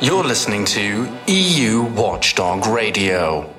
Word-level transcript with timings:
You're 0.00 0.22
listening 0.22 0.64
to 0.66 1.08
EU 1.26 1.82
Watchdog 1.82 2.64
Radio. 2.68 3.57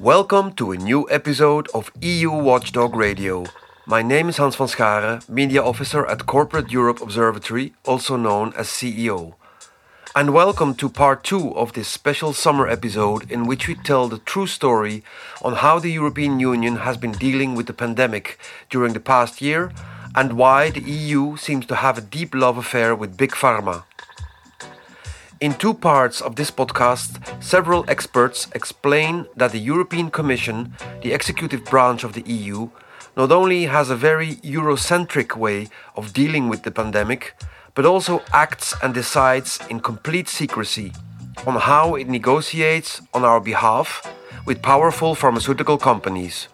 Welcome 0.00 0.54
to 0.54 0.72
a 0.72 0.78
new 0.78 1.06
episode 1.10 1.68
of 1.74 1.92
EU 2.00 2.30
Watchdog 2.30 2.96
Radio. 2.96 3.44
My 3.84 4.00
name 4.00 4.30
is 4.30 4.38
Hans 4.38 4.56
van 4.56 4.66
Scharen, 4.66 5.28
Media 5.28 5.62
Officer 5.62 6.06
at 6.06 6.24
Corporate 6.24 6.72
Europe 6.72 7.02
Observatory, 7.02 7.74
also 7.84 8.16
known 8.16 8.54
as 8.56 8.68
CEO. 8.68 9.34
And 10.16 10.32
welcome 10.32 10.74
to 10.76 10.88
part 10.88 11.22
two 11.22 11.54
of 11.54 11.74
this 11.74 11.86
special 11.86 12.32
summer 12.32 12.66
episode 12.66 13.30
in 13.30 13.46
which 13.46 13.68
we 13.68 13.74
tell 13.74 14.08
the 14.08 14.20
true 14.20 14.46
story 14.46 15.04
on 15.42 15.56
how 15.56 15.78
the 15.78 15.92
European 15.92 16.40
Union 16.40 16.76
has 16.76 16.96
been 16.96 17.12
dealing 17.12 17.54
with 17.54 17.66
the 17.66 17.74
pandemic 17.74 18.38
during 18.70 18.94
the 18.94 19.00
past 19.00 19.42
year 19.42 19.70
and 20.14 20.38
why 20.38 20.70
the 20.70 20.80
EU 20.80 21.36
seems 21.36 21.66
to 21.66 21.76
have 21.76 21.98
a 21.98 22.08
deep 22.16 22.34
love 22.34 22.56
affair 22.56 22.96
with 22.96 23.18
Big 23.18 23.32
Pharma. 23.32 23.84
In 25.40 25.54
two 25.54 25.72
parts 25.72 26.20
of 26.20 26.36
this 26.36 26.50
podcast, 26.50 27.16
several 27.42 27.86
experts 27.88 28.46
explain 28.54 29.24
that 29.36 29.52
the 29.52 29.58
European 29.58 30.10
Commission, 30.10 30.74
the 31.00 31.14
executive 31.14 31.64
branch 31.64 32.04
of 32.04 32.12
the 32.12 32.20
EU, 32.30 32.68
not 33.16 33.32
only 33.32 33.64
has 33.64 33.88
a 33.88 33.96
very 33.96 34.34
Eurocentric 34.44 35.34
way 35.36 35.68
of 35.96 36.12
dealing 36.12 36.50
with 36.50 36.64
the 36.64 36.70
pandemic, 36.70 37.34
but 37.74 37.86
also 37.86 38.22
acts 38.34 38.74
and 38.82 38.92
decides 38.92 39.58
in 39.70 39.80
complete 39.80 40.28
secrecy 40.28 40.92
on 41.46 41.54
how 41.54 41.94
it 41.94 42.06
negotiates 42.06 43.00
on 43.14 43.24
our 43.24 43.40
behalf 43.40 44.06
with 44.44 44.60
powerful 44.60 45.14
pharmaceutical 45.14 45.78
companies. 45.78 46.48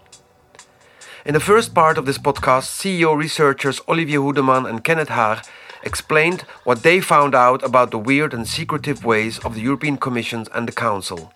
In 1.24 1.34
the 1.34 1.40
first 1.40 1.74
part 1.74 1.98
of 1.98 2.06
this 2.06 2.18
podcast, 2.18 2.70
CEO 2.70 3.16
researchers 3.16 3.80
Olivier 3.88 4.18
Hoedeman 4.18 4.64
and 4.64 4.84
Kenneth 4.84 5.08
Haar 5.08 5.42
explained 5.82 6.42
what 6.64 6.82
they 6.82 7.00
found 7.00 7.34
out 7.34 7.62
about 7.62 7.90
the 7.90 7.98
weird 7.98 8.34
and 8.34 8.46
secretive 8.46 9.04
ways 9.04 9.38
of 9.40 9.54
the 9.54 9.60
European 9.60 9.96
Commission 9.96 10.46
and 10.54 10.68
the 10.68 10.72
Council. 10.72 11.32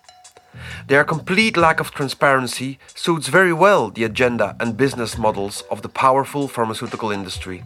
Their 0.87 1.03
complete 1.03 1.55
lack 1.57 1.79
of 1.79 1.91
transparency 1.91 2.79
suits 2.95 3.27
very 3.27 3.53
well 3.53 3.89
the 3.89 4.03
agenda 4.03 4.55
and 4.59 4.77
business 4.77 5.17
models 5.17 5.63
of 5.71 5.81
the 5.81 5.89
powerful 5.89 6.47
pharmaceutical 6.47 7.11
industry. 7.11 7.63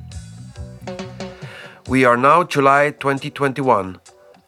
We 1.88 2.04
are 2.04 2.18
now 2.18 2.44
July 2.44 2.92
2021, 2.92 4.00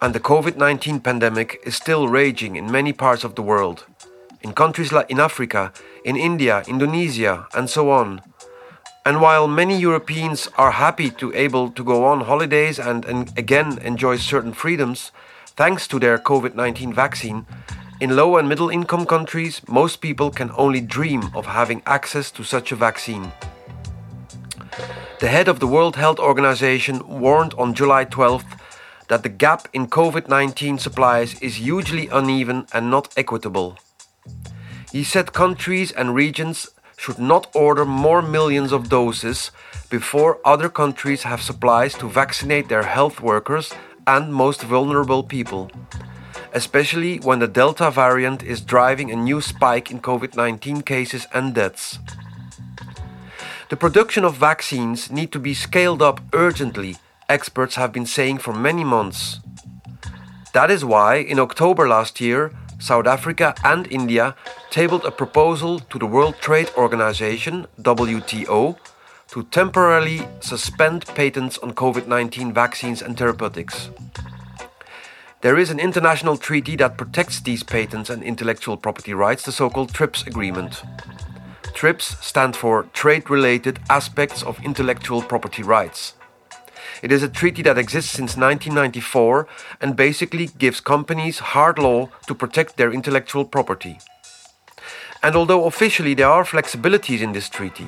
and 0.02 0.14
the 0.14 0.20
COVID 0.20 0.58
19 0.58 1.00
pandemic 1.02 1.60
is 1.64 1.76
still 1.76 2.08
raging 2.08 2.56
in 2.56 2.72
many 2.72 2.94
parts 2.94 3.24
of 3.24 3.36
the 3.36 3.44
world. 3.44 3.86
In 4.42 4.54
countries 4.54 4.92
like 4.92 5.10
in 5.10 5.20
Africa, 5.20 5.74
in 6.04 6.16
India, 6.16 6.64
Indonesia, 6.68 7.48
and 7.54 7.70
so 7.70 7.92
on. 7.92 8.22
And 9.08 9.22
while 9.22 9.48
many 9.48 9.80
Europeans 9.80 10.50
are 10.58 10.72
happy 10.72 11.10
to 11.12 11.34
able 11.34 11.72
to 11.72 11.82
go 11.82 12.04
on 12.04 12.26
holidays 12.26 12.78
and, 12.78 13.06
and 13.06 13.32
again 13.38 13.78
enjoy 13.78 14.18
certain 14.18 14.52
freedoms, 14.52 15.14
thanks 15.56 15.88
to 15.88 15.98
their 15.98 16.18
COVID 16.18 16.56
19 16.56 16.94
vaccine, 16.94 17.46
in 18.02 18.18
low 18.18 18.36
and 18.36 18.50
middle 18.50 18.70
income 18.70 19.06
countries, 19.06 19.62
most 19.66 20.02
people 20.02 20.30
can 20.30 20.52
only 20.58 20.82
dream 20.82 21.32
of 21.34 21.46
having 21.46 21.82
access 21.86 22.30
to 22.32 22.44
such 22.44 22.74
a 22.74 22.76
vaccine. 22.76 23.32
The 25.22 25.30
head 25.30 25.48
of 25.48 25.62
the 25.62 25.68
World 25.68 25.96
Health 25.96 26.20
Organization 26.20 27.00
warned 27.08 27.54
on 27.54 27.74
July 27.74 28.04
12th 28.04 28.60
that 29.08 29.24
the 29.24 29.30
gap 29.30 29.70
in 29.72 29.88
COVID 29.88 30.28
19 30.28 30.80
supplies 30.80 31.40
is 31.40 31.56
hugely 31.56 32.10
uneven 32.10 32.68
and 32.74 32.92
not 32.92 33.14
equitable. 33.16 33.78
He 34.92 35.06
said 35.06 35.32
countries 35.32 35.94
and 35.94 36.14
regions 36.14 36.68
should 36.98 37.20
not 37.20 37.48
order 37.56 37.86
more 37.86 38.22
millions 38.22 38.72
of 38.74 38.90
doses 38.90 39.52
before 39.90 40.40
other 40.44 40.68
countries 40.68 41.24
have 41.24 41.42
supplies 41.42 41.94
to 41.94 42.10
vaccinate 42.10 42.68
their 42.68 42.84
health 42.84 43.22
workers 43.22 43.72
and 44.06 44.34
most 44.34 44.64
vulnerable 44.64 45.24
people, 45.24 45.70
especially 46.54 47.18
when 47.20 47.40
the 47.40 47.48
Delta 47.48 47.92
variant 47.92 48.44
is 48.44 48.60
driving 48.62 49.12
a 49.12 49.16
new 49.16 49.40
spike 49.40 49.92
in 49.92 50.02
COVID 50.02 50.36
19 50.36 50.82
cases 50.82 51.28
and 51.34 51.54
deaths. 51.54 52.00
The 53.70 53.78
production 53.78 54.24
of 54.24 54.36
vaccines 54.36 55.12
need 55.12 55.32
to 55.34 55.40
be 55.40 55.54
scaled 55.54 56.02
up 56.02 56.22
urgently, 56.34 56.96
experts 57.30 57.76
have 57.76 57.92
been 57.92 58.06
saying 58.06 58.40
for 58.40 58.54
many 58.54 58.84
months. 58.84 59.40
That 60.54 60.72
is 60.72 60.84
why, 60.84 61.18
in 61.18 61.38
October 61.40 61.88
last 61.88 62.20
year, 62.22 62.52
South 62.80 63.08
Africa 63.08 63.56
and 63.64 63.92
India 63.92 64.36
tabled 64.70 65.06
a 65.06 65.12
proposal 65.12 65.80
to 65.80 65.98
the 65.98 66.06
World 66.06 66.36
Trade 66.40 66.70
Organization, 66.78 67.68
WTO, 67.82 68.78
to 69.30 69.44
temporarily 69.46 70.28
suspend 70.40 71.06
patents 71.08 71.58
on 71.58 71.74
COVID 71.74 72.08
19 72.08 72.54
vaccines 72.54 73.02
and 73.02 73.18
therapeutics. 73.18 73.90
There 75.42 75.58
is 75.58 75.70
an 75.70 75.80
international 75.80 76.38
treaty 76.38 76.76
that 76.78 76.98
protects 76.98 77.40
these 77.40 77.64
patents 77.64 78.10
and 78.10 78.24
intellectual 78.24 78.78
property 78.78 79.14
rights, 79.14 79.44
the 79.44 79.52
so 79.52 79.70
called 79.70 79.94
TRIPS 79.94 80.26
Agreement. 80.26 80.84
TRIPS 81.74 82.18
stand 82.26 82.56
for 82.56 82.84
Trade 82.94 83.30
Related 83.30 83.80
Aspects 83.90 84.42
of 84.42 84.60
Intellectual 84.64 85.22
Property 85.22 85.62
Rights. 85.62 86.17
It 87.02 87.12
is 87.12 87.24
a 87.24 87.30
treaty 87.30 87.62
that 87.64 87.78
exists 87.78 88.12
since 88.12 88.38
1994 88.38 89.48
and 89.82 89.96
basically 89.96 90.48
gives 90.48 90.80
companies 90.80 91.40
hard 91.40 91.78
law 91.78 92.10
to 92.28 92.36
protect 92.36 92.78
their 92.78 92.92
intellectual 92.92 93.46
property. 93.46 94.00
And 95.24 95.36
although 95.36 95.66
officially 95.66 96.14
there 96.14 96.30
are 96.30 96.44
flexibilities 96.44 97.22
in 97.22 97.34
this 97.34 97.50
treaty, 97.50 97.88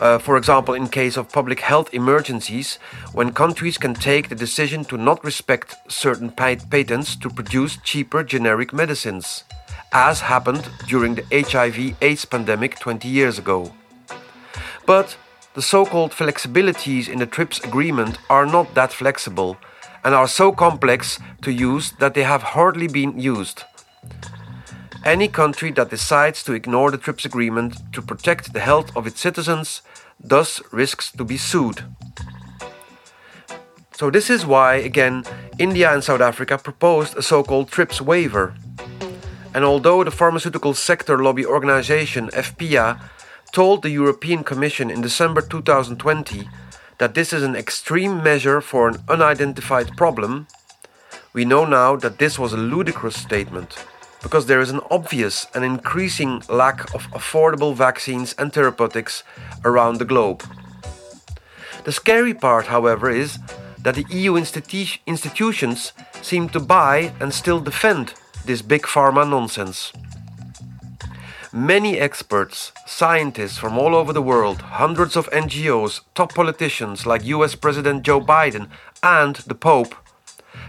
uh, 0.00 0.18
for 0.18 0.36
example, 0.36 0.74
in 0.74 0.88
case 0.88 1.16
of 1.16 1.28
public 1.28 1.60
health 1.60 1.92
emergencies, 1.92 2.78
when 3.12 3.32
countries 3.32 3.78
can 3.78 3.94
take 3.94 4.28
the 4.28 4.34
decision 4.34 4.84
to 4.86 4.96
not 4.96 5.22
respect 5.22 5.76
certain 5.88 6.30
pat- 6.30 6.68
patents 6.70 7.14
to 7.16 7.28
produce 7.30 7.76
cheaper 7.84 8.24
generic 8.24 8.72
medicines, 8.72 9.44
as 9.92 10.20
happened 10.20 10.68
during 10.88 11.14
the 11.14 11.24
HIV 11.30 11.96
AIDS 12.02 12.24
pandemic 12.24 12.78
20 12.80 13.06
years 13.06 13.38
ago. 13.38 13.72
But 14.86 15.16
the 15.54 15.62
so 15.62 15.84
called 15.84 16.12
flexibilities 16.12 17.08
in 17.08 17.18
the 17.18 17.26
TRIPS 17.26 17.60
agreement 17.60 18.18
are 18.30 18.46
not 18.46 18.74
that 18.74 18.92
flexible 18.92 19.56
and 20.04 20.14
are 20.14 20.28
so 20.28 20.50
complex 20.50 21.18
to 21.42 21.52
use 21.52 21.92
that 21.92 22.14
they 22.14 22.22
have 22.22 22.42
hardly 22.42 22.88
been 22.88 23.18
used. 23.18 23.64
Any 25.04 25.28
country 25.28 25.70
that 25.72 25.90
decides 25.90 26.42
to 26.44 26.52
ignore 26.52 26.90
the 26.90 26.98
TRIPS 26.98 27.24
agreement 27.24 27.76
to 27.92 28.00
protect 28.00 28.52
the 28.52 28.60
health 28.60 28.96
of 28.96 29.06
its 29.06 29.20
citizens 29.20 29.82
thus 30.18 30.60
risks 30.72 31.10
to 31.12 31.24
be 31.24 31.36
sued. 31.36 31.84
So, 33.92 34.10
this 34.10 34.30
is 34.30 34.46
why, 34.46 34.76
again, 34.76 35.24
India 35.58 35.92
and 35.92 36.02
South 36.02 36.20
Africa 36.20 36.56
proposed 36.56 37.16
a 37.16 37.22
so 37.22 37.42
called 37.42 37.70
TRIPS 37.70 38.00
waiver. 38.00 38.54
And 39.54 39.64
although 39.64 40.02
the 40.02 40.10
pharmaceutical 40.10 40.72
sector 40.72 41.22
lobby 41.22 41.44
organization 41.44 42.28
EFPIA 42.28 42.98
told 43.52 43.82
the 43.82 43.90
European 43.90 44.42
Commission 44.42 44.90
in 44.90 45.02
December 45.02 45.42
2020 45.42 46.48
that 46.98 47.14
this 47.14 47.32
is 47.32 47.42
an 47.42 47.54
extreme 47.54 48.22
measure 48.22 48.60
for 48.62 48.88
an 48.88 48.96
unidentified 49.08 49.94
problem, 49.96 50.46
we 51.34 51.44
know 51.44 51.64
now 51.66 51.96
that 51.96 52.18
this 52.18 52.38
was 52.38 52.52
a 52.52 52.56
ludicrous 52.56 53.16
statement 53.16 53.84
because 54.22 54.46
there 54.46 54.60
is 54.60 54.70
an 54.70 54.80
obvious 54.90 55.46
and 55.54 55.64
increasing 55.64 56.42
lack 56.48 56.94
of 56.94 57.06
affordable 57.10 57.74
vaccines 57.74 58.34
and 58.38 58.52
therapeutics 58.52 59.22
around 59.64 59.98
the 59.98 60.04
globe. 60.04 60.42
The 61.84 61.92
scary 61.92 62.32
part, 62.32 62.66
however, 62.66 63.10
is 63.10 63.38
that 63.82 63.96
the 63.96 64.06
EU 64.08 64.34
institu- 64.34 64.98
institutions 65.06 65.92
seem 66.22 66.48
to 66.50 66.60
buy 66.60 67.12
and 67.20 67.34
still 67.34 67.60
defend 67.60 68.14
this 68.46 68.62
big 68.62 68.82
pharma 68.82 69.28
nonsense. 69.28 69.92
Many 71.54 71.98
experts, 71.98 72.72
scientists 72.86 73.58
from 73.58 73.76
all 73.76 73.94
over 73.94 74.14
the 74.14 74.22
world, 74.22 74.62
hundreds 74.62 75.16
of 75.16 75.28
NGOs, 75.32 76.00
top 76.14 76.34
politicians 76.34 77.04
like 77.04 77.26
US 77.26 77.54
President 77.54 78.04
Joe 78.04 78.22
Biden 78.22 78.68
and 79.02 79.36
the 79.36 79.54
Pope 79.54 79.94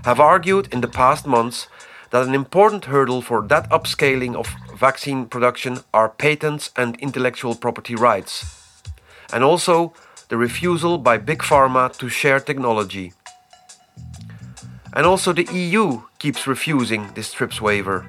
have 0.03 0.19
argued 0.19 0.67
in 0.73 0.81
the 0.81 0.89
past 0.89 1.25
months 1.25 1.67
that 2.09 2.27
an 2.27 2.35
important 2.35 2.83
hurdle 2.83 3.21
for 3.21 3.41
that 3.47 3.69
upscaling 3.69 4.35
of 4.35 4.53
vaccine 4.77 5.25
production 5.25 5.79
are 5.93 6.09
patents 6.09 6.69
and 6.75 6.97
intellectual 6.97 7.55
property 7.55 7.95
rights, 7.95 8.83
and 9.31 9.41
also 9.41 9.93
the 10.27 10.35
refusal 10.35 10.97
by 10.97 11.17
Big 11.17 11.39
Pharma 11.39 11.95
to 11.97 12.09
share 12.09 12.41
technology. 12.41 13.13
And 14.91 15.05
also 15.05 15.31
the 15.31 15.47
EU 15.53 16.01
keeps 16.19 16.45
refusing 16.45 17.11
this 17.15 17.31
TRIPS 17.31 17.61
waiver. 17.61 18.05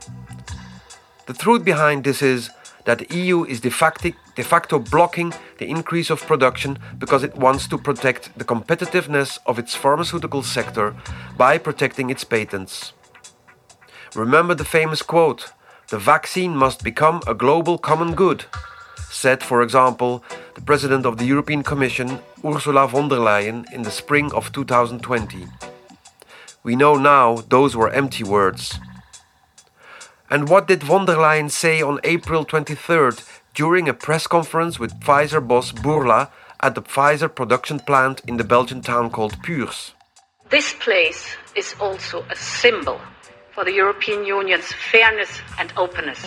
The 1.27 1.35
truth 1.35 1.65
behind 1.65 2.03
this 2.03 2.21
is 2.21 2.51
that 2.85 2.99
the 2.99 3.17
EU 3.17 3.45
is 3.45 3.61
de 3.61 3.71
facto, 3.71 4.13
de 4.37 4.43
facto 4.43 4.79
blocking 4.79 5.33
the 5.59 5.69
increase 5.69 6.11
of 6.11 6.27
production 6.27 6.79
because 6.99 7.23
it 7.23 7.37
wants 7.37 7.67
to 7.69 7.79
protect 7.79 8.37
the 8.39 8.45
competitiveness 8.45 9.39
of 9.47 9.59
its 9.59 9.75
pharmaceutical 9.75 10.43
sector 10.43 10.95
by 11.37 11.59
protecting 11.59 12.11
its 12.11 12.25
patents. 12.25 12.93
Remember 14.15 14.55
the 14.55 14.65
famous 14.65 15.03
quote 15.03 15.53
the 15.89 15.99
vaccine 15.99 16.57
must 16.57 16.83
become 16.83 17.21
a 17.27 17.35
global 17.35 17.77
common 17.77 18.15
good, 18.15 18.47
said, 19.11 19.43
for 19.43 19.63
example, 19.63 20.25
the 20.55 20.63
President 20.63 21.05
of 21.05 21.19
the 21.19 21.27
European 21.27 21.63
Commission, 21.63 22.21
Ursula 22.43 22.89
von 22.89 23.09
der 23.09 23.19
Leyen, 23.19 23.65
in 23.73 23.83
the 23.83 23.91
spring 23.91 24.33
of 24.33 24.51
2020. 24.53 25.47
We 26.63 26.75
know 26.75 26.97
now 26.97 27.45
those 27.49 27.77
were 27.77 27.91
empty 27.91 28.25
words. 28.25 28.79
And 30.35 30.49
what 30.49 30.67
did 30.67 30.83
von 30.83 31.07
der 31.07 31.15
Leyen 31.15 31.49
say 31.49 31.81
on 31.81 32.01
April 32.03 32.45
23rd 32.45 33.23
during 33.55 33.89
a 33.89 33.95
press 33.95 34.27
conference 34.27 34.81
with 34.81 34.99
Pfizer 34.99 35.41
boss 35.41 35.71
Bourla 35.71 36.29
at 36.59 36.75
the 36.75 36.83
Pfizer 36.83 37.33
production 37.33 37.79
plant 37.79 38.21
in 38.27 38.37
the 38.37 38.43
Belgian 38.43 38.81
town 38.81 39.11
called 39.11 39.41
Puurs? 39.45 39.93
This 40.51 40.75
place 40.81 41.37
is 41.55 41.77
also 41.81 42.25
a 42.33 42.35
symbol 42.35 43.01
for 43.53 43.65
the 43.65 43.75
European 43.75 44.25
Union's 44.25 44.73
fairness 44.91 45.41
and 45.57 45.73
openness. 45.77 46.27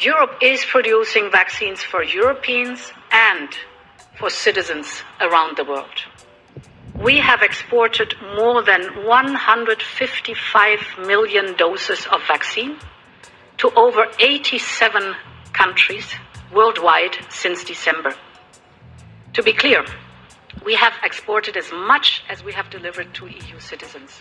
Europe 0.00 0.34
is 0.42 0.62
producing 0.66 1.30
vaccines 1.30 1.82
for 1.82 2.02
Europeans 2.02 2.92
and 3.10 3.48
for 4.18 4.28
citizens 4.28 5.02
around 5.22 5.56
the 5.56 5.64
world. 5.64 6.04
We 7.02 7.18
have 7.18 7.42
exported 7.42 8.14
more 8.34 8.62
than 8.64 9.04
155 9.06 10.78
million 11.06 11.54
doses 11.56 12.06
of 12.10 12.26
vaccine 12.26 12.76
to 13.58 13.70
over 13.76 14.06
87 14.18 15.14
countries 15.52 16.12
worldwide 16.52 17.16
since 17.30 17.62
December. 17.62 18.16
To 19.34 19.44
be 19.44 19.52
clear, 19.52 19.84
we 20.64 20.74
have 20.74 20.94
exported 21.04 21.56
as 21.56 21.70
much 21.70 22.24
as 22.28 22.42
we 22.42 22.52
have 22.54 22.68
delivered 22.68 23.14
to 23.14 23.28
EU 23.28 23.60
citizens. 23.60 24.20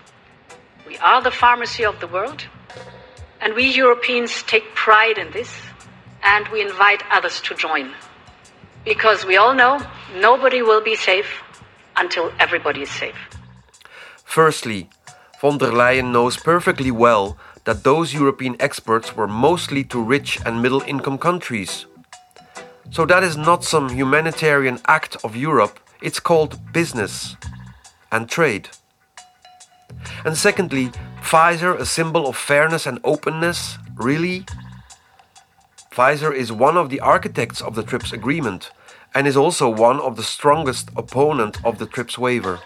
We 0.86 1.00
are 1.00 1.24
the 1.24 1.32
pharmacy 1.32 1.84
of 1.84 2.00
the 2.00 2.08
world, 2.08 2.46
and 3.42 3.56
we 3.56 3.74
Europeans 3.74 4.44
take 4.44 4.76
pride 4.76 5.18
in 5.18 5.32
this, 5.32 5.64
and 6.22 6.48
we 6.50 6.62
invite 6.62 7.02
others 7.10 7.42
to 7.42 7.56
join. 7.56 7.96
Because 8.86 9.26
we 9.26 9.36
all 9.36 9.56
know 9.56 9.82
nobody 10.14 10.62
will 10.62 10.84
be 10.84 10.96
safe 10.96 11.42
until 11.98 12.32
everybody 12.40 12.82
is 12.82 12.90
safe. 12.90 13.16
Firstly, 14.24 14.90
von 15.42 15.58
der 15.58 15.72
Leyen 15.72 16.12
knows 16.12 16.38
perfectly 16.38 16.92
well 16.92 17.38
that 17.66 17.84
those 17.84 18.14
European 18.14 18.56
experts 18.60 19.16
were 19.16 19.28
mostly 19.28 19.84
to 19.84 20.02
rich 20.02 20.40
and 20.46 20.62
middle 20.62 20.82
income 20.88 21.18
countries. 21.18 21.86
So 22.92 23.06
that 23.06 23.24
is 23.24 23.36
not 23.36 23.64
some 23.64 23.90
humanitarian 23.90 24.80
act 24.88 25.18
of 25.24 25.36
Europe, 25.36 25.80
it's 26.02 26.20
called 26.20 26.60
business 26.72 27.36
and 28.12 28.30
trade. 28.30 28.70
And 30.24 30.38
secondly, 30.38 30.92
Pfizer, 31.22 31.78
a 31.78 31.86
symbol 31.86 32.28
of 32.28 32.38
fairness 32.38 32.86
and 32.86 33.00
openness, 33.04 33.78
really? 33.96 34.46
Pfizer 35.92 36.34
is 36.34 36.52
one 36.52 36.78
of 36.78 36.90
the 36.90 37.00
architects 37.00 37.62
of 37.62 37.76
the 37.76 37.84
TRIPS 37.84 38.14
agreement 38.14 38.72
and 39.14 39.28
is 39.28 39.38
also 39.38 39.70
one 39.70 40.00
of 40.00 40.16
the 40.16 40.24
strongest 40.24 40.90
opponent 40.96 41.64
of 41.66 41.78
the 41.78 41.86
TRIPS 41.86 42.18
waiver. 42.18 42.60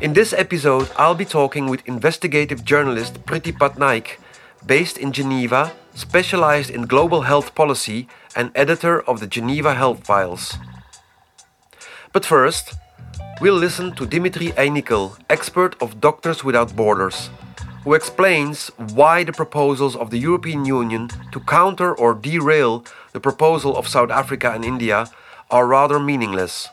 In 0.00 0.14
this 0.14 0.32
episode, 0.32 0.90
I'll 0.96 1.14
be 1.14 1.24
talking 1.24 1.68
with 1.68 1.86
investigative 1.86 2.64
journalist 2.64 3.24
Priti 3.24 3.52
Patnaik, 3.52 4.18
based 4.66 4.98
in 4.98 5.12
Geneva, 5.12 5.72
specialized 5.94 6.70
in 6.70 6.86
global 6.86 7.22
health 7.22 7.54
policy 7.54 8.08
and 8.34 8.50
editor 8.54 9.00
of 9.02 9.20
the 9.20 9.26
Geneva 9.26 9.74
Health 9.74 10.04
Files. 10.04 10.54
But 12.12 12.24
first, 12.26 12.74
we'll 13.40 13.54
listen 13.54 13.94
to 13.94 14.06
Dimitri 14.06 14.52
Eynikel, 14.56 15.18
expert 15.30 15.80
of 15.80 16.00
Doctors 16.00 16.42
Without 16.42 16.74
Borders, 16.74 17.30
who 17.84 17.94
explains 17.94 18.68
why 18.94 19.24
the 19.24 19.32
proposals 19.32 19.96
of 19.96 20.10
the 20.10 20.18
European 20.18 20.64
Union 20.64 21.10
to 21.32 21.40
counter 21.40 21.94
or 21.94 22.14
derail 22.14 22.84
the 23.12 23.20
proposal 23.20 23.76
of 23.76 23.88
South 23.88 24.10
Africa 24.10 24.52
and 24.52 24.64
India 24.64 25.06
are 25.50 25.66
rather 25.66 26.00
meaningless. 26.00 26.68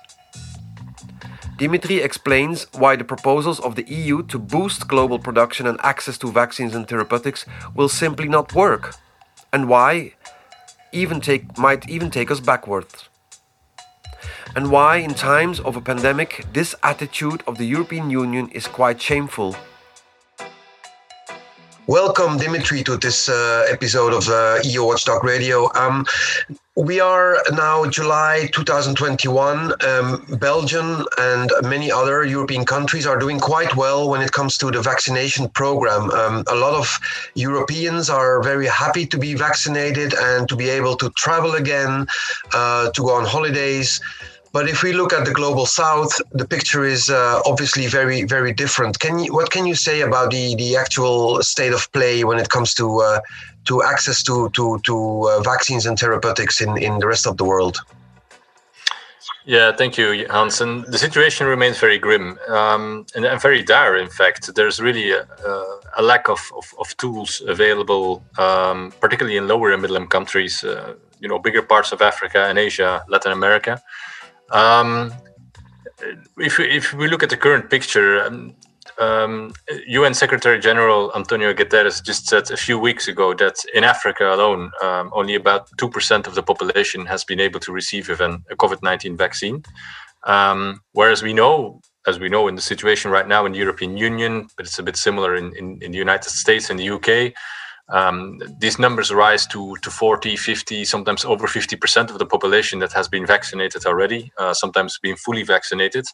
Dimitri 1.57 1.97
explains 1.97 2.67
why 2.71 2.95
the 2.95 3.03
proposals 3.03 3.59
of 3.59 3.75
the 3.75 3.83
EU 3.83 4.23
to 4.27 4.39
boost 4.39 4.87
global 4.87 5.19
production 5.19 5.67
and 5.67 5.77
access 5.83 6.17
to 6.19 6.31
vaccines 6.31 6.73
and 6.73 6.87
therapeutics 6.87 7.45
will 7.75 7.89
simply 7.89 8.29
not 8.29 8.55
work, 8.55 8.95
and 9.51 9.67
why 9.67 10.13
even 10.93 11.19
take, 11.19 11.57
might 11.57 11.89
even 11.89 12.09
take 12.09 12.31
us 12.31 12.39
backwards. 12.39 13.09
And 14.55 14.71
why, 14.71 14.97
in 14.97 15.13
times 15.13 15.59
of 15.59 15.75
a 15.75 15.81
pandemic, 15.81 16.45
this 16.53 16.73
attitude 16.81 17.43
of 17.45 17.57
the 17.57 17.65
European 17.65 18.09
Union 18.09 18.49
is 18.51 18.65
quite 18.65 19.01
shameful. 19.01 19.55
Welcome, 21.89 22.37
Dimitri, 22.37 22.83
to 22.83 22.97
this 22.97 23.29
uh, 23.29 23.65
episode 23.67 24.13
of 24.13 24.29
uh, 24.29 24.59
EU 24.63 24.85
Watchdog 24.85 25.23
Radio. 25.23 25.73
Um, 25.73 26.05
we 26.75 26.99
are 26.99 27.37
now 27.51 27.83
July 27.89 28.47
2021. 28.53 29.73
Um, 29.83 30.23
Belgium 30.39 31.03
and 31.17 31.51
many 31.63 31.91
other 31.91 32.23
European 32.23 32.63
countries 32.63 33.07
are 33.07 33.17
doing 33.17 33.39
quite 33.39 33.75
well 33.75 34.07
when 34.07 34.21
it 34.21 34.31
comes 34.33 34.55
to 34.59 34.69
the 34.69 34.83
vaccination 34.83 35.49
program. 35.49 36.11
Um, 36.11 36.43
a 36.45 36.53
lot 36.53 36.75
of 36.75 36.99
Europeans 37.33 38.07
are 38.07 38.43
very 38.43 38.67
happy 38.67 39.07
to 39.07 39.17
be 39.17 39.33
vaccinated 39.33 40.13
and 40.13 40.47
to 40.47 40.55
be 40.55 40.69
able 40.69 40.95
to 40.97 41.09
travel 41.17 41.55
again, 41.55 42.05
uh, 42.53 42.91
to 42.91 43.01
go 43.01 43.15
on 43.15 43.25
holidays. 43.25 43.99
But 44.51 44.67
if 44.67 44.81
we 44.81 44.93
look 44.93 45.13
at 45.13 45.25
the 45.25 45.31
global 45.31 45.65
south, 45.65 46.11
the 46.31 46.47
picture 46.47 46.83
is 46.83 47.09
uh, 47.09 47.41
obviously 47.45 47.85
very, 47.87 48.23
very 48.23 48.51
different. 48.51 48.99
Can 48.99 49.19
you, 49.19 49.33
what 49.33 49.51
can 49.51 49.65
you 49.67 49.75
say 49.75 50.01
about 50.01 50.31
the, 50.31 50.55
the 50.55 50.75
actual 50.75 51.41
state 51.43 51.71
of 51.71 51.91
play 51.91 52.23
when 52.23 52.39
it 52.39 52.49
comes 52.49 52.73
to 52.75 53.01
uh, 53.01 53.19
to 53.65 53.83
access 53.83 54.23
to 54.23 54.49
to, 54.51 54.79
to 54.85 55.29
uh, 55.29 55.41
vaccines 55.41 55.85
and 55.85 55.99
therapeutics 55.99 56.61
in, 56.61 56.77
in 56.77 56.97
the 56.99 57.07
rest 57.07 57.27
of 57.27 57.37
the 57.37 57.45
world? 57.45 57.77
Yeah, 59.45 59.71
thank 59.75 59.97
you, 59.97 60.27
Hansen. 60.29 60.83
The 60.87 60.97
situation 60.97 61.47
remains 61.47 61.79
very 61.79 61.97
grim 61.97 62.37
um, 62.49 63.05
and, 63.15 63.25
and, 63.25 63.41
very 63.41 63.63
dire. 63.63 63.97
In 63.97 64.09
fact, 64.09 64.53
there's 64.53 64.79
really 64.79 65.11
a, 65.11 65.25
a 65.97 66.03
lack 66.03 66.29
of, 66.29 66.39
of, 66.55 66.65
of, 66.77 66.95
tools 66.97 67.41
available, 67.47 68.23
um, 68.37 68.93
particularly 68.99 69.37
in 69.37 69.47
lower 69.47 69.71
and 69.71 69.81
middle-income 69.81 70.09
countries. 70.09 70.63
Uh, 70.63 70.93
you 71.19 71.27
know, 71.27 71.39
bigger 71.39 71.63
parts 71.63 71.91
of 71.91 72.01
Africa 72.01 72.45
and 72.45 72.59
Asia, 72.59 73.03
Latin 73.07 73.31
America. 73.31 73.81
Um, 74.51 75.13
if 76.37 76.57
we, 76.57 76.69
if 76.69 76.93
we 76.93 77.07
look 77.07 77.23
at 77.23 77.29
the 77.29 77.37
current 77.37 77.69
picture, 77.69 78.23
um, 78.23 78.55
um, 78.99 79.53
UN 79.87 80.13
Secretary 80.13 80.59
General 80.59 81.11
Antonio 81.15 81.53
Guterres 81.53 82.03
just 82.03 82.27
said 82.27 82.51
a 82.51 82.57
few 82.57 82.77
weeks 82.77 83.07
ago 83.07 83.33
that 83.33 83.55
in 83.73 83.83
Africa 83.83 84.33
alone, 84.33 84.71
um, 84.81 85.09
only 85.13 85.35
about 85.35 85.69
2% 85.77 86.27
of 86.27 86.35
the 86.35 86.43
population 86.43 87.05
has 87.05 87.23
been 87.23 87.39
able 87.39 87.59
to 87.61 87.71
receive 87.71 88.09
even 88.09 88.43
a 88.49 88.55
COVID 88.55 88.83
19 88.83 89.15
vaccine. 89.15 89.63
Um, 90.25 90.81
whereas 90.91 91.23
we 91.23 91.33
know, 91.33 91.79
as 92.07 92.19
we 92.19 92.29
know 92.29 92.47
in 92.47 92.55
the 92.55 92.61
situation 92.61 93.09
right 93.11 93.27
now 93.27 93.45
in 93.45 93.53
the 93.53 93.59
European 93.59 93.95
Union, 93.95 94.47
but 94.57 94.65
it's 94.65 94.79
a 94.79 94.83
bit 94.83 94.97
similar 94.97 95.35
in, 95.35 95.55
in, 95.55 95.81
in 95.81 95.91
the 95.91 95.97
United 95.97 96.29
States 96.29 96.69
and 96.69 96.79
the 96.79 96.89
UK, 96.89 97.33
um, 97.91 98.39
these 98.59 98.77
numbers 98.77 99.11
rise 99.11 99.47
to, 99.47 99.75
to 99.77 99.89
40, 99.89 100.35
50, 100.35 100.85
sometimes 100.85 101.25
over 101.25 101.47
50% 101.47 102.09
of 102.09 102.19
the 102.19 102.25
population 102.25 102.79
that 102.79 102.93
has 102.93 103.07
been 103.07 103.25
vaccinated 103.25 103.85
already, 103.85 104.31
uh, 104.37 104.53
sometimes 104.53 104.99
being 104.99 105.15
fully 105.15 105.43
vaccinated. 105.43 106.05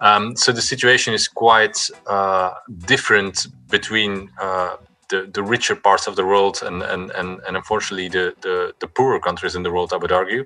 Um, 0.00 0.36
so 0.36 0.50
the 0.50 0.62
situation 0.62 1.14
is 1.14 1.28
quite 1.28 1.78
uh, 2.08 2.54
different 2.86 3.46
between 3.70 4.30
uh, 4.40 4.76
the, 5.10 5.30
the 5.32 5.42
richer 5.42 5.76
parts 5.76 6.06
of 6.06 6.16
the 6.16 6.26
world 6.26 6.60
and, 6.64 6.82
and, 6.82 7.10
and, 7.12 7.40
and 7.46 7.56
unfortunately 7.56 8.08
the, 8.08 8.34
the, 8.40 8.74
the 8.80 8.88
poorer 8.88 9.20
countries 9.20 9.54
in 9.54 9.62
the 9.62 9.70
world, 9.70 9.92
I 9.92 9.96
would 9.98 10.12
argue. 10.12 10.44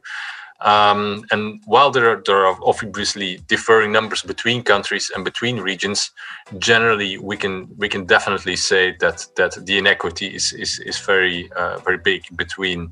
Um, 0.60 1.25
and 1.30 1.60
while 1.66 1.90
there 1.90 2.10
are, 2.10 2.22
there 2.25 2.46
are 2.46 2.56
obviously 2.64 3.38
differing 3.46 3.92
numbers 3.92 4.22
between 4.22 4.62
countries 4.62 5.10
and 5.14 5.25
between 5.25 5.58
regions, 5.58 6.10
generally 6.58 7.18
we 7.18 7.36
can 7.36 7.68
we 7.76 7.88
can 7.88 8.06
definitely 8.06 8.56
say 8.56 8.96
that 9.00 9.26
that 9.36 9.66
the 9.66 9.76
inequity 9.76 10.34
is 10.34 10.52
is, 10.52 10.78
is 10.80 10.98
very 10.98 11.50
uh, 11.52 11.78
very 11.80 11.98
big 11.98 12.22
between 12.36 12.90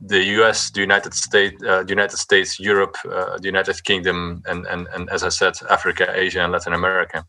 the 0.00 0.22
U.S., 0.38 0.70
the 0.70 0.80
United 0.80 1.14
States, 1.14 1.62
uh, 1.62 1.82
the 1.84 1.88
United 1.88 2.16
States, 2.16 2.58
Europe, 2.58 2.96
uh, 3.10 3.38
the 3.38 3.46
United 3.46 3.82
Kingdom, 3.84 4.42
and, 4.46 4.66
and 4.66 4.88
and 4.92 5.08
as 5.10 5.22
I 5.22 5.28
said, 5.28 5.54
Africa, 5.70 6.12
Asia, 6.12 6.42
and 6.42 6.52
Latin 6.52 6.72
America. 6.72 7.24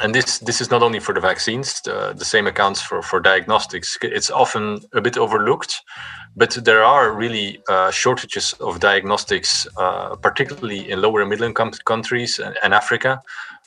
And 0.00 0.14
this 0.14 0.38
this 0.38 0.60
is 0.60 0.70
not 0.70 0.82
only 0.82 1.00
for 1.00 1.12
the 1.12 1.20
vaccines. 1.20 1.80
The, 1.82 2.12
the 2.16 2.24
same 2.24 2.46
accounts 2.46 2.80
for 2.80 3.02
for 3.02 3.20
diagnostics. 3.20 3.98
It's 4.02 4.30
often 4.30 4.80
a 4.94 5.00
bit 5.00 5.18
overlooked 5.18 5.82
but 6.36 6.52
there 6.64 6.82
are 6.82 7.12
really 7.12 7.62
uh, 7.68 7.90
shortages 7.90 8.54
of 8.60 8.80
diagnostics, 8.80 9.66
uh, 9.76 10.16
particularly 10.16 10.90
in 10.90 11.00
lower 11.02 11.20
and 11.20 11.30
middle 11.30 11.46
income 11.46 11.70
countries 11.84 12.38
and, 12.38 12.56
and 12.62 12.72
Africa. 12.74 13.22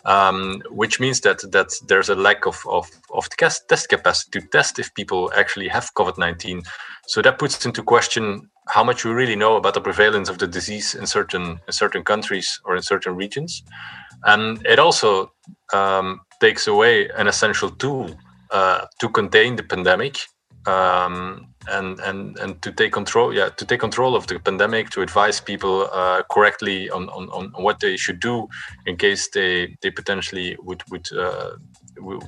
um, 0.05 0.61
which 0.69 0.99
means 0.99 1.21
that 1.21 1.39
that 1.51 1.73
there's 1.87 2.09
a 2.09 2.15
lack 2.15 2.45
of, 2.45 2.63
of, 2.69 2.89
of 3.13 3.27
test 3.29 3.89
capacity 3.89 4.39
to 4.39 4.47
test 4.47 4.79
if 4.79 4.93
people 4.93 5.31
actually 5.35 5.67
have 5.67 5.93
COVID-19. 5.95 6.65
So 7.07 7.21
that 7.21 7.39
puts 7.39 7.65
into 7.65 7.83
question 7.83 8.49
how 8.67 8.83
much 8.83 9.05
we 9.05 9.11
really 9.11 9.35
know 9.35 9.57
about 9.57 9.73
the 9.73 9.81
prevalence 9.81 10.29
of 10.29 10.37
the 10.37 10.47
disease 10.47 10.95
in 10.95 11.05
certain 11.05 11.59
in 11.67 11.73
certain 11.73 12.03
countries 12.03 12.59
or 12.65 12.75
in 12.75 12.81
certain 12.81 13.15
regions, 13.15 13.63
and 14.23 14.65
it 14.65 14.79
also 14.79 15.31
um, 15.73 16.21
takes 16.39 16.67
away 16.67 17.09
an 17.17 17.27
essential 17.27 17.69
tool 17.69 18.09
uh, 18.51 18.85
to 18.99 19.09
contain 19.09 19.55
the 19.55 19.63
pandemic 19.63 20.17
um, 20.67 21.47
and 21.67 21.99
and 21.99 22.37
and 22.39 22.61
to 22.61 22.71
take 22.71 22.91
control 22.91 23.33
yeah 23.33 23.49
to 23.49 23.65
take 23.65 23.79
control 23.79 24.15
of 24.15 24.27
the 24.27 24.39
pandemic 24.39 24.89
to 24.91 25.01
advise 25.01 25.39
people 25.39 25.89
uh, 25.91 26.21
correctly 26.31 26.89
on, 26.89 27.09
on, 27.09 27.29
on 27.29 27.63
what 27.63 27.79
they 27.79 27.97
should 27.97 28.19
do 28.19 28.47
in 28.85 28.95
case 28.97 29.29
they 29.29 29.75
they 29.81 29.91
potentially 29.91 30.57
would 30.61 30.83
would 30.89 31.07
uh, 31.13 31.51
would 31.97 32.23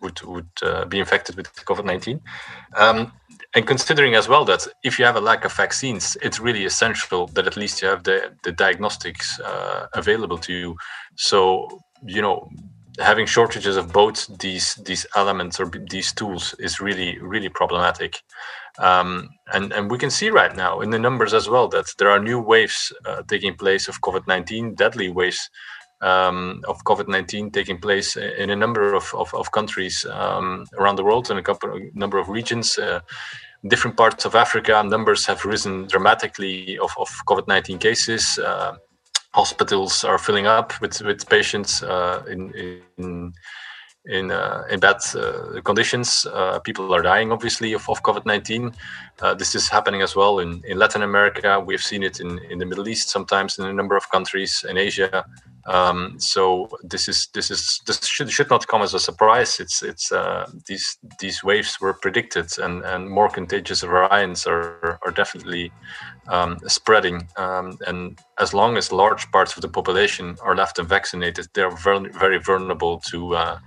would 0.00 0.22
would 0.22 0.48
uh, 0.62 0.84
be 0.86 0.98
infected 0.98 1.36
with 1.36 1.52
COVID-19 1.64 2.20
um, 2.76 3.12
and 3.54 3.66
considering 3.66 4.14
as 4.14 4.28
well 4.28 4.44
that 4.44 4.66
if 4.84 4.98
you 4.98 5.04
have 5.04 5.16
a 5.16 5.20
lack 5.20 5.44
of 5.44 5.52
vaccines 5.52 6.16
it's 6.22 6.38
really 6.38 6.64
essential 6.64 7.26
that 7.28 7.46
at 7.46 7.56
least 7.56 7.82
you 7.82 7.88
have 7.88 8.04
the 8.04 8.32
the 8.44 8.52
diagnostics 8.52 9.40
uh, 9.40 9.86
available 9.94 10.38
to 10.38 10.52
you. 10.52 10.76
So 11.16 11.68
you 12.04 12.22
know 12.22 12.48
having 13.00 13.26
shortages 13.26 13.76
of 13.76 13.92
both 13.92 14.26
these 14.38 14.74
these 14.86 15.06
elements 15.16 15.58
or 15.58 15.70
these 15.90 16.12
tools 16.12 16.54
is 16.58 16.80
really 16.80 17.18
really 17.18 17.48
problematic. 17.48 18.22
Um, 18.78 19.30
and 19.52 19.72
and 19.72 19.90
we 19.90 19.98
can 19.98 20.10
see 20.10 20.30
right 20.30 20.54
now 20.54 20.80
in 20.80 20.90
the 20.90 20.98
numbers 20.98 21.34
as 21.34 21.48
well 21.48 21.68
that 21.68 21.86
there 21.98 22.10
are 22.10 22.20
new 22.20 22.40
waves 22.40 22.92
uh, 23.04 23.22
taking 23.28 23.54
place 23.56 23.88
of 23.88 24.00
covid-19 24.00 24.76
deadly 24.76 25.08
waves 25.10 25.50
um, 26.00 26.62
of 26.68 26.82
covid-19 26.84 27.52
taking 27.52 27.78
place 27.78 28.16
in 28.16 28.50
a 28.50 28.56
number 28.56 28.94
of, 28.94 29.12
of, 29.14 29.34
of 29.34 29.50
countries 29.50 30.06
um, 30.06 30.64
around 30.78 30.96
the 30.96 31.04
world 31.04 31.30
and 31.30 31.38
a 31.38 31.42
couple, 31.42 31.78
number 31.94 32.18
of 32.18 32.28
regions 32.28 32.78
uh, 32.78 33.00
different 33.68 33.96
parts 33.96 34.24
of 34.24 34.34
africa 34.34 34.82
numbers 34.86 35.26
have 35.26 35.44
risen 35.44 35.86
dramatically 35.88 36.78
of, 36.78 36.92
of 36.96 37.08
covid-19 37.26 37.80
cases 37.80 38.38
uh, 38.38 38.76
hospitals 39.32 40.04
are 40.04 40.18
filling 40.18 40.46
up 40.46 40.80
with 40.80 41.00
with 41.02 41.28
patients 41.28 41.82
uh, 41.82 42.22
in 42.28 42.52
in 42.96 43.32
in, 44.06 44.30
uh, 44.30 44.64
in 44.70 44.80
bad 44.80 44.96
uh, 45.14 45.60
conditions. 45.62 46.26
Uh, 46.32 46.58
people 46.60 46.94
are 46.94 47.02
dying, 47.02 47.32
obviously, 47.32 47.74
of, 47.74 47.88
of 47.88 48.02
COVID 48.02 48.24
19. 48.24 48.72
Uh, 49.20 49.34
this 49.34 49.54
is 49.54 49.68
happening 49.68 50.00
as 50.00 50.16
well 50.16 50.38
in, 50.38 50.62
in 50.66 50.78
Latin 50.78 51.02
America. 51.02 51.60
We've 51.60 51.82
seen 51.82 52.02
it 52.02 52.20
in, 52.20 52.38
in 52.50 52.58
the 52.58 52.64
Middle 52.64 52.88
East, 52.88 53.10
sometimes 53.10 53.58
in 53.58 53.66
a 53.66 53.72
number 53.72 53.96
of 53.96 54.10
countries 54.10 54.64
in 54.68 54.78
Asia. 54.78 55.24
Um, 55.66 56.18
so 56.18 56.68
this 56.82 57.06
is 57.06 57.28
this 57.34 57.50
is 57.50 57.80
this 57.86 58.04
should 58.06 58.30
should 58.30 58.48
not 58.48 58.66
come 58.66 58.80
as 58.80 58.94
a 58.94 58.98
surprise. 58.98 59.60
It's 59.60 59.82
it's 59.82 60.10
uh, 60.10 60.50
these 60.66 60.98
these 61.20 61.44
waves 61.44 61.78
were 61.80 61.92
predicted, 61.92 62.46
and 62.58 62.82
and 62.82 63.10
more 63.10 63.28
contagious 63.28 63.82
variants 63.82 64.46
are 64.46 64.98
are 65.04 65.12
definitely 65.12 65.70
um, 66.28 66.58
spreading. 66.66 67.28
Um, 67.36 67.78
and 67.86 68.18
as 68.38 68.54
long 68.54 68.76
as 68.76 68.92
large 68.92 69.30
parts 69.30 69.56
of 69.56 69.62
the 69.62 69.68
population 69.68 70.36
are 70.42 70.56
left 70.56 70.78
unvaccinated, 70.78 71.48
they're 71.54 71.70
very 71.70 72.08
very 72.10 72.38
vulnerable 72.38 73.00
to 73.10 73.36
uh, 73.36 73.58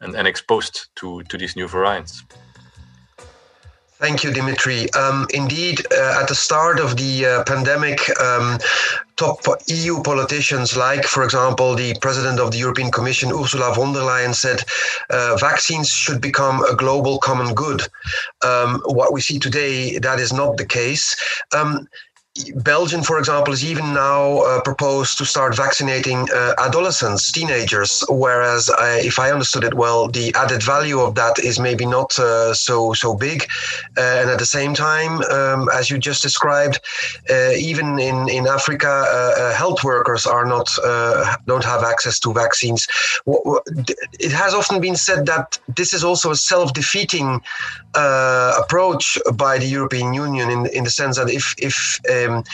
and, 0.00 0.14
and 0.14 0.28
exposed 0.28 0.88
to 0.96 1.22
to 1.24 1.38
these 1.38 1.56
new 1.56 1.68
variants. 1.68 2.24
Thank 3.98 4.22
you, 4.22 4.30
Dimitri. 4.30 4.92
Um, 4.92 5.26
indeed, 5.32 5.80
uh, 5.90 6.20
at 6.20 6.28
the 6.28 6.34
start 6.34 6.78
of 6.78 6.98
the 6.98 7.24
uh, 7.24 7.44
pandemic, 7.44 7.98
um, 8.20 8.58
top 9.16 9.40
EU 9.66 10.02
politicians, 10.02 10.76
like, 10.76 11.04
for 11.04 11.24
example, 11.24 11.74
the 11.74 11.94
president 12.00 12.38
of 12.38 12.50
the 12.50 12.58
European 12.58 12.90
Commission, 12.90 13.32
Ursula 13.32 13.74
von 13.74 13.92
der 13.92 14.02
Leyen, 14.02 14.34
said 14.34 14.62
uh, 15.10 15.36
vaccines 15.36 15.88
should 15.88 16.20
become 16.20 16.62
a 16.64 16.76
global 16.76 17.18
common 17.18 17.54
good. 17.54 17.82
Um, 18.42 18.82
what 18.84 19.12
we 19.12 19.20
see 19.20 19.38
today, 19.38 19.98
that 19.98 20.20
is 20.20 20.32
not 20.32 20.56
the 20.56 20.66
case. 20.66 21.16
Um, 21.54 21.88
Belgium, 22.56 23.02
for 23.02 23.18
example, 23.18 23.52
is 23.52 23.64
even 23.64 23.94
now 23.94 24.38
uh, 24.38 24.60
proposed 24.62 25.18
to 25.18 25.24
start 25.24 25.56
vaccinating 25.56 26.28
uh, 26.34 26.54
adolescents, 26.58 27.32
teenagers. 27.32 28.04
Whereas, 28.08 28.70
I, 28.70 29.00
if 29.00 29.18
I 29.18 29.30
understood 29.30 29.64
it 29.64 29.74
well, 29.74 30.08
the 30.08 30.34
added 30.34 30.62
value 30.62 31.00
of 31.00 31.14
that 31.14 31.38
is 31.38 31.58
maybe 31.58 31.86
not 31.86 32.18
uh, 32.18 32.52
so 32.54 32.92
so 32.92 33.14
big. 33.14 33.46
Uh, 33.96 34.20
and 34.20 34.30
at 34.30 34.38
the 34.38 34.46
same 34.46 34.74
time, 34.74 35.22
um, 35.22 35.68
as 35.72 35.90
you 35.90 35.98
just 35.98 36.22
described, 36.22 36.80
uh, 37.30 37.52
even 37.52 37.98
in 37.98 38.28
in 38.28 38.46
Africa, 38.46 39.04
uh, 39.08 39.54
health 39.54 39.82
workers 39.84 40.26
are 40.26 40.46
not 40.46 40.68
don't 41.46 41.64
have 41.64 41.82
access 41.84 42.18
to 42.20 42.32
vaccines. 42.32 42.86
It 44.18 44.32
has 44.32 44.54
often 44.54 44.80
been 44.80 44.96
said 44.96 45.26
that 45.26 45.58
this 45.76 45.92
is 45.92 46.04
also 46.04 46.30
a 46.30 46.36
self-defeating 46.36 47.40
approach 47.94 49.18
by 49.34 49.58
the 49.58 49.66
European 49.66 50.12
Union 50.12 50.50
in 50.50 50.66
in 50.66 50.84
the 50.84 50.90
sense 50.90 51.16
that 51.16 51.30
if 51.30 51.54
if 51.58 52.00
um, 52.28 52.44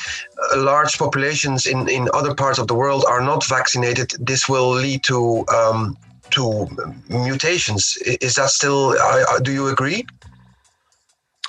large 0.57 0.99
populations 0.99 1.67
in, 1.67 1.89
in 1.89 2.09
other 2.15 2.35
parts 2.35 2.59
of 2.59 2.67
the 2.67 2.75
world 2.75 3.05
are 3.09 3.23
not 3.23 3.47
vaccinated, 3.47 4.13
this 4.19 4.49
will 4.49 4.71
lead 4.71 5.03
to 5.05 5.45
um, 5.49 5.97
to 6.31 6.67
mutations. 7.09 7.97
Is 8.21 8.35
that 8.37 8.51
still? 8.51 8.97
Uh, 8.99 9.39
do 9.41 9.53
you 9.53 9.69
agree? 9.69 10.05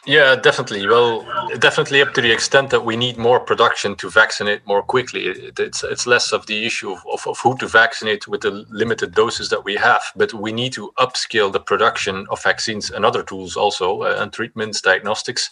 Yeah, 0.05 0.35
definitely. 0.35 0.85
Well, 0.85 1.25
definitely 1.59 2.01
up 2.01 2.13
to 2.15 2.21
the 2.21 2.31
extent 2.31 2.71
that 2.71 2.83
we 2.83 2.97
need 2.97 3.17
more 3.17 3.39
production 3.39 3.95
to 3.95 4.09
vaccinate 4.09 4.67
more 4.67 4.81
quickly. 4.81 5.27
It's 5.27 5.81
it's 5.81 6.05
less 6.05 6.33
of 6.33 6.45
the 6.45 6.65
issue 6.65 6.91
of, 6.91 6.99
of, 7.13 7.25
of, 7.25 7.39
who 7.39 7.57
to 7.59 7.67
vaccinate 7.67 8.27
with 8.27 8.41
the 8.41 8.65
limited 8.69 9.13
doses 9.13 9.47
that 9.49 9.63
we 9.63 9.75
have, 9.75 10.01
but 10.17 10.33
we 10.33 10.51
need 10.51 10.73
to 10.73 10.91
upscale 10.99 11.53
the 11.53 11.61
production 11.61 12.27
of 12.29 12.43
vaccines 12.43 12.91
and 12.91 13.05
other 13.05 13.23
tools 13.23 13.55
also, 13.55 14.01
uh, 14.01 14.17
and 14.19 14.33
treatments, 14.33 14.81
diagnostics, 14.81 15.49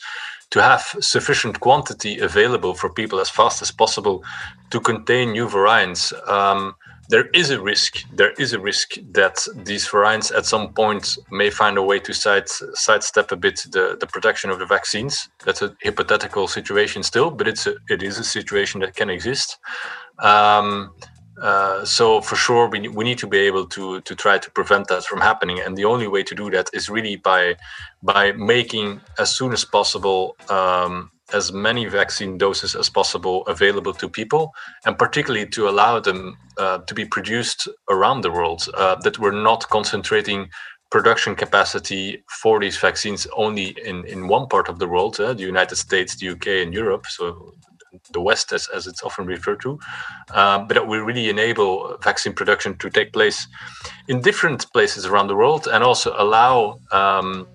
to 0.51 0.61
have 0.61 0.95
sufficient 0.99 1.59
quantity 1.59 2.19
available 2.19 2.73
for 2.73 2.89
people 2.89 3.19
as 3.19 3.29
fast 3.29 3.61
as 3.61 3.71
possible 3.71 4.23
to 4.69 4.79
contain 4.79 5.31
new 5.31 5.49
variants. 5.49 6.13
Um, 6.27 6.75
there 7.09 7.27
is 7.33 7.49
a 7.49 7.61
risk. 7.61 8.03
There 8.13 8.31
is 8.37 8.53
a 8.53 8.59
risk 8.59 8.95
that 9.11 9.45
these 9.65 9.87
variants 9.87 10.31
at 10.31 10.45
some 10.45 10.73
point 10.73 11.17
may 11.29 11.49
find 11.49 11.77
a 11.77 11.83
way 11.83 11.99
to 11.99 12.13
side 12.13 12.47
sidestep 12.47 13.31
a 13.31 13.35
bit 13.35 13.65
the, 13.71 13.97
the 13.99 14.07
production 14.07 14.49
of 14.49 14.59
the 14.59 14.65
vaccines. 14.65 15.29
That's 15.45 15.61
a 15.61 15.75
hypothetical 15.83 16.47
situation 16.47 17.03
still, 17.03 17.29
but 17.31 17.47
it's 17.47 17.67
a, 17.67 17.75
it 17.89 18.01
is 18.01 18.17
a 18.17 18.23
situation 18.23 18.79
that 18.81 18.95
can 18.95 19.09
exist. 19.09 19.57
Um, 20.19 20.93
uh, 21.39 21.85
so 21.85 22.21
for 22.21 22.35
sure, 22.35 22.67
we, 22.67 22.87
we 22.87 23.03
need 23.03 23.17
to 23.19 23.27
be 23.27 23.39
able 23.39 23.65
to 23.67 24.01
to 24.01 24.15
try 24.15 24.37
to 24.37 24.51
prevent 24.51 24.87
that 24.87 25.03
from 25.03 25.21
happening, 25.21 25.59
and 25.59 25.77
the 25.77 25.85
only 25.85 26.07
way 26.07 26.23
to 26.23 26.35
do 26.35 26.49
that 26.51 26.69
is 26.73 26.89
really 26.89 27.15
by 27.15 27.55
by 28.03 28.31
making 28.33 29.01
as 29.17 29.35
soon 29.35 29.53
as 29.53 29.63
possible 29.63 30.35
um, 30.49 31.11
as 31.33 31.53
many 31.53 31.85
vaccine 31.85 32.37
doses 32.37 32.75
as 32.75 32.89
possible 32.89 33.45
available 33.47 33.93
to 33.93 34.09
people, 34.09 34.53
and 34.85 34.97
particularly 34.97 35.47
to 35.47 35.69
allow 35.69 35.99
them 35.99 36.37
uh, 36.57 36.79
to 36.79 36.93
be 36.93 37.05
produced 37.05 37.67
around 37.89 38.21
the 38.21 38.31
world. 38.31 38.67
Uh, 38.73 38.95
that 38.95 39.17
we're 39.17 39.43
not 39.43 39.67
concentrating 39.69 40.49
production 40.91 41.35
capacity 41.35 42.21
for 42.41 42.59
these 42.59 42.77
vaccines 42.77 43.25
only 43.37 43.73
in, 43.85 44.05
in 44.05 44.27
one 44.27 44.45
part 44.47 44.67
of 44.67 44.77
the 44.77 44.87
world, 44.87 45.17
uh, 45.21 45.33
the 45.33 45.43
United 45.43 45.77
States, 45.77 46.17
the 46.17 46.29
UK, 46.29 46.47
and 46.47 46.73
Europe. 46.73 47.07
So 47.07 47.53
the 48.11 48.21
West, 48.21 48.51
as, 48.51 48.67
as 48.73 48.87
it's 48.87 49.03
often 49.03 49.25
referred 49.25 49.61
to, 49.61 49.79
um, 50.33 50.67
but 50.67 50.75
that 50.75 50.87
will 50.87 51.01
really 51.01 51.29
enable 51.29 51.97
vaccine 52.01 52.33
production 52.33 52.77
to 52.77 52.89
take 52.89 53.13
place 53.13 53.47
in 54.07 54.21
different 54.21 54.71
places 54.73 55.05
around 55.05 55.27
the 55.27 55.35
world 55.35 55.67
and 55.71 55.83
also 55.83 56.13
allow 56.17 56.79
um, 56.91 57.47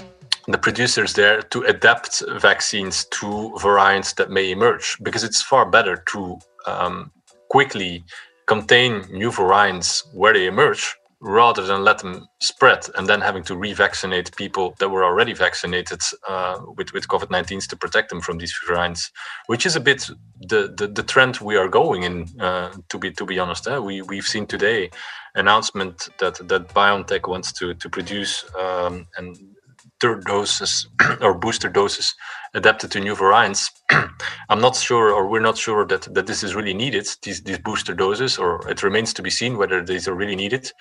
the 0.49 0.59
producers 0.59 1.14
there 1.14 1.43
to 1.43 1.62
adapt 1.62 2.23
vaccines 2.38 3.07
to 3.07 3.57
variants 3.61 4.12
that 4.14 4.31
may 4.31 4.50
emerge 4.50 4.97
because 5.02 5.25
it's 5.25 5.43
far 5.43 5.69
better 5.69 6.05
to 6.09 6.38
um, 6.66 7.11
quickly 7.50 8.05
contain 8.47 9.05
new 9.11 9.31
variants 9.31 10.05
where 10.12 10.33
they 10.33 10.47
emerge 10.47 10.97
rather 11.26 11.62
than 11.62 11.83
let 11.83 11.99
them 11.99 12.28
spread 12.40 12.87
and 12.97 13.09
then 13.09 13.21
having 13.21 13.42
to 13.42 13.54
revaccinate 13.54 14.37
people 14.37 14.75
that 14.78 14.88
were 14.88 15.04
already 15.04 15.33
vaccinated 15.33 16.00
uh, 16.28 16.61
with 16.76 16.92
with 16.92 17.09
COVID 17.09 17.28
19s 17.28 17.66
to 17.68 17.76
protect 17.76 18.11
them 18.11 18.21
from 18.21 18.38
these 18.38 18.56
variants, 18.66 19.11
which 19.47 19.66
is 19.66 19.75
a 19.75 19.80
bit 19.80 20.09
the 20.40 20.73
the, 20.76 20.87
the 20.87 21.02
trend 21.02 21.38
we 21.38 21.56
are 21.56 21.68
going 21.68 22.04
in. 22.04 22.40
Uh, 22.40 22.73
to 22.88 22.99
be 22.99 23.11
to 23.11 23.26
be 23.26 23.40
honest, 23.40 23.66
uh, 23.66 23.83
we 23.83 24.02
we've 24.02 24.26
seen 24.26 24.47
today 24.47 24.90
announcement 25.35 26.09
that 26.18 26.37
that 26.49 26.68
BioNTech 26.68 27.28
wants 27.28 27.52
to 27.54 27.75
to 27.75 27.90
produce 27.90 28.45
um, 28.59 29.06
and 29.16 29.55
third 30.00 30.25
doses 30.25 30.87
or 31.21 31.35
booster 31.35 31.69
doses 31.69 32.15
adapted 32.55 32.91
to 32.91 33.00
new 33.00 33.15
variants. 33.15 33.71
I'm 34.49 34.61
not 34.61 34.76
sure, 34.76 35.12
or 35.12 35.29
we're 35.29 35.41
not 35.41 35.59
sure 35.59 35.87
that, 35.87 36.03
that 36.15 36.26
this 36.26 36.43
is 36.43 36.55
really 36.55 36.75
needed, 36.75 37.07
these, 37.23 37.43
these 37.43 37.59
booster 37.59 37.95
doses, 37.95 38.38
or 38.38 38.67
it 38.69 38.83
remains 38.83 39.12
to 39.15 39.23
be 39.23 39.31
seen 39.31 39.59
whether 39.59 39.85
these 39.85 40.09
are 40.09 40.15
really 40.15 40.37
needed. 40.37 40.73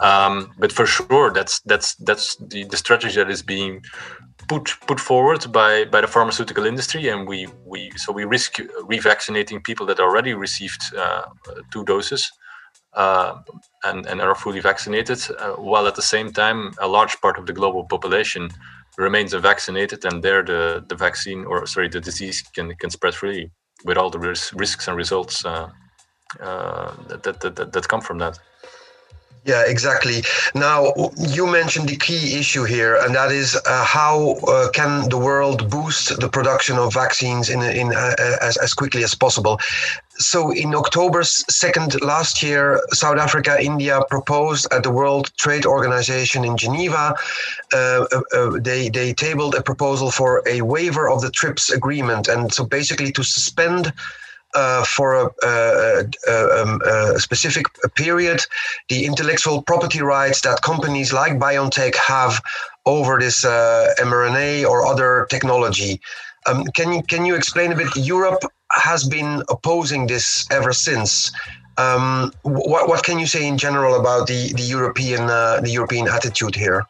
Um, 0.00 0.52
but 0.58 0.72
for 0.72 0.86
sure, 0.86 1.30
that's 1.32 1.60
that's 1.60 1.94
that's 1.96 2.36
the, 2.36 2.64
the 2.64 2.76
strategy 2.76 3.16
that 3.16 3.30
is 3.30 3.42
being 3.42 3.82
put 4.48 4.74
put 4.86 5.00
forward 5.00 5.52
by 5.52 5.84
by 5.84 6.00
the 6.00 6.06
pharmaceutical 6.06 6.64
industry, 6.64 7.08
and 7.08 7.28
we 7.28 7.46
we 7.64 7.90
so 7.96 8.12
we 8.12 8.24
risk 8.24 8.54
revaccinating 8.82 9.62
people 9.62 9.86
that 9.86 10.00
already 10.00 10.34
received 10.34 10.82
uh, 10.96 11.22
two 11.72 11.84
doses. 11.84 12.30
Uh, 12.94 13.40
and, 13.84 14.06
and 14.06 14.20
are 14.20 14.34
fully 14.34 14.60
vaccinated, 14.60 15.20
uh, 15.38 15.52
while 15.52 15.86
at 15.86 15.94
the 15.94 16.02
same 16.02 16.32
time, 16.32 16.72
a 16.80 16.88
large 16.88 17.20
part 17.20 17.38
of 17.38 17.46
the 17.46 17.52
global 17.52 17.84
population 17.84 18.50
remains 18.96 19.32
unvaccinated, 19.32 20.04
and 20.04 20.22
there 20.22 20.42
the, 20.42 20.84
the 20.88 20.94
vaccine 20.96 21.44
or 21.44 21.66
sorry, 21.66 21.88
the 21.88 22.00
disease 22.00 22.42
can, 22.54 22.74
can 22.76 22.90
spread 22.90 23.14
freely 23.14 23.50
with 23.84 23.96
all 23.96 24.10
the 24.10 24.18
ris- 24.18 24.52
risks 24.54 24.88
and 24.88 24.96
results 24.96 25.44
uh, 25.44 25.70
uh 26.40 26.92
that, 27.08 27.22
that, 27.22 27.40
that, 27.56 27.72
that 27.72 27.88
come 27.88 28.00
from 28.00 28.18
that. 28.18 28.38
Yeah, 29.44 29.62
exactly. 29.66 30.22
Now, 30.54 30.92
you 31.16 31.46
mentioned 31.46 31.88
the 31.88 31.96
key 31.96 32.38
issue 32.38 32.64
here, 32.64 32.96
and 32.96 33.14
that 33.14 33.30
is 33.32 33.56
uh, 33.56 33.84
how 33.84 34.32
uh, 34.46 34.68
can 34.72 35.08
the 35.08 35.16
world 35.16 35.70
boost 35.70 36.20
the 36.20 36.28
production 36.28 36.76
of 36.76 36.92
vaccines 36.92 37.48
in, 37.48 37.62
in 37.62 37.94
uh, 37.94 38.14
as, 38.42 38.58
as 38.58 38.74
quickly 38.74 39.04
as 39.04 39.14
possible. 39.14 39.58
So, 40.18 40.50
in 40.50 40.74
October 40.74 41.20
2nd 41.22 42.02
last 42.02 42.42
year, 42.42 42.82
South 42.90 43.18
Africa, 43.18 43.56
India 43.60 44.00
proposed 44.10 44.66
at 44.72 44.82
the 44.82 44.90
World 44.90 45.30
Trade 45.36 45.64
Organization 45.64 46.44
in 46.44 46.56
Geneva. 46.56 47.14
Uh, 47.72 48.04
uh, 48.12 48.20
uh, 48.34 48.58
they 48.60 48.88
they 48.88 49.12
tabled 49.12 49.54
a 49.54 49.62
proposal 49.62 50.10
for 50.10 50.42
a 50.46 50.62
waiver 50.62 51.08
of 51.08 51.22
the 51.22 51.30
TRIPS 51.30 51.70
agreement, 51.70 52.26
and 52.26 52.52
so 52.52 52.64
basically 52.64 53.12
to 53.12 53.22
suspend 53.22 53.92
uh, 54.54 54.82
for 54.84 55.14
a, 55.14 55.30
a, 55.44 56.04
a, 56.26 56.62
um, 56.62 56.80
specific 57.18 57.66
period 57.94 58.40
the 58.88 59.04
intellectual 59.04 59.62
property 59.62 60.00
rights 60.00 60.40
that 60.40 60.62
companies 60.62 61.12
like 61.12 61.34
BioNTech 61.38 61.94
have 61.94 62.40
over 62.86 63.20
this 63.20 63.44
uh, 63.44 63.94
mRNA 64.00 64.68
or 64.68 64.86
other 64.86 65.26
technology. 65.30 66.00
Um, 66.46 66.64
can 66.74 66.92
you 66.92 67.02
can 67.02 67.24
you 67.24 67.36
explain 67.36 67.70
a 67.72 67.76
bit? 67.76 67.94
Europe 67.94 68.42
has 68.72 69.04
been 69.04 69.42
opposing 69.48 70.06
this 70.06 70.46
ever 70.50 70.72
since. 70.72 71.32
Um, 71.76 72.32
what 72.42 72.88
what 72.88 73.04
can 73.04 73.18
you 73.18 73.26
say 73.26 73.46
in 73.46 73.56
general 73.56 73.94
about 74.00 74.26
the 74.26 74.52
the 74.54 74.62
European 74.62 75.22
uh, 75.30 75.60
the 75.60 75.70
European 75.70 76.08
attitude 76.08 76.54
here? 76.54 76.86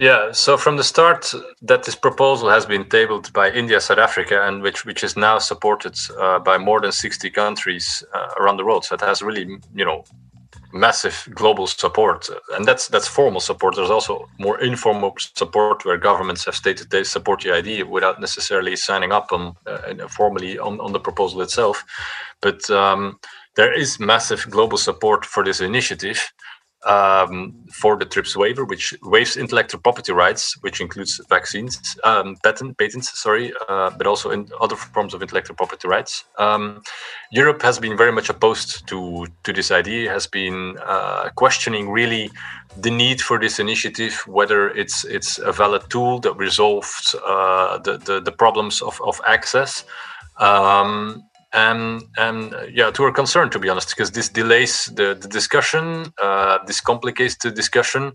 Yeah, 0.00 0.32
so 0.32 0.56
from 0.56 0.78
the 0.78 0.82
start 0.82 1.30
that 1.60 1.82
this 1.82 1.94
proposal 1.94 2.48
has 2.48 2.64
been 2.64 2.88
tabled 2.88 3.30
by 3.34 3.50
India, 3.50 3.82
South 3.82 3.98
Africa, 3.98 4.46
and 4.48 4.62
which 4.62 4.86
which 4.86 5.04
is 5.04 5.14
now 5.14 5.38
supported 5.38 5.94
uh, 6.18 6.38
by 6.38 6.56
more 6.56 6.80
than 6.80 6.90
60 6.90 7.28
countries 7.28 8.02
uh, 8.14 8.28
around 8.38 8.56
the 8.56 8.64
world. 8.64 8.86
So 8.86 8.94
it 8.94 9.02
has 9.02 9.20
really, 9.20 9.58
you 9.74 9.84
know, 9.84 10.04
massive 10.72 11.28
global 11.34 11.66
support, 11.66 12.28
and 12.54 12.64
that's 12.64 12.88
that's 12.88 13.08
formal 13.08 13.40
support. 13.40 13.76
There's 13.76 13.90
also 13.90 14.28
more 14.38 14.60
informal 14.60 15.14
support 15.18 15.84
where 15.84 15.96
governments 15.96 16.44
have 16.44 16.54
stated 16.54 16.90
they 16.90 17.04
support 17.04 17.40
the 17.42 17.52
idea 17.52 17.86
without 17.86 18.20
necessarily 18.20 18.76
signing 18.76 19.12
up 19.12 19.32
on 19.32 19.54
uh, 19.66 20.08
formally 20.08 20.58
on, 20.58 20.80
on 20.80 20.92
the 20.92 21.00
proposal 21.00 21.42
itself. 21.42 21.84
But 22.40 22.68
um, 22.70 23.18
there 23.56 23.72
is 23.72 23.98
massive 23.98 24.46
global 24.50 24.78
support 24.78 25.24
for 25.24 25.44
this 25.44 25.60
initiative 25.60 26.32
um, 26.86 27.54
for 27.72 27.96
the 27.96 28.04
TRIPS 28.04 28.36
waiver, 28.36 28.64
which 28.64 28.94
waives 29.02 29.36
intellectual 29.36 29.80
property 29.80 30.12
rights, 30.12 30.56
which 30.62 30.80
includes 30.80 31.20
vaccines, 31.28 31.78
um, 32.04 32.36
patent 32.42 32.78
patents, 32.78 33.20
sorry, 33.20 33.52
uh, 33.68 33.90
but 33.90 34.06
also 34.06 34.30
in 34.30 34.48
other 34.60 34.76
forms 34.76 35.14
of 35.14 35.22
intellectual 35.22 35.56
property 35.56 35.88
rights. 35.88 36.24
Um, 36.38 36.82
Europe 37.32 37.62
has 37.62 37.78
been 37.78 37.96
very 37.96 38.12
much 38.12 38.30
opposed 38.30 38.86
to 38.88 39.26
to 39.44 39.52
this 39.52 39.70
idea, 39.70 40.10
has 40.10 40.26
been 40.26 40.78
uh, 40.84 41.28
questioning 41.36 41.90
really 41.90 42.30
the 42.76 42.90
need 42.90 43.20
for 43.20 43.38
this 43.38 43.58
initiative, 43.58 44.22
whether 44.26 44.70
it's 44.70 45.04
it's 45.04 45.38
a 45.38 45.52
valid 45.52 45.82
tool 45.90 46.18
that 46.20 46.34
resolves 46.36 47.14
uh, 47.26 47.78
the, 47.78 47.98
the, 47.98 48.20
the 48.20 48.32
problems 48.32 48.82
of 48.82 49.00
of 49.02 49.20
access. 49.26 49.84
Um, 50.38 51.29
and 51.52 52.02
and 52.16 52.54
uh, 52.54 52.62
yeah 52.72 52.90
to 52.90 53.02
our 53.02 53.12
concern 53.12 53.50
to 53.50 53.58
be 53.58 53.68
honest 53.68 53.90
because 53.90 54.12
this 54.12 54.28
delays 54.28 54.86
the, 54.94 55.16
the 55.20 55.28
discussion 55.28 56.12
uh, 56.22 56.58
this 56.66 56.80
complicates 56.80 57.36
the 57.36 57.50
discussion 57.50 58.12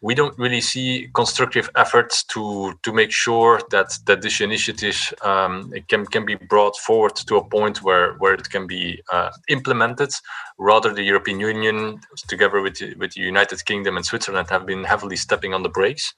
we 0.00 0.14
don't 0.14 0.38
really 0.38 0.60
see 0.60 1.10
constructive 1.12 1.68
efforts 1.74 2.22
to 2.22 2.72
to 2.82 2.92
make 2.92 3.10
sure 3.10 3.60
that 3.70 3.98
that 4.06 4.22
this 4.22 4.40
initiative 4.40 4.96
um, 5.22 5.72
can 5.88 6.06
can 6.06 6.24
be 6.24 6.36
brought 6.36 6.76
forward 6.76 7.16
to 7.16 7.36
a 7.36 7.44
point 7.44 7.82
where 7.82 8.14
where 8.14 8.34
it 8.34 8.48
can 8.48 8.66
be 8.66 9.02
uh, 9.12 9.30
implemented. 9.48 10.10
Rather, 10.58 10.92
the 10.92 11.02
European 11.02 11.40
Union, 11.40 12.00
together 12.28 12.60
with 12.60 12.80
with 12.96 13.12
the 13.14 13.22
United 13.22 13.64
Kingdom 13.64 13.96
and 13.96 14.06
Switzerland, 14.06 14.48
have 14.50 14.66
been 14.66 14.84
heavily 14.84 15.16
stepping 15.16 15.52
on 15.52 15.62
the 15.62 15.68
brakes. 15.68 16.14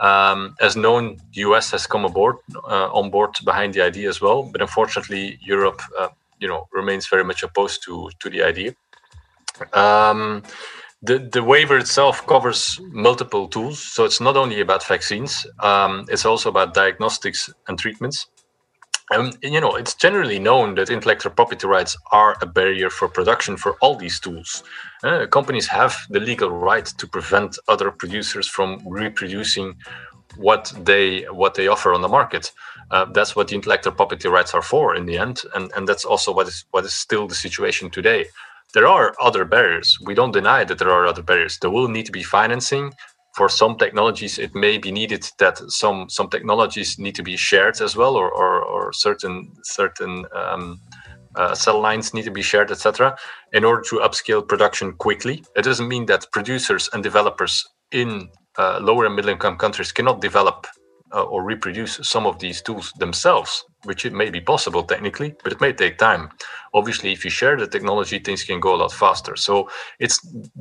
Um, 0.00 0.56
as 0.60 0.76
known, 0.76 1.18
the 1.34 1.42
US 1.42 1.70
has 1.72 1.86
come 1.86 2.06
aboard 2.06 2.36
uh, 2.54 2.88
on 2.92 3.10
board 3.10 3.36
behind 3.44 3.74
the 3.74 3.82
idea 3.82 4.08
as 4.08 4.20
well, 4.20 4.42
but 4.42 4.62
unfortunately, 4.62 5.38
Europe, 5.42 5.82
uh, 5.98 6.08
you 6.38 6.48
know, 6.48 6.66
remains 6.72 7.06
very 7.06 7.24
much 7.24 7.42
opposed 7.42 7.82
to 7.84 8.10
to 8.20 8.30
the 8.30 8.42
idea. 8.42 8.74
Um, 9.74 10.42
the 11.02 11.18
the 11.18 11.42
waiver 11.42 11.78
itself 11.78 12.26
covers 12.26 12.80
multiple 12.92 13.46
tools, 13.48 13.78
so 13.78 14.04
it's 14.04 14.20
not 14.20 14.36
only 14.36 14.60
about 14.60 14.86
vaccines; 14.86 15.46
um, 15.60 16.06
it's 16.08 16.24
also 16.24 16.48
about 16.48 16.74
diagnostics 16.74 17.50
and 17.68 17.78
treatments. 17.78 18.26
And 19.10 19.36
you 19.42 19.60
know, 19.60 19.74
it's 19.76 19.94
generally 19.94 20.38
known 20.38 20.76
that 20.76 20.90
intellectual 20.90 21.32
property 21.32 21.66
rights 21.66 21.96
are 22.12 22.36
a 22.42 22.46
barrier 22.46 22.90
for 22.90 23.08
production 23.08 23.56
for 23.56 23.76
all 23.80 23.96
these 23.96 24.20
tools. 24.20 24.62
Uh, 25.02 25.26
companies 25.26 25.68
have 25.68 25.96
the 26.10 26.20
legal 26.20 26.50
right 26.50 26.86
to 26.86 27.06
prevent 27.08 27.58
other 27.68 27.90
producers 27.90 28.48
from 28.48 28.82
reproducing 28.86 29.76
what 30.36 30.72
they 30.84 31.22
what 31.24 31.54
they 31.54 31.68
offer 31.68 31.94
on 31.94 32.02
the 32.02 32.08
market. 32.08 32.52
Uh, 32.92 33.06
that's 33.06 33.34
what 33.36 33.48
the 33.48 33.56
intellectual 33.56 33.92
property 33.92 34.28
rights 34.28 34.54
are 34.54 34.62
for 34.62 34.94
in 34.94 35.06
the 35.06 35.18
end, 35.18 35.42
and 35.54 35.72
and 35.76 35.88
that's 35.88 36.04
also 36.04 36.32
what 36.32 36.48
is 36.48 36.64
what 36.72 36.84
is 36.84 36.94
still 36.94 37.26
the 37.26 37.34
situation 37.34 37.90
today. 37.90 38.26
There 38.74 38.86
are 38.86 39.14
other 39.20 39.44
barriers. 39.44 39.98
We 40.04 40.14
don't 40.14 40.32
deny 40.32 40.64
that 40.64 40.78
there 40.78 40.90
are 40.92 41.06
other 41.06 41.22
barriers. 41.22 41.58
There 41.58 41.70
will 41.70 41.88
need 41.88 42.06
to 42.06 42.12
be 42.12 42.22
financing 42.22 42.92
for 43.40 43.48
some 43.48 43.74
technologies 43.78 44.38
it 44.38 44.54
may 44.54 44.76
be 44.76 44.92
needed 44.92 45.22
that 45.38 45.56
some 45.80 45.98
some 46.10 46.28
technologies 46.28 46.98
need 46.98 47.14
to 47.14 47.22
be 47.22 47.36
shared 47.38 47.80
as 47.80 47.96
well 47.96 48.14
or 48.14 48.28
or, 48.42 48.52
or 48.72 48.92
certain 48.92 49.34
certain 49.62 50.26
um, 50.40 50.78
uh, 51.36 51.54
cell 51.54 51.80
lines 51.80 52.12
need 52.12 52.26
to 52.26 52.36
be 52.40 52.42
shared 52.42 52.70
etc 52.70 53.16
in 53.54 53.64
order 53.64 53.82
to 53.90 53.96
upscale 54.06 54.46
production 54.46 54.92
quickly. 54.92 55.42
It 55.56 55.64
doesn't 55.64 55.88
mean 55.88 56.04
that 56.06 56.30
producers 56.32 56.90
and 56.92 57.02
developers 57.02 57.66
in 57.92 58.28
uh, 58.58 58.78
lower 58.82 59.06
and 59.06 59.16
middle 59.16 59.30
income 59.30 59.56
countries 59.56 59.90
cannot 59.90 60.20
develop 60.20 60.66
uh, 61.14 61.22
or 61.32 61.42
reproduce 61.42 61.94
some 62.02 62.26
of 62.26 62.38
these 62.40 62.60
tools 62.60 62.92
themselves 62.98 63.64
which 63.84 64.04
it 64.04 64.12
may 64.12 64.28
be 64.28 64.42
possible 64.52 64.82
technically 64.82 65.30
but 65.42 65.52
it 65.54 65.60
may 65.62 65.72
take 65.72 65.96
time. 65.96 66.28
Obviously 66.74 67.10
if 67.10 67.24
you 67.24 67.30
share 67.30 67.56
the 67.56 67.66
technology 67.74 68.18
things 68.18 68.44
can 68.44 68.60
go 68.60 68.74
a 68.74 68.80
lot 68.82 68.92
faster. 68.92 69.34
So 69.34 69.70
it's 69.98 70.16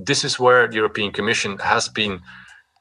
this 0.09 0.23
is 0.23 0.39
where 0.39 0.65
the 0.69 0.77
european 0.81 1.11
commission 1.11 1.51
has 1.73 1.89
been 1.89 2.21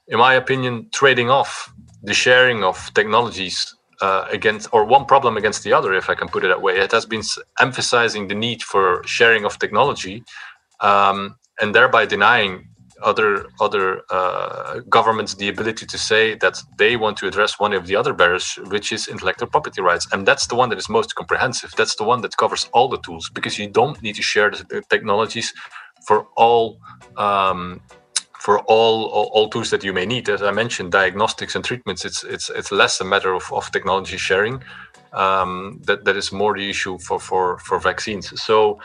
in 0.08 0.18
my 0.18 0.34
opinion, 0.34 0.88
trading 0.92 1.30
off 1.30 1.72
the 2.02 2.14
sharing 2.14 2.64
of 2.64 2.92
technologies 2.94 3.74
uh, 4.00 4.26
against, 4.30 4.68
or 4.72 4.84
one 4.84 5.04
problem 5.06 5.36
against 5.36 5.64
the 5.64 5.72
other, 5.72 5.92
if 5.94 6.08
I 6.10 6.14
can 6.14 6.28
put 6.28 6.44
it 6.44 6.48
that 6.48 6.62
way. 6.62 6.78
It 6.78 6.92
has 6.92 7.06
been 7.06 7.22
emphasizing 7.60 8.28
the 8.28 8.34
need 8.34 8.62
for 8.62 9.02
sharing 9.06 9.44
of 9.44 9.58
technology, 9.58 10.24
um, 10.80 11.36
and 11.60 11.74
thereby 11.74 12.06
denying 12.06 12.68
other 13.02 13.46
other 13.60 14.02
uh, 14.10 14.80
governments 14.88 15.34
the 15.34 15.48
ability 15.48 15.86
to 15.86 15.98
say 15.98 16.34
that 16.36 16.60
they 16.78 16.96
want 16.96 17.16
to 17.18 17.28
address 17.28 17.60
one 17.60 17.72
of 17.72 17.86
the 17.86 17.96
other 17.96 18.12
barriers, 18.14 18.58
which 18.70 18.92
is 18.92 19.08
intellectual 19.08 19.48
property 19.48 19.82
rights, 19.82 20.06
and 20.12 20.26
that's 20.26 20.46
the 20.48 20.54
one 20.56 20.68
that 20.70 20.78
is 20.78 20.88
most 20.88 21.14
comprehensive. 21.14 21.72
That's 21.76 21.96
the 21.96 22.04
one 22.04 22.22
that 22.22 22.36
covers 22.36 22.68
all 22.72 22.88
the 22.88 22.98
tools 23.00 23.30
because 23.34 23.58
you 23.58 23.68
don't 23.68 24.00
need 24.02 24.16
to 24.16 24.22
share 24.22 24.50
the 24.50 24.82
technologies 24.90 25.54
for 26.06 26.26
all 26.36 26.78
um, 27.16 27.80
for 28.38 28.60
all, 28.60 29.06
all, 29.06 29.30
all 29.32 29.48
tools 29.48 29.70
that 29.70 29.84
you 29.84 29.92
may 29.92 30.06
need. 30.06 30.28
As 30.28 30.42
I 30.42 30.50
mentioned, 30.50 30.92
diagnostics 30.92 31.54
and 31.56 31.64
treatments. 31.64 32.04
It's 32.04 32.24
it's 32.24 32.50
it's 32.50 32.72
less 32.72 33.00
a 33.00 33.04
matter 33.04 33.34
of, 33.34 33.52
of 33.52 33.70
technology 33.72 34.16
sharing. 34.16 34.62
Um, 35.12 35.80
that 35.86 36.04
that 36.04 36.16
is 36.16 36.32
more 36.32 36.54
the 36.54 36.68
issue 36.70 36.98
for 36.98 37.18
for 37.18 37.58
for 37.58 37.78
vaccines. 37.80 38.40
So 38.40 38.80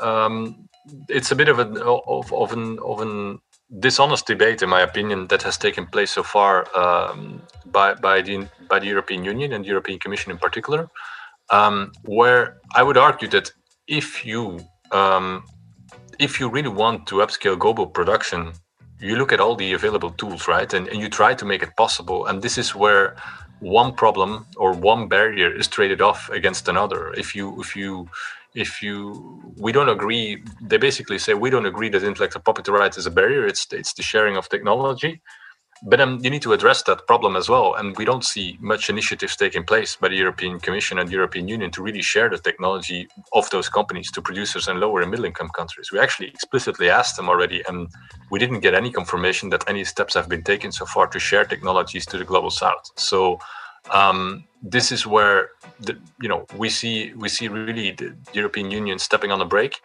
um, 0.00 0.68
it's 1.08 1.32
a 1.32 1.36
bit 1.36 1.48
of 1.48 1.58
an 1.58 1.78
of, 1.78 2.32
of 2.32 2.52
an 2.52 2.78
of 2.78 3.00
an 3.00 3.38
dishonest 3.80 4.26
debate, 4.26 4.62
in 4.62 4.68
my 4.68 4.82
opinion, 4.82 5.26
that 5.28 5.42
has 5.42 5.56
taken 5.56 5.86
place 5.86 6.12
so 6.12 6.22
far 6.22 6.66
um, 6.76 7.42
by 7.66 7.94
by 7.94 8.22
the 8.22 8.48
by 8.68 8.78
the 8.78 8.86
European 8.86 9.24
Union 9.24 9.52
and 9.52 9.64
the 9.64 9.68
European 9.68 9.98
Commission 9.98 10.30
in 10.30 10.38
particular, 10.38 10.88
um, 11.50 11.92
where 12.04 12.60
I 12.74 12.82
would 12.82 12.96
argue 12.96 13.28
that 13.28 13.52
if 13.88 14.24
you 14.24 14.60
um, 14.92 15.44
if 16.18 16.38
you 16.38 16.48
really 16.48 16.68
want 16.68 17.06
to 17.08 17.16
upscale 17.16 17.58
global 17.58 17.86
production 17.86 18.52
you 19.02 19.16
look 19.16 19.32
at 19.32 19.40
all 19.40 19.56
the 19.56 19.74
available 19.74 20.10
tools, 20.12 20.48
right? 20.48 20.72
And, 20.72 20.88
and 20.88 21.00
you 21.00 21.10
try 21.10 21.34
to 21.34 21.46
make 21.46 21.62
it 21.62 21.76
possible. 21.76 22.26
And 22.26 22.42
this 22.42 22.58
is 22.58 22.74
where 22.74 23.16
one 23.60 23.94
problem 23.94 24.46
or 24.56 24.72
one 24.74 25.08
barrier 25.08 25.52
is 25.54 25.68
traded 25.68 26.02
off 26.02 26.30
against 26.30 26.68
another. 26.68 27.12
If 27.14 27.34
you 27.36 27.60
if 27.60 27.76
you 27.76 28.08
if 28.54 28.82
you 28.82 29.42
we 29.58 29.72
don't 29.72 29.90
agree, 29.90 30.44
they 30.62 30.78
basically 30.78 31.18
say 31.18 31.34
we 31.34 31.50
don't 31.50 31.66
agree 31.66 31.90
that 31.90 32.04
intellectual 32.04 32.42
property 32.42 32.72
rights 32.72 32.98
is 32.98 33.06
a 33.06 33.12
barrier. 33.12 33.46
It's 33.46 33.66
it's 33.72 33.94
the 33.94 34.02
sharing 34.02 34.36
of 34.38 34.48
technology. 34.48 35.22
But 35.84 35.98
you 36.22 36.30
need 36.30 36.42
to 36.42 36.52
address 36.52 36.82
that 36.84 37.06
problem 37.08 37.34
as 37.34 37.48
well. 37.48 37.74
And 37.74 37.96
we 37.96 38.04
don't 38.04 38.24
see 38.24 38.56
much 38.60 38.88
initiatives 38.88 39.34
taking 39.36 39.64
place 39.64 39.96
by 39.96 40.08
the 40.08 40.16
European 40.16 40.60
Commission 40.60 40.98
and 40.98 41.08
the 41.08 41.14
European 41.14 41.48
Union 41.48 41.72
to 41.72 41.82
really 41.82 42.02
share 42.02 42.30
the 42.30 42.38
technology 42.38 43.08
of 43.32 43.50
those 43.50 43.68
companies 43.68 44.10
to 44.12 44.22
producers 44.22 44.68
in 44.68 44.78
lower 44.78 45.02
and 45.02 45.10
middle 45.10 45.24
income 45.24 45.48
countries. 45.48 45.90
We 45.90 45.98
actually 45.98 46.28
explicitly 46.28 46.88
asked 46.88 47.16
them 47.16 47.28
already, 47.28 47.64
and 47.66 47.88
we 48.30 48.38
didn't 48.38 48.60
get 48.60 48.74
any 48.74 48.92
confirmation 48.92 49.50
that 49.50 49.68
any 49.68 49.84
steps 49.84 50.14
have 50.14 50.28
been 50.28 50.44
taken 50.44 50.70
so 50.70 50.86
far 50.86 51.08
to 51.08 51.18
share 51.18 51.44
technologies 51.44 52.06
to 52.06 52.18
the 52.18 52.24
global 52.24 52.50
south. 52.50 52.90
So 52.96 53.40
um, 53.90 54.44
this 54.62 54.92
is 54.92 55.04
where 55.04 55.50
the, 55.80 55.98
you 56.20 56.28
know 56.28 56.46
we 56.56 56.68
see 56.70 57.12
we 57.14 57.28
see 57.28 57.48
really 57.48 57.90
the 57.90 58.14
European 58.32 58.70
Union 58.70 59.00
stepping 59.00 59.32
on 59.32 59.40
the 59.40 59.44
brake, 59.44 59.80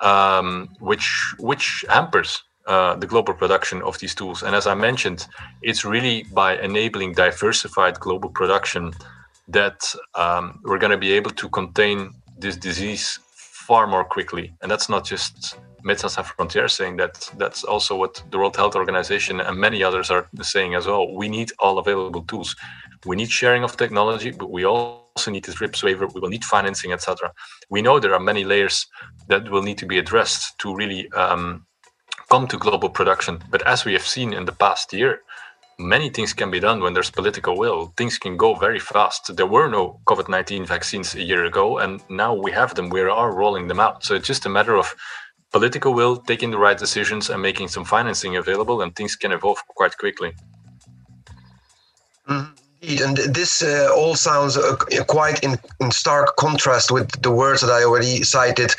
um, 0.00 0.70
which 0.80 1.34
which 1.38 1.84
hampers 1.90 2.42
uh, 2.66 2.96
the 2.96 3.06
global 3.06 3.34
production 3.34 3.82
of 3.82 3.98
these 3.98 4.14
tools. 4.14 4.42
And 4.42 4.54
as 4.54 4.66
I 4.66 4.74
mentioned, 4.74 5.26
it's 5.62 5.84
really 5.84 6.24
by 6.32 6.58
enabling 6.58 7.12
diversified 7.12 8.00
global 8.00 8.30
production 8.30 8.92
that 9.48 9.94
um, 10.14 10.60
we're 10.64 10.78
going 10.78 10.90
to 10.92 10.98
be 10.98 11.12
able 11.12 11.30
to 11.32 11.48
contain 11.50 12.10
this 12.38 12.56
disease 12.56 13.20
far 13.34 13.86
more 13.86 14.04
quickly. 14.04 14.54
And 14.62 14.70
that's 14.70 14.88
not 14.88 15.04
just 15.04 15.58
Médecins 15.84 16.10
Sans 16.12 16.26
Frontières 16.26 16.70
saying 16.70 16.96
that. 16.96 17.30
That's 17.36 17.64
also 17.64 17.96
what 17.96 18.22
the 18.30 18.38
World 18.38 18.56
Health 18.56 18.76
Organization 18.76 19.40
and 19.40 19.58
many 19.58 19.82
others 19.82 20.10
are 20.10 20.26
saying 20.40 20.74
as 20.74 20.86
well. 20.86 21.14
We 21.14 21.28
need 21.28 21.52
all 21.58 21.78
available 21.78 22.22
tools. 22.22 22.56
We 23.04 23.16
need 23.16 23.30
sharing 23.30 23.64
of 23.64 23.76
technology, 23.76 24.30
but 24.30 24.50
we 24.50 24.64
also 24.64 25.30
need 25.30 25.44
this 25.44 25.56
TRIPS 25.56 25.82
waiver. 25.82 26.06
We 26.06 26.20
will 26.20 26.30
need 26.30 26.44
financing, 26.44 26.92
etc. 26.92 27.32
We 27.68 27.82
know 27.82 28.00
there 28.00 28.14
are 28.14 28.20
many 28.20 28.44
layers 28.44 28.86
that 29.28 29.50
will 29.50 29.62
need 29.62 29.76
to 29.78 29.86
be 29.86 29.98
addressed 29.98 30.58
to 30.60 30.74
really 30.74 31.12
um, 31.12 31.66
come 32.34 32.48
to 32.48 32.58
global 32.58 32.88
production. 32.88 33.34
But 33.48 33.62
as 33.74 33.84
we 33.84 33.92
have 33.92 34.06
seen 34.14 34.32
in 34.32 34.44
the 34.44 34.58
past 34.64 34.92
year, 34.92 35.12
many 35.78 36.08
things 36.10 36.32
can 36.34 36.50
be 36.50 36.58
done 36.58 36.80
when 36.80 36.92
there's 36.92 37.18
political 37.18 37.54
will. 37.56 37.92
Things 37.96 38.18
can 38.18 38.36
go 38.36 38.50
very 38.66 38.80
fast. 38.80 39.36
There 39.36 39.52
were 39.56 39.68
no 39.68 40.00
COVID 40.08 40.28
19 40.28 40.66
vaccines 40.66 41.14
a 41.14 41.22
year 41.22 41.44
ago, 41.44 41.78
and 41.78 42.02
now 42.08 42.34
we 42.34 42.50
have 42.50 42.74
them. 42.74 42.90
We 42.90 43.02
are 43.02 43.32
rolling 43.42 43.68
them 43.68 43.78
out. 43.78 44.02
So 44.04 44.16
it's 44.16 44.26
just 44.26 44.46
a 44.46 44.54
matter 44.58 44.76
of 44.76 44.96
political 45.52 45.94
will, 45.94 46.16
taking 46.16 46.50
the 46.50 46.58
right 46.66 46.78
decisions, 46.86 47.30
and 47.30 47.40
making 47.40 47.68
some 47.68 47.84
financing 47.84 48.36
available, 48.36 48.82
and 48.82 48.90
things 48.96 49.14
can 49.14 49.30
evolve 49.30 49.60
quite 49.68 49.96
quickly. 49.96 50.32
Mm-hmm. 52.28 52.63
And 52.84 53.16
this 53.16 53.62
uh, 53.62 53.90
all 53.96 54.14
sounds 54.14 54.56
uh, 54.56 54.76
quite 55.08 55.42
in, 55.42 55.58
in, 55.80 55.90
stark 55.90 56.36
contrast 56.36 56.90
with 56.90 57.10
the 57.22 57.30
words 57.30 57.60
that 57.62 57.70
I 57.70 57.84
already 57.84 58.22
cited. 58.22 58.72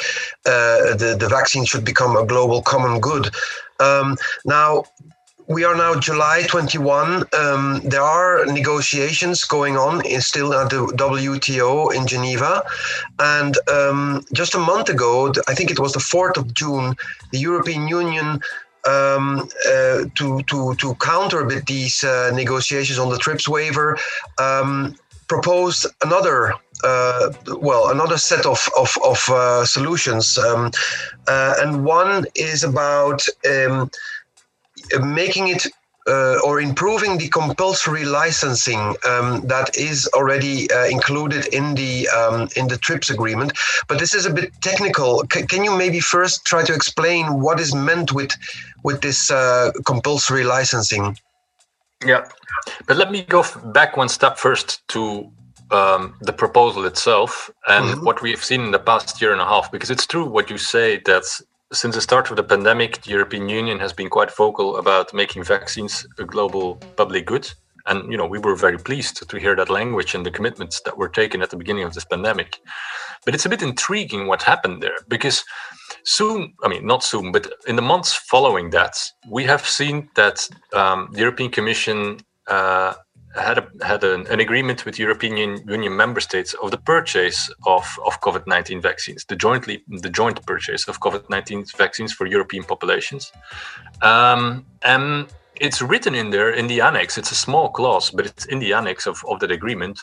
Uh, 0.46 0.96
the, 0.96 1.18
the 1.20 1.28
vaccine 1.28 1.66
should 1.66 1.84
become 1.84 2.16
a 2.16 2.26
global 2.26 2.62
common 2.62 3.00
good. 3.00 3.34
Um, 3.80 4.18
now, 4.46 4.84
we 5.48 5.64
are 5.64 5.76
now 5.76 6.00
July 6.00 6.44
21. 6.48 7.24
Um, 7.38 7.82
there 7.84 8.02
are 8.02 8.46
negotiations 8.46 9.44
going 9.44 9.78
on 9.78 10.06
in, 10.06 10.22
still 10.22 10.54
at 10.54 10.70
the 10.70 10.88
WTO 10.98 11.94
in 11.94 12.08
Geneva. 12.08 12.64
And 13.20 13.58
um, 13.70 14.24
just 14.34 14.56
a 14.56 14.60
month 14.60 14.90
ago, 14.90 15.32
I 15.48 15.54
think 15.54 15.70
it 15.72 15.80
was 15.80 15.94
the 15.94 16.00
4th 16.00 16.38
of 16.38 16.54
June, 16.54 16.96
the 17.32 17.40
European 17.40 17.88
Union. 17.88 18.40
Um, 18.88 19.50
uh, 19.68 20.06
to 20.14 20.44
to 20.44 20.76
to 20.76 20.96
counter 20.96 21.42
these 21.66 22.04
uh, 22.04 22.30
negotiations 22.36 23.00
on 23.00 23.10
the 23.10 23.18
TRIPS 23.18 23.48
waiver, 23.48 23.98
um, 24.38 24.96
proposed 25.28 25.88
another 26.04 26.54
uh, 26.84 27.32
well 27.60 27.90
another 27.90 28.18
set 28.18 28.46
of 28.46 28.70
of, 28.78 28.96
of 29.04 29.28
uh, 29.30 29.66
solutions, 29.66 30.38
um, 30.38 30.72
uh, 31.28 31.56
and 31.60 31.84
one 31.84 32.26
is 32.36 32.64
about 32.64 33.26
um, 33.50 33.90
making 35.02 35.48
it 35.48 35.66
uh, 36.08 36.38
or 36.44 36.62
improving 36.62 37.18
the 37.18 37.28
compulsory 37.30 38.06
licensing 38.06 38.96
um, 39.06 39.42
that 39.48 39.76
is 39.76 40.08
already 40.14 40.70
uh, 40.72 40.86
included 40.86 41.48
in 41.48 41.74
the 41.74 42.08
um, 42.10 42.48
in 42.56 42.68
the 42.68 42.78
TRIPS 42.78 43.10
agreement. 43.10 43.54
But 43.88 44.00
this 44.00 44.14
is 44.14 44.26
a 44.26 44.34
bit 44.34 44.52
technical. 44.62 45.24
C- 45.34 45.46
can 45.48 45.64
you 45.64 45.76
maybe 45.76 46.00
first 46.00 46.46
try 46.46 46.64
to 46.64 46.74
explain 46.74 47.42
what 47.42 47.60
is 47.60 47.74
meant 47.74 48.12
with 48.14 48.32
with 48.86 49.02
this 49.02 49.32
uh, 49.32 49.72
compulsory 49.86 50.44
licensing? 50.44 51.18
Yeah, 52.06 52.24
but 52.88 52.98
let 52.98 53.10
me 53.12 53.24
go 53.24 53.44
back 53.80 53.98
one 53.98 54.10
step 54.10 54.38
first 54.38 54.88
to 54.90 55.32
um, 55.72 56.14
the 56.22 56.34
proposal 56.34 56.86
itself 56.86 57.50
and 57.68 57.86
mm-hmm. 57.86 58.06
what 58.06 58.22
we've 58.22 58.44
seen 58.44 58.62
in 58.62 58.72
the 58.72 58.84
past 58.92 59.20
year 59.22 59.32
and 59.34 59.42
a 59.42 59.46
half. 59.46 59.72
Because 59.72 59.90
it's 59.90 60.06
true 60.06 60.26
what 60.26 60.50
you 60.52 60.60
say 60.60 61.02
that 61.06 61.26
since 61.74 61.96
the 61.96 62.02
start 62.02 62.30
of 62.30 62.36
the 62.38 62.44
pandemic, 62.44 63.02
the 63.02 63.10
European 63.10 63.50
Union 63.50 63.80
has 63.80 63.92
been 63.92 64.10
quite 64.10 64.32
vocal 64.36 64.78
about 64.78 65.14
making 65.14 65.44
vaccines 65.44 66.06
a 66.20 66.24
global 66.24 66.76
public 66.96 67.26
good. 67.26 67.52
And 67.88 68.12
you 68.12 68.18
know, 68.18 68.28
we 68.28 68.40
were 68.40 68.56
very 68.56 68.78
pleased 68.78 69.28
to 69.28 69.40
hear 69.40 69.56
that 69.56 69.70
language 69.70 70.14
and 70.14 70.24
the 70.26 70.32
commitments 70.38 70.82
that 70.82 70.98
were 70.98 71.10
taken 71.10 71.42
at 71.42 71.50
the 71.50 71.58
beginning 71.58 71.86
of 71.86 71.94
this 71.94 72.06
pandemic. 72.06 72.60
But 73.26 73.34
it's 73.34 73.46
a 73.46 73.50
bit 73.50 73.64
intriguing 73.64 74.28
what 74.28 74.44
happened 74.44 74.82
there 74.84 74.98
because 75.08 75.44
soon, 76.06 76.54
I 76.64 76.68
mean, 76.68 76.86
not 76.86 77.04
soon, 77.04 77.32
but 77.32 77.52
in 77.68 77.76
the 77.76 77.82
months 77.82 78.14
following 78.14 78.70
that, 78.72 78.98
we 79.30 79.44
have 79.44 79.66
seen 79.66 80.10
that 80.16 80.48
um, 80.74 81.10
the 81.12 81.20
European 81.20 81.52
Commission 81.52 82.20
uh, 82.48 82.94
had 83.36 83.58
a, 83.58 83.86
had 83.86 84.04
an, 84.04 84.26
an, 84.28 84.40
agreement 84.40 84.86
with 84.86 84.98
European 84.98 85.36
Union 85.68 85.96
member 85.96 86.22
states 86.22 86.54
of 86.64 86.72
the 86.72 86.78
purchase 86.78 87.52
of, 87.66 87.86
of 88.06 88.22
COVID 88.22 88.48
nineteen 88.48 88.82
vaccines, 88.82 89.26
the 89.26 89.36
jointly 89.36 89.84
the 89.88 90.10
joint 90.10 90.46
purchase 90.46 90.88
of 90.88 91.00
COVID 91.02 91.30
nineteen 91.30 91.66
vaccines 91.78 92.14
for 92.14 92.26
European 92.28 92.64
populations, 92.64 93.32
um, 94.02 94.66
and 94.84 95.28
it's 95.56 95.82
written 95.82 96.16
in 96.16 96.30
there 96.30 96.52
in 96.52 96.68
the 96.68 96.82
annex. 96.82 97.18
It's 97.18 97.32
a 97.32 97.36
small 97.36 97.70
clause, 97.70 98.10
but 98.10 98.26
it's 98.26 98.46
in 98.46 98.60
the 98.60 98.74
annex 98.74 99.06
of, 99.06 99.24
of 99.28 99.40
that 99.40 99.52
agreement 99.52 100.00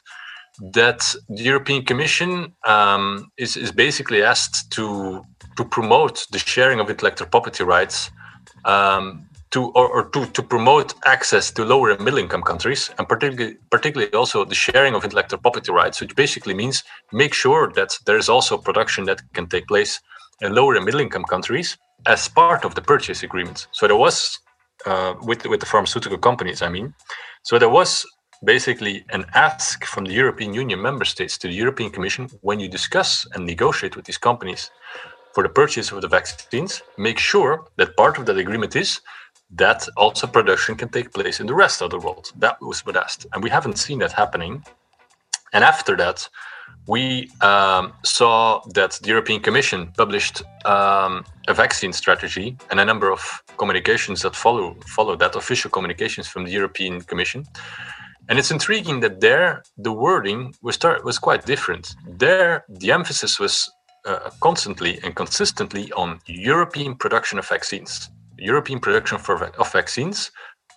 that 0.61 1.15
the 1.29 1.43
European 1.43 1.85
Commission 1.85 2.53
um, 2.67 3.31
is 3.39 3.57
is 3.57 3.73
basically 3.73 4.23
asked 4.23 4.71
to 4.73 5.23
to 5.57 5.65
promote 5.65 6.27
the 6.31 6.39
sharing 6.39 6.81
of 6.81 6.91
intellectual 6.91 7.29
property 7.29 7.65
rights 7.65 8.11
um, 8.65 9.29
to 9.51 9.71
or, 9.75 9.89
or, 9.89 10.09
to, 10.11 10.27
to 10.27 10.43
promote 10.43 10.95
access 11.07 11.51
to 11.53 11.65
lower 11.65 11.91
and 11.91 12.01
middle 12.05 12.19
income 12.19 12.43
countries 12.43 12.91
and 12.99 13.09
particularly 13.09 13.57
particularly 13.71 14.13
also 14.15 14.45
the 14.45 14.55
sharing 14.55 14.95
of 14.95 15.05
intellectual 15.05 15.39
property 15.41 15.73
rights 15.73 16.01
which 16.01 16.15
basically 16.17 16.55
means 16.55 16.83
make 17.13 17.35
sure 17.35 17.71
that 17.75 17.91
there 18.07 18.17
is 18.17 18.29
also 18.29 18.57
production 18.59 19.05
that 19.05 19.21
can 19.35 19.47
take 19.47 19.67
place 19.67 20.01
in 20.41 20.55
lower 20.55 20.75
and 20.75 20.85
middle 20.85 21.01
income 21.01 21.25
countries 21.25 21.77
as 22.07 22.29
part 22.29 22.65
of 22.65 22.75
the 22.75 22.83
purchase 22.83 23.23
agreements. 23.23 23.69
so 23.73 23.87
there 23.87 23.97
was 23.97 24.39
uh, 24.87 25.15
with 25.23 25.47
with 25.47 25.61
the 25.61 25.67
pharmaceutical 25.67 26.19
companies 26.19 26.63
i 26.63 26.69
mean 26.69 26.95
so 27.43 27.59
there 27.59 27.69
was 27.69 28.05
basically 28.45 29.05
an 29.11 29.25
ask 29.35 29.85
from 29.85 30.05
the 30.05 30.13
european 30.13 30.53
union 30.55 30.81
member 30.81 31.05
states 31.05 31.39
to 31.39 31.49
the 31.49 31.55
european 31.55 31.91
commission 31.91 32.29
when 32.41 32.61
you 32.61 32.69
discuss 32.69 33.27
and 33.35 33.45
negotiate 33.47 33.97
with 33.97 34.05
these 34.05 34.19
companies 34.19 34.71
for 35.35 35.43
the 35.43 35.49
purchase 35.49 35.93
of 35.93 36.03
the 36.03 36.09
vaccines 36.09 36.83
make 36.97 37.19
sure 37.19 37.65
that 37.77 37.97
part 37.97 38.19
of 38.19 38.27
that 38.27 38.37
agreement 38.37 38.77
is 38.77 39.01
that 39.53 39.87
also 39.97 40.27
production 40.27 40.75
can 40.75 40.89
take 40.89 41.13
place 41.13 41.41
in 41.41 41.47
the 41.47 41.55
rest 41.55 41.83
of 41.83 41.91
the 41.91 41.99
world. 41.99 42.33
That 42.37 42.61
was 42.61 42.85
what 42.87 42.97
asked, 42.97 43.27
and 43.33 43.43
we 43.43 43.51
haven't 43.51 43.79
seen 43.79 43.99
that 43.99 44.13
happening. 44.13 44.65
And 45.53 45.63
after 45.63 45.97
that, 45.97 46.29
we 46.89 47.31
um, 47.43 47.93
saw 48.03 48.63
that 48.75 48.93
the 49.03 49.09
European 49.09 49.41
Commission 49.41 49.93
published 49.97 50.43
um, 50.65 51.25
a 51.47 51.55
vaccine 51.55 51.93
strategy 51.93 52.57
and 52.71 52.81
a 52.81 52.85
number 52.85 53.13
of 53.13 53.21
communications 53.59 54.23
that 54.23 54.35
follow 54.35 54.75
follow 54.87 55.15
that 55.17 55.37
official 55.37 55.71
communications 55.71 56.27
from 56.27 56.45
the 56.45 56.51
European 56.51 57.03
Commission. 57.03 57.45
And 58.29 58.39
it's 58.39 58.51
intriguing 58.51 59.01
that 59.01 59.21
there 59.21 59.63
the 59.77 59.93
wording 59.93 60.55
was 60.63 60.79
was 61.05 61.19
quite 61.19 61.45
different. 61.45 61.95
There 62.07 62.65
the 62.69 62.93
emphasis 62.93 63.39
was 63.39 63.71
uh, 64.05 64.31
constantly 64.41 64.99
and 65.05 65.15
consistently 65.15 65.93
on 65.93 66.21
European 66.27 66.95
production 66.95 67.39
of 67.39 67.49
vaccines 67.49 68.11
European 68.43 68.81
production 68.81 69.19
for, 69.19 69.45
of 69.45 69.73
vaccines 69.73 70.31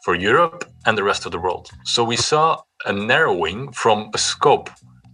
for 0.03 0.15
Europe 0.15 0.65
and 0.86 0.97
the 0.97 1.03
rest 1.03 1.25
of 1.25 1.31
the 1.31 1.39
world. 1.39 1.69
So 1.84 2.03
we 2.03 2.15
saw 2.15 2.62
a 2.86 2.93
narrowing 2.93 3.71
from 3.71 4.12
a 4.13 4.17
scope 4.17 4.69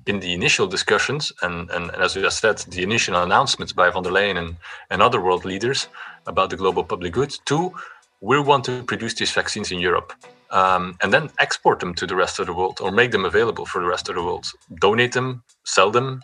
in 0.08 0.20
the 0.20 0.34
initial 0.34 0.67
discussions 0.67 1.32
and, 1.44 1.70
and, 1.70 1.91
as 1.91 2.15
we 2.15 2.22
just 2.22 2.39
said, 2.39 2.58
the 2.58 2.84
initial 2.84 3.15
announcements 3.15 3.72
by 3.72 3.89
von 3.89 4.04
der 4.04 4.10
Leyen 4.12 4.38
and, 4.38 4.58
and 4.89 5.02
other 5.02 5.22
world 5.22 5.46
leaders 5.46 5.88
about 6.28 6.50
the 6.50 6.58
global 6.58 6.84
public 6.84 7.13
good 7.13 7.34
to 7.46 7.72
we 8.20 8.39
want 8.39 8.65
to 8.65 8.84
produce 8.84 9.13
these 9.15 9.32
vaccines 9.32 9.72
in 9.72 9.80
Europe 9.80 10.13
um, 10.52 10.98
and 11.02 11.14
then 11.14 11.30
export 11.40 11.80
them 11.80 11.94
to 11.96 12.06
the 12.06 12.16
rest 12.16 12.40
of 12.40 12.46
the 12.48 12.54
world 12.54 12.80
or 12.82 12.92
make 12.92 13.12
them 13.12 13.26
available 13.26 13.66
for 13.66 13.82
the 13.82 13.88
rest 13.88 14.10
of 14.10 14.16
the 14.16 14.24
world, 14.24 14.46
donate 14.80 15.14
them, 15.14 15.44
sell 15.66 15.92
them, 15.92 16.22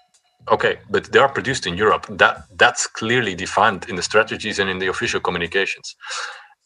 okay 0.50 0.78
but 0.90 1.12
they 1.12 1.20
are 1.20 1.30
produced 1.30 1.68
in 1.68 1.76
europe. 1.76 2.06
That 2.10 2.44
that's 2.58 2.88
clearly 2.88 3.36
defined 3.36 3.86
in 3.90 3.96
the 3.96 4.04
strategies 4.04 4.60
and 4.60 4.70
in 4.70 4.80
the 4.80 4.88
official 4.88 5.20
communications. 5.20 5.96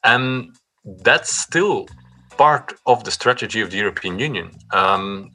And 0.04 0.56
that's 1.04 1.36
still 1.36 1.88
part 2.38 2.74
of 2.86 3.04
the 3.04 3.12
strategy 3.12 3.62
of 3.62 3.72
the 3.72 3.78
european 3.78 4.20
union. 4.20 4.52
Um, 4.74 5.32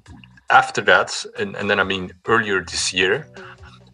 after 0.50 0.80
that 0.82 1.10
and, 1.40 1.56
and, 1.56 1.68
then 1.68 1.80
i 1.80 1.82
mean 1.82 2.12
earlier 2.28 2.60
this 2.62 2.92
year 2.92 3.26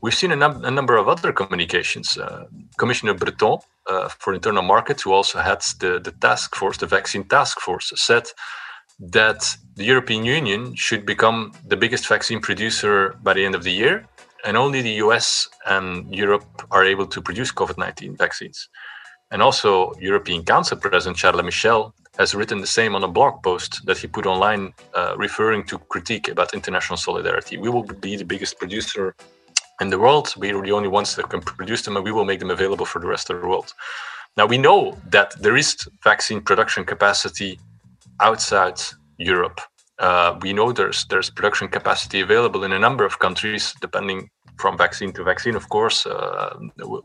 we've 0.02 0.14
seen 0.14 0.32
a, 0.32 0.36
num- 0.36 0.64
a 0.64 0.70
number 0.70 0.96
of 0.96 1.08
other 1.08 1.32
communications. 1.32 2.18
Uh, 2.18 2.44
commissioner 2.76 3.14
breton 3.14 3.58
uh, 3.88 4.08
for 4.18 4.34
Internal 4.34 4.62
Market, 4.62 5.00
who 5.00 5.12
also 5.12 5.38
heads 5.38 5.74
the, 5.74 5.98
the 5.98 6.12
task 6.12 6.54
force, 6.54 6.78
the 6.78 6.86
vaccine 6.86 7.24
task 7.24 7.60
force, 7.60 7.92
said 7.96 8.24
that 8.98 9.56
the 9.74 9.84
European 9.84 10.24
Union 10.24 10.74
should 10.74 11.04
become 11.04 11.52
the 11.66 11.76
biggest 11.76 12.06
vaccine 12.06 12.40
producer 12.40 13.16
by 13.22 13.32
the 13.32 13.44
end 13.44 13.54
of 13.54 13.64
the 13.64 13.72
year, 13.72 14.06
and 14.44 14.56
only 14.56 14.82
the 14.82 14.96
US 15.04 15.48
and 15.66 16.14
Europe 16.14 16.66
are 16.70 16.84
able 16.84 17.06
to 17.06 17.20
produce 17.20 17.52
COVID 17.52 17.78
19 17.78 18.16
vaccines. 18.16 18.68
And 19.30 19.40
also, 19.40 19.92
European 19.98 20.44
Council 20.44 20.76
President 20.76 21.16
Charles 21.16 21.42
Michel 21.42 21.94
has 22.18 22.34
written 22.34 22.60
the 22.60 22.66
same 22.66 22.94
on 22.94 23.02
a 23.02 23.08
blog 23.08 23.42
post 23.42 23.80
that 23.86 23.96
he 23.96 24.06
put 24.06 24.26
online, 24.26 24.74
uh, 24.94 25.14
referring 25.16 25.64
to 25.64 25.78
critique 25.78 26.28
about 26.28 26.52
international 26.52 26.98
solidarity. 26.98 27.56
We 27.56 27.70
will 27.70 27.84
be 27.84 28.16
the 28.16 28.26
biggest 28.26 28.58
producer 28.58 29.14
in 29.80 29.90
the 29.90 29.98
world. 29.98 30.34
We 30.36 30.52
are 30.52 30.62
the 30.62 30.72
only 30.72 30.88
ones 30.88 31.16
that 31.16 31.28
can 31.30 31.40
produce 31.40 31.82
them, 31.82 31.96
and 31.96 32.04
we 32.04 32.12
will 32.12 32.24
make 32.24 32.40
them 32.40 32.50
available 32.50 32.86
for 32.86 33.00
the 33.00 33.06
rest 33.06 33.30
of 33.30 33.40
the 33.40 33.46
world. 33.46 33.72
Now, 34.36 34.46
we 34.46 34.58
know 34.58 34.98
that 35.10 35.34
there 35.40 35.56
is 35.56 35.76
vaccine 36.02 36.40
production 36.40 36.84
capacity 36.84 37.58
outside 38.20 38.80
Europe. 39.18 39.60
Uh, 39.98 40.38
we 40.40 40.52
know 40.52 40.72
there's 40.72 41.04
there's 41.06 41.30
production 41.30 41.68
capacity 41.68 42.20
available 42.20 42.64
in 42.64 42.72
a 42.72 42.78
number 42.78 43.04
of 43.04 43.18
countries, 43.18 43.74
depending 43.80 44.30
from 44.62 44.78
vaccine 44.78 45.12
to 45.12 45.24
vaccine, 45.32 45.56
of 45.56 45.68
course, 45.68 45.98
uh, 46.06 46.56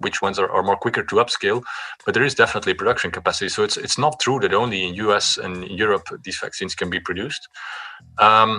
which 0.06 0.22
ones 0.22 0.38
are, 0.41 0.50
are 0.56 0.63
more 0.70 0.80
quicker 0.86 1.04
to 1.04 1.15
upscale. 1.24 1.62
But 2.06 2.13
there 2.13 2.28
is 2.30 2.36
definitely 2.36 2.74
production 2.76 3.10
capacity. 3.12 3.50
So 3.50 3.63
it's 3.67 3.78
it's 3.86 3.98
not 4.06 4.20
true 4.26 4.39
that 4.43 4.54
only 4.54 4.80
in 4.88 4.93
US 5.08 5.26
and 5.46 5.54
Europe 5.84 6.08
these 6.26 6.39
vaccines 6.46 6.74
can 6.76 6.89
be 6.89 7.02
produced. 7.08 7.43
Um, 8.28 8.52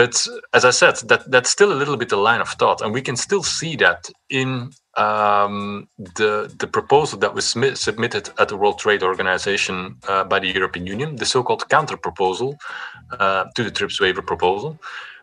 but 0.00 0.14
as 0.58 0.64
I 0.64 0.72
said, 0.80 0.96
that 1.10 1.22
that's 1.30 1.50
still 1.50 1.72
a 1.72 1.78
little 1.80 1.96
bit 1.96 2.12
a 2.12 2.16
line 2.16 2.40
of 2.40 2.50
thought, 2.60 2.80
and 2.82 2.94
we 2.94 3.02
can 3.02 3.16
still 3.16 3.42
see 3.42 3.76
that 3.76 4.00
in 4.28 4.70
um, 4.96 5.88
the 6.18 6.32
the 6.62 6.68
proposal 6.78 7.18
that 7.18 7.34
was 7.34 7.46
submitted 7.86 8.24
at 8.38 8.48
the 8.48 8.56
World 8.56 8.78
Trade 8.78 9.02
Organization 9.02 9.76
uh, 10.08 10.24
by 10.32 10.38
the 10.40 10.52
European 10.58 10.86
Union, 10.94 11.16
the 11.16 11.26
so-called 11.26 11.68
counter 11.68 11.96
proposal 11.96 12.56
uh, 13.18 13.44
to 13.54 13.62
the 13.64 13.70
TRIPS 13.70 14.00
waiver 14.00 14.22
proposal, 14.22 14.78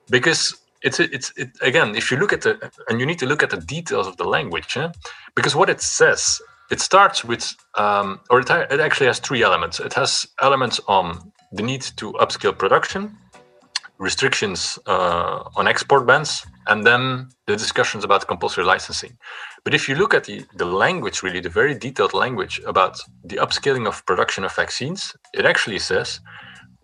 because 0.09 0.41
it's 0.83 0.99
it's 0.99 1.31
it, 1.37 1.49
again, 1.61 1.95
if 1.95 2.11
you 2.11 2.17
look 2.17 2.33
at 2.33 2.41
the 2.41 2.71
and 2.89 2.99
you 2.99 3.05
need 3.05 3.19
to 3.19 3.25
look 3.25 3.43
at 3.43 3.49
the 3.49 3.57
details 3.57 4.07
of 4.07 4.17
the 4.17 4.25
language, 4.25 4.77
eh? 4.77 4.91
because 5.35 5.55
what 5.55 5.69
it 5.69 5.81
says, 5.81 6.41
it 6.69 6.79
starts 6.79 7.23
with 7.23 7.55
um, 7.75 8.19
or 8.29 8.39
it, 8.39 8.49
it 8.49 8.79
actually 8.79 9.07
has 9.07 9.19
three 9.19 9.43
elements. 9.43 9.79
It 9.79 9.93
has 9.93 10.27
elements 10.41 10.79
on 10.87 11.31
the 11.51 11.63
need 11.63 11.81
to 11.97 12.13
upscale 12.13 12.57
production 12.57 13.17
restrictions 13.99 14.77
uh, 14.85 15.43
on 15.55 15.67
export 15.67 16.05
bans, 16.05 16.45
and 16.67 16.85
then 16.85 17.29
the 17.47 17.55
discussions 17.55 18.03
about 18.03 18.27
compulsory 18.27 18.63
licensing. 18.63 19.17
But 19.63 19.73
if 19.73 19.89
you 19.89 19.95
look 19.95 20.13
at 20.13 20.25
the, 20.25 20.45
the 20.55 20.65
language, 20.65 21.23
really, 21.23 21.39
the 21.39 21.49
very 21.49 21.73
detailed 21.73 22.13
language 22.13 22.61
about 22.65 22.99
the 23.23 23.37
upscaling 23.37 23.87
of 23.87 24.05
production 24.05 24.43
of 24.43 24.55
vaccines, 24.55 25.15
it 25.33 25.45
actually 25.45 25.79
says 25.79 26.19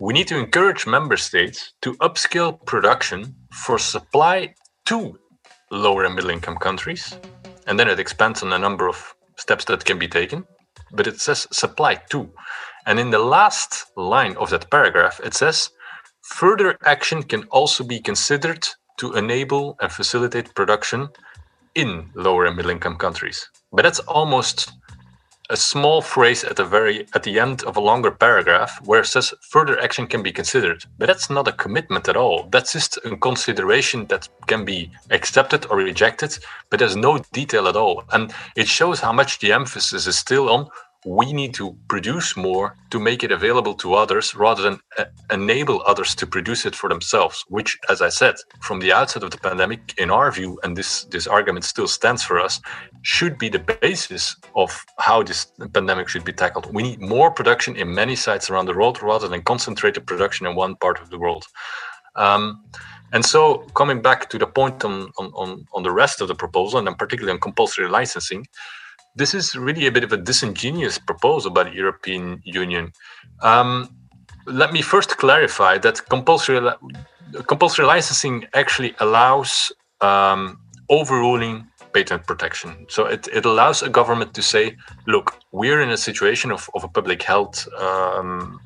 we 0.04 0.12
need 0.12 0.28
to 0.28 0.38
encourage 0.38 0.86
member 0.86 1.16
states 1.16 1.72
to 1.82 1.94
upscale 2.08 2.60
production 2.66 3.34
for 3.54 3.80
supply 3.80 4.54
to 4.86 5.18
lower 5.72 6.04
and 6.04 6.13
middle 6.13 6.30
income 6.30 6.58
countries. 6.58 7.18
And 7.68 7.80
then 7.80 7.88
it 7.88 8.02
expands 8.02 8.44
on 8.44 8.52
a 8.52 8.60
number 8.60 8.89
of 8.89 9.16
steps 9.38 9.63
that 9.66 9.86
can 9.86 9.98
be 9.98 10.10
taken. 10.10 10.44
But 10.92 11.08
it 11.08 11.22
says 11.22 11.48
supply 11.52 11.96
to. 12.10 12.30
And 12.86 13.00
in 13.00 13.12
the 13.12 13.20
last 13.20 13.86
line 13.96 14.36
of 14.36 14.50
that 14.50 14.70
paragraph, 14.70 15.22
it 15.24 15.34
says 15.36 15.70
Further 16.34 16.78
action 16.84 17.24
can 17.24 17.44
also 17.44 17.86
be 17.86 18.02
considered 18.02 18.68
to 18.98 19.13
enable 19.13 19.78
and 19.80 19.89
facilitate 19.89 20.54
production 20.54 21.08
in 21.76 22.10
lower 22.13 22.46
and 22.46 22.58
middle 22.58 22.72
income 22.72 22.98
countries. 22.98 23.50
But 23.72 23.84
that's 23.84 24.00
almost 24.00 24.74
a 25.54 25.58
small 25.58 26.02
phrase 26.02 26.44
at 26.44 26.56
the 26.56 26.66
very 26.66 27.08
at 27.13 27.24
the 27.24 27.39
end 27.39 27.63
of 27.63 27.78
a 27.78 27.80
longer 27.80 28.12
paragraph 28.12 28.82
where 28.86 29.02
it 29.02 29.06
says 29.06 29.34
further 29.42 29.80
action 29.80 30.08
can 30.08 30.24
be 30.24 30.32
considered. 30.32 30.84
But 30.98 31.06
that's 31.08 31.30
not 31.30 31.48
a 31.48 31.54
commitment 31.54 32.10
at 32.10 32.18
all. 32.18 32.50
That's 32.52 32.74
just 32.74 32.98
a 33.06 33.16
consideration 33.18 34.08
that 34.08 34.28
can 34.48 34.66
be 34.66 34.92
accepted 35.12 35.68
or 35.70 35.78
rejected 35.78 36.38
but 36.74 36.80
there's 36.80 36.96
no 36.96 37.20
detail 37.34 37.68
at 37.68 37.76
all. 37.76 38.04
And 38.12 38.34
it 38.56 38.68
shows 38.68 39.00
how 39.00 39.13
much 39.13 39.38
the 39.38 39.52
emphasis 39.52 40.08
is 40.08 40.18
still 40.18 40.50
on 40.50 40.70
we 41.06 41.34
need 41.34 41.54
to 41.54 41.76
produce 41.88 42.36
more 42.36 42.76
to 42.89 43.00
make 43.00 43.24
it 43.24 43.32
available 43.32 43.74
to 43.74 43.94
others 43.94 44.36
rather 44.36 44.62
than 44.62 44.80
uh, 44.98 45.06
enable 45.32 45.82
others 45.86 46.16
to 46.16 46.26
produce 46.26 46.66
it 46.66 46.76
for 46.76 46.89
themselves 46.89 47.44
which 47.50 47.78
as 47.89 48.02
i 48.02 48.10
said 48.10 48.36
from 48.62 48.80
the 48.80 48.92
outset 48.92 49.24
of 49.24 49.32
the 49.32 49.38
pandemic 49.38 49.94
in 49.98 50.10
our 50.10 50.32
view 50.32 50.60
and 50.63 50.78
this 50.78 51.04
this 51.06 51.28
argument 51.28 51.66
still 51.66 51.88
stands 51.88 52.24
for 52.24 52.39
us 52.39 52.60
should 53.04 53.38
be 53.38 53.50
the 53.50 53.60
basis 53.60 54.36
of 54.56 54.86
how 54.98 55.22
this 55.22 55.52
pandemic 55.74 56.08
should 56.08 56.24
be 56.24 56.34
tackled. 56.34 56.74
We 56.74 56.84
need 56.84 57.02
more 57.02 57.30
production 57.30 57.76
in 57.76 57.94
many 57.94 58.16
sites 58.16 58.50
around 58.50 58.66
the 58.66 58.74
world 58.74 59.02
rather 59.04 59.28
than 59.28 59.42
concentrated 59.44 60.08
production 60.08 60.48
in 60.48 60.56
one 60.56 60.76
part 60.78 61.02
of 61.02 61.10
the 61.10 61.20
world. 61.20 61.46
Um, 62.16 62.63
and 63.12 63.24
so 63.24 63.60
coming 63.76 64.02
back 64.02 64.30
to 64.30 64.38
the 64.39 64.48
point 64.48 64.84
on, 64.86 65.12
on, 65.18 65.66
on 65.74 65.84
the 65.84 65.92
rest 65.92 66.22
of 66.22 66.28
the 66.28 66.36
proposal 66.36 66.80
and 66.80 66.98
particularly 66.98 67.34
on 67.34 67.39
compulsory 67.39 67.88
licensing 67.88 68.48
this 69.15 69.34
is 69.34 69.56
really 69.56 69.86
a 69.88 69.91
bit 69.91 70.04
of 70.04 70.12
a 70.12 70.17
disingenuous 70.17 70.97
proposal 70.97 71.52
by 71.52 71.63
the 71.63 71.73
European 71.73 72.41
Union. 72.43 72.91
Um, 73.41 73.89
let 74.45 74.73
me 74.73 74.82
first 74.82 75.17
clarify 75.17 75.78
that 75.80 76.08
compulsory 76.10 76.60
compulsory 77.47 77.86
licensing 77.86 78.45
actually 78.54 78.93
allows 78.99 79.71
um, 80.02 80.60
overruling 80.89 81.67
patent 81.93 82.26
protection. 82.26 82.86
So 82.89 83.06
it, 83.06 83.28
it 83.32 83.45
allows 83.45 83.82
a 83.82 83.89
government 83.89 84.34
to 84.34 84.41
say, 84.41 84.76
look, 85.08 85.39
we're 85.52 85.82
in 85.82 85.89
a 85.89 85.97
situation 85.97 86.52
of, 86.52 86.69
of 86.73 86.84
a 86.84 86.88
public 86.88 87.21
health 87.23 87.67
um, 87.80 88.60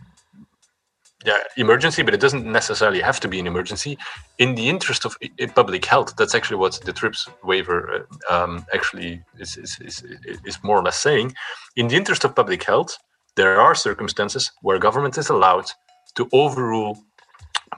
yeah, 1.25 1.39
emergency, 1.58 2.03
but 2.03 2.13
it 2.13 2.19
doesn't 2.19 2.45
necessarily 2.45 3.01
have 3.01 3.19
to 3.21 3.27
be 3.27 3.39
an 3.39 3.47
emergency. 3.47 3.97
In 4.38 4.56
the 4.56 4.69
interest 4.69 5.03
of 5.03 5.17
public 5.56 5.86
health, 5.86 6.15
that's 6.15 6.36
actually 6.36 6.58
what 6.58 6.80
the 6.86 6.93
TRIPS 6.93 7.27
waiver 7.43 8.06
uh, 8.30 8.43
um, 8.43 8.65
actually 8.73 9.21
is, 9.39 9.58
is, 9.58 9.77
is, 9.82 10.03
is 10.45 10.63
more 10.63 10.77
or 10.77 10.84
less 10.84 10.99
saying. 10.99 11.34
In 11.75 11.88
the 11.88 11.95
interest 11.95 12.23
of 12.23 12.36
public 12.36 12.63
health, 12.63 12.97
there 13.36 13.60
are 13.60 13.73
circumstances 13.73 14.51
where 14.62 14.77
government 14.80 15.17
is 15.17 15.30
allowed 15.30 15.65
to 16.15 16.30
overrule 16.34 16.97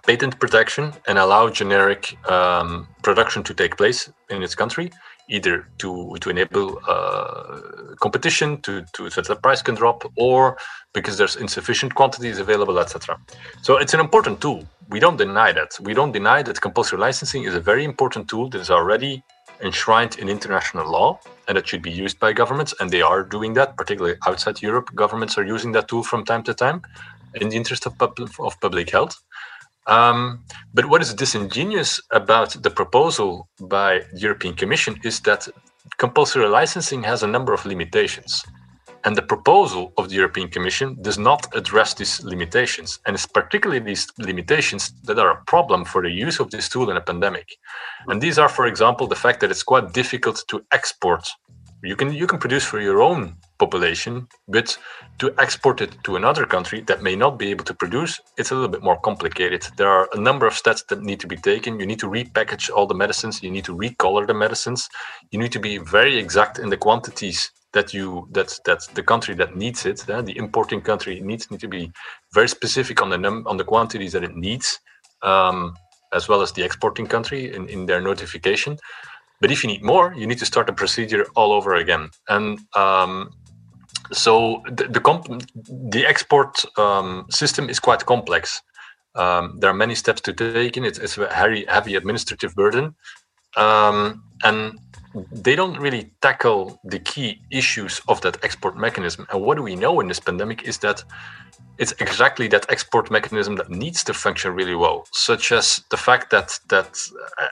patent 0.06 0.40
protection 0.40 0.94
and 1.08 1.18
allow 1.18 1.50
generic 1.50 2.18
um, 2.30 2.88
production 3.04 3.44
to 3.44 3.54
take 3.54 3.78
place 3.78 4.10
in 4.30 4.44
its 4.44 4.56
country 4.56 4.92
either 5.30 5.68
to 5.78 6.18
to 6.22 6.30
enable 6.30 6.80
uh, 6.88 7.62
competition, 8.02 8.62
to 8.62 8.84
to 8.94 9.10
so 9.10 9.22
that 9.22 9.28
the 9.28 9.36
price 9.36 9.62
can 9.62 9.76
drop, 9.76 10.04
or 10.16 10.58
because 10.94 11.18
there's 11.18 11.36
insufficient 11.36 11.96
quantities 11.96 12.40
available, 12.40 12.80
etc. 12.80 13.18
So 13.62 13.78
it's 13.78 13.94
an 13.94 14.00
important 14.00 14.42
tool. 14.42 14.64
We 14.90 15.00
don't 15.00 15.18
deny 15.18 15.52
that. 15.54 15.78
We 15.82 15.94
don't 15.94 16.12
deny 16.12 16.42
that 16.44 16.60
compulsory 16.60 17.00
licensing 17.00 17.44
is 17.44 17.56
a 17.56 17.62
very 17.62 17.86
important 17.86 18.28
tool 18.28 18.50
that 18.50 18.60
is 18.60 18.72
already 18.72 19.24
enshrined 19.62 20.18
in 20.20 20.30
international 20.30 20.90
law 20.90 21.20
and 21.50 21.58
that 21.58 21.68
should 21.68 21.82
be 21.82 21.92
used 21.92 22.20
by 22.20 22.32
governments, 22.32 22.76
and 22.80 22.92
they 22.92 23.02
are 23.02 23.24
doing 23.24 23.54
that, 23.56 23.76
particularly 23.76 24.16
outside 24.28 24.62
Europe. 24.62 24.94
Governments 24.94 25.36
are 25.38 25.44
using 25.44 25.72
that 25.72 25.88
tool 25.88 26.04
from 26.04 26.24
time 26.24 26.44
to 26.44 26.54
time 26.54 26.84
in 27.42 27.50
the 27.50 27.58
interest 27.58 27.88
of, 27.88 27.98
pub- 27.98 28.30
of 28.40 28.60
public 28.62 28.92
health. 28.92 29.20
Um, 29.88 30.44
but 30.74 30.86
what 30.86 31.02
is 31.02 31.14
disingenuous 31.14 32.02
about 32.12 32.62
the 32.62 32.70
proposal 32.70 33.50
by 33.62 34.02
the 34.14 34.20
European 34.20 34.54
Commission 34.56 35.00
is 35.04 35.20
that 35.22 35.48
compulsory 35.98 36.48
licensing 36.48 37.04
has 37.04 37.24
a 37.24 37.28
number 37.28 37.54
of 37.54 37.66
limitations. 37.66 38.44
And 39.06 39.16
the 39.16 39.22
proposal 39.22 39.94
of 39.98 40.10
the 40.10 40.16
European 40.16 40.50
Commission 40.50 40.98
does 41.02 41.18
not 41.18 41.48
address 41.56 41.94
these 41.94 42.22
limitations. 42.24 43.00
And 43.06 43.16
it's 43.16 43.26
particularly 43.26 43.80
these 43.80 44.08
limitations 44.18 44.94
that 45.04 45.18
are 45.18 45.32
a 45.32 45.44
problem 45.46 45.86
for 45.86 46.02
the 46.02 46.12
use 46.12 46.40
of 46.40 46.52
this 46.52 46.68
tool 46.68 46.90
in 46.92 46.98
a 46.98 47.02
pandemic. 47.02 47.48
And 48.08 48.22
these 48.22 48.38
are, 48.38 48.50
for 48.50 48.68
example, 48.68 49.08
the 49.08 49.16
fact 49.16 49.40
that 49.40 49.52
it's 49.52 49.64
quite 49.64 49.94
difficult 49.94 50.44
to 50.50 50.66
export. 50.74 51.30
You 51.82 51.96
can 51.96 52.12
you 52.12 52.28
can 52.28 52.40
produce 52.40 52.66
for 52.66 52.82
your 52.82 53.02
own 53.02 53.36
population, 53.58 54.28
but 54.50 54.78
to 55.20 55.34
export 55.40 55.80
it 55.80 55.96
to 56.04 56.18
another 56.18 56.46
country 56.46 56.82
that 56.82 57.02
may 57.02 57.16
not 57.16 57.40
be 57.40 57.50
able 57.52 57.64
to 57.66 57.74
produce, 57.74 58.20
it's 58.38 58.52
a 58.52 58.56
little 58.56 58.70
bit 58.70 58.84
more 58.84 59.00
complicated. 59.00 59.66
There 59.78 59.90
are 59.90 60.10
a 60.14 60.20
number 60.20 60.46
of 60.46 60.54
steps 60.54 60.84
that 60.90 61.02
need 61.02 61.22
to 61.22 61.28
be 61.28 61.38
taken. 61.38 61.80
You 61.80 61.86
need 61.86 62.00
to 62.00 62.10
repackage 62.10 62.70
all 62.70 62.86
the 62.86 62.96
medicines, 62.96 63.42
you 63.42 63.50
need 63.50 63.64
to 63.64 63.76
recolor 63.76 64.28
the 64.28 64.34
medicines, 64.34 64.90
you 65.32 65.40
need 65.40 65.54
to 65.54 65.60
be 65.60 65.78
very 65.78 66.18
exact 66.18 66.60
in 66.60 66.70
the 66.70 66.78
quantities 66.78 67.50
that 67.72 67.94
you 67.94 68.28
that 68.32 68.60
that 68.66 68.82
the 68.96 69.04
country 69.04 69.36
that 69.36 69.56
needs 69.56 69.86
it, 69.86 70.10
uh, 70.10 70.22
the 70.22 70.38
importing 70.38 70.82
country 70.82 71.22
needs 71.22 71.50
need 71.50 71.62
to 71.62 71.70
be 71.70 71.92
very 72.34 72.50
specific 72.50 73.02
on 73.02 73.10
the 73.10 73.18
num 73.18 73.46
on 73.48 73.58
the 73.58 73.64
quantities 73.64 74.12
that 74.12 74.24
it 74.24 74.36
needs, 74.36 74.80
um, 75.22 75.74
as 76.12 76.28
well 76.28 76.42
as 76.42 76.52
the 76.52 76.64
exporting 76.64 77.08
country 77.08 77.54
in, 77.54 77.70
in 77.70 77.86
their 77.86 78.02
notification. 78.02 78.78
But 79.42 79.52
if 79.52 79.64
you 79.64 79.70
need 79.70 79.84
more, 79.84 80.14
you 80.14 80.28
need 80.28 80.40
to 80.40 80.46
start 80.46 80.68
the 80.68 80.74
procedure 80.74 81.26
all 81.36 81.52
over 81.52 81.76
again. 81.76 82.10
And 82.28 82.60
um, 82.76 83.32
so 84.12 84.62
the 84.72 84.88
the, 84.88 85.00
comp- 85.00 85.44
the 85.56 86.06
export 86.06 86.64
um, 86.78 87.26
system 87.30 87.70
is 87.70 87.80
quite 87.80 88.06
complex. 88.06 88.62
Um, 89.16 89.58
there 89.60 89.70
are 89.70 89.74
many 89.74 89.96
steps 89.96 90.22
to 90.22 90.34
take 90.34 90.78
in. 90.78 90.86
It's, 90.86 91.00
it's 91.00 91.18
a 91.18 91.34
heavy, 91.34 91.66
heavy 91.66 91.96
administrative 91.96 92.54
burden, 92.56 92.96
um, 93.58 94.24
and 94.44 94.80
they 95.32 95.56
don't 95.56 95.80
really 95.80 96.12
tackle 96.22 96.80
the 96.84 97.00
key 97.00 97.42
issues 97.52 98.02
of 98.08 98.22
that 98.22 98.44
export 98.44 98.78
mechanism. 98.78 99.26
And 99.32 99.42
what 99.42 99.58
do 99.58 99.64
we 99.64 99.76
know 99.76 100.00
in 100.00 100.08
this 100.08 100.20
pandemic 100.20 100.64
is 100.64 100.78
that 100.80 101.04
it's 101.80 101.94
exactly 101.94 102.48
that 102.50 102.70
export 102.70 103.10
mechanism 103.10 103.56
that 103.56 103.70
needs 103.70 104.04
to 104.04 104.14
function 104.14 104.54
really 104.54 104.76
well, 104.76 105.08
such 105.12 105.52
as 105.54 105.82
the 105.90 105.98
fact 105.98 106.30
that 106.30 106.60
that 106.68 107.00
uh, 107.40 107.48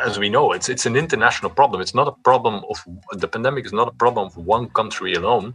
as 0.00 0.18
we 0.18 0.28
know, 0.28 0.52
it's 0.52 0.68
it's 0.68 0.86
an 0.86 0.96
international 0.96 1.50
problem. 1.50 1.80
It's 1.80 1.94
not 1.94 2.08
a 2.08 2.12
problem 2.22 2.62
of 2.70 2.78
the 3.20 3.28
pandemic 3.28 3.66
is 3.66 3.72
not 3.72 3.88
a 3.88 3.96
problem 4.04 4.26
of 4.28 4.36
one 4.36 4.68
country 4.70 5.14
alone. 5.14 5.54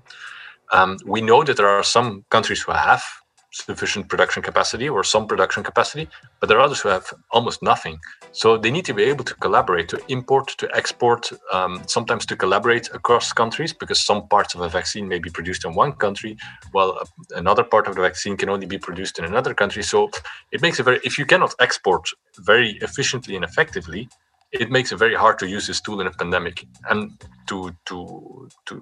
Um, 0.73 0.97
we 1.05 1.21
know 1.21 1.43
that 1.43 1.57
there 1.57 1.69
are 1.69 1.83
some 1.83 2.25
countries 2.29 2.61
who 2.61 2.73
have 2.73 3.03
sufficient 3.51 4.07
production 4.07 4.43
capacity 4.43 4.87
or 4.87 5.03
some 5.03 5.27
production 5.27 5.63
capacity, 5.63 6.07
but 6.39 6.47
there 6.47 6.57
are 6.57 6.61
others 6.61 6.81
who 6.81 6.89
have 6.89 7.11
almost 7.31 7.63
nothing. 7.63 7.99
So 8.31 8.57
they 8.57 8.71
need 8.71 8.85
to 8.85 8.93
be 8.93 9.03
able 9.03 9.23
to 9.25 9.33
collaborate, 9.35 9.89
to 9.89 10.01
import, 10.07 10.49
to 10.59 10.69
export, 10.75 11.31
um, 11.51 11.81
sometimes 11.87 12.25
to 12.27 12.35
collaborate 12.35 12.89
across 12.93 13.33
countries 13.33 13.73
because 13.73 13.99
some 13.99 14.27
parts 14.27 14.55
of 14.55 14.61
a 14.61 14.69
vaccine 14.69 15.07
may 15.07 15.19
be 15.19 15.29
produced 15.29 15.65
in 15.65 15.73
one 15.73 15.93
country, 15.93 16.37
while 16.71 17.01
another 17.35 17.63
part 17.63 17.87
of 17.87 17.95
the 17.95 18.01
vaccine 18.01 18.37
can 18.37 18.49
only 18.49 18.65
be 18.65 18.77
produced 18.77 19.19
in 19.19 19.25
another 19.25 19.53
country. 19.53 19.83
So 19.83 20.09
it 20.51 20.61
makes 20.61 20.79
it 20.79 20.83
very, 20.83 20.99
if 21.03 21.17
you 21.17 21.25
cannot 21.25 21.55
export 21.59 22.07
very 22.39 22.77
efficiently 22.81 23.35
and 23.35 23.43
effectively, 23.43 24.09
it 24.51 24.71
makes 24.71 24.91
it 24.91 24.97
very 24.97 25.15
hard 25.15 25.37
to 25.39 25.47
use 25.47 25.67
this 25.67 25.81
tool 25.81 26.01
in 26.01 26.07
a 26.07 26.11
pandemic. 26.11 26.65
And 26.89 27.11
to 27.47 27.71
to 27.85 28.49
to 28.65 28.75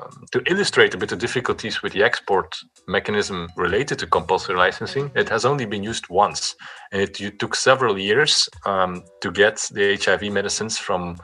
um, 0.00 0.24
to 0.32 0.42
illustrate 0.46 0.94
a 0.94 0.98
bit 0.98 1.10
the 1.10 1.16
difficulties 1.16 1.82
with 1.82 1.92
the 1.92 2.02
export 2.02 2.56
mechanism 2.88 3.48
related 3.56 3.98
to 4.00 4.06
compulsory 4.06 4.56
licensing, 4.56 5.10
it 5.14 5.28
has 5.28 5.44
only 5.44 5.66
been 5.66 5.82
used 5.82 6.08
once, 6.08 6.56
and 6.90 7.02
it, 7.02 7.20
it 7.20 7.38
took 7.38 7.54
several 7.54 7.98
years 7.98 8.48
um, 8.66 9.02
to 9.20 9.30
get 9.30 9.68
the 9.72 9.96
HIV 9.96 10.32
medicines 10.32 10.78
from 10.78 11.16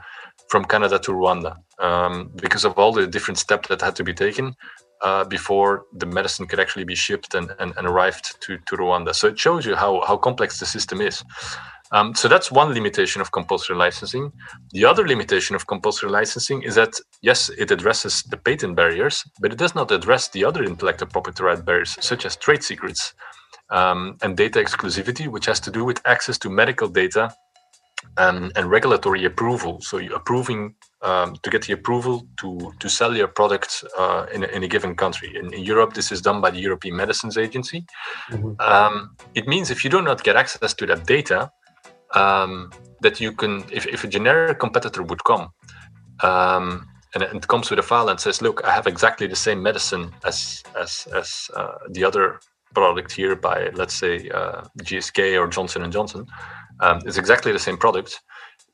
from 0.49 0.65
Canada 0.65 0.97
to 0.99 1.11
Rwanda 1.11 1.55
um, 1.79 2.31
because 2.41 2.65
of 2.65 2.77
all 2.77 2.91
the 2.91 3.05
different 3.05 3.37
steps 3.37 3.67
that 3.69 3.81
had 3.81 3.95
to 3.97 4.03
be 4.03 4.13
taken. 4.13 4.55
Uh, 5.01 5.23
before 5.23 5.85
the 5.93 6.05
medicine 6.05 6.45
could 6.45 6.59
actually 6.59 6.83
be 6.83 6.93
shipped 6.93 7.33
and, 7.33 7.55
and, 7.59 7.73
and 7.77 7.87
arrived 7.87 8.35
to, 8.41 8.57
to 8.67 8.75
Rwanda. 8.75 9.15
So 9.15 9.29
it 9.29 9.39
shows 9.39 9.65
you 9.65 9.73
how, 9.73 10.01
how 10.05 10.17
complex 10.17 10.59
the 10.59 10.65
system 10.65 10.99
is. 10.99 11.23
Um, 11.91 12.13
so 12.13 12.27
that's 12.27 12.51
one 12.51 12.73
limitation 12.73 13.21
of 13.21 13.31
compulsory 13.31 13.75
licensing. 13.75 14.31
The 14.71 14.85
other 14.85 15.07
limitation 15.07 15.55
of 15.55 15.65
compulsory 15.67 16.11
licensing 16.11 16.61
is 16.63 16.75
that, 16.75 16.93
yes, 17.21 17.49
it 17.49 17.71
addresses 17.71 18.23
the 18.23 18.37
patent 18.37 18.75
barriers, 18.75 19.23
but 19.41 19.51
it 19.51 19.57
does 19.57 19.73
not 19.73 19.91
address 19.91 20.29
the 20.29 20.45
other 20.45 20.63
intellectual 20.63 21.09
property 21.09 21.43
right 21.43 21.63
barriers, 21.63 21.97
such 21.99 22.25
as 22.25 22.35
trade 22.35 22.63
secrets 22.63 23.13
um, 23.71 24.17
and 24.21 24.37
data 24.37 24.59
exclusivity, 24.59 25.27
which 25.27 25.45
has 25.47 25.59
to 25.61 25.71
do 25.71 25.83
with 25.83 26.01
access 26.05 26.37
to 26.39 26.49
medical 26.49 26.87
data 26.87 27.33
and, 28.17 28.51
and 28.55 28.69
regulatory 28.69 29.25
approval. 29.25 29.79
So 29.81 29.99
approving 30.13 30.75
um, 31.01 31.35
to 31.43 31.49
get 31.49 31.63
the 31.63 31.73
approval 31.73 32.27
to, 32.37 32.71
to 32.79 32.89
sell 32.89 33.15
your 33.15 33.27
product 33.27 33.83
uh, 33.97 34.25
in, 34.33 34.43
a, 34.43 34.47
in 34.47 34.63
a 34.63 34.67
given 34.67 34.95
country. 34.95 35.35
In, 35.35 35.53
in, 35.53 35.63
Europe, 35.63 35.93
this 35.93 36.11
is 36.11 36.21
done 36.21 36.41
by 36.41 36.51
the 36.51 36.59
European 36.59 36.95
Medicines 36.95 37.37
Agency. 37.37 37.85
Mm-hmm. 38.29 38.59
Um, 38.59 39.15
it 39.35 39.47
means 39.47 39.71
if 39.71 39.83
you 39.83 39.89
do 39.89 40.01
not 40.01 40.23
get 40.23 40.35
access 40.35 40.73
to 40.73 40.85
that 40.87 41.05
data, 41.05 41.51
um, 42.15 42.71
that 43.01 43.19
you 43.19 43.31
can, 43.31 43.63
if, 43.71 43.85
if 43.87 44.03
a 44.03 44.07
generic 44.07 44.59
competitor 44.59 45.03
would 45.03 45.23
come 45.23 45.49
um, 46.23 46.87
and 47.13 47.23
it 47.23 47.47
comes 47.47 47.69
with 47.69 47.79
a 47.79 47.83
file 47.83 48.09
and 48.09 48.19
says, 48.19 48.41
look, 48.41 48.63
I 48.63 48.71
have 48.71 48.87
exactly 48.87 49.27
the 49.27 49.35
same 49.35 49.63
medicine 49.63 50.13
as 50.25 50.63
as 50.79 51.07
as 51.15 51.49
uh, 51.55 51.75
the 51.89 52.03
other 52.03 52.39
product 52.73 53.11
here 53.11 53.35
by, 53.35 53.69
let's 53.73 53.95
say, 53.95 54.29
uh, 54.29 54.61
GSK 54.83 55.39
or 55.39 55.47
Johnson 55.47 55.83
and 55.83 55.91
Johnson. 55.91 56.27
Um, 56.81 57.01
it's 57.05 57.17
exactly 57.17 57.51
the 57.51 57.59
same 57.59 57.77
product, 57.77 58.21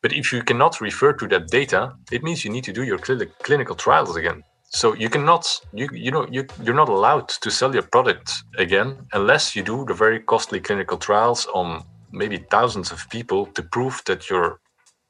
but 0.02 0.12
if 0.12 0.34
you 0.34 0.44
cannot 0.44 0.82
refer 0.82 1.14
to 1.14 1.28
that 1.30 1.48
data, 1.48 1.94
it 2.12 2.24
means 2.24 2.44
you 2.44 2.52
need 2.52 2.66
to 2.66 2.74
do 2.74 2.84
your 2.84 3.00
cl- 3.04 3.26
clinical 3.42 3.76
trials 3.76 4.16
again. 4.18 4.44
So 4.66 4.94
you 4.94 5.10
cannot, 5.10 5.48
you 5.74 5.88
you 5.94 6.12
know, 6.12 6.28
you 6.30 6.46
you're 6.62 6.76
not 6.76 6.90
allowed 6.90 7.30
to 7.30 7.50
sell 7.50 7.74
your 7.74 7.84
product 7.84 8.34
again 8.58 9.08
unless 9.14 9.56
you 9.56 9.64
do 9.64 9.86
the 9.86 9.94
very 9.94 10.20
costly 10.20 10.60
clinical 10.60 10.98
trials 10.98 11.48
on 11.54 11.84
maybe 12.12 12.38
thousands 12.38 12.92
of 12.92 13.10
people 13.10 13.46
to 13.48 13.64
prove 13.64 14.02
that 14.06 14.30
your 14.30 14.60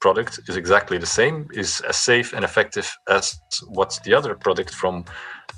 product 0.00 0.40
is 0.48 0.56
exactly 0.56 0.98
the 0.98 1.06
same, 1.06 1.48
is 1.52 1.80
as 1.88 1.96
safe 1.96 2.32
and 2.32 2.44
effective 2.44 2.96
as 3.08 3.40
what 3.68 3.98
the 4.04 4.14
other 4.14 4.34
product 4.34 4.74
from 4.74 5.04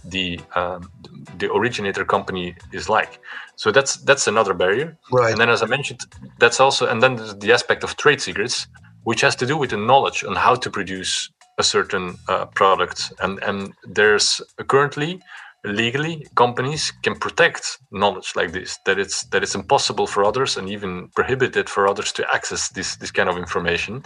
the 0.04 0.40
um, 0.54 0.90
the 1.38 1.52
originator 1.52 2.04
company 2.04 2.54
is 2.72 2.88
like. 2.88 3.20
So 3.56 3.72
that's 3.72 3.96
that's 3.96 4.26
another 4.26 4.54
barrier. 4.54 4.96
Right. 5.12 5.32
And 5.32 5.40
then, 5.40 5.50
as 5.50 5.62
I 5.62 5.66
mentioned, 5.66 6.00
that's 6.38 6.60
also 6.60 6.86
and 6.86 7.02
then 7.02 7.16
the 7.38 7.52
aspect 7.52 7.84
of 7.84 7.96
trade 7.96 8.20
secrets, 8.20 8.68
which 9.04 9.20
has 9.22 9.36
to 9.36 9.46
do 9.46 9.56
with 9.56 9.70
the 9.70 9.76
knowledge 9.76 10.24
on 10.24 10.36
how 10.36 10.54
to 10.54 10.70
produce 10.70 11.30
a 11.58 11.62
certain 11.62 12.16
uh, 12.28 12.46
product. 12.46 13.12
And 13.20 13.42
and 13.42 13.72
there's 13.84 14.40
currently 14.68 15.20
legally 15.64 16.26
companies 16.36 16.92
can 17.02 17.14
protect 17.14 17.78
knowledge 17.90 18.34
like 18.36 18.52
this 18.52 18.78
that 18.86 18.98
it's 18.98 19.24
that 19.24 19.42
it's 19.42 19.54
impossible 19.54 20.06
for 20.06 20.24
others 20.24 20.56
and 20.56 20.68
even 20.68 21.08
prohibited 21.16 21.68
for 21.68 21.88
others 21.88 22.12
to 22.12 22.26
access 22.32 22.68
this 22.68 22.96
this 22.96 23.10
kind 23.10 23.28
of 23.28 23.36
information. 23.36 24.04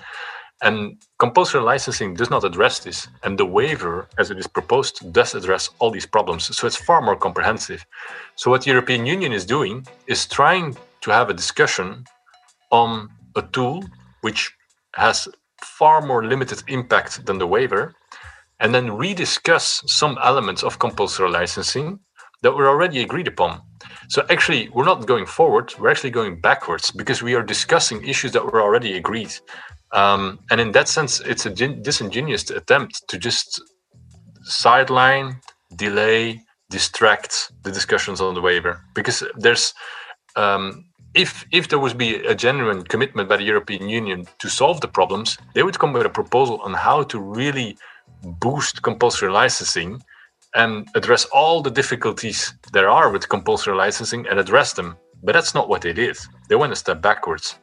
And 0.62 1.03
compulsory 1.19 1.61
licensing 1.61 2.15
does 2.15 2.31
not 2.31 2.45
address 2.45 2.79
this 2.79 3.09
and 3.25 3.37
the 3.37 3.45
waiver 3.45 4.09
as 4.19 4.31
it 4.31 4.38
is 4.38 4.47
proposed 4.47 5.12
does 5.12 5.35
address 5.35 5.71
all 5.81 5.91
these 5.91 6.07
problems. 6.07 6.57
So 6.57 6.67
it's 6.67 6.77
far 6.77 7.03
more 7.03 7.17
comprehensive. 7.17 7.85
So 8.37 8.51
what 8.51 8.62
the 8.62 8.71
european 8.71 9.05
union 9.05 9.33
is 9.33 9.45
doing 9.45 9.87
is 10.07 10.27
trying 10.27 10.77
to 11.01 11.11
have 11.11 11.31
a 11.31 11.35
discussion 11.35 12.05
on 12.71 13.09
a 13.37 13.43
tool 13.43 13.85
which 14.21 14.53
has 14.95 15.29
far 15.61 16.01
more 16.01 16.25
limited 16.25 16.62
impact 16.69 17.27
than 17.27 17.38
the 17.38 17.47
waiver 17.47 17.95
and 18.62 18.72
then 18.75 18.87
rediscuss 18.87 19.83
some 19.88 20.16
elements 20.22 20.62
of 20.62 20.79
compulsory 20.79 21.31
licensing 21.31 21.98
that 22.42 22.53
were 22.53 22.68
already 22.68 23.03
agreed 23.03 23.29
upon. 23.29 23.61
So 24.09 24.25
actually, 24.31 24.68
we're 24.70 24.85
not 24.85 25.07
going 25.07 25.27
forward, 25.27 25.75
we're 25.79 25.90
actually 25.90 26.11
going 26.11 26.40
backwards 26.40 26.90
because 26.90 27.22
we 27.22 27.35
are 27.35 27.42
discussing 27.42 28.07
issues 28.07 28.33
that 28.33 28.44
were 28.44 28.62
already 28.62 28.96
agreed. 28.96 29.33
Um, 29.92 30.38
and 30.51 30.61
in 30.61 30.72
that 30.72 30.88
sense, 30.88 31.20
it's 31.20 31.44
a 31.44 31.51
disingenuous 31.51 32.51
attempt 32.51 33.03
to 33.09 33.18
just 33.18 33.61
sideline, 34.42 35.40
delay, 35.77 36.40
distract 36.70 37.53
the 37.64 37.70
discussions 37.70 38.20
on 38.20 38.35
the 38.35 38.40
waiver 38.40 38.81
because 38.94 39.22
there's 39.37 39.75
um, 40.37 40.85
if 41.14 41.44
if 41.53 41.68
there 41.68 41.79
would 41.79 41.98
be 41.98 42.14
a 42.25 42.35
genuine 42.35 42.83
commitment 42.83 43.29
by 43.29 43.37
the 43.37 43.44
European 43.44 43.88
Union 43.88 44.27
to 44.38 44.48
solve 44.48 44.81
the 44.81 44.88
problems, 44.88 45.37
they 45.55 45.62
would 45.62 45.79
come 45.79 45.92
with 45.92 46.07
a 46.07 46.09
proposal 46.20 46.61
on 46.62 46.72
how 46.72 47.03
to 47.03 47.18
really 47.20 47.77
boost 48.40 48.83
compulsory 48.83 49.31
licensing 49.31 50.03
and 50.55 50.88
address 50.94 51.25
all 51.27 51.62
the 51.62 51.70
difficulties 51.70 52.55
there 52.72 52.90
are 52.90 53.11
with 53.11 53.29
compulsory 53.29 53.75
licensing 53.75 54.27
and 54.29 54.38
address 54.38 54.72
them. 54.72 54.96
But 55.22 55.33
that's 55.33 55.55
not 55.55 55.68
what 55.68 55.83
they 55.83 55.92
did. 55.92 56.18
They 56.48 56.57
went 56.57 56.72
a 56.72 56.77
step 56.77 57.01
backwards 57.01 57.59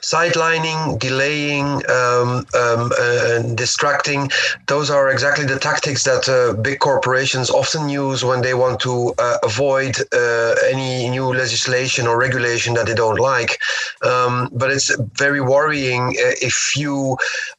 sidelining, 0.00 0.98
delaying, 0.98 1.66
um, 1.90 2.46
um, 2.54 2.92
uh, 2.98 3.42
distracting. 3.54 4.30
Those 4.66 4.90
are 4.90 5.10
exactly 5.10 5.44
the 5.44 5.58
tactics 5.58 6.04
that 6.04 6.28
uh, 6.28 6.60
big 6.60 6.78
corporations 6.78 7.50
often 7.50 7.88
use 7.88 8.24
when 8.24 8.42
they 8.42 8.54
want 8.54 8.80
to 8.80 9.14
uh, 9.18 9.38
avoid 9.42 9.96
uh, 10.12 10.54
any 10.70 11.08
new 11.08 11.32
legislation 11.34 12.06
or 12.06 12.18
regulation 12.18 12.74
that 12.74 12.86
they 12.86 12.94
don't 12.94 13.18
like. 13.18 13.60
Um, 14.02 14.48
but 14.52 14.70
it's 14.70 14.94
very 15.14 15.40
worrying 15.40 16.16
uh, 16.18 16.34
if 16.40 16.76
you, 16.76 17.16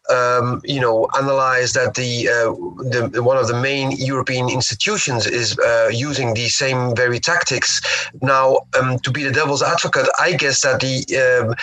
um, 0.09 0.61
you 0.63 0.79
know, 0.79 1.07
analyze 1.17 1.73
that 1.73 1.95
the, 1.95 2.27
uh, 2.27 3.11
the 3.13 3.23
one 3.23 3.37
of 3.37 3.47
the 3.47 3.59
main 3.59 3.91
European 3.91 4.49
institutions 4.49 5.25
is 5.27 5.57
using 5.91 6.33
these 6.33 6.55
same 6.55 6.95
very 6.95 7.19
tactics. 7.19 7.81
Now, 8.21 8.59
um, 8.79 8.99
to 8.99 9.11
be 9.11 9.23
the 9.23 9.31
devil's 9.31 9.63
advocate, 9.63 10.07
I 10.19 10.33
guess 10.33 10.61
that 10.61 10.79
the 10.79 10.95
um, 11.17 11.55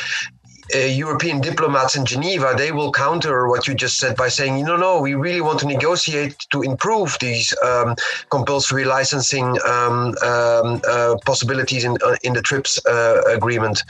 uh, 0.74 0.78
European 0.78 1.40
diplomats 1.40 1.96
in 1.96 2.04
Geneva, 2.04 2.54
they 2.56 2.72
will 2.72 2.92
counter 2.92 3.48
what 3.48 3.66
you 3.66 3.74
just 3.74 3.98
said 3.98 4.16
by 4.16 4.28
saying, 4.28 4.64
no, 4.64 4.76
no, 4.76 5.00
we 5.00 5.14
really 5.14 5.40
want 5.40 5.59
to 5.61 5.66
negotiate 5.66 6.38
to 6.50 6.62
improve 6.62 7.16
these 7.20 7.54
um, 7.62 7.94
compulsory 8.30 8.85
licensing 8.85 9.59
um, 9.66 10.14
um, 10.22 10.80
uh, 10.88 11.16
possibilities 11.24 11.85
in 11.85 11.96
uh, 12.04 12.16
in 12.22 12.33
the 12.33 12.42
TRIPS 12.42 12.80
uh, 12.87 13.22
agreement. 13.28 13.83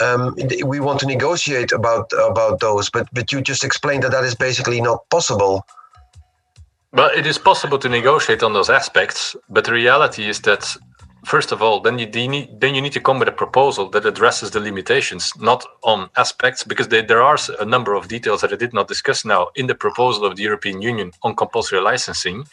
Um, 0.00 0.36
we 0.64 0.80
want 0.80 1.00
to 1.00 1.06
negotiate 1.06 1.72
about 1.72 2.12
about 2.12 2.60
those, 2.60 2.90
but 2.90 3.08
but 3.12 3.32
you 3.32 3.40
just 3.40 3.64
explained 3.64 4.02
that 4.04 4.12
that 4.12 4.24
is 4.24 4.34
basically 4.34 4.80
not 4.80 5.08
possible. 5.10 5.66
Well, 6.92 7.10
it 7.14 7.26
is 7.26 7.38
possible 7.38 7.78
to 7.78 7.88
negotiate 7.88 8.42
on 8.42 8.52
those 8.54 8.70
aspects, 8.70 9.36
but 9.50 9.64
the 9.64 9.72
reality 9.72 10.28
is 10.28 10.40
that 10.42 10.76
first 11.26 11.52
of 11.52 11.60
all, 11.60 11.80
then 11.80 11.98
you, 11.98 12.06
need 12.06 12.60
then 12.60 12.74
you 12.74 12.80
need 12.80 12.92
to 12.92 13.00
come 13.00 13.18
with 13.18 13.28
a 13.28 13.32
proposal 13.32 13.90
that 13.90 14.06
addresses 14.06 14.50
the 14.52 14.60
limitations, 14.60 15.32
not 15.40 15.64
on 15.82 16.08
aspects, 16.16 16.62
because 16.64 16.88
they, 16.88 17.02
there 17.02 17.22
are 17.22 17.36
a 17.58 17.64
number 17.64 17.94
of 17.94 18.08
details 18.08 18.40
that 18.40 18.52
I 18.52 18.56
did 18.56 18.72
not 18.72 18.88
discuss 18.88 19.24
now 19.24 19.48
in 19.56 19.66
the 19.66 19.74
proposal 19.74 20.24
of 20.24 20.36
the 20.36 20.44
European 20.44 20.80
Union 20.80 21.10
on 21.22 21.34
compulsory 21.34 21.80
licensing. 21.80 22.44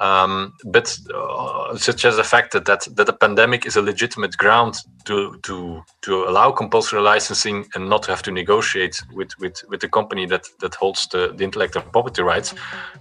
Um, 0.00 0.54
but 0.64 0.96
uh, 1.12 1.76
such 1.76 2.04
as 2.04 2.16
the 2.16 2.22
fact 2.22 2.52
that, 2.52 2.66
that 2.66 2.86
that 2.94 3.06
the 3.06 3.12
pandemic 3.12 3.66
is 3.66 3.76
a 3.76 3.82
legitimate 3.82 4.36
ground 4.36 4.76
to 5.06 5.36
to 5.42 5.82
to 6.02 6.24
allow 6.24 6.52
compulsory 6.52 7.00
licensing 7.00 7.66
and 7.74 7.88
not 7.88 8.06
have 8.06 8.22
to 8.22 8.30
negotiate 8.30 9.02
with 9.12 9.30
with, 9.40 9.56
with 9.68 9.80
the 9.80 9.88
company 9.88 10.24
that 10.26 10.46
that 10.60 10.76
holds 10.76 11.08
the, 11.08 11.34
the 11.36 11.42
intellectual 11.42 11.82
property 11.82 12.22
rights. 12.22 12.54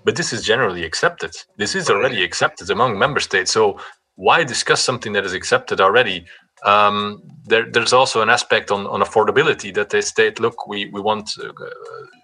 But 0.06 0.16
this 0.16 0.34
is 0.34 0.42
generally 0.44 0.84
accepted. 0.84 1.36
This 1.58 1.76
is 1.76 1.88
already 1.92 2.24
accepted 2.24 2.72
among 2.72 2.98
member 2.98 3.20
states. 3.20 3.52
So 3.52 3.80
why 4.18 4.44
discuss 4.44 4.82
something 4.84 5.14
that 5.14 5.26
is 5.26 5.34
accepted 5.34 5.80
already? 5.80 6.26
Um, 6.66 7.22
there, 7.46 7.70
there's 7.72 7.94
also 7.94 8.22
an 8.22 8.30
aspect 8.30 8.72
on, 8.72 8.86
on 8.88 9.00
affordability 9.02 9.74
that 9.76 9.92
they 9.92 10.02
state, 10.02 10.40
look, 10.40 10.68
we, 10.68 10.88
we 10.88 11.00
want 11.00 11.32
uh, 11.40 11.52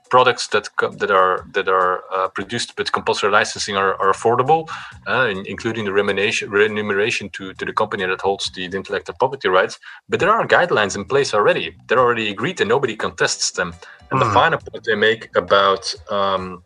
products 0.09 0.47
that 0.49 0.67
that 1.01 1.11
are 1.11 1.45
that 1.53 1.67
are 1.67 2.03
uh, 2.15 2.27
produced 2.37 2.77
with 2.77 2.91
compulsory 2.91 3.31
licensing 3.31 3.75
are, 3.77 3.93
are 4.01 4.11
affordable, 4.11 4.61
uh, 5.07 5.27
in, 5.33 5.43
including 5.53 5.85
the 5.85 5.93
remuneration 5.93 6.49
remuneration 6.49 7.29
to, 7.29 7.53
to 7.53 7.65
the 7.65 7.73
company 7.73 8.05
that 8.05 8.21
holds 8.21 8.51
the, 8.51 8.67
the, 8.67 8.77
intellectual 8.77 9.15
property 9.17 9.49
rights. 9.49 9.79
But 10.09 10.19
there 10.19 10.31
are 10.31 10.47
guidelines 10.47 10.95
in 10.95 11.05
place 11.05 11.33
already. 11.33 11.75
They're 11.87 12.03
already 12.05 12.29
agreed, 12.29 12.59
and 12.61 12.69
nobody 12.69 12.95
contests 12.95 13.51
them. 13.51 13.69
And 14.09 14.19
mm. 14.19 14.23
the 14.23 14.29
hmm. 14.29 14.39
final 14.41 14.59
point 14.59 14.83
they 14.83 14.95
make 14.95 15.23
about 15.35 15.83
um, 16.09 16.63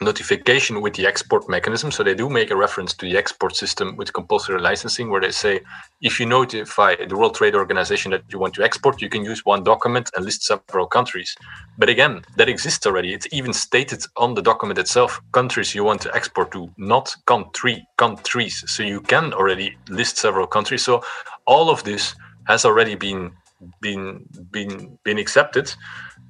notification 0.00 0.80
with 0.80 0.94
the 0.94 1.06
export 1.06 1.48
mechanism. 1.48 1.90
So 1.90 2.02
they 2.02 2.14
do 2.14 2.28
make 2.28 2.50
a 2.50 2.56
reference 2.56 2.92
to 2.94 3.06
the 3.06 3.16
export 3.16 3.56
system 3.56 3.96
with 3.96 4.12
compulsory 4.12 4.60
licensing, 4.60 5.10
where 5.10 5.20
they 5.20 5.30
say 5.30 5.60
if 6.02 6.20
you 6.20 6.26
notify 6.26 6.96
the 6.96 7.16
World 7.16 7.34
Trade 7.34 7.54
Organization 7.54 8.10
that 8.10 8.22
you 8.30 8.38
want 8.38 8.54
to 8.54 8.62
export, 8.62 9.00
you 9.00 9.08
can 9.08 9.24
use 9.24 9.44
one 9.44 9.64
document 9.64 10.10
and 10.14 10.24
list 10.24 10.42
several 10.42 10.86
countries. 10.86 11.34
But 11.78 11.88
again, 11.88 12.22
that 12.36 12.48
exists 12.48 12.86
already. 12.86 13.14
It's 13.14 13.28
even 13.32 13.52
stated 13.52 14.04
on 14.16 14.34
the 14.34 14.42
document 14.42 14.78
itself 14.78 15.20
countries 15.32 15.74
you 15.74 15.84
want 15.84 16.02
to 16.02 16.14
export 16.14 16.52
to, 16.52 16.70
not 16.76 17.14
country 17.26 17.86
countries. 17.96 18.64
So 18.66 18.82
you 18.82 19.00
can 19.00 19.32
already 19.32 19.76
list 19.88 20.18
several 20.18 20.46
countries. 20.46 20.84
So 20.84 21.02
all 21.46 21.70
of 21.70 21.82
this 21.84 22.14
has 22.46 22.64
already 22.64 22.94
been 22.94 23.32
been 23.80 24.26
been 24.50 24.98
been 25.02 25.18
accepted 25.18 25.74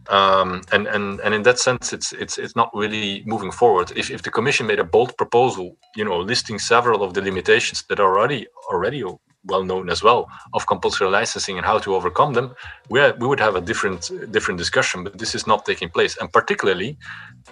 um, 0.08 0.62
and 0.72 0.86
and 0.86 1.20
and 1.20 1.34
in 1.34 1.42
that 1.42 1.58
sense, 1.58 1.92
it's 1.92 2.12
it's 2.12 2.38
it's 2.38 2.56
not 2.56 2.70
really 2.74 3.22
moving 3.26 3.50
forward. 3.50 3.92
If 3.96 4.10
if 4.10 4.22
the 4.22 4.30
Commission 4.30 4.66
made 4.66 4.78
a 4.78 4.84
bold 4.84 5.16
proposal, 5.16 5.76
you 5.96 6.04
know, 6.04 6.18
listing 6.18 6.58
several 6.58 7.02
of 7.02 7.14
the 7.14 7.22
limitations 7.22 7.82
that 7.88 8.00
are 8.00 8.18
already 8.18 8.46
already 8.70 9.04
well 9.48 9.64
known 9.64 9.88
as 9.88 10.02
well 10.02 10.28
of 10.54 10.66
compulsory 10.66 11.08
licensing 11.08 11.56
and 11.56 11.64
how 11.64 11.78
to 11.78 11.94
overcome 11.94 12.34
them, 12.34 12.54
we 12.88 13.00
we 13.12 13.26
would 13.26 13.40
have 13.40 13.56
a 13.56 13.60
different 13.60 14.10
different 14.30 14.58
discussion. 14.58 15.04
But 15.04 15.18
this 15.18 15.34
is 15.34 15.46
not 15.46 15.64
taking 15.64 15.90
place, 15.90 16.16
and 16.20 16.32
particularly 16.32 16.98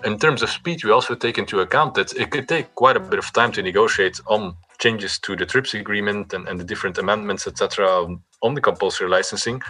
in 0.04 0.18
terms 0.18 0.42
of 0.42 0.50
speed, 0.50 0.84
we 0.84 0.90
also 0.90 1.14
take 1.14 1.38
into 1.38 1.60
account 1.60 1.94
that 1.94 2.12
it 2.14 2.30
could 2.30 2.48
take 2.48 2.74
quite 2.74 2.96
a 2.96 3.00
bit 3.00 3.18
of 3.18 3.32
time 3.32 3.52
to 3.52 3.62
negotiate 3.62 4.20
on 4.26 4.56
changes 4.78 5.18
to 5.20 5.36
the 5.36 5.46
TRIPS 5.46 5.74
agreement 5.74 6.32
and, 6.34 6.48
and 6.48 6.58
the 6.58 6.64
different 6.64 6.98
amendments, 6.98 7.46
etc., 7.46 8.06
on 8.42 8.54
the 8.54 8.60
compulsory 8.60 9.08
licensing 9.08 9.62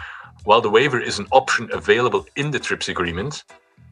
while 0.45 0.61
the 0.61 0.69
waiver 0.69 0.99
is 0.99 1.19
an 1.19 1.27
option 1.31 1.69
available 1.73 2.25
in 2.35 2.51
the 2.51 2.59
TRIPS 2.59 2.89
agreement, 2.89 3.43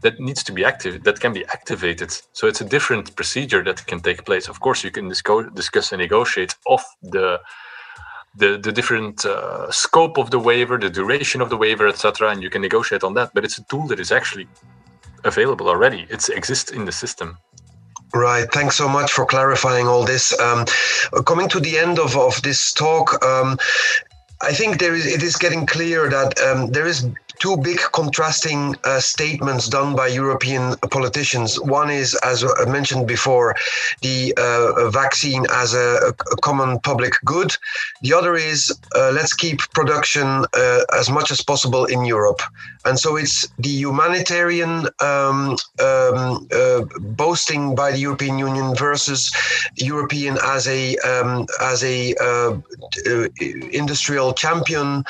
that 0.03 0.19
needs 0.19 0.43
to 0.43 0.51
be 0.51 0.63
active, 0.63 1.03
that 1.03 1.19
can 1.19 1.33
be 1.33 1.45
activated. 1.45 2.11
So 2.33 2.47
it's 2.47 2.61
a 2.61 2.65
different 2.65 3.15
procedure 3.15 3.63
that 3.63 3.85
can 3.87 3.99
take 3.99 4.25
place. 4.25 4.47
Of 4.47 4.59
course, 4.59 4.83
you 4.83 4.91
can 4.91 5.07
disco- 5.09 5.49
discuss 5.49 5.91
and 5.91 6.01
negotiate 6.01 6.55
off 6.67 6.85
the 7.01 7.41
the, 8.35 8.57
the 8.57 8.71
different 8.71 9.25
uh, 9.25 9.69
scope 9.69 10.17
of 10.17 10.31
the 10.31 10.39
waiver, 10.39 10.79
the 10.79 10.89
duration 10.89 11.39
of 11.39 11.51
the 11.51 11.57
waiver, 11.57 11.87
etc., 11.87 12.31
and 12.31 12.41
you 12.41 12.49
can 12.49 12.63
negotiate 12.63 13.03
on 13.03 13.13
that. 13.13 13.31
But 13.35 13.45
it's 13.45 13.59
a 13.59 13.63
tool 13.65 13.85
that 13.89 13.99
is 13.99 14.11
actually 14.11 14.47
available 15.23 15.69
already. 15.69 16.07
It 16.09 16.27
exists 16.29 16.71
in 16.71 16.85
the 16.85 16.91
system. 16.91 17.37
Right. 18.11 18.47
Thanks 18.51 18.75
so 18.75 18.87
much 18.87 19.11
for 19.11 19.25
clarifying 19.25 19.87
all 19.87 20.03
this. 20.03 20.37
Um, 20.39 20.65
coming 21.25 21.47
to 21.49 21.59
the 21.59 21.77
end 21.77 21.99
of, 21.99 22.17
of 22.17 22.41
this 22.41 22.73
talk, 22.73 23.23
um, 23.23 23.57
I 24.43 24.53
think 24.53 24.79
there 24.79 24.93
is. 24.93 25.05
It 25.05 25.23
is 25.23 25.35
getting 25.37 25.65
clear 25.65 26.09
that 26.09 26.39
um, 26.41 26.71
there 26.71 26.87
is 26.87 27.07
two 27.43 27.57
big 27.57 27.79
contrasting 27.91 28.73
uh, 28.85 29.01
statements 29.01 29.67
done 29.67 29.97
by 29.97 30.07
European 30.07 30.77
politicians. 30.91 31.59
One 31.59 31.89
is, 31.89 32.15
as 32.23 32.37
I 32.41 32.65
mentioned 32.77 33.05
before, 33.05 33.53
the 34.01 34.33
uh, 34.37 34.89
vaccine 34.89 35.45
as 35.51 35.73
a, 35.73 36.13
a, 36.31 36.37
common 36.37 36.79
public 36.79 37.13
good. 37.25 37.51
The 38.01 38.13
other 38.13 38.35
is 38.35 38.59
uh, 38.95 39.11
let's 39.13 39.33
keep 39.33 39.59
production 39.79 40.27
uh, 40.53 40.81
as 40.97 41.09
much 41.09 41.31
as 41.31 41.41
possible 41.41 41.83
in 41.83 42.05
Europe. 42.05 42.41
And 42.85 42.97
so 42.97 43.17
it's 43.17 43.47
the 43.59 43.75
humanitarian 43.85 44.87
um, 44.99 45.57
um, 45.87 46.47
uh, 46.51 46.81
boasting 47.23 47.75
by 47.75 47.91
the 47.91 47.99
European 47.99 48.37
Union 48.39 48.75
versus 48.75 49.31
European 49.75 50.37
as 50.43 50.67
a 50.67 50.97
um, 50.97 51.45
as 51.61 51.83
a 51.83 52.13
uh, 52.27 52.57
industrial 53.71 54.33
champion 54.33 55.03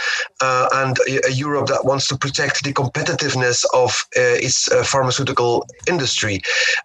and 0.81 0.97
a, 1.07 1.27
a 1.29 1.31
Europe 1.31 1.67
that 1.67 1.83
wants 1.85 2.07
to 2.07 2.17
protect 2.23 2.63
the 2.63 2.71
competitiveness 2.71 3.65
of 3.73 3.89
uh, 4.15 4.47
its 4.47 4.71
uh, 4.71 4.81
pharmaceutical 4.93 5.65
industry. 5.89 6.41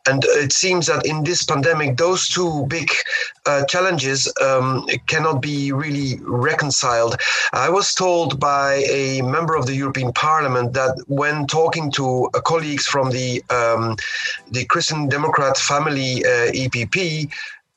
And 0.09 0.25
it 0.45 0.53
seems 0.53 0.87
that 0.87 1.07
in 1.07 1.23
this 1.23 1.45
pandemic, 1.45 1.97
those 1.97 2.27
two 2.27 2.67
big 2.67 2.91
uh, 3.47 3.65
challenges 3.67 4.21
um, 4.43 4.85
cannot 5.07 5.41
be 5.41 5.71
really 5.71 6.19
reconciled. 6.49 7.15
I 7.53 7.71
was 7.71 7.95
told 7.95 8.41
by 8.41 8.83
a 9.01 9.23
member 9.23 9.55
of 9.55 9.67
the 9.67 9.77
European 9.83 10.13
Parliament 10.13 10.73
that 10.73 10.95
when 11.07 11.47
talking 11.47 11.87
to 11.93 12.29
colleagues 12.53 12.87
from 12.93 13.07
the 13.11 13.31
um, 13.59 13.95
the 14.57 14.65
Christian 14.73 15.09
Democrat 15.09 15.57
family 15.57 16.13
EPP, 16.63 17.31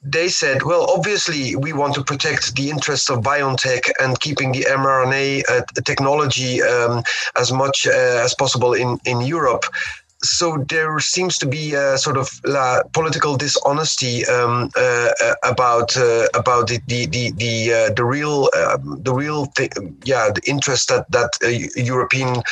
they 0.03 0.29
said, 0.29 0.63
well, 0.63 0.89
obviously, 0.89 1.55
we 1.55 1.73
want 1.73 1.93
to 1.95 2.03
protect 2.03 2.55
the 2.55 2.69
interests 2.69 3.09
of 3.09 3.19
BioNTech 3.19 3.91
and 3.99 4.19
keeping 4.19 4.51
the 4.51 4.61
mRNA 4.61 5.43
uh, 5.47 5.61
technology 5.85 6.61
um, 6.61 7.03
as 7.35 7.51
much 7.51 7.85
uh, 7.85 7.91
as 7.91 8.33
possible 8.33 8.73
in, 8.73 8.99
in 9.05 9.21
Europe. 9.21 9.65
So 10.23 10.63
there 10.69 10.99
seems 10.99 11.39
to 11.39 11.47
be 11.47 11.73
a 11.73 11.97
sort 11.97 12.15
of 12.15 12.29
uh, 12.45 12.83
political 12.93 13.35
dishonesty 13.37 14.23
um, 14.27 14.69
uh, 14.75 15.09
uh, 15.23 15.33
about 15.43 15.97
uh, 15.97 16.27
about 16.35 16.67
the 16.67 16.79
the 16.85 17.07
the 17.07 17.31
the, 17.31 17.93
the 17.95 18.05
real 18.05 18.47
um, 18.55 19.01
the 19.01 19.13
real 19.13 19.47
th- 19.47 19.73
yeah 20.03 20.29
the 20.29 20.41
interest 20.45 20.89
that 20.89 21.09
that 21.09 21.31
European 21.75 22.43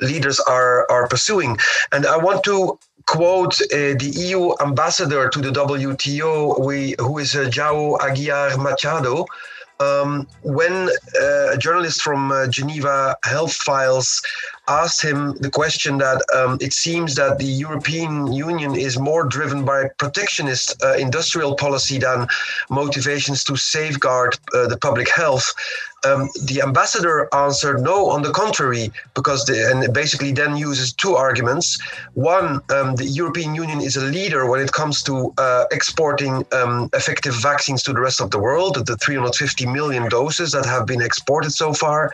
leaders 0.00 0.40
are 0.40 0.90
are 0.90 1.06
pursuing. 1.06 1.58
And 1.92 2.06
I 2.06 2.16
want 2.16 2.44
to 2.44 2.78
quote 3.08 3.54
uh, 3.62 3.96
the 3.98 4.12
EU 4.14 4.52
ambassador 4.60 5.28
to 5.30 5.40
the 5.40 5.50
WTO, 5.50 6.60
we, 6.64 6.94
who 6.98 7.18
is 7.18 7.34
uh, 7.34 7.48
João 7.48 7.98
Aguiar 7.98 8.56
Machado, 8.58 9.24
um, 9.80 10.26
when 10.42 10.90
uh, 11.20 11.52
a 11.52 11.56
journalist 11.56 12.02
from 12.02 12.30
uh, 12.30 12.46
Geneva 12.48 13.16
Health 13.24 13.54
Files 13.54 14.20
asked 14.68 15.02
him 15.02 15.34
the 15.38 15.50
question 15.50 15.98
that 15.98 16.22
um, 16.34 16.58
it 16.60 16.72
seems 16.72 17.14
that 17.16 17.38
the 17.38 17.44
European 17.44 18.32
Union 18.32 18.74
is 18.76 18.98
more 18.98 19.24
driven 19.24 19.64
by 19.64 19.88
protectionist 19.98 20.82
uh, 20.82 20.94
industrial 20.94 21.54
policy 21.54 21.98
than 21.98 22.26
motivations 22.70 23.44
to 23.44 23.56
safeguard 23.56 24.38
uh, 24.54 24.66
the 24.66 24.76
public 24.76 25.08
health. 25.08 25.54
Um, 26.04 26.28
the 26.44 26.62
ambassador 26.62 27.28
answered 27.34 27.80
no, 27.80 28.08
on 28.10 28.22
the 28.22 28.30
contrary, 28.30 28.92
because 29.14 29.44
the, 29.46 29.68
and 29.70 29.92
basically 29.92 30.30
then 30.30 30.56
uses 30.56 30.92
two 30.92 31.16
arguments. 31.16 31.76
One, 32.14 32.60
um, 32.70 32.94
the 32.94 33.04
European 33.04 33.54
Union 33.54 33.80
is 33.80 33.96
a 33.96 34.04
leader 34.04 34.48
when 34.48 34.60
it 34.60 34.70
comes 34.70 35.02
to 35.04 35.34
uh, 35.38 35.64
exporting 35.72 36.44
um, 36.52 36.88
effective 36.92 37.34
vaccines 37.34 37.82
to 37.84 37.92
the 37.92 38.00
rest 38.00 38.20
of 38.20 38.30
the 38.30 38.38
world, 38.38 38.86
the 38.86 38.96
350 38.96 39.66
million 39.66 40.08
doses 40.08 40.52
that 40.52 40.66
have 40.66 40.86
been 40.86 41.02
exported 41.02 41.50
so 41.50 41.72
far. 41.72 42.12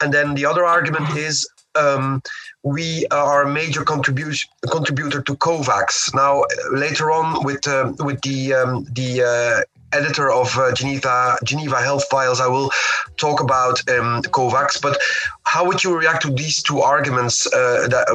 And 0.00 0.12
then 0.12 0.34
the 0.34 0.46
other 0.46 0.64
argument 0.64 1.16
is 1.16 1.48
um, 1.76 2.22
we 2.62 3.06
are 3.10 3.42
a 3.42 3.48
major 3.48 3.84
contribution 3.84 4.50
contributor 4.70 5.22
to 5.22 5.34
COVAX. 5.36 6.14
Now, 6.14 6.44
later 6.72 7.10
on, 7.10 7.44
with 7.44 7.66
uh, 7.68 7.92
with 8.00 8.20
the 8.22 8.54
um, 8.54 8.84
the 8.92 9.22
uh, 9.22 9.96
editor 9.96 10.30
of 10.30 10.56
uh, 10.58 10.74
Geneva 10.74 11.38
Geneva 11.44 11.80
Health 11.80 12.04
Files, 12.10 12.40
I 12.40 12.48
will 12.48 12.70
talk 13.18 13.40
about 13.40 13.78
um, 13.88 14.22
COVAX. 14.22 14.80
But 14.80 14.98
how 15.44 15.64
would 15.66 15.84
you 15.84 15.96
react 15.96 16.22
to 16.22 16.30
these 16.30 16.62
two 16.62 16.80
arguments 16.80 17.46
uh, 17.46 17.86
that 17.88 18.06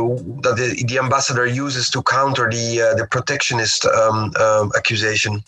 that 0.44 0.56
the, 0.58 0.84
the, 0.88 1.00
ambassador 1.00 1.46
uses 1.46 1.90
to 1.92 2.04
counter 2.04 2.50
the 2.50 2.82
uh, 2.82 2.96
the 2.96 3.08
protectionist 3.08 3.86
um, 3.86 4.32
accusation? 4.76 5.44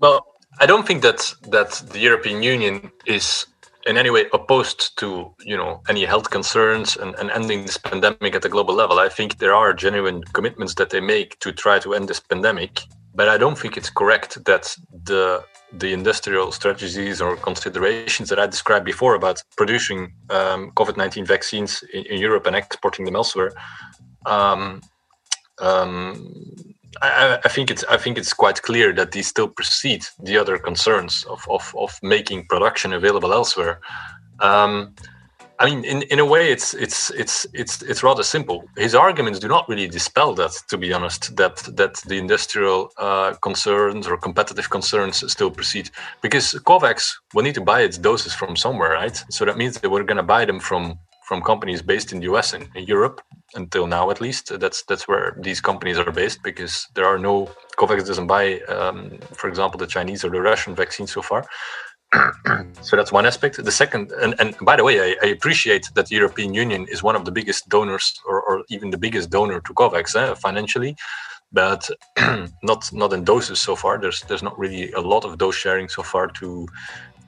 Well, 0.00 0.26
I 0.60 0.66
don't 0.66 0.86
think 0.86 1.02
that 1.02 1.34
that 1.50 1.70
the 1.92 2.00
European 2.00 2.42
Union 2.42 2.90
is 3.06 3.46
in 3.88 3.96
any 3.96 4.10
way 4.10 4.26
opposed 4.32 4.96
to 4.98 5.34
you 5.40 5.56
know 5.56 5.80
any 5.88 6.04
health 6.04 6.30
concerns 6.30 6.96
and, 6.96 7.14
and 7.18 7.30
ending 7.30 7.62
this 7.62 7.78
pandemic 7.78 8.34
at 8.34 8.42
the 8.42 8.48
global 8.48 8.74
level. 8.74 8.98
I 8.98 9.08
think 9.08 9.38
there 9.38 9.54
are 9.54 9.72
genuine 9.72 10.22
commitments 10.34 10.74
that 10.74 10.90
they 10.90 11.00
make 11.00 11.38
to 11.40 11.50
try 11.52 11.78
to 11.80 11.94
end 11.94 12.08
this 12.08 12.20
pandemic, 12.20 12.82
but 13.14 13.28
I 13.28 13.38
don't 13.38 13.58
think 13.58 13.76
it's 13.76 13.90
correct 13.90 14.44
that 14.44 14.76
the 15.04 15.42
the 15.72 15.92
industrial 15.92 16.52
strategies 16.52 17.20
or 17.20 17.36
considerations 17.36 18.28
that 18.28 18.38
I 18.38 18.46
described 18.46 18.84
before 18.84 19.14
about 19.14 19.42
producing 19.56 20.12
um, 20.30 20.70
COVID 20.72 20.96
nineteen 20.96 21.24
vaccines 21.24 21.82
in, 21.92 22.04
in, 22.06 22.18
Europe 22.20 22.46
and 22.46 22.56
exporting 22.56 23.04
them 23.04 23.16
elsewhere. 23.16 23.52
Um, 24.26 24.82
um, 25.60 26.32
I, 27.02 27.38
I, 27.44 27.48
think 27.48 27.70
it's 27.70 27.84
I 27.84 27.96
think 27.96 28.18
it's 28.18 28.32
quite 28.32 28.62
clear 28.62 28.92
that 28.94 29.12
these 29.12 29.28
still 29.28 29.48
precede 29.48 30.04
the 30.22 30.36
other 30.38 30.58
concerns 30.58 31.24
of 31.24 31.44
of, 31.48 31.74
of 31.76 31.98
making 32.02 32.46
production 32.46 32.92
available 32.92 33.32
elsewhere. 33.32 33.80
Um, 34.40 34.94
I 35.60 35.68
mean, 35.68 35.84
in, 35.84 36.02
in 36.02 36.20
a 36.20 36.24
way, 36.24 36.52
it's 36.52 36.72
it's 36.74 37.10
it's 37.10 37.44
it's 37.52 37.82
it's 37.82 38.02
rather 38.04 38.22
simple. 38.22 38.64
His 38.76 38.94
arguments 38.94 39.40
do 39.40 39.48
not 39.48 39.68
really 39.68 39.88
dispel 39.88 40.32
that, 40.34 40.52
to 40.68 40.78
be 40.78 40.92
honest. 40.92 41.36
That 41.36 41.56
that 41.76 41.96
the 42.06 42.16
industrial 42.16 42.90
uh, 42.96 43.34
concerns 43.42 44.06
or 44.06 44.16
competitive 44.16 44.70
concerns 44.70 45.30
still 45.30 45.50
proceed 45.50 45.90
because 46.22 46.54
Covax 46.64 47.12
will 47.34 47.42
need 47.42 47.56
to 47.56 47.60
buy 47.60 47.80
its 47.80 47.98
doses 47.98 48.34
from 48.34 48.54
somewhere, 48.54 48.92
right? 48.92 49.16
So 49.30 49.44
that 49.44 49.56
means 49.56 49.80
that 49.80 49.90
we're 49.90 50.04
going 50.04 50.16
to 50.16 50.22
buy 50.22 50.44
them 50.44 50.60
from 50.60 50.98
from 51.28 51.42
companies 51.42 51.82
based 51.82 52.10
in 52.12 52.20
the 52.20 52.28
US 52.32 52.54
and 52.54 52.64
in 52.74 52.84
Europe 52.86 53.20
until 53.54 53.86
now, 53.86 54.10
at 54.10 54.20
least. 54.26 54.44
That's 54.58 54.82
that's 54.88 55.06
where 55.06 55.36
these 55.46 55.60
companies 55.60 55.98
are 55.98 56.10
based 56.22 56.40
because 56.42 56.74
there 56.94 57.04
are 57.04 57.18
no 57.18 57.34
Covax 57.78 58.06
doesn't 58.06 58.26
buy, 58.26 58.60
um, 58.76 58.96
for 59.40 59.48
example, 59.48 59.78
the 59.78 59.92
Chinese 59.96 60.24
or 60.24 60.30
the 60.30 60.40
Russian 60.40 60.74
vaccine 60.74 61.06
so 61.06 61.20
far. 61.22 61.40
so 62.86 62.96
that's 62.96 63.12
one 63.12 63.26
aspect. 63.26 63.62
The 63.62 63.76
second, 63.82 64.10
and, 64.22 64.34
and 64.40 64.56
by 64.62 64.76
the 64.76 64.84
way, 64.88 64.96
I, 65.06 65.08
I, 65.22 65.28
appreciate 65.36 65.84
that 65.94 66.06
the 66.06 66.16
European 66.16 66.54
Union 66.54 66.86
is 66.88 67.02
one 67.02 67.14
of 67.14 67.26
the 67.26 67.32
biggest 67.38 67.68
donors, 67.68 68.06
or, 68.26 68.36
or 68.48 68.64
even 68.70 68.88
the 68.88 68.96
biggest 69.06 69.28
donor 69.28 69.60
to 69.60 69.74
COVAX 69.74 70.06
eh, 70.16 70.34
financially, 70.34 70.96
but 71.52 71.82
not 72.70 72.90
not 72.92 73.12
in 73.12 73.22
doses 73.24 73.60
so 73.60 73.76
far. 73.76 73.94
There's 74.02 74.22
there's 74.28 74.42
not 74.48 74.58
really 74.58 74.84
a 74.92 75.02
lot 75.12 75.26
of 75.26 75.36
dose 75.36 75.58
sharing 75.64 75.88
so 75.90 76.02
far 76.02 76.26
to 76.38 76.48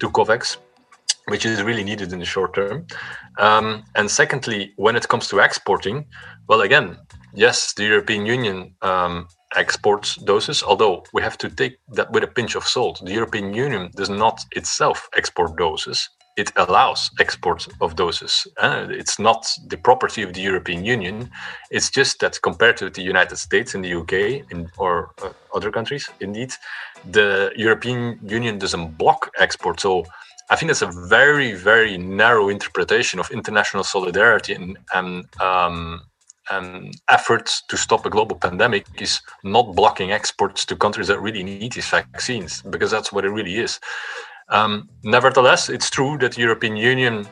to 0.01 0.07
COVAX, 0.17 0.57
which 1.29 1.47
is 1.47 1.63
really 1.63 1.85
needed 1.85 2.13
in 2.13 2.19
the 2.19 2.25
short 2.25 2.55
term. 2.55 2.87
Um, 3.39 3.85
and 3.95 4.11
secondly, 4.11 4.73
when 4.77 4.97
it 4.97 5.09
comes 5.09 5.29
to 5.29 5.39
exporting, 5.39 6.07
well, 6.49 6.63
again, 6.63 6.99
yes, 7.35 7.73
the 7.75 7.85
European 7.85 8.27
Union 8.27 8.75
um, 8.83 9.29
exports 9.57 10.17
doses, 10.17 10.63
although 10.63 11.05
we 11.13 11.23
have 11.23 11.39
to 11.39 11.49
take 11.49 11.79
that 11.93 12.11
with 12.13 12.25
a 12.25 12.27
pinch 12.27 12.55
of 12.55 12.67
salt. 12.67 13.01
The 13.05 13.13
European 13.13 13.55
Union 13.55 13.91
does 13.95 14.11
not 14.11 14.41
itself 14.53 15.09
export 15.17 15.57
doses. 15.57 16.09
It 16.37 16.53
allows 16.57 17.11
export 17.19 17.67
of 17.81 17.97
doses. 17.97 18.47
Uh, 18.57 18.87
it's 18.89 19.19
not 19.19 19.47
the 19.67 19.77
property 19.77 20.23
of 20.23 20.33
the 20.33 20.41
European 20.41 20.85
Union. 20.85 21.31
It's 21.71 21.91
just 21.91 22.21
that 22.21 22.41
compared 22.43 22.77
to 22.79 22.89
the 22.89 23.03
United 23.03 23.37
States 23.37 23.75
and 23.75 23.85
the 23.85 23.95
UK 23.95 24.51
in, 24.51 24.71
or 24.79 25.11
uh, 25.23 25.31
other 25.53 25.71
countries, 25.71 26.09
indeed, 26.21 26.53
the 27.05 27.53
European 27.57 28.19
Union 28.23 28.59
doesn't 28.59 28.97
block 28.97 29.31
export. 29.39 29.81
So 29.81 30.05
I 30.51 30.57
think 30.57 30.69
that's 30.69 30.83
a 30.83 30.91
very, 31.09 31.55
very 31.55 31.97
narrow 31.97 32.49
interpretation 32.49 33.21
of 33.21 33.31
international 33.31 33.85
solidarity 33.85 34.53
and, 34.55 34.77
and 34.93 35.25
um, 35.41 36.03
um, 36.51 36.91
efforts 37.09 37.63
to 37.69 37.77
stop 37.77 38.05
a 38.05 38.11
global 38.11 38.37
pandemic 38.37 38.87
is 39.01 39.21
not 39.45 39.77
blocking 39.77 40.11
exports 40.11 40.65
to 40.67 40.77
countries 40.77 41.07
that 41.07 41.21
really 41.21 41.45
need 41.45 41.73
these 41.73 41.89
vaccines, 41.89 42.63
because 42.63 42.91
that's 42.91 43.13
what 43.13 43.25
it 43.25 43.31
really 43.31 43.59
is. 43.59 43.79
Um, 44.49 44.89
nevertheless, 45.05 45.69
it's 45.69 45.89
true 45.89 46.19
that 46.19 46.33
the 46.33 46.41
European 46.41 46.77
Union 46.77 47.29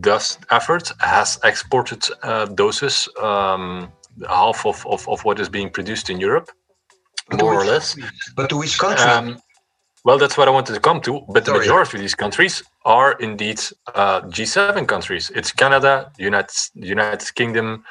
does 0.00 0.38
efforts, 0.50 0.92
has 0.98 1.38
exported 1.44 2.04
uh, 2.24 2.46
doses, 2.46 3.08
um, 3.22 3.92
half 4.28 4.66
of, 4.66 4.84
of, 4.86 5.08
of 5.08 5.24
what 5.24 5.38
is 5.38 5.48
being 5.48 5.70
produced 5.70 6.10
in 6.10 6.18
Europe, 6.18 6.50
more 7.40 7.54
or 7.54 7.64
less. 7.64 7.96
But 8.34 8.50
to 8.50 8.56
which 8.56 8.78
country? 8.78 9.04
Um, 9.04 9.38
well, 10.06 10.18
that's 10.18 10.36
what 10.38 10.46
I 10.46 10.52
wanted 10.52 10.74
to 10.74 10.80
come 10.88 11.00
to. 11.00 11.12
But 11.34 11.44
the 11.46 11.52
majority 11.52 11.96
of 11.98 12.00
these 12.00 12.14
countries 12.14 12.62
are 12.84 13.12
indeed 13.28 13.58
uh, 13.92 14.20
G7 14.36 14.86
countries. 14.86 15.32
It's 15.34 15.50
Canada, 15.62 16.12
United 16.16 16.56
United 16.74 17.34
Kingdom, 17.34 17.84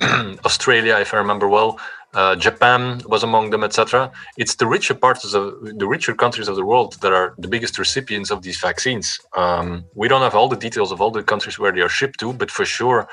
Australia, 0.48 0.94
if 1.00 1.12
I 1.12 1.16
remember 1.16 1.48
well, 1.48 1.70
uh, 2.14 2.36
Japan 2.36 2.80
was 3.14 3.24
among 3.24 3.50
them, 3.50 3.64
etc. 3.64 4.12
It's 4.36 4.54
the 4.54 4.68
richer 4.74 4.94
parts 4.94 5.34
of 5.34 5.42
the 5.82 5.88
richer 5.94 6.14
countries 6.14 6.46
of 6.46 6.54
the 6.54 6.64
world 6.64 6.90
that 7.02 7.12
are 7.12 7.34
the 7.44 7.48
biggest 7.48 7.74
recipients 7.84 8.30
of 8.30 8.42
these 8.42 8.58
vaccines. 8.68 9.06
Um, 9.36 9.84
we 9.96 10.06
don't 10.06 10.22
have 10.22 10.36
all 10.38 10.48
the 10.48 10.62
details 10.66 10.92
of 10.92 11.00
all 11.00 11.10
the 11.10 11.24
countries 11.32 11.58
where 11.58 11.72
they 11.72 11.80
are 11.80 11.94
shipped 12.00 12.20
to, 12.20 12.32
but 12.32 12.48
for 12.56 12.64
sure, 12.64 13.08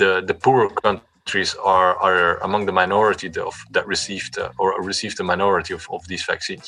the 0.00 0.10
the 0.28 0.34
poorer 0.44 0.70
countries 0.88 1.50
are 1.74 1.92
are 2.08 2.38
among 2.48 2.66
the 2.66 2.76
minority 2.82 3.28
of, 3.48 3.54
that 3.76 3.86
received 3.86 4.32
uh, 4.38 4.50
or 4.58 4.68
received 4.92 5.16
the 5.20 5.26
minority 5.34 5.72
of, 5.72 5.86
of 5.96 6.00
these 6.08 6.24
vaccines. 6.32 6.66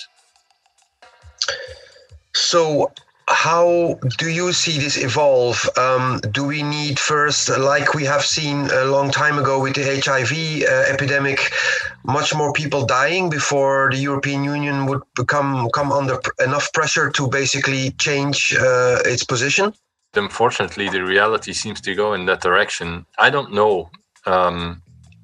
So 2.34 2.92
how 3.28 3.98
do 4.18 4.28
you 4.28 4.52
see 4.52 4.78
this 4.78 4.96
evolve? 4.96 5.68
Um, 5.76 6.20
do 6.30 6.44
we 6.44 6.62
need 6.62 6.98
first, 6.98 7.48
like 7.48 7.94
we 7.94 8.04
have 8.04 8.24
seen 8.24 8.70
a 8.70 8.84
long 8.84 9.10
time 9.10 9.38
ago 9.38 9.60
with 9.60 9.74
the 9.74 9.82
HIV 9.82 10.62
uh, 10.62 10.92
epidemic, 10.92 11.50
much 12.04 12.34
more 12.34 12.52
people 12.52 12.86
dying 12.86 13.28
before 13.28 13.90
the 13.90 13.96
European 13.98 14.44
Union 14.44 14.86
would 14.86 15.02
become 15.16 15.68
come 15.70 15.90
under 15.90 16.20
enough 16.44 16.72
pressure 16.72 17.10
to 17.10 17.28
basically 17.28 17.90
change 17.92 18.54
uh, 18.54 18.98
its 19.04 19.24
position? 19.24 19.74
Unfortunately, 20.14 20.88
the 20.88 21.02
reality 21.02 21.52
seems 21.52 21.80
to 21.80 21.94
go 21.94 22.14
in 22.14 22.26
that 22.26 22.40
direction. 22.40 23.06
I 23.18 23.30
don't 23.30 23.52
know 23.52 23.90
um, 24.24 24.82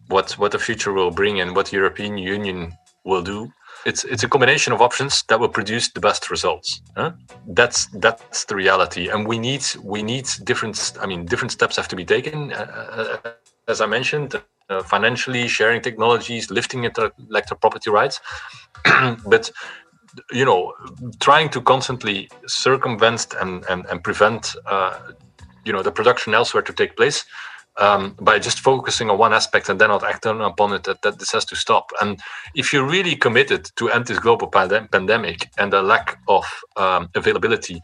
what 0.08 0.32
what 0.32 0.50
the 0.50 0.58
future 0.58 0.92
will 0.92 1.12
bring 1.12 1.40
and 1.40 1.54
what 1.54 1.66
the 1.66 1.76
European 1.76 2.18
Union 2.18 2.72
will 3.04 3.22
do 3.22 3.52
it's 3.84 4.04
it's 4.04 4.22
a 4.22 4.28
combination 4.28 4.72
of 4.72 4.80
options 4.80 5.22
that 5.28 5.38
will 5.40 5.48
produce 5.48 5.90
the 5.90 6.00
best 6.00 6.30
results. 6.30 6.82
Huh? 6.96 7.12
That's 7.46 7.86
that's 7.94 8.44
the 8.44 8.54
reality, 8.54 9.08
and 9.08 9.26
we 9.26 9.38
need 9.38 9.64
we 9.82 10.02
need 10.02 10.28
different. 10.44 10.92
I 11.00 11.06
mean, 11.06 11.24
different 11.26 11.52
steps 11.52 11.76
have 11.76 11.88
to 11.88 11.96
be 11.96 12.04
taken. 12.04 12.52
Uh, 12.52 13.18
uh 13.24 13.30
as 13.68 13.80
I 13.80 13.86
mentioned, 13.86 14.34
uh, 14.68 14.82
financially 14.82 15.46
sharing 15.46 15.80
technologies, 15.80 16.50
lifting 16.50 16.84
intellectual 16.84 17.58
property 17.58 17.90
rights, 17.90 18.20
but 19.26 19.50
you 20.32 20.44
know, 20.44 20.72
trying 21.20 21.48
to 21.50 21.60
constantly 21.60 22.28
circumvent 22.46 23.34
and 23.40 23.64
and, 23.68 23.86
and 23.86 24.02
prevent 24.02 24.56
uh, 24.66 24.98
you 25.64 25.72
know 25.72 25.82
the 25.82 25.92
production 25.92 26.34
elsewhere 26.34 26.62
to 26.62 26.72
take 26.72 26.96
place 26.96 27.24
um, 27.78 28.16
by 28.20 28.38
just 28.38 28.60
focusing 28.60 29.10
on 29.10 29.18
one 29.18 29.32
aspect 29.32 29.68
and 29.68 29.80
then 29.80 29.88
not 29.88 30.04
acting 30.04 30.40
upon 30.40 30.72
it, 30.72 30.84
that, 30.84 31.02
that 31.02 31.18
this 31.18 31.32
has 31.32 31.44
to 31.46 31.56
stop. 31.56 31.90
And 32.00 32.20
if 32.54 32.72
you're 32.72 32.86
really 32.86 33.16
committed 33.16 33.70
to 33.76 33.88
end 33.90 34.06
this 34.06 34.18
global 34.18 34.50
pandem- 34.50 34.90
pandemic 34.90 35.48
and 35.58 35.72
the 35.72 35.82
lack 35.82 36.18
of 36.28 36.44
um, 36.76 37.08
availability, 37.14 37.80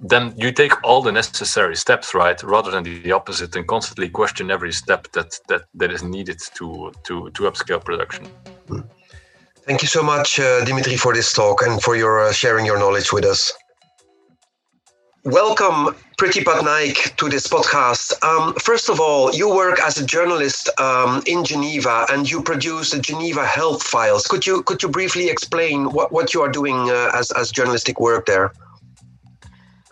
then 0.00 0.32
you 0.36 0.50
take 0.50 0.72
all 0.82 1.02
the 1.02 1.12
necessary 1.12 1.76
steps, 1.76 2.14
right, 2.14 2.42
rather 2.42 2.70
than 2.70 2.84
the, 2.84 3.12
opposite, 3.12 3.54
and 3.54 3.66
constantly 3.66 4.08
question 4.08 4.50
every 4.50 4.72
step 4.72 5.06
that 5.12 5.38
that, 5.48 5.62
that 5.74 5.90
is 5.90 6.02
needed 6.02 6.40
to 6.54 6.90
to 7.04 7.30
to 7.30 7.42
upscale 7.42 7.84
production. 7.84 8.26
Thank 9.66 9.82
you 9.82 9.88
so 9.88 10.02
much, 10.02 10.40
uh, 10.40 10.64
Dimitri, 10.64 10.96
for 10.96 11.12
this 11.12 11.32
talk 11.32 11.62
and 11.62 11.82
for 11.82 11.96
your 11.96 12.28
uh, 12.28 12.32
sharing 12.32 12.64
your 12.64 12.78
knowledge 12.78 13.12
with 13.12 13.24
us. 13.24 13.52
Welcome, 15.24 15.94
Priti 16.16 16.42
Patnaik, 16.42 17.14
to 17.16 17.28
this 17.28 17.46
podcast. 17.46 18.14
Um, 18.24 18.54
first 18.54 18.88
of 18.88 19.00
all, 19.00 19.30
you 19.34 19.54
work 19.54 19.78
as 19.78 19.98
a 19.98 20.06
journalist 20.06 20.70
um, 20.80 21.22
in 21.26 21.44
Geneva, 21.44 22.06
and 22.08 22.30
you 22.30 22.40
produce 22.40 22.92
the 22.92 23.00
Geneva 23.00 23.44
Health 23.44 23.82
Files. 23.82 24.26
Could 24.26 24.46
you 24.46 24.62
could 24.62 24.82
you 24.82 24.88
briefly 24.88 25.28
explain 25.28 25.90
what, 25.92 26.10
what 26.10 26.32
you 26.32 26.40
are 26.40 26.48
doing 26.48 26.88
uh, 26.88 27.10
as 27.12 27.30
as 27.32 27.50
journalistic 27.50 28.00
work 28.00 28.24
there? 28.24 28.54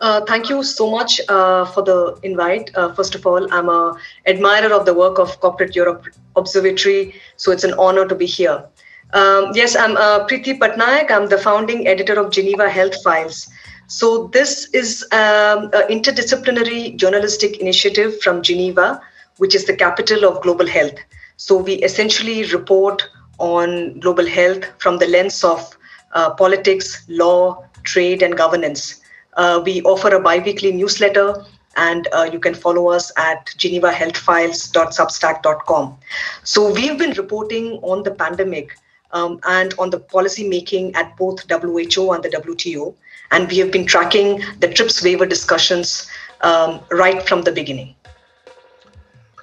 Uh, 0.01 0.25
thank 0.25 0.49
you 0.49 0.63
so 0.63 0.89
much 0.89 1.21
uh, 1.29 1.63
for 1.65 1.83
the 1.83 2.17
invite. 2.23 2.71
Uh, 2.73 2.91
first 2.95 3.13
of 3.13 3.27
all, 3.27 3.53
I'm 3.53 3.69
a 3.69 3.95
admirer 4.25 4.73
of 4.73 4.87
the 4.87 4.95
work 4.95 5.19
of 5.19 5.39
Corporate 5.41 5.75
Europe 5.75 6.05
Observatory, 6.37 7.13
so 7.37 7.51
it's 7.51 7.63
an 7.63 7.75
honor 7.77 8.07
to 8.07 8.15
be 8.15 8.25
here. 8.25 8.65
Um, 9.13 9.51
yes, 9.53 9.75
I'm 9.75 9.95
uh, 9.95 10.25
Priti 10.25 10.57
Patnaik. 10.57 11.11
I'm 11.11 11.29
the 11.29 11.37
founding 11.37 11.87
editor 11.87 12.19
of 12.19 12.31
Geneva 12.31 12.67
Health 12.67 12.95
Files. 13.03 13.47
So 13.89 14.27
this 14.27 14.69
is 14.69 15.03
um, 15.11 15.71
an 15.73 15.89
interdisciplinary 15.89 16.95
journalistic 16.95 17.57
initiative 17.57 18.21
from 18.21 18.41
Geneva, 18.43 19.01
which 19.37 19.55
is 19.55 19.65
the 19.65 19.75
capital 19.75 20.25
of 20.25 20.43
global 20.43 20.67
health. 20.67 20.93
So 21.37 21.57
we 21.57 21.81
essentially 21.81 22.45
report 22.45 23.01
on 23.39 23.99
global 23.99 24.27
health 24.27 24.63
from 24.77 24.99
the 24.99 25.07
lens 25.07 25.43
of 25.43 25.75
uh, 26.13 26.35
politics, 26.35 27.03
law, 27.09 27.65
trade, 27.83 28.21
and 28.21 28.37
governance. 28.37 29.01
Uh, 29.33 29.59
we 29.65 29.81
offer 29.81 30.09
a 30.09 30.19
biweekly 30.19 30.71
newsletter, 30.71 31.43
and 31.75 32.07
uh, 32.13 32.29
you 32.31 32.39
can 32.39 32.53
follow 32.53 32.89
us 32.89 33.11
at 33.17 33.47
genevahealthfiles.substack.com. 33.57 35.97
So 36.43 36.71
we've 36.71 36.99
been 36.99 37.13
reporting 37.13 37.79
on 37.81 38.03
the 38.03 38.11
pandemic 38.11 38.77
um, 39.13 39.39
and 39.47 39.73
on 39.79 39.89
the 39.89 39.99
policy 39.99 40.47
making 40.47 40.93
at 40.93 41.17
both 41.17 41.49
WHO 41.49 42.11
and 42.11 42.23
the 42.23 42.29
WTO. 42.29 42.93
And 43.31 43.47
we 43.49 43.57
have 43.59 43.71
been 43.71 43.85
tracking 43.85 44.41
the 44.59 44.67
TRIPS 44.67 45.03
waiver 45.03 45.25
discussions 45.25 46.07
um, 46.41 46.79
right 46.91 47.27
from 47.27 47.43
the 47.43 47.51
beginning. 47.51 47.95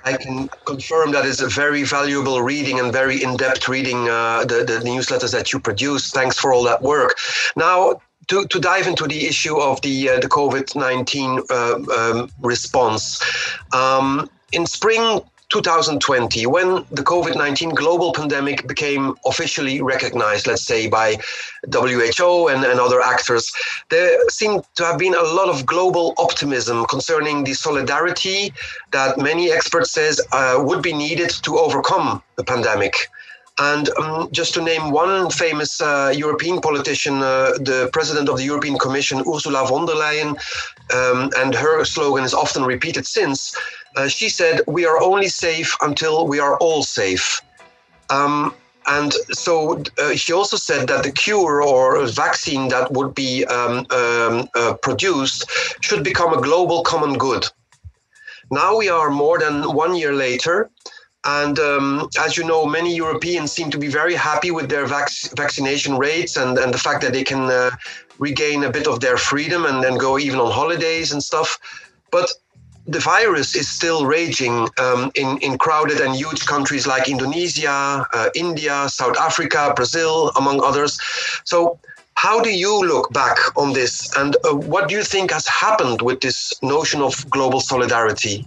I 0.05 0.16
can 0.16 0.49
confirm 0.64 1.11
that 1.12 1.24
is 1.24 1.41
a 1.41 1.49
very 1.49 1.82
valuable 1.82 2.41
reading 2.41 2.78
and 2.78 2.93
very 2.93 3.22
in-depth 3.22 3.68
reading 3.68 4.09
uh, 4.09 4.45
the, 4.45 4.64
the 4.64 4.78
newsletters 4.84 5.32
that 5.32 5.53
you 5.53 5.59
produce. 5.59 6.11
Thanks 6.11 6.39
for 6.39 6.53
all 6.53 6.62
that 6.64 6.80
work. 6.80 7.16
Now, 7.57 8.01
to, 8.28 8.47
to 8.47 8.61
dive 8.61 8.87
into 8.87 9.07
the 9.07 9.26
issue 9.26 9.57
of 9.59 9.80
the 9.82 10.11
uh, 10.11 10.20
the 10.20 10.28
COVID 10.28 10.74
nineteen 10.74 11.43
uh, 11.51 11.78
um, 11.97 12.30
response, 12.41 13.22
um, 13.72 14.28
in 14.53 14.66
spring 14.66 15.20
2020, 15.51 16.47
when 16.47 16.84
the 16.90 17.03
COVID 17.03 17.36
19 17.36 17.70
global 17.70 18.12
pandemic 18.12 18.66
became 18.66 19.14
officially 19.24 19.80
recognized, 19.80 20.47
let's 20.47 20.64
say, 20.64 20.88
by 20.88 21.16
WHO 21.72 22.49
and, 22.49 22.64
and 22.64 22.80
other 22.80 23.01
actors, 23.01 23.53
there 23.88 24.18
seemed 24.28 24.64
to 24.74 24.84
have 24.84 24.99
been 24.99 25.14
a 25.14 25.22
lot 25.22 25.49
of 25.49 25.64
global 25.64 26.14
optimism 26.18 26.84
concerning 26.86 27.44
the 27.44 27.55
solidarity 27.55 28.53
that 28.90 29.18
many 29.18 29.53
experts 29.53 29.92
says 29.92 30.20
uh, 30.32 30.57
would 30.59 30.82
be 30.82 30.92
needed 30.92 31.30
to 31.42 31.59
overcome 31.59 32.22
the 32.36 32.44
pandemic. 32.44 33.09
And 33.59 33.88
um, 33.99 34.28
just 34.32 34.53
to 34.55 34.62
name 34.62 34.90
one 34.90 35.30
famous 35.30 35.80
uh, 35.80 36.12
European 36.14 36.61
politician, 36.61 37.22
uh, 37.22 37.53
the 37.59 37.88
president 37.92 38.28
of 38.28 38.36
the 38.36 38.44
European 38.44 38.76
Commission, 38.76 39.22
Ursula 39.26 39.66
von 39.66 39.86
der 39.86 39.94
Leyen, 39.94 40.36
um, 40.92 41.30
and 41.38 41.55
her 41.55 41.82
slogan 41.84 42.24
is 42.24 42.34
often 42.34 42.64
repeated 42.64 43.07
since, 43.07 43.57
uh, 43.97 44.09
she 44.09 44.28
said, 44.28 44.61
We 44.66 44.86
are 44.86 45.01
only 45.01 45.28
safe 45.28 45.74
until 45.80 46.26
we 46.26 46.38
are 46.38 46.59
all 46.59 46.82
safe. 46.82 47.40
Um, 48.11 48.55
and 48.86 49.12
so 49.32 49.82
uh, 49.99 50.14
she 50.14 50.32
also 50.32 50.57
said 50.57 50.86
that 50.88 51.03
the 51.03 51.11
cure 51.11 51.61
or 51.62 52.07
vaccine 52.07 52.68
that 52.68 52.92
would 52.92 53.14
be 53.14 53.44
um, 53.47 53.84
um, 53.90 54.49
uh, 54.55 54.74
produced 54.80 55.51
should 55.80 56.05
become 56.05 56.32
a 56.32 56.40
global 56.40 56.82
common 56.84 57.18
good. 57.18 57.47
Now 58.51 58.76
we 58.76 58.88
are 58.88 59.11
more 59.11 59.40
than 59.40 59.74
one 59.74 59.97
year 59.97 60.12
later, 60.12 60.70
and 61.24 61.59
um, 61.59 62.09
as 62.20 62.36
you 62.36 62.44
know, 62.44 62.64
many 62.64 62.94
Europeans 62.94 63.51
seem 63.51 63.70
to 63.72 63.78
be 63.78 63.88
very 63.88 64.14
happy 64.14 64.53
with 64.53 64.68
their 64.68 64.86
vac- 64.86 65.11
vaccination 65.36 65.99
rates 65.99 66.36
and, 66.36 66.57
and 66.57 66.72
the 66.72 66.78
fact 66.78 67.03
that 67.03 67.12
they 67.12 67.24
can 67.24 67.51
uh, 67.51 67.70
regain 68.18 68.62
a 68.62 68.70
bit 68.70 68.86
of 68.86 69.01
their 69.01 69.16
freedom 69.16 69.66
and 69.66 69.82
then 69.82 69.99
go 69.99 70.16
even 70.16 70.38
on 70.38 70.53
holidays 70.53 71.11
and 71.11 71.20
stuff. 71.20 71.59
But 72.12 72.30
the 72.87 73.01
virus 73.01 73.57
is 73.57 73.68
still 73.68 74.07
raging 74.07 74.68
um, 74.78 75.11
in, 75.14 75.39
in 75.39 75.59
crowded 75.59 76.01
and 76.01 76.14
huge 76.14 76.47
countries 76.47 76.87
like 76.87 77.09
Indonesia, 77.09 78.07
uh, 78.12 78.28
India, 78.34 78.89
South 78.89 79.16
Africa, 79.18 79.72
Brazil, 79.74 80.30
among 80.37 80.62
others. 80.62 80.99
So, 81.45 81.78
how 82.14 82.41
do 82.41 82.51
you 82.51 82.80
look 82.80 83.12
back 83.12 83.37
on 83.59 83.74
this 83.74 84.11
and 84.16 84.37
uh, 84.45 84.55
what 84.55 84.89
do 84.89 84.95
you 84.95 85.03
think 85.03 85.30
has 85.32 85.47
happened 85.47 86.01
with 86.01 86.20
this 86.22 86.55
notion 86.62 87.03
of 87.03 87.28
global 87.28 87.61
solidarity? 87.61 88.47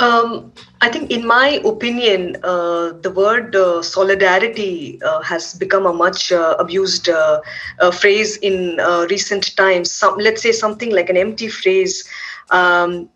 Um, 0.00 0.52
I 0.80 0.88
think, 0.88 1.10
in 1.10 1.26
my 1.26 1.60
opinion, 1.64 2.36
uh, 2.44 2.92
the 3.00 3.10
word 3.10 3.56
uh, 3.56 3.82
solidarity 3.82 5.00
uh, 5.02 5.20
has 5.22 5.54
become 5.54 5.86
a 5.86 5.92
much 5.92 6.30
uh, 6.30 6.54
abused 6.58 7.08
uh, 7.08 7.40
uh, 7.80 7.90
phrase 7.90 8.36
in 8.36 8.76
recent 9.10 9.56
times. 9.56 9.90
Some, 9.90 10.18
let's 10.18 10.42
say 10.42 10.52
something 10.52 10.92
like 10.92 11.10
an 11.10 11.16
empty 11.16 11.48
phrase. 11.48 12.08
Um, 12.50 13.08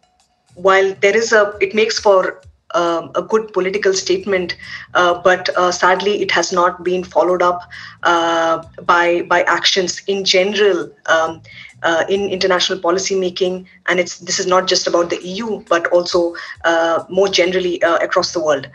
while 0.55 0.93
there 1.01 1.17
is 1.17 1.33
a, 1.33 1.55
it 1.61 1.75
makes 1.75 1.99
for 1.99 2.43
um, 2.75 3.11
a 3.15 3.23
good 3.23 3.53
political 3.53 3.93
statement, 3.95 4.57
but 4.93 5.51
sadly, 5.73 6.23
it 6.23 6.31
has 6.31 6.53
not 6.53 6.85
been 6.85 7.05
followed 7.05 7.43
up 7.43 7.71
by 8.03 9.23
by 9.23 9.43
actions 9.43 10.03
in 10.07 10.25
general. 10.25 10.91
Um, 11.07 11.43
uh, 11.83 12.05
in 12.09 12.29
international 12.29 12.79
policy 12.79 13.19
making, 13.19 13.67
and 13.87 13.99
it's 13.99 14.19
this 14.19 14.39
is 14.39 14.47
not 14.47 14.69
just 14.69 14.87
about 14.87 15.11
the 15.11 15.21
EU, 15.27 15.61
but 15.69 15.87
also 15.89 16.35
uh, 16.65 17.05
more 17.09 17.29
generally 17.29 17.83
uh, 17.83 17.97
across 17.97 18.33
the 18.33 18.41
world. 18.41 18.69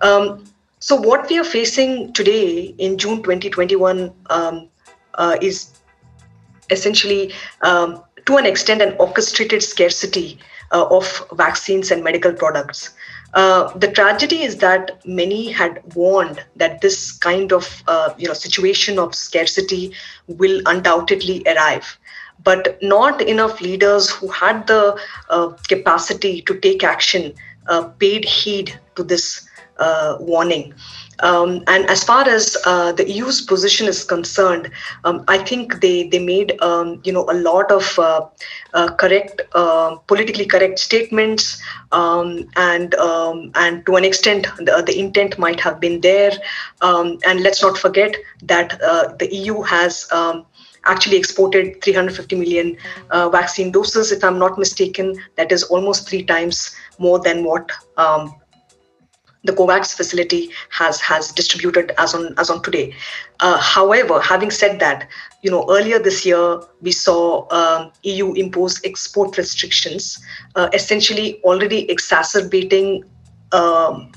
Um, 0.00 0.44
so 0.80 0.96
what 0.96 1.28
we 1.30 1.38
are 1.38 1.44
facing 1.44 2.12
today 2.12 2.74
in 2.76 2.98
June 2.98 3.22
2021 3.22 4.12
um, 4.28 4.68
uh, 5.14 5.36
is 5.40 5.70
essentially, 6.70 7.32
um, 7.62 8.02
to 8.26 8.36
an 8.36 8.44
extent, 8.44 8.82
an 8.82 8.94
orchestrated 8.98 9.62
scarcity 9.62 10.38
uh, 10.72 10.86
of 10.90 11.26
vaccines 11.32 11.90
and 11.90 12.04
medical 12.04 12.32
products. 12.32 12.90
Uh, 13.34 13.76
the 13.78 13.90
tragedy 13.90 14.42
is 14.42 14.56
that 14.58 15.04
many 15.04 15.50
had 15.50 15.82
warned 15.94 16.44
that 16.56 16.80
this 16.80 17.12
kind 17.12 17.52
of 17.52 17.82
uh, 17.88 18.14
you 18.16 18.28
know 18.28 18.34
situation 18.34 18.98
of 18.98 19.14
scarcity 19.14 19.92
will 20.28 20.60
undoubtedly 20.66 21.42
arrive 21.46 21.98
but 22.42 22.78
not 22.82 23.20
enough 23.22 23.60
leaders 23.60 24.10
who 24.10 24.28
had 24.28 24.66
the 24.66 24.98
uh, 25.30 25.48
capacity 25.68 26.42
to 26.42 26.58
take 26.60 26.84
action 26.84 27.32
uh, 27.68 27.82
paid 27.98 28.24
heed 28.24 28.78
to 28.96 29.02
this 29.02 29.48
uh, 29.78 30.16
warning. 30.20 30.74
Um, 31.20 31.62
and 31.66 31.86
as 31.86 32.04
far 32.04 32.28
as 32.28 32.56
uh, 32.66 32.92
the 32.92 33.08
EU's 33.10 33.40
position 33.40 33.86
is 33.86 34.04
concerned, 34.04 34.70
um, 35.04 35.24
I 35.28 35.38
think 35.38 35.80
they 35.80 36.08
they 36.08 36.18
made 36.18 36.60
um, 36.60 37.00
you 37.04 37.12
know 37.12 37.24
a 37.30 37.34
lot 37.34 37.70
of 37.70 37.98
uh, 37.98 38.26
uh, 38.74 38.94
correct, 38.94 39.42
politically 39.52 40.46
correct 40.46 40.78
statements, 40.78 41.62
um, 41.92 42.48
and 42.56 42.94
um, 42.96 43.50
and 43.54 43.84
to 43.86 43.96
an 43.96 44.04
extent 44.04 44.46
the, 44.58 44.82
the 44.86 44.98
intent 44.98 45.38
might 45.38 45.60
have 45.60 45.80
been 45.80 46.00
there. 46.00 46.32
Um, 46.80 47.18
and 47.26 47.40
let's 47.40 47.62
not 47.62 47.78
forget 47.78 48.16
that 48.42 48.78
the 49.18 49.28
EU 49.32 49.62
has 49.62 50.08
actually 50.86 51.16
exported 51.16 51.82
350 51.82 52.36
million 52.36 52.76
uh, 53.10 53.28
vaccine 53.28 53.70
doses, 53.70 54.12
if 54.12 54.22
I'm 54.22 54.38
not 54.38 54.58
mistaken. 54.58 55.16
That 55.36 55.52
is 55.52 55.62
almost 55.64 56.08
three 56.08 56.22
times 56.22 56.74
more 56.98 57.18
than 57.18 57.44
what 57.44 57.70
um, 57.96 58.34
the 59.44 59.52
COVAX 59.52 59.94
facility 59.94 60.50
has 60.70 61.00
has 61.00 61.30
distributed 61.32 61.92
as 61.98 62.14
on 62.14 62.34
as 62.38 62.50
on 62.50 62.62
today. 62.62 62.94
Uh, 63.40 63.58
however, 63.58 64.20
having 64.20 64.50
said 64.50 64.80
that, 64.80 65.08
you 65.42 65.50
know 65.50 65.66
earlier 65.70 65.98
this 65.98 66.24
year 66.26 66.60
we 66.80 66.90
saw 66.90 67.46
um, 67.52 67.92
EU 68.02 68.32
impose 68.32 68.80
export 68.84 69.36
restrictions, 69.36 70.18
uh, 70.56 70.68
essentially 70.72 71.40
already 71.42 71.90
exacerbating. 71.90 73.04
Um, 73.52 74.10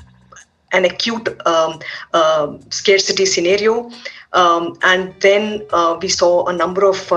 an 0.73 0.83
acute 0.83 1.29
um, 1.47 1.79
uh, 2.13 2.57
scarcity 2.71 3.25
scenario. 3.25 3.89
Um, 4.33 4.77
and 4.83 5.13
then 5.21 5.65
uh, 5.71 5.97
we 6.01 6.09
saw 6.09 6.45
a 6.47 6.53
number 6.53 6.83
of 6.83 7.09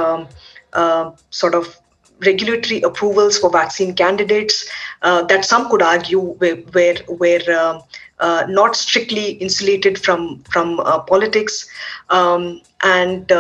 uh, 0.73 1.11
sort 1.31 1.57
of 1.57 1.81
regulatory 2.25 2.81
approvals 2.83 3.39
for 3.39 3.51
vaccine 3.51 3.95
candidates 3.95 4.69
uh, 5.03 5.23
that 5.25 5.45
some 5.45 5.69
could 5.71 5.83
argue 5.83 6.21
were, 6.21 6.63
were, 6.75 6.97
were 7.09 7.59
um, 7.59 7.83
uh, 8.19 8.45
not 8.49 8.77
strictly 8.77 9.33
insulated 9.33 9.99
from, 9.99 10.43
from 10.51 10.81
uh, 10.81 11.01
politics. 11.01 11.69
Um, 12.11 12.61
and 12.83 13.31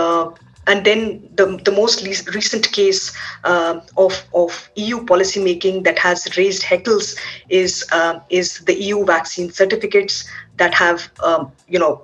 and 0.66 0.84
then 0.84 1.28
the, 1.34 1.60
the 1.64 1.72
most 1.72 2.06
recent 2.06 2.70
case 2.72 3.12
uh, 3.44 3.80
of, 3.96 4.24
of 4.34 4.70
EU 4.76 4.98
policymaking 5.04 5.84
that 5.84 5.98
has 5.98 6.36
raised 6.36 6.62
heckles 6.62 7.18
is 7.48 7.84
uh, 7.92 8.20
is 8.28 8.58
the 8.60 8.74
EU 8.74 9.04
vaccine 9.04 9.50
certificates 9.50 10.28
that 10.58 10.74
have 10.74 11.10
um, 11.24 11.50
you 11.68 11.78
know 11.78 12.02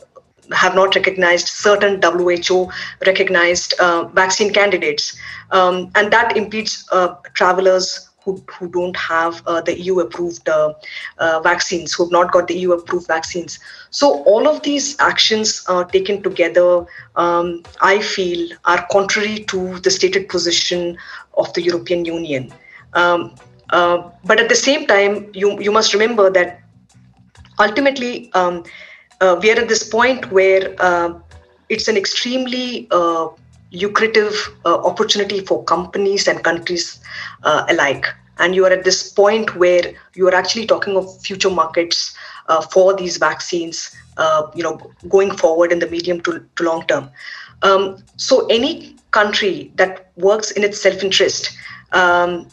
have 0.52 0.74
not 0.74 0.94
recognized 0.94 1.48
certain 1.48 2.00
WHO 2.02 2.70
recognized 3.06 3.74
uh, 3.80 4.04
vaccine 4.08 4.52
candidates, 4.52 5.16
um, 5.50 5.90
and 5.94 6.12
that 6.12 6.36
impedes 6.36 6.86
uh, 6.92 7.14
travelers 7.34 8.08
who, 8.26 8.42
who 8.50 8.68
don't 8.68 8.96
have 8.96 9.40
uh, 9.46 9.60
the 9.60 9.80
EU 9.80 10.00
approved 10.00 10.48
uh, 10.48 10.74
uh, 11.18 11.40
vaccines, 11.40 11.94
who 11.94 12.04
have 12.04 12.12
not 12.12 12.32
got 12.32 12.48
the 12.48 12.58
EU 12.58 12.72
approved 12.72 13.06
vaccines. 13.06 13.58
So, 13.90 14.24
all 14.24 14.48
of 14.48 14.62
these 14.62 14.96
actions 14.98 15.64
uh, 15.68 15.84
taken 15.84 16.22
together, 16.22 16.84
um, 17.14 17.62
I 17.80 18.00
feel, 18.00 18.48
are 18.64 18.84
contrary 18.90 19.44
to 19.44 19.78
the 19.78 19.90
stated 19.90 20.28
position 20.28 20.98
of 21.34 21.52
the 21.54 21.62
European 21.62 22.04
Union. 22.04 22.52
Um, 22.94 23.34
but 23.70 24.40
at 24.40 24.48
the 24.48 24.56
same 24.56 24.86
time, 24.86 25.30
you, 25.32 25.60
you 25.60 25.70
must 25.70 25.92
remember 25.92 26.30
that 26.30 26.60
ultimately, 27.58 28.30
um, 28.32 28.64
uh, 29.20 29.38
we 29.40 29.50
are 29.50 29.60
at 29.60 29.68
this 29.68 29.88
point 29.88 30.30
where 30.30 30.74
uh, 30.78 31.14
it's 31.68 31.88
an 31.88 31.96
extremely 31.96 32.86
uh, 32.90 33.28
lucrative 33.72 34.34
uh, 34.64 34.76
opportunity 34.84 35.40
for 35.40 35.64
companies 35.64 36.28
and 36.28 36.42
countries 36.42 37.00
uh, 37.42 37.64
alike. 37.68 38.06
And 38.38 38.54
you 38.54 38.66
are 38.66 38.70
at 38.70 38.84
this 38.84 39.10
point 39.10 39.56
where 39.56 39.94
you 40.14 40.28
are 40.28 40.34
actually 40.34 40.66
talking 40.66 40.96
of 40.96 41.20
future 41.22 41.50
markets 41.50 42.14
uh, 42.48 42.60
for 42.60 42.94
these 42.94 43.16
vaccines, 43.16 43.96
you 44.54 44.62
know, 44.62 44.78
going 45.08 45.30
forward 45.30 45.72
in 45.72 45.78
the 45.78 45.88
medium 45.88 46.20
to, 46.22 46.44
to 46.56 46.62
long 46.62 46.86
term. 46.86 47.10
Um, 47.62 48.02
so 48.16 48.46
any 48.48 48.94
country 49.10 49.72
that 49.76 50.10
works 50.16 50.50
in 50.50 50.62
its 50.62 50.80
self-interest 50.80 51.56
um, 51.92 52.46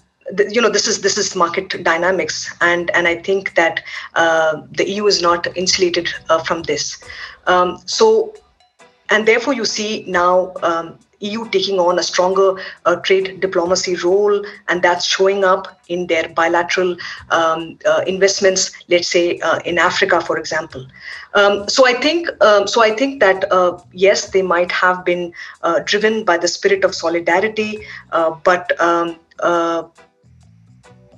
you 0.50 0.62
know 0.62 0.70
this 0.70 0.88
is 0.88 1.02
this 1.02 1.18
is 1.18 1.36
market 1.36 1.84
dynamics 1.84 2.54
and 2.62 2.92
and 2.92 3.08
i 3.08 3.16
think 3.16 3.56
that 3.56 3.84
uh, 4.16 4.62
the 4.72 4.90
eu 4.90 5.06
is 5.08 5.22
not 5.22 5.48
insulated 5.58 6.10
uh, 6.30 6.40
from 6.40 6.64
this. 6.64 7.04
Um, 7.48 7.80
so 7.86 8.34
and 9.10 9.28
therefore 9.28 9.54
you 9.54 9.66
see 9.66 10.06
now 10.08 10.54
um, 10.64 10.98
eu 11.20 11.48
taking 11.50 11.80
on 11.80 12.00
a 12.00 12.04
stronger 12.04 12.56
uh, 12.86 12.96
trade 12.98 13.40
diplomacy 13.40 13.96
role 13.98 14.46
and 14.68 14.82
that's 14.82 15.06
showing 15.06 15.44
up 15.44 15.80
in 15.88 16.08
their 16.08 16.30
bilateral 16.30 16.96
um, 17.32 17.78
uh, 17.86 18.02
investments 18.08 18.72
let's 18.88 19.08
say 19.08 19.40
uh, 19.40 19.60
in 19.60 19.78
africa 19.78 20.22
for 20.22 20.38
example. 20.38 20.86
Um, 21.34 21.68
so 21.68 21.86
i 21.86 21.94
think 21.94 22.30
um, 22.42 22.68
so 22.68 22.82
i 22.82 22.92
think 22.92 23.20
that 23.20 23.52
uh, 23.52 23.78
yes 23.92 24.30
they 24.32 24.42
might 24.42 24.72
have 24.72 25.04
been 25.04 25.34
driven 25.86 26.24
by 26.24 26.38
the 26.38 26.48
spirit 26.48 26.84
of 26.84 26.96
solidarity 26.96 27.80
but 28.44 28.80
um, 28.80 29.18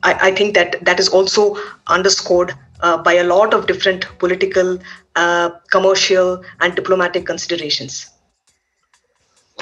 I, 0.06 0.28
I, 0.28 0.32
think 0.32 0.54
that 0.54 0.84
that 0.86 1.00
is 1.00 1.10
also 1.10 1.58
underscored 1.88 2.54
uh, 2.82 2.98
by 2.98 3.14
a 3.14 3.24
lot 3.24 3.54
of 3.54 3.66
different 3.66 4.06
political, 4.20 4.78
uh, 5.16 5.50
commercial, 5.72 6.44
and 6.60 6.76
diplomatic 6.76 7.26
considerations. 7.26 8.10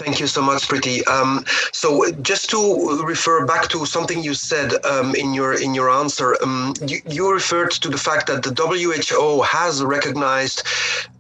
Thank 0.04 0.20
you 0.20 0.28
so 0.28 0.42
much, 0.42 0.68
Priti. 0.68 1.08
Um, 1.08 1.46
so, 1.72 2.12
just 2.22 2.50
to 2.50 3.02
refer 3.06 3.46
back 3.46 3.70
to 3.70 3.86
something 3.86 4.22
you 4.22 4.34
said 4.34 4.74
um, 4.86 5.16
in 5.16 5.34
your 5.34 5.54
in 5.54 5.74
your 5.74 5.90
answer, 5.90 6.36
um, 6.44 6.74
you, 6.86 7.00
you, 7.10 7.32
referred 7.32 7.72
to 7.72 7.88
the 7.88 7.98
fact 7.98 8.28
that 8.28 8.44
the 8.44 8.54
WHO 8.54 9.44
has 9.44 9.82
recognized 9.82 10.68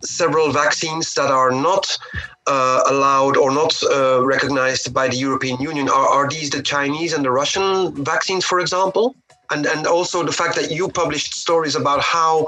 several 0.03 0.51
vaccines 0.51 1.13
that 1.13 1.31
are 1.31 1.51
not 1.51 1.97
uh, 2.45 2.83
allowed 2.87 3.37
or 3.37 3.51
not 3.51 3.73
uh, 3.83 4.21
recognized 4.25 4.93
by 4.93 5.07
the 5.07 5.15
European 5.15 5.61
Union. 5.61 5.87
Are, 5.87 6.09
are 6.09 6.27
these 6.29 6.49
the 6.49 6.61
Chinese 6.61 7.13
and 7.13 7.23
the 7.23 7.31
Russian 7.31 8.03
vaccines, 8.03 8.43
for 8.43 8.59
example? 8.59 9.15
and 9.51 9.65
and 9.65 9.85
also 9.85 10.23
the 10.23 10.31
fact 10.31 10.55
that 10.55 10.71
you 10.71 10.87
published 10.89 11.33
stories 11.33 11.75
about 11.75 12.01
how 12.01 12.47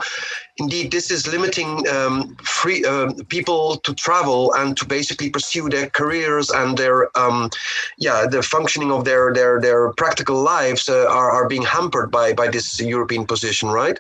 indeed 0.58 0.92
this 0.92 1.12
is 1.12 1.28
limiting 1.28 1.88
um, 1.90 2.36
free 2.38 2.84
uh, 2.86 3.12
people 3.30 3.78
to 3.78 3.94
travel 3.94 4.54
and 4.54 4.78
to 4.78 4.86
basically 4.86 5.30
pursue 5.30 5.70
their 5.70 5.90
careers 5.90 6.50
and 6.50 6.78
their 6.78 7.16
um, 7.18 7.50
yeah 7.98 8.26
the 8.26 8.42
functioning 8.42 8.92
of 8.92 9.04
their 9.04 9.34
their 9.34 9.60
their 9.60 9.92
practical 9.94 10.42
lives 10.42 10.88
uh, 10.88 11.08
are, 11.10 11.32
are 11.32 11.48
being 11.48 11.64
hampered 11.64 12.10
by 12.10 12.34
by 12.34 12.48
this 12.48 12.80
European 12.80 13.26
position 13.26 13.70
right 13.70 14.00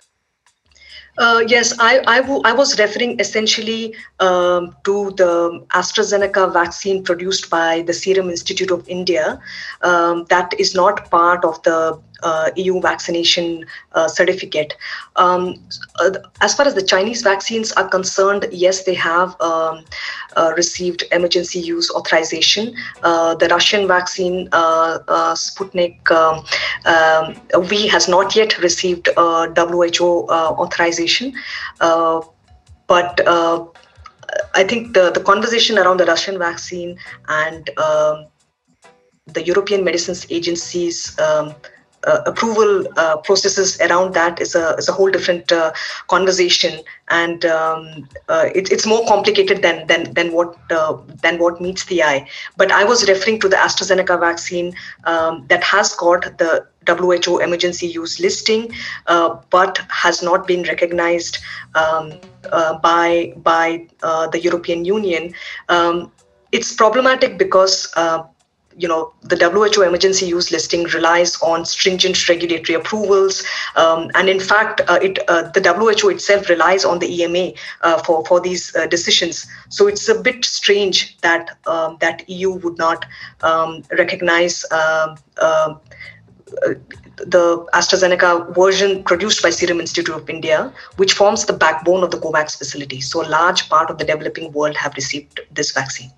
uh, 1.18 1.44
yes, 1.48 1.74
I, 1.80 2.00
I, 2.08 2.52
was 2.52 2.78
referring 2.78 3.20
essentially 3.22 3.96
um, 4.20 4.76
to 4.84 5.12
the 5.12 5.66
AstraZeneca 5.70 6.52
vaccine 6.52 7.04
produced 7.04 7.50
by 7.50 7.84
the 7.84 7.94
Serum 7.94 8.30
Institute 8.30 8.70
of 8.70 8.88
India. 8.90 9.40
Um, 9.82 10.26
that 10.30 10.54
is 10.60 10.76
not 10.76 11.10
part 11.10 11.46
of 11.46 11.64
the 11.64 12.02
uh, 12.24 12.52
EU 12.56 12.80
vaccination 12.82 13.66
uh, 13.94 14.08
certificate. 14.08 14.76
Um, 15.16 15.56
uh, 16.00 16.12
as 16.42 16.56
far 16.56 16.66
as 16.66 16.74
the 16.76 16.82
Chinese 16.82 17.22
vaccines 17.22 17.72
are 17.74 17.88
concerned, 17.88 18.48
yes, 18.52 18.84
they 18.84 18.94
have 18.94 19.40
um, 19.42 19.86
uh, 20.36 20.54
received 20.56 21.04
emergency 21.12 21.60
use 21.60 21.90
authorization. 21.92 22.76
Uh, 23.04 23.36
the 23.36 23.48
Russian 23.48 23.88
vaccine, 23.88 24.50
uh, 24.52 25.00
Sputnik 25.36 26.12
um, 26.12 26.44
um, 26.86 27.66
V, 27.68 27.88
has 27.88 28.08
not 28.08 28.36
yet 28.36 28.58
received 28.60 29.10
WHO 29.16 30.28
authorization. 30.30 31.34
but 32.88 33.22
I 34.54 34.64
think 34.64 34.94
the, 34.94 35.12
the 35.12 35.22
conversation 35.22 35.78
around 35.78 35.98
the 35.98 36.06
Russian 36.06 36.38
vaccine 36.38 36.98
and 37.28 37.70
um, 37.78 38.28
the 39.28 39.44
European 39.44 39.84
Medicines 39.84 40.26
Agency's 40.30 41.18
um, 41.20 41.54
approval 42.26 42.88
uh, 42.98 43.18
processes 43.18 43.80
around 43.82 44.14
that 44.14 44.40
is 44.42 44.56
a 44.56 44.76
is 44.76 44.88
a 44.88 44.92
whole 44.92 45.10
different 45.10 45.52
uh, 45.52 45.72
conversation, 46.08 46.82
and 47.10 47.46
um, 47.46 48.08
uh, 48.30 48.50
it, 48.54 48.72
it's 48.72 48.86
more 48.86 49.06
complicated 49.08 49.62
than 49.62 49.86
than 49.88 50.14
than 50.14 50.32
what 50.34 50.56
uh, 50.72 50.98
than 51.22 51.40
what 51.40 51.62
meets 51.62 51.86
the 51.86 52.04
eye. 52.04 52.28
But 52.58 52.72
I 52.72 52.84
was 52.84 53.08
referring 53.10 53.40
to 53.42 53.50
the 53.50 53.56
AstraZeneca 53.56 54.20
vaccine 54.20 54.74
um, 55.06 55.46
that 55.48 55.64
has 55.64 55.94
got 55.96 56.38
the 56.38 56.66
WHO 56.88 57.40
emergency 57.40 57.88
use 57.88 58.20
listing, 58.20 58.72
uh, 59.08 59.38
but 59.50 59.80
has 59.90 60.22
not 60.22 60.46
been 60.46 60.64
recognized 60.64 61.40
um, 61.74 62.14
by 62.82 63.34
by 63.38 63.88
the 64.02 64.40
European 64.42 64.86
Union. 64.86 65.34
Um, 65.70 66.12
it's 66.52 66.74
problematic 66.74 67.38
because 67.38 67.92
you 68.78 68.88
know 68.88 69.14
the 69.22 69.38
WHO 69.38 69.82
emergency 69.84 70.26
use 70.26 70.52
listing 70.52 70.84
relies 70.86 71.42
on 71.42 71.66
stringent 71.66 72.28
regulatory 72.28 72.76
approvals, 72.76 73.44
um, 73.76 74.12
and 74.16 74.30
in 74.30 74.40
fact, 74.40 74.82
uh, 74.88 75.00
it 75.02 75.20
uh, 75.28 75.44
the 75.50 75.62
WHO 75.62 76.10
itself 76.10 76.50
relies 76.50 76.84
on 76.84 77.00
the 77.00 77.22
EMA 77.22 77.52
uh, 77.82 78.02
for 78.04 78.26
for 78.26 78.40
these 78.40 78.76
uh, 78.76 78.86
decisions. 78.88 79.48
So 79.70 79.88
it's 79.88 80.08
a 80.10 80.20
bit 80.20 80.46
strange 80.46 81.18
that 81.22 81.58
um, 81.68 81.98
that 82.02 82.28
EU 82.30 82.52
would 82.52 82.78
not 82.78 83.06
um, 83.42 83.84
recognize. 83.98 84.66
Um, 84.72 85.18
uh, 85.38 85.76
the 87.18 87.66
AstraZeneca 87.74 88.54
version 88.54 89.04
produced 89.04 89.42
by 89.42 89.50
Serum 89.50 89.80
Institute 89.80 90.14
of 90.14 90.30
India, 90.30 90.72
which 90.98 91.14
forms 91.14 91.46
the 91.46 91.54
backbone 91.54 92.04
of 92.04 92.12
the 92.12 92.18
COVAX 92.18 92.58
facility. 92.58 93.02
So, 93.02 93.26
a 93.26 93.28
large 93.28 93.68
part 93.68 93.90
of 93.90 93.98
the 93.98 94.06
developing 94.06 94.52
world 94.52 94.76
have 94.76 94.94
received 94.96 95.40
this 95.52 95.72
vaccine. 95.72 96.12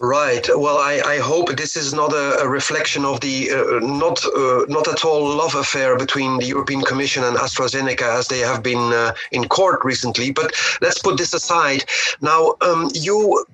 Right. 0.00 0.48
Well, 0.56 0.78
I, 0.78 1.00
I 1.06 1.18
hope 1.18 1.56
this 1.56 1.76
is 1.76 1.94
not 1.94 2.12
a, 2.12 2.40
a 2.40 2.48
reflection 2.48 3.04
of 3.04 3.20
the 3.20 3.50
uh, 3.50 3.78
not 3.78 4.24
uh, 4.24 4.64
not 4.68 4.88
at 4.88 5.04
all 5.04 5.36
love 5.36 5.54
affair 5.54 5.96
between 5.96 6.38
the 6.38 6.46
European 6.46 6.82
Commission 6.82 7.22
and 7.22 7.36
AstraZeneca 7.36 8.02
as 8.02 8.26
they 8.26 8.40
have 8.40 8.60
been 8.60 8.92
uh, 8.92 9.14
in 9.30 9.46
court 9.46 9.84
recently. 9.84 10.32
But 10.32 10.52
let's 10.80 10.98
put 10.98 11.16
this 11.16 11.32
aside. 11.32 11.84
Now, 12.20 12.54
um, 12.60 12.90
you 12.92 13.46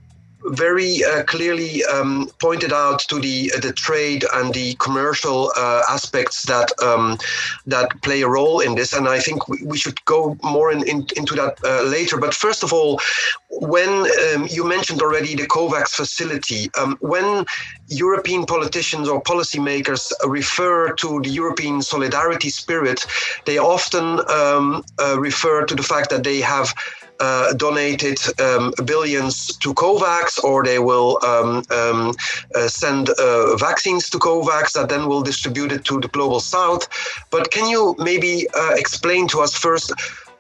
very 0.45 1.05
uh, 1.05 1.23
clearly 1.25 1.85
um, 1.85 2.31
pointed 2.39 2.73
out 2.73 3.01
to 3.01 3.21
the 3.21 3.53
the 3.61 3.73
trade 3.73 4.25
and 4.35 4.55
the 4.55 4.75
commercial 4.75 5.53
uh, 5.57 5.83
aspects 5.89 6.43
that 6.45 6.71
um, 6.83 7.19
that 7.67 7.89
play 8.03 8.23
a 8.23 8.29
role 8.29 8.61
in 8.61 8.75
this, 8.75 8.93
and 8.93 9.09
I 9.09 9.21
think 9.21 9.49
we, 9.49 9.63
we 9.65 9.79
should 9.79 10.03
go 10.05 10.37
more 10.43 10.73
in, 10.73 10.87
in, 10.89 11.07
into 11.17 11.35
that 11.35 11.59
uh, 11.65 11.83
later. 11.83 12.17
But 12.17 12.35
first 12.35 12.63
of 12.63 12.73
all, 12.73 13.01
when 13.49 13.89
um, 14.35 14.47
you 14.51 14.65
mentioned 14.65 15.03
already 15.03 15.35
the 15.35 15.47
COVAX 15.47 15.91
facility, 15.91 16.71
um, 16.79 16.97
when 17.01 17.45
European 17.89 18.47
politicians 18.47 19.09
or 19.09 19.23
policymakers 19.23 20.13
refer 20.27 20.93
to 20.95 21.21
the 21.21 21.29
European 21.29 21.83
solidarity 21.83 22.49
spirit, 22.49 23.05
they 23.45 23.59
often 23.59 24.21
um, 24.31 24.85
uh, 24.99 25.19
refer 25.19 25.67
to 25.67 25.75
the 25.75 25.83
fact 25.83 26.11
that 26.11 26.25
they 26.25 26.41
have 26.41 26.73
uh, 27.21 27.53
donated 27.55 28.19
um, 28.41 28.73
billions 28.85 29.57
to 29.59 29.75
COVAX, 29.75 30.43
or 30.43 30.65
they 30.65 30.79
will 30.79 31.19
um, 31.25 31.63
um, 31.71 32.15
uh, 32.55 32.69
send 32.69 33.11
uh, 33.11 33.57
vaccines 33.57 34.09
to 34.11 34.19
COVAX 34.19 34.73
that 34.73 34.89
then 34.89 35.07
will 35.07 35.23
distribute 35.23 35.73
it 35.73 35.85
to 35.85 36.01
the 36.01 36.09
global 36.09 36.41
south. 36.41 36.89
But 37.31 37.51
can 37.51 37.69
you 37.69 37.95
maybe 37.99 38.47
uh, 38.55 38.75
explain 38.75 39.29
to 39.29 39.41
us 39.41 39.55
first? 39.55 39.93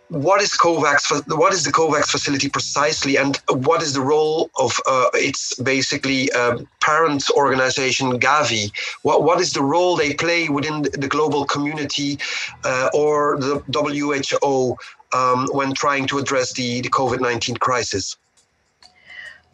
What 0.08 0.42
is 0.42 0.50
COVAX? 0.56 1.38
What 1.38 1.52
is 1.52 1.62
the 1.62 1.70
COVAX 1.70 2.06
facility 2.10 2.48
precisely, 2.48 3.16
and 3.16 3.36
what 3.48 3.80
is 3.80 3.92
the 3.92 4.00
role 4.00 4.50
of 4.58 4.72
uh, 4.88 5.06
its 5.14 5.54
basically 5.54 6.32
um, 6.32 6.66
parent 6.80 7.30
organization 7.30 8.18
Gavi? 8.18 8.72
What 9.02 9.22
what 9.22 9.40
is 9.40 9.52
the 9.52 9.62
role 9.62 9.94
they 9.94 10.14
play 10.14 10.48
within 10.48 10.82
the 10.82 11.06
global 11.06 11.44
community 11.44 12.18
uh, 12.64 12.88
or 12.92 13.38
the 13.38 13.62
WHO 13.72 14.76
um, 15.12 15.48
when 15.52 15.72
trying 15.74 16.06
to 16.08 16.18
address 16.18 16.52
the, 16.52 16.80
the 16.80 16.90
COVID 16.90 17.20
19 17.20 17.56
crisis? 17.56 18.16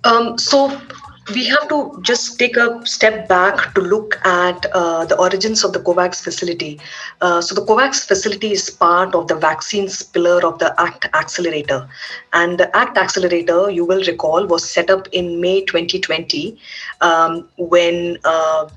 Um, 0.05 0.39
so 0.39 0.81
we 1.35 1.45
have 1.47 1.69
to 1.69 1.99
just 2.03 2.39
take 2.39 2.57
a 2.57 2.85
step 2.87 3.29
back 3.29 3.75
to 3.75 3.81
look 3.81 4.25
at 4.25 4.67
uh, 4.73 5.05
the 5.05 5.19
origins 5.19 5.65
of 5.65 5.73
the 5.73 5.81
COVAX 5.81 6.23
facility. 6.23 6.79
Uh, 7.21 7.41
so 7.41 7.55
the 7.55 7.63
COVAX 7.63 8.07
facility 8.07 8.53
is 8.53 8.71
part 8.71 9.15
of 9.15 9.27
the 9.27 9.35
vaccines 9.35 10.03
pillar 10.03 10.47
of 10.47 10.59
the 10.61 10.79
ACT 10.81 11.07
Accelerator. 11.15 11.89
And 12.33 12.59
the 12.59 12.75
ACT 12.77 12.99
Accelerator, 12.99 13.71
you 13.71 13.85
will 13.85 14.05
recall, 14.05 14.47
was 14.47 14.69
set 14.69 14.91
up 14.91 15.09
in 15.13 15.41
May 15.41 15.65
2020 15.65 16.57
um, 17.01 17.49
when 17.57 18.19
uh, 18.25 18.69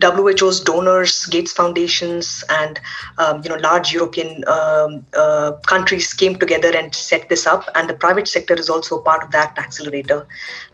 WHO's 0.00 0.60
donors, 0.60 1.26
Gates 1.26 1.52
Foundations, 1.52 2.44
and 2.48 2.80
um, 3.18 3.42
you 3.42 3.50
know 3.50 3.56
large 3.56 3.92
European 3.92 4.44
um, 4.48 5.04
uh, 5.14 5.52
countries 5.66 6.12
came 6.14 6.38
together 6.38 6.74
and 6.74 6.94
set 6.94 7.28
this 7.28 7.46
up. 7.46 7.68
And 7.74 7.88
the 7.88 7.94
private 7.94 8.28
sector 8.28 8.54
is 8.54 8.70
also 8.70 9.00
part 9.00 9.22
of 9.22 9.30
that 9.32 9.58
accelerator. 9.58 10.26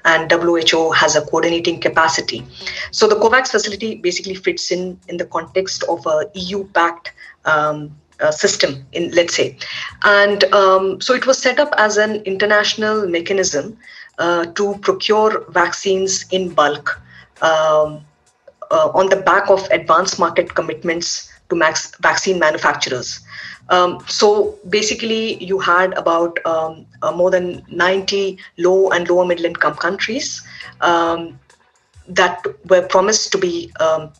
And 0.04 0.30
WHO 0.30 0.92
has 0.92 1.16
a 1.16 1.22
coordinating 1.22 1.80
capacity. 1.80 2.46
So 2.92 3.08
the 3.08 3.16
COVAX 3.16 3.48
facility 3.48 3.96
basically 3.96 4.34
fits 4.34 4.70
in 4.70 4.98
in 5.08 5.16
the 5.16 5.26
context 5.26 5.82
of 5.84 6.06
a 6.06 6.30
EU-backed 6.34 7.12
um, 7.44 7.96
uh, 8.20 8.30
system 8.30 8.84
in 8.92 9.10
let's 9.12 9.34
say 9.34 9.56
and 10.02 10.42
um, 10.52 11.00
so 11.00 11.14
it 11.14 11.24
was 11.24 11.40
set 11.40 11.60
up 11.60 11.72
as 11.78 11.96
an 11.96 12.16
international 12.22 13.06
mechanism 13.06 13.78
uh, 14.18 14.44
to 14.46 14.76
procure 14.78 15.44
vaccines 15.50 16.26
in 16.32 16.48
bulk 16.48 17.00
um, 17.42 18.04
uh, 18.70 18.90
on 18.94 19.08
the 19.08 19.16
back 19.16 19.50
of 19.50 19.66
advanced 19.70 20.18
market 20.18 20.54
commitments 20.54 21.30
to 21.48 21.56
max 21.56 21.94
vaccine 22.00 22.38
manufacturers. 22.38 23.20
Um, 23.70 24.02
so 24.06 24.58
basically, 24.68 25.42
you 25.42 25.58
had 25.58 25.92
about 25.94 26.44
um, 26.46 26.86
uh, 27.02 27.12
more 27.12 27.30
than 27.30 27.62
90 27.68 28.38
low 28.56 28.90
and 28.90 29.08
lower 29.08 29.24
middle 29.26 29.44
income 29.44 29.74
countries 29.74 30.42
um, 30.80 31.38
that 32.08 32.44
were 32.68 32.82
promised 32.82 33.30
to 33.32 33.38
be 33.38 33.70
um, 33.80 34.12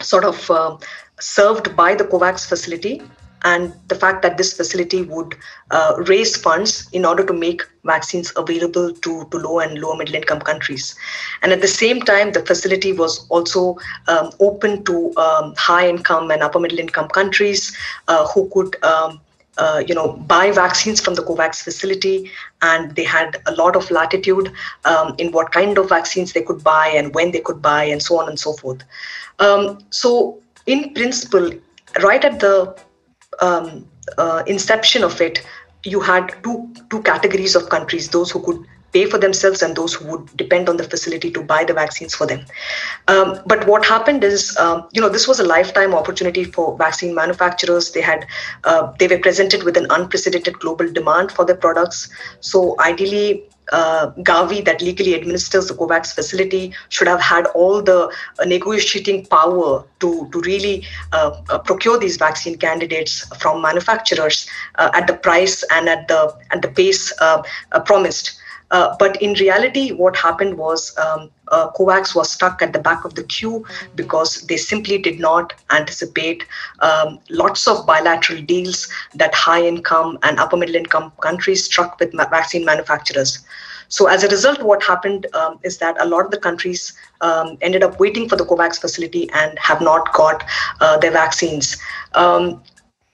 sort 0.00 0.24
of 0.24 0.50
uh, 0.50 0.76
served 1.18 1.74
by 1.74 1.94
the 1.94 2.04
COVAX 2.04 2.46
facility. 2.46 3.02
And 3.46 3.72
the 3.86 3.94
fact 3.94 4.22
that 4.22 4.36
this 4.36 4.52
facility 4.60 5.02
would 5.02 5.36
uh, 5.70 5.94
raise 6.08 6.34
funds 6.36 6.88
in 6.92 7.04
order 7.04 7.24
to 7.24 7.32
make 7.32 7.62
vaccines 7.84 8.32
available 8.36 8.92
to, 8.92 9.12
to 9.30 9.36
low 9.38 9.60
and 9.60 9.78
lower 9.78 9.96
middle 9.96 10.16
income 10.16 10.40
countries. 10.40 10.96
And 11.42 11.52
at 11.52 11.60
the 11.60 11.68
same 11.68 12.00
time, 12.00 12.32
the 12.32 12.44
facility 12.44 12.92
was 12.92 13.26
also 13.28 13.76
um, 14.08 14.30
open 14.40 14.84
to 14.86 15.14
um, 15.16 15.54
high 15.56 15.88
income 15.88 16.32
and 16.32 16.42
upper 16.42 16.58
middle 16.58 16.80
income 16.80 17.08
countries 17.08 17.76
uh, 18.08 18.26
who 18.28 18.48
could. 18.50 18.82
Um, 18.84 19.20
uh, 19.58 19.82
you 19.88 19.94
know, 19.94 20.08
buy 20.28 20.50
vaccines 20.50 21.00
from 21.00 21.14
the 21.14 21.22
COVAX 21.22 21.62
facility, 21.62 22.30
and 22.60 22.94
they 22.94 23.04
had 23.04 23.38
a 23.46 23.52
lot 23.52 23.74
of 23.74 23.90
latitude 23.90 24.52
um, 24.84 25.14
in 25.16 25.32
what 25.32 25.50
kind 25.50 25.78
of 25.78 25.88
vaccines 25.88 26.34
they 26.34 26.42
could 26.42 26.62
buy 26.62 26.88
and 26.88 27.14
when 27.14 27.30
they 27.30 27.40
could 27.40 27.62
buy, 27.62 27.82
and 27.82 28.02
so 28.02 28.18
on 28.18 28.28
and 28.28 28.38
so 28.38 28.52
forth. 28.52 28.82
Um, 29.38 29.78
so, 29.88 30.42
in 30.66 30.92
principle, 30.92 31.50
right 32.02 32.22
at 32.22 32.38
the 32.40 32.76
um, 33.40 33.88
uh, 34.18 34.42
inception 34.46 35.04
of 35.04 35.20
it, 35.20 35.42
you 35.84 36.00
had 36.00 36.34
two 36.42 36.74
two 36.90 37.02
categories 37.02 37.54
of 37.54 37.68
countries: 37.68 38.08
those 38.10 38.30
who 38.30 38.42
could 38.42 38.64
pay 38.92 39.04
for 39.04 39.18
themselves 39.18 39.62
and 39.62 39.76
those 39.76 39.94
who 39.94 40.06
would 40.10 40.36
depend 40.36 40.68
on 40.68 40.76
the 40.76 40.84
facility 40.84 41.30
to 41.30 41.42
buy 41.42 41.64
the 41.64 41.74
vaccines 41.74 42.14
for 42.14 42.26
them. 42.26 42.44
Um, 43.08 43.38
but 43.46 43.66
what 43.66 43.84
happened 43.84 44.24
is, 44.24 44.56
um, 44.56 44.88
you 44.92 45.00
know, 45.00 45.08
this 45.08 45.28
was 45.28 45.40
a 45.40 45.44
lifetime 45.44 45.94
opportunity 45.94 46.44
for 46.44 46.76
vaccine 46.78 47.14
manufacturers. 47.14 47.92
They 47.92 48.00
had 48.00 48.26
uh, 48.64 48.92
they 48.98 49.08
were 49.08 49.18
presented 49.18 49.64
with 49.64 49.76
an 49.76 49.86
unprecedented 49.90 50.58
global 50.60 50.90
demand 50.90 51.32
for 51.32 51.44
their 51.44 51.56
products. 51.56 52.08
So 52.40 52.76
ideally, 52.80 53.44
uh, 53.72 54.10
Gavi, 54.18 54.64
that 54.64 54.80
legally 54.80 55.14
administers 55.14 55.68
the 55.68 55.74
COVAX 55.74 56.14
facility, 56.14 56.72
should 56.88 57.08
have 57.08 57.20
had 57.20 57.46
all 57.46 57.82
the 57.82 58.12
uh, 58.38 58.44
negotiating 58.44 59.26
power 59.26 59.84
to, 60.00 60.28
to 60.32 60.40
really 60.42 60.84
uh, 61.12 61.42
uh 61.48 61.58
procure 61.58 61.98
these 61.98 62.16
vaccine 62.16 62.56
candidates 62.56 63.26
from 63.38 63.62
manufacturers 63.62 64.48
uh, 64.76 64.90
at 64.94 65.06
the 65.06 65.14
price 65.14 65.64
and 65.72 65.88
at 65.88 66.06
the 66.08 66.36
at 66.50 66.62
the 66.62 66.68
pace 66.68 67.12
uh, 67.20 67.42
promised. 67.84 68.38
but 68.98 69.20
in 69.22 69.32
reality, 69.34 69.92
what 69.92 70.16
happened 70.16 70.58
was 70.58 70.96
um, 70.98 71.30
COVAX 71.50 72.14
was 72.14 72.30
stuck 72.30 72.62
at 72.62 72.72
the 72.72 72.78
back 72.78 73.04
of 73.04 73.14
the 73.14 73.22
queue 73.24 73.64
because 73.94 74.42
they 74.42 74.56
simply 74.56 74.98
did 74.98 75.20
not 75.20 75.52
anticipate 75.70 76.44
um, 76.80 77.18
lots 77.30 77.66
of 77.68 77.86
bilateral 77.86 78.42
deals 78.42 78.88
that 79.14 79.34
high 79.34 79.64
income 79.64 80.18
and 80.22 80.38
upper 80.38 80.56
middle 80.56 80.76
income 80.76 81.12
countries 81.20 81.64
struck 81.64 81.98
with 82.00 82.12
ma- 82.14 82.28
vaccine 82.28 82.64
manufacturers. 82.64 83.44
So 83.88 84.08
as 84.08 84.24
a 84.24 84.28
result, 84.28 84.62
what 84.62 84.82
happened 84.82 85.26
um, 85.34 85.60
is 85.62 85.78
that 85.78 85.96
a 86.00 86.06
lot 86.06 86.24
of 86.24 86.30
the 86.30 86.38
countries 86.38 86.92
um, 87.20 87.56
ended 87.60 87.82
up 87.82 88.00
waiting 88.00 88.28
for 88.28 88.36
the 88.36 88.44
COVAX 88.44 88.80
facility 88.80 89.30
and 89.32 89.56
have 89.58 89.80
not 89.80 90.12
got 90.12 90.44
uh, 90.80 90.98
their 90.98 91.12
vaccines. 91.12 91.76
Um, 92.14 92.62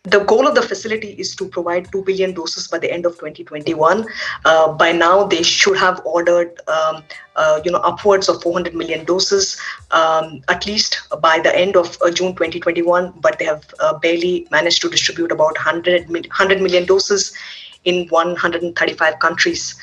the 0.04 0.18
goal 0.24 0.48
of 0.48 0.56
the 0.56 0.62
facility 0.62 1.10
is 1.12 1.36
to 1.36 1.46
provide 1.46 1.86
2 1.92 2.02
billion 2.02 2.34
doses 2.34 2.66
by 2.66 2.76
the 2.76 2.92
end 2.92 3.06
of 3.06 3.12
2021. 3.12 4.04
Uh, 4.44 4.72
by 4.72 4.90
now, 4.90 5.24
they 5.24 5.44
should 5.44 5.76
have 5.76 6.02
ordered, 6.04 6.60
um, 6.66 7.04
uh, 7.36 7.60
you 7.64 7.70
know, 7.70 7.78
upwards 7.78 8.28
of 8.28 8.42
400 8.42 8.74
million 8.74 9.04
doses, 9.04 9.60
um, 9.92 10.42
at 10.48 10.66
least 10.66 11.02
by 11.20 11.38
the 11.38 11.56
end 11.56 11.76
of 11.76 11.96
uh, 12.02 12.10
June 12.10 12.34
2021. 12.34 13.12
But 13.20 13.38
they 13.38 13.44
have 13.44 13.64
uh, 13.78 13.96
barely 13.98 14.48
managed 14.50 14.82
to 14.82 14.88
distribute 14.88 15.30
about 15.30 15.54
100, 15.54 16.08
100 16.08 16.60
million 16.60 16.84
doses 16.84 17.32
in 17.84 18.08
135 18.08 19.18
countries. 19.20 19.76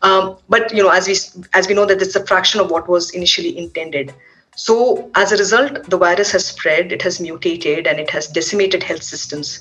Um, 0.00 0.38
but 0.48 0.72
you 0.72 0.84
know, 0.84 0.90
as 0.90 1.06
we 1.06 1.16
as 1.52 1.68
we 1.68 1.74
know 1.74 1.84
that 1.84 2.00
it's 2.00 2.16
a 2.16 2.24
fraction 2.24 2.60
of 2.60 2.70
what 2.70 2.88
was 2.88 3.10
initially 3.10 3.58
intended. 3.58 4.14
So 4.56 5.10
as 5.14 5.32
a 5.32 5.36
result, 5.36 5.84
the 5.88 5.98
virus 5.98 6.32
has 6.32 6.46
spread, 6.46 6.90
it 6.90 7.02
has 7.02 7.20
mutated, 7.20 7.86
and 7.86 8.00
it 8.00 8.10
has 8.10 8.26
decimated 8.26 8.82
health 8.82 9.02
systems. 9.02 9.60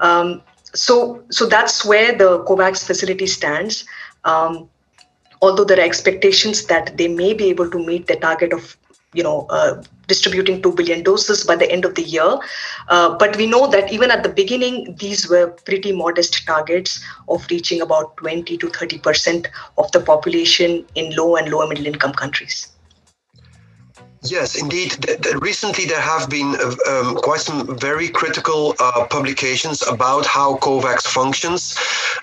Um, 0.00 0.42
so 0.74 1.22
so 1.30 1.46
that's 1.46 1.84
where 1.84 2.16
the 2.16 2.44
COVAX 2.44 2.84
facility 2.84 3.26
stands. 3.26 3.84
Um, 4.24 4.68
although 5.40 5.64
there 5.64 5.78
are 5.78 5.84
expectations 5.84 6.66
that 6.66 6.96
they 6.96 7.08
may 7.08 7.32
be 7.34 7.50
able 7.50 7.70
to 7.70 7.78
meet 7.78 8.06
the 8.06 8.16
target 8.16 8.52
of 8.52 8.76
you 9.14 9.22
know, 9.22 9.46
uh, 9.48 9.82
distributing 10.08 10.60
2 10.60 10.72
billion 10.72 11.02
doses 11.02 11.44
by 11.44 11.56
the 11.56 11.70
end 11.70 11.84
of 11.84 11.94
the 11.94 12.02
year. 12.02 12.38
Uh, 12.88 13.16
but 13.16 13.36
we 13.36 13.46
know 13.46 13.66
that 13.68 13.90
even 13.92 14.10
at 14.10 14.22
the 14.22 14.28
beginning, 14.28 14.96
these 14.98 15.28
were 15.30 15.46
pretty 15.64 15.92
modest 15.92 16.44
targets 16.46 17.02
of 17.28 17.46
reaching 17.48 17.80
about 17.80 18.16
20 18.18 18.58
to 18.58 18.66
30% 18.66 19.46
of 19.78 19.90
the 19.92 20.00
population 20.00 20.84
in 20.96 21.14
low 21.16 21.36
and 21.36 21.48
lower 21.48 21.68
middle 21.68 21.86
income 21.86 22.12
countries. 22.12 22.73
Yes, 24.26 24.56
indeed. 24.56 24.96
Recently, 25.42 25.84
there 25.84 26.00
have 26.00 26.30
been 26.30 26.56
uh, 26.56 26.74
um, 26.88 27.14
quite 27.16 27.40
some 27.40 27.76
very 27.76 28.08
critical 28.08 28.74
uh, 28.80 29.04
publications 29.04 29.86
about 29.86 30.24
how 30.24 30.56
COVAX 30.56 31.06
functions. 31.06 31.76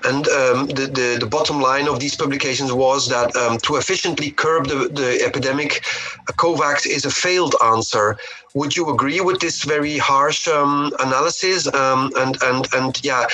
And 0.04 0.28
um, 0.30 0.66
the, 0.66 0.88
the, 0.88 1.18
the, 1.20 1.28
bottom 1.28 1.62
line 1.62 1.88
of 1.88 2.00
these 2.00 2.16
publications 2.16 2.74
was 2.74 3.08
that 3.10 3.36
um, 3.36 3.60
to 3.60 3.76
efficiently 3.76 4.32
curb 4.32 4.66
the, 4.66 4.90
the 4.90 5.24
epidemic, 5.24 5.84
COVAX 6.40 6.88
is 6.88 7.06
a 7.06 7.12
failed 7.12 7.54
answer. 7.64 8.18
Would 8.54 8.76
you 8.76 8.90
agree 8.90 9.22
with 9.22 9.40
this 9.40 9.64
very 9.64 9.98
harsh 9.98 10.48
um, 10.48 10.92
analysis? 11.00 11.74
Um, 11.74 12.12
and, 12.18 12.38
and, 12.44 12.68
and 12.74 13.04
yeah, 13.04 13.26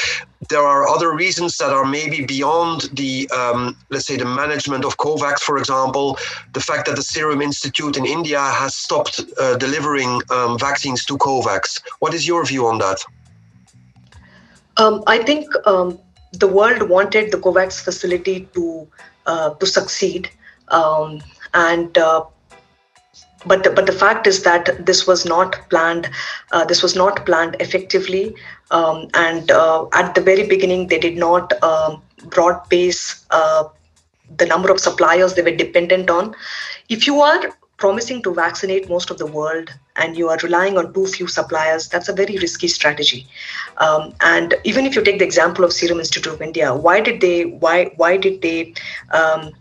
there 0.49 0.61
are 0.61 0.87
other 0.87 1.13
reasons 1.13 1.57
that 1.57 1.71
are 1.71 1.85
maybe 1.85 2.23
beyond 2.23 2.89
the, 2.93 3.27
um, 3.31 3.75
let's 3.89 4.05
say, 4.05 4.17
the 4.17 4.25
management 4.25 4.85
of 4.85 4.97
COVAX, 4.97 5.39
for 5.39 5.57
example, 5.57 6.17
the 6.53 6.59
fact 6.59 6.85
that 6.87 6.95
the 6.95 7.01
Serum 7.01 7.41
Institute 7.41 7.97
in 7.97 8.05
India 8.05 8.39
has 8.39 8.75
stopped 8.75 9.21
uh, 9.39 9.57
delivering 9.57 10.21
um, 10.29 10.57
vaccines 10.59 11.03
to 11.05 11.17
COVAX. 11.17 11.81
What 11.99 12.13
is 12.13 12.27
your 12.27 12.45
view 12.45 12.67
on 12.67 12.77
that? 12.77 13.03
Um, 14.77 15.03
I 15.07 15.17
think 15.17 15.47
um, 15.65 15.99
the 16.33 16.47
world 16.47 16.89
wanted 16.89 17.31
the 17.31 17.37
COVAX 17.37 17.83
facility 17.83 18.47
to 18.53 18.87
uh, 19.25 19.49
to 19.55 19.65
succeed, 19.65 20.29
and 21.53 21.97
uh, 21.97 22.23
but 23.45 23.63
the, 23.63 23.69
but 23.69 23.85
the 23.85 23.91
fact 23.91 24.25
is 24.25 24.43
that 24.43 24.85
this 24.85 25.05
was 25.05 25.25
not 25.25 25.57
planned 25.69 26.09
uh, 26.51 26.65
this 26.65 26.81
was 26.81 26.95
not 26.95 27.25
planned 27.25 27.55
effectively 27.59 28.35
um, 28.71 29.07
and 29.13 29.51
uh, 29.51 29.85
at 29.93 30.15
the 30.15 30.21
very 30.21 30.47
beginning 30.47 30.87
they 30.87 30.99
did 30.99 31.17
not 31.17 31.51
um, 31.63 32.01
broad 32.29 32.67
base 32.69 33.25
uh, 33.31 33.63
the 34.35 34.45
number 34.45 34.71
of 34.71 34.79
suppliers 34.79 35.33
they 35.33 35.41
were 35.41 35.55
dependent 35.55 36.09
on. 36.09 36.35
If 36.89 37.07
you 37.07 37.21
are 37.21 37.57
promising 37.77 38.23
to 38.23 38.33
vaccinate 38.33 38.89
most 38.89 39.11
of 39.11 39.19
the 39.19 39.25
world 39.25 39.69
and 39.97 40.17
you 40.17 40.29
are 40.29 40.37
relying 40.41 40.77
on 40.79 40.91
too 40.93 41.05
few 41.05 41.27
suppliers 41.27 41.87
that's 41.87 42.09
a 42.09 42.13
very 42.13 42.37
risky 42.37 42.67
strategy. 42.67 43.27
Um, 43.77 44.13
and 44.21 44.55
even 44.63 44.85
if 44.85 44.95
you 44.95 45.03
take 45.03 45.19
the 45.19 45.25
example 45.25 45.63
of 45.63 45.71
serum 45.71 45.99
institute 45.99 46.33
of 46.33 46.41
india 46.41 46.73
why 46.73 46.99
did 46.99 47.21
they 47.21 47.45
why 47.45 47.91
why 47.97 48.17
did 48.17 48.41
they 48.41 48.73
um, 49.11 49.51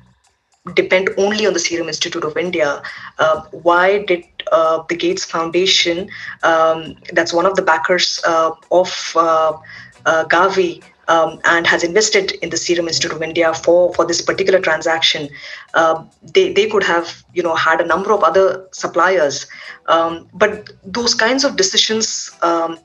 depend 0.74 1.10
only 1.16 1.46
on 1.46 1.52
the 1.52 1.58
Serum 1.58 1.88
Institute 1.88 2.24
of 2.24 2.36
India. 2.36 2.82
Uh, 3.18 3.42
why 3.50 4.04
did 4.04 4.24
uh, 4.52 4.82
the 4.88 4.96
Gates 4.96 5.24
Foundation, 5.24 6.08
um, 6.42 6.96
that's 7.12 7.32
one 7.32 7.46
of 7.46 7.56
the 7.56 7.62
backers 7.62 8.20
uh, 8.26 8.50
of 8.70 9.12
uh, 9.16 9.52
uh, 10.06 10.24
Gavi, 10.24 10.82
um, 11.08 11.38
and 11.44 11.66
has 11.66 11.84
invested 11.84 12.32
in 12.42 12.50
the 12.50 12.56
Serum 12.56 12.88
Institute 12.88 13.12
of 13.12 13.22
India 13.22 13.54
for, 13.54 13.94
for 13.94 14.04
this 14.04 14.20
particular 14.20 14.60
transaction, 14.60 15.28
uh, 15.74 16.04
they, 16.22 16.52
they 16.52 16.68
could 16.68 16.82
have 16.82 17.24
you 17.32 17.42
know 17.42 17.54
had 17.54 17.80
a 17.80 17.86
number 17.86 18.12
of 18.12 18.24
other 18.24 18.66
suppliers, 18.72 19.46
um, 19.86 20.28
but 20.34 20.70
those 20.84 21.14
kinds 21.14 21.44
of 21.44 21.56
decisions 21.56 22.30
um, 22.42 22.78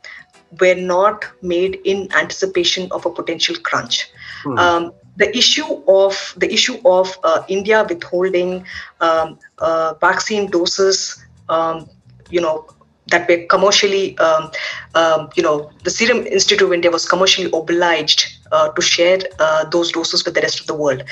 were 0.60 0.76
not 0.76 1.26
made 1.42 1.80
in 1.86 2.12
anticipation 2.14 2.92
of 2.92 3.06
a 3.06 3.10
potential 3.10 3.56
crunch. 3.64 4.10
Hmm. 4.44 4.58
Um, 4.58 4.94
the 5.18 5.36
issue 5.38 5.84
of 5.88 6.34
the 6.38 6.52
issue 6.52 6.78
of 6.86 7.18
uh, 7.24 7.44
India 7.48 7.86
withholding 7.88 8.66
um, 9.02 9.38
uh, 9.60 9.94
vaccine 10.00 10.50
doses, 10.50 11.24
um, 11.50 11.90
you 12.30 12.42
know, 12.42 12.66
that 13.08 13.28
were 13.28 13.46
commercially, 13.50 14.18
um, 14.20 14.52
um 14.96 15.30
you 15.36 15.44
know, 15.44 15.70
the 15.84 15.90
Serum 15.90 16.26
Institute 16.28 16.66
of 16.66 16.74
India 16.74 16.90
was 16.90 17.08
commercially 17.08 17.50
obliged 17.54 18.26
uh, 18.52 18.70
to 18.70 18.82
share 18.82 19.20
uh, 19.40 19.66
those 19.66 19.92
doses 19.92 20.24
with 20.26 20.34
the 20.34 20.42
rest 20.42 20.60
of 20.60 20.68
the 20.68 20.74
world. 20.74 21.04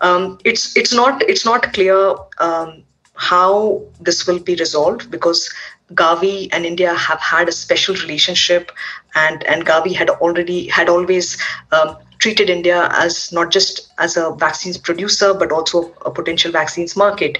Um, 0.00 0.38
it's 0.44 0.76
it's 0.76 0.92
not 0.92 1.22
it's 1.22 1.44
not 1.44 1.72
clear 1.72 2.14
um, 2.38 2.82
how 3.14 3.82
this 4.00 4.26
will 4.26 4.38
be 4.38 4.54
resolved 4.56 5.10
because 5.10 5.52
Gavi 5.94 6.48
and 6.52 6.66
India 6.66 6.94
have 6.94 7.20
had 7.20 7.48
a 7.48 7.52
special 7.52 7.94
relationship, 7.94 8.72
and 9.14 9.44
and 9.44 9.64
Gavi 9.64 9.94
had 9.94 10.10
already 10.10 10.66
had 10.68 10.88
always 10.88 11.40
um, 11.72 11.96
treated 12.18 12.50
India 12.50 12.88
as 12.92 13.32
not 13.32 13.50
just 13.50 13.92
as 13.98 14.16
a 14.16 14.34
vaccines 14.34 14.78
producer, 14.78 15.34
but 15.34 15.52
also 15.52 15.92
a 16.04 16.10
potential 16.10 16.52
vaccines 16.52 16.96
market. 16.96 17.38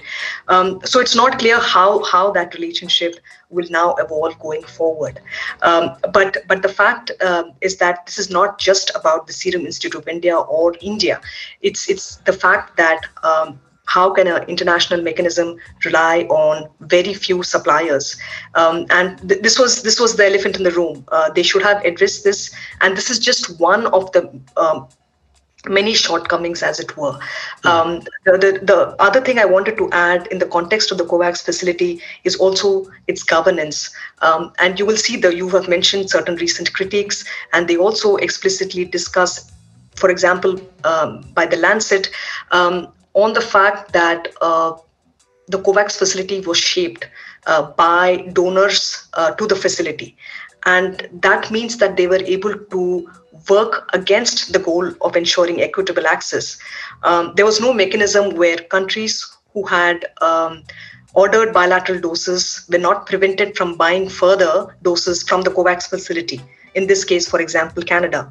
Um, 0.49 0.81
so 0.85 1.01
it's 1.01 1.15
not 1.15 1.39
clear 1.39 1.59
how 1.61 2.05
how 2.05 2.31
that 2.33 2.55
relationship 2.55 3.17
will 3.51 3.67
now 3.71 3.95
evolve 3.95 4.39
going 4.39 4.63
forward. 4.63 5.21
Um, 5.63 5.97
but 6.13 6.39
but 6.49 6.63
the 6.63 6.69
fact 6.69 7.11
um, 7.23 7.53
is 7.61 7.77
that 7.79 8.07
this 8.07 8.19
is 8.19 8.31
not 8.31 8.59
just 8.59 8.91
about 8.95 9.27
the 9.27 9.33
Serum 9.33 9.67
Institute 9.67 9.95
of 9.95 10.09
India 10.09 10.37
or 10.37 10.75
India. 10.81 11.21
It's 11.63 11.89
it's 11.89 12.17
the 12.17 12.33
fact 12.33 12.77
that 12.77 13.01
um, 13.23 13.61
how 13.87 14.13
can 14.13 14.27
an 14.27 14.43
international 14.49 15.03
mechanism 15.03 15.57
rely 15.85 16.23
on 16.29 16.69
very 16.81 17.15
few 17.15 17.43
suppliers? 17.43 18.17
Um, 18.55 18.87
and 18.91 19.29
th- 19.29 19.43
this 19.43 19.59
was 19.59 19.83
this 19.83 19.99
was 19.99 20.17
the 20.17 20.27
elephant 20.27 20.57
in 20.57 20.63
the 20.63 20.73
room. 20.73 21.05
Uh, 21.09 21.31
they 21.33 21.43
should 21.43 21.63
have 21.63 21.85
addressed 21.85 22.25
this, 22.25 22.55
and 22.81 22.97
this 22.97 23.11
is 23.11 23.19
just 23.19 23.59
one 23.59 23.87
of 23.89 24.11
the 24.13 24.29
um, 24.57 24.89
many 25.69 25.95
shortcomings, 25.95 26.63
as 26.63 26.81
it 26.81 26.97
were. 26.97 27.19
Um, 27.65 28.01
the, 28.25 28.33
the, 28.33 28.61
the 28.63 28.97
other 29.03 29.21
thing 29.21 29.39
I 29.39 29.45
wanted 29.45 29.77
to 29.79 29.91
add 29.91 30.27
in 30.29 30.39
the 30.39 30.47
context 30.47 30.93
of 30.93 30.99
the 30.99 31.05
COVAX 31.05 31.45
facility 31.45 32.01
is 32.25 32.37
also 32.37 32.87
its 33.07 33.23
governance. 33.23 33.91
Um, 34.23 34.53
and 34.59 34.79
you 34.79 34.87
will 34.87 34.97
see 34.97 35.17
that 35.19 35.37
you 35.37 35.49
have 35.51 35.69
mentioned 35.69 36.11
certain 36.11 36.37
recent 36.37 36.73
critiques, 36.73 37.25
and 37.53 37.69
they 37.69 37.77
also 37.77 38.17
explicitly 38.17 38.85
discuss, 38.85 39.51
for 39.97 40.11
example, 40.11 40.61
um, 40.85 41.25
by 41.35 41.47
the 41.47 41.57
Lancet, 41.57 42.11
um, 42.53 42.93
on 43.17 43.33
the 43.33 43.41
fact 43.41 43.93
that 43.93 44.29
uh, 44.41 44.73
the 45.49 45.59
COVAX 45.59 45.97
facility 45.97 46.41
was 46.41 46.59
shaped 46.59 47.09
uh, 47.47 47.63
by 47.73 48.17
donors 48.33 49.09
uh, 49.15 49.31
to 49.33 49.47
the 49.47 49.57
facility. 49.57 50.17
And 50.67 51.09
that 51.13 51.51
means 51.51 51.79
that 51.79 51.97
they 51.97 52.07
were 52.07 52.23
able 52.37 52.55
to 52.55 53.11
work 53.49 53.89
against 53.95 54.53
the 54.53 54.59
goal 54.59 54.93
of 55.01 55.17
ensuring 55.17 55.63
equitable 55.63 56.07
access. 56.07 56.59
Um, 57.05 57.33
there 57.37 57.47
was 57.47 57.61
no 57.61 57.73
mechanism 57.73 58.35
where 58.37 58.57
countries 58.57 59.25
who 59.55 59.65
had 59.65 60.07
um, 60.21 60.65
ordered 61.15 61.55
bilateral 61.55 62.01
doses 62.01 62.67
were 62.71 62.79
not 62.79 63.07
prevented 63.07 63.57
from 63.57 63.77
buying 63.77 64.09
further 64.09 64.77
doses 64.83 65.23
from 65.23 65.43
the 65.43 65.51
COVAX 65.51 65.89
facility. 65.89 66.41
In 66.75 66.87
this 66.87 67.05
case, 67.05 67.27
for 67.27 67.41
example, 67.41 67.83
Canada. 67.83 68.31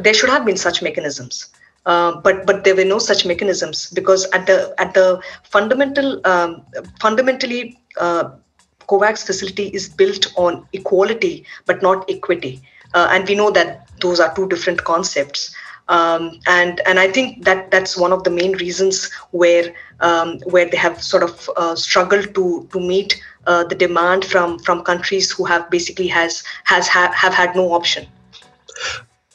There 0.00 0.14
should 0.14 0.30
have 0.30 0.44
been 0.44 0.56
such 0.56 0.82
mechanisms. 0.82 1.53
Uh, 1.86 2.20
but 2.20 2.46
but 2.46 2.64
there 2.64 2.74
were 2.74 2.84
no 2.84 2.98
such 2.98 3.26
mechanisms 3.26 3.90
because 3.90 4.24
at 4.30 4.46
the 4.46 4.74
at 4.78 4.94
the 4.94 5.20
fundamental 5.42 6.20
um, 6.26 6.62
fundamentally 6.98 7.78
uh, 8.00 8.30
COVAX 8.88 9.26
facility 9.26 9.68
is 9.68 9.88
built 9.88 10.32
on 10.36 10.66
equality 10.72 11.44
but 11.66 11.82
not 11.82 12.08
equity, 12.08 12.62
uh, 12.94 13.08
and 13.10 13.28
we 13.28 13.34
know 13.34 13.50
that 13.50 13.86
those 14.00 14.18
are 14.18 14.34
two 14.34 14.48
different 14.48 14.84
concepts. 14.84 15.54
Um, 15.88 16.40
and 16.46 16.80
and 16.86 16.98
I 16.98 17.08
think 17.12 17.44
that 17.44 17.70
that's 17.70 17.98
one 17.98 18.12
of 18.12 18.24
the 18.24 18.30
main 18.30 18.52
reasons 18.52 19.12
where 19.32 19.74
um, 20.00 20.38
where 20.46 20.64
they 20.64 20.78
have 20.78 21.02
sort 21.02 21.22
of 21.22 21.50
uh, 21.58 21.74
struggled 21.74 22.34
to 22.34 22.66
to 22.72 22.80
meet 22.80 23.20
uh, 23.46 23.64
the 23.64 23.74
demand 23.74 24.24
from 24.24 24.58
from 24.58 24.82
countries 24.82 25.30
who 25.30 25.44
have 25.44 25.68
basically 25.68 26.08
has 26.08 26.42
has 26.64 26.88
ha- 26.88 27.12
have 27.12 27.34
had 27.34 27.54
no 27.54 27.72
option. 27.72 28.06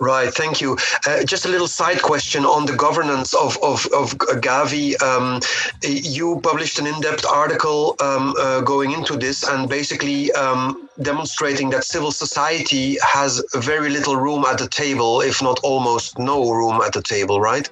Right, 0.02 0.34
thank 0.34 0.62
you. 0.62 0.78
Uh, 1.06 1.26
just 1.26 1.44
a 1.44 1.50
little 1.50 1.68
side 1.68 2.02
question 2.02 2.46
on 2.46 2.66
the 2.66 2.74
governance 2.74 3.34
of, 3.34 3.58
of, 3.62 3.86
of 3.88 4.18
Gavi. 4.18 5.02
Um, 5.04 5.42
you 5.84 6.40
published 6.42 6.80
an 6.80 6.88
in 6.88 7.02
depth 7.02 7.26
article 7.26 7.98
um, 8.00 8.34
uh, 8.40 8.62
going 8.62 8.94
into 8.94 9.18
this 9.18 9.44
and 9.44 9.68
basically 9.68 10.32
um, 10.32 10.90
demonstrating 11.02 11.70
that 11.72 11.84
civil 11.84 12.12
society 12.12 12.98
has 13.02 13.44
very 13.56 13.90
little 13.90 14.16
room 14.16 14.46
at 14.46 14.58
the 14.58 14.70
table, 14.70 15.20
if 15.20 15.42
not 15.42 15.60
almost 15.64 16.18
no 16.18 16.50
room 16.50 16.80
at 16.80 16.94
the 16.94 17.02
table, 17.02 17.42
right? 17.42 17.70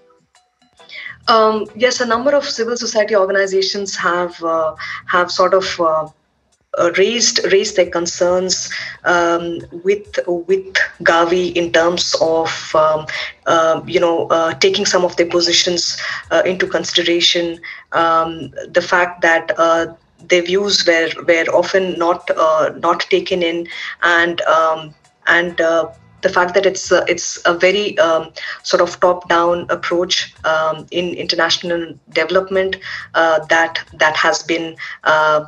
Um, 1.29 1.65
yes, 1.75 2.01
a 2.01 2.05
number 2.05 2.35
of 2.35 2.43
civil 2.43 2.75
society 2.75 3.15
organizations 3.15 3.95
have 3.95 4.41
uh, 4.43 4.75
have 5.05 5.31
sort 5.31 5.53
of 5.53 5.79
uh, 5.79 6.07
raised 6.97 7.39
raised 7.51 7.75
their 7.75 7.89
concerns 7.89 8.69
um, 9.03 9.59
with 9.83 10.19
with 10.27 10.73
Gavi 11.01 11.53
in 11.55 11.71
terms 11.71 12.15
of 12.21 12.75
um, 12.75 13.05
uh, 13.45 13.81
you 13.85 13.99
know 13.99 14.27
uh, 14.27 14.53
taking 14.55 14.85
some 14.85 15.03
of 15.03 15.15
their 15.15 15.27
positions 15.27 15.97
uh, 16.31 16.43
into 16.45 16.67
consideration. 16.67 17.59
Um, 17.91 18.51
the 18.69 18.81
fact 18.81 19.21
that 19.21 19.51
uh, 19.57 19.93
their 20.29 20.43
views 20.43 20.85
were 20.85 21.09
were 21.27 21.45
often 21.53 21.97
not 21.97 22.29
uh, 22.31 22.71
not 22.79 23.01
taken 23.01 23.43
in, 23.43 23.67
and 24.03 24.41
um, 24.41 24.93
and 25.27 25.59
the 26.21 26.29
fact 26.29 26.53
that 26.55 26.65
it's 26.65 26.91
uh, 26.91 27.05
it's 27.07 27.39
a 27.45 27.53
very 27.57 27.97
um, 27.99 28.31
sort 28.63 28.81
of 28.81 28.99
top-down 28.99 29.65
approach 29.69 30.33
um, 30.45 30.85
in 30.91 31.13
international 31.13 31.93
development 32.09 32.77
uh, 33.13 33.39
that 33.45 33.79
that 33.93 34.15
has 34.15 34.43
been 34.43 34.75
uh, 35.03 35.45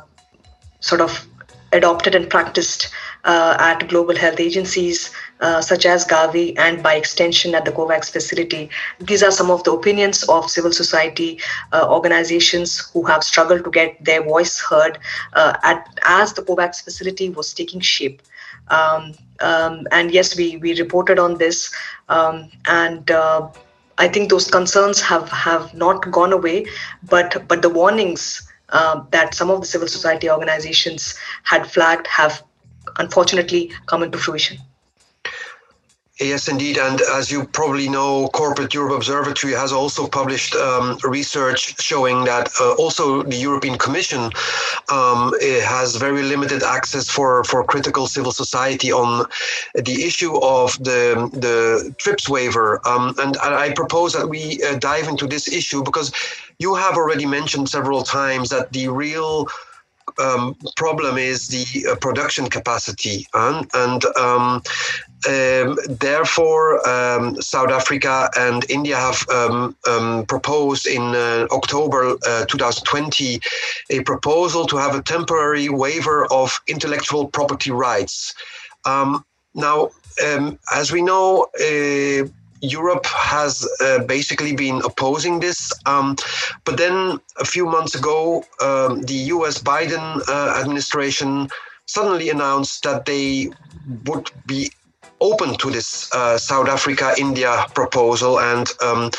sort 0.80 1.00
of 1.00 1.26
adopted 1.72 2.14
and 2.14 2.28
practiced 2.28 2.90
uh, 3.24 3.56
at 3.58 3.88
global 3.88 4.16
health 4.16 4.40
agencies 4.40 5.10
uh, 5.40 5.60
such 5.60 5.86
as 5.86 6.04
Gavi 6.06 6.58
and 6.58 6.82
by 6.82 6.94
extension 6.94 7.54
at 7.54 7.64
the 7.64 7.72
COVAX 7.72 8.10
facility. 8.10 8.70
These 8.98 9.22
are 9.22 9.30
some 9.30 9.50
of 9.50 9.62
the 9.64 9.72
opinions 9.72 10.22
of 10.24 10.50
civil 10.50 10.72
society 10.72 11.40
uh, 11.72 11.86
organizations 11.88 12.78
who 12.92 13.04
have 13.04 13.22
struggled 13.22 13.64
to 13.64 13.70
get 13.70 14.02
their 14.04 14.22
voice 14.22 14.60
heard 14.60 14.98
uh, 15.34 15.54
at, 15.62 15.98
as 16.04 16.32
the 16.32 16.42
COVAX 16.42 16.82
facility 16.82 17.30
was 17.30 17.54
taking 17.54 17.80
shape. 17.80 18.22
Um, 18.68 19.14
um, 19.40 19.86
and 19.90 20.10
yes, 20.10 20.36
we, 20.36 20.56
we 20.58 20.78
reported 20.78 21.18
on 21.18 21.38
this 21.38 21.74
um, 22.08 22.50
and 22.66 23.10
uh, 23.10 23.48
I 23.98 24.08
think 24.08 24.30
those 24.30 24.50
concerns 24.50 25.00
have, 25.02 25.28
have 25.30 25.74
not 25.74 26.10
gone 26.10 26.32
away, 26.32 26.66
but 27.02 27.46
but 27.48 27.60
the 27.60 27.68
warnings 27.68 28.49
uh, 28.72 29.02
that 29.10 29.34
some 29.34 29.50
of 29.50 29.60
the 29.60 29.66
civil 29.66 29.88
society 29.88 30.30
organizations 30.30 31.18
had 31.42 31.70
flagged 31.70 32.06
have 32.06 32.42
unfortunately 32.98 33.72
come 33.86 34.02
into 34.02 34.18
fruition. 34.18 34.58
Yes, 36.20 36.48
indeed. 36.48 36.76
And 36.76 37.00
as 37.00 37.30
you 37.30 37.44
probably 37.44 37.88
know, 37.88 38.28
Corporate 38.28 38.74
Europe 38.74 38.94
Observatory 38.94 39.54
has 39.54 39.72
also 39.72 40.06
published 40.06 40.54
um, 40.54 40.98
research 41.02 41.80
showing 41.80 42.24
that 42.24 42.50
uh, 42.60 42.74
also 42.74 43.22
the 43.22 43.36
European 43.36 43.78
Commission 43.78 44.30
um, 44.90 45.32
has 45.40 45.96
very 45.96 46.22
limited 46.22 46.62
access 46.62 47.08
for, 47.08 47.42
for 47.44 47.64
critical 47.64 48.06
civil 48.06 48.32
society 48.32 48.92
on 48.92 49.24
the 49.74 50.04
issue 50.04 50.36
of 50.42 50.76
the, 50.84 51.30
the 51.32 51.94
TRIPS 51.96 52.28
waiver. 52.28 52.86
Um, 52.86 53.14
and 53.18 53.38
I 53.38 53.72
propose 53.72 54.12
that 54.12 54.28
we 54.28 54.62
uh, 54.62 54.76
dive 54.76 55.08
into 55.08 55.26
this 55.26 55.50
issue 55.50 55.82
because 55.82 56.12
you 56.58 56.74
have 56.74 56.96
already 56.96 57.24
mentioned 57.24 57.70
several 57.70 58.02
times 58.02 58.50
that 58.50 58.74
the 58.74 58.88
real 58.88 59.48
um, 60.18 60.54
problem 60.76 61.16
is 61.16 61.48
the 61.48 61.86
uh, 61.86 61.94
production 61.96 62.48
capacity, 62.48 63.26
and, 63.32 63.68
and 63.74 64.04
um, 64.16 64.62
um, 65.28 65.78
therefore, 65.88 66.86
um, 66.88 67.40
South 67.40 67.70
Africa 67.70 68.30
and 68.36 68.68
India 68.70 68.96
have 68.96 69.28
um, 69.28 69.76
um 69.86 70.24
proposed 70.26 70.86
in 70.86 71.14
uh, 71.14 71.46
October 71.50 72.16
uh, 72.26 72.44
2020 72.46 73.40
a 73.90 74.02
proposal 74.04 74.66
to 74.66 74.76
have 74.76 74.94
a 74.94 75.02
temporary 75.02 75.68
waiver 75.68 76.26
of 76.32 76.60
intellectual 76.66 77.26
property 77.26 77.70
rights. 77.70 78.34
Um, 78.84 79.24
now, 79.54 79.90
as 80.72 80.92
we 80.92 81.02
know, 81.02 81.46
uh, 81.60 82.28
Europe 82.62 83.06
has 83.06 83.66
uh, 83.80 84.04
basically 84.04 84.54
been 84.54 84.82
opposing 84.84 85.40
this. 85.40 85.72
Um, 85.86 86.16
but 86.64 86.76
then 86.76 87.18
a 87.38 87.44
few 87.44 87.66
months 87.66 87.94
ago, 87.94 88.44
um, 88.60 89.02
the 89.02 89.30
US 89.34 89.62
Biden 89.62 90.22
uh, 90.28 90.60
administration 90.60 91.48
suddenly 91.86 92.30
announced 92.30 92.82
that 92.84 93.04
they 93.06 93.50
would 94.04 94.30
be 94.46 94.70
open 95.20 95.56
to 95.56 95.70
this 95.70 96.12
uh, 96.12 96.38
South 96.38 96.68
Africa 96.68 97.14
India 97.18 97.66
proposal 97.74 98.40
and 98.40 98.68
um, 98.82 99.10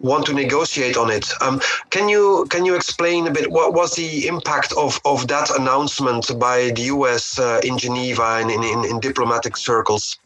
want 0.00 0.26
to 0.26 0.32
negotiate 0.32 0.96
on 0.96 1.10
it. 1.10 1.28
Um, 1.40 1.60
can 1.90 2.08
you 2.08 2.46
can 2.50 2.64
you 2.64 2.74
explain 2.74 3.26
a 3.26 3.30
bit 3.30 3.50
what 3.50 3.74
was 3.74 3.94
the 3.94 4.26
impact 4.26 4.72
of, 4.76 5.00
of 5.04 5.26
that 5.28 5.50
announcement 5.58 6.38
by 6.38 6.70
the 6.70 6.82
US 6.82 7.38
uh, 7.38 7.60
in 7.64 7.78
Geneva 7.78 8.38
and 8.40 8.50
in, 8.50 8.62
in, 8.62 8.84
in 8.84 9.00
diplomatic 9.00 9.56
circles? 9.56 10.18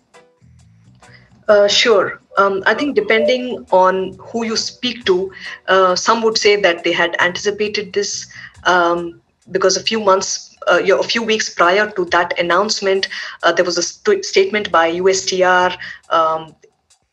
Uh, 1.48 1.68
sure. 1.68 2.20
Um, 2.38 2.62
I 2.66 2.74
think 2.74 2.94
depending 2.94 3.66
on 3.72 4.16
who 4.18 4.44
you 4.44 4.56
speak 4.56 5.04
to, 5.04 5.30
uh, 5.68 5.94
some 5.96 6.22
would 6.22 6.38
say 6.38 6.56
that 6.56 6.84
they 6.84 6.92
had 6.92 7.14
anticipated 7.20 7.92
this 7.92 8.26
um, 8.64 9.20
because 9.50 9.76
a 9.76 9.82
few 9.82 10.00
months, 10.00 10.51
uh, 10.66 10.80
a 10.98 11.02
few 11.02 11.22
weeks 11.22 11.52
prior 11.54 11.90
to 11.90 12.04
that 12.06 12.38
announcement, 12.38 13.08
uh, 13.42 13.52
there 13.52 13.64
was 13.64 13.78
a 13.78 13.82
st- 13.82 14.24
statement 14.24 14.70
by 14.70 14.92
USTR 14.92 15.76
um, 16.10 16.54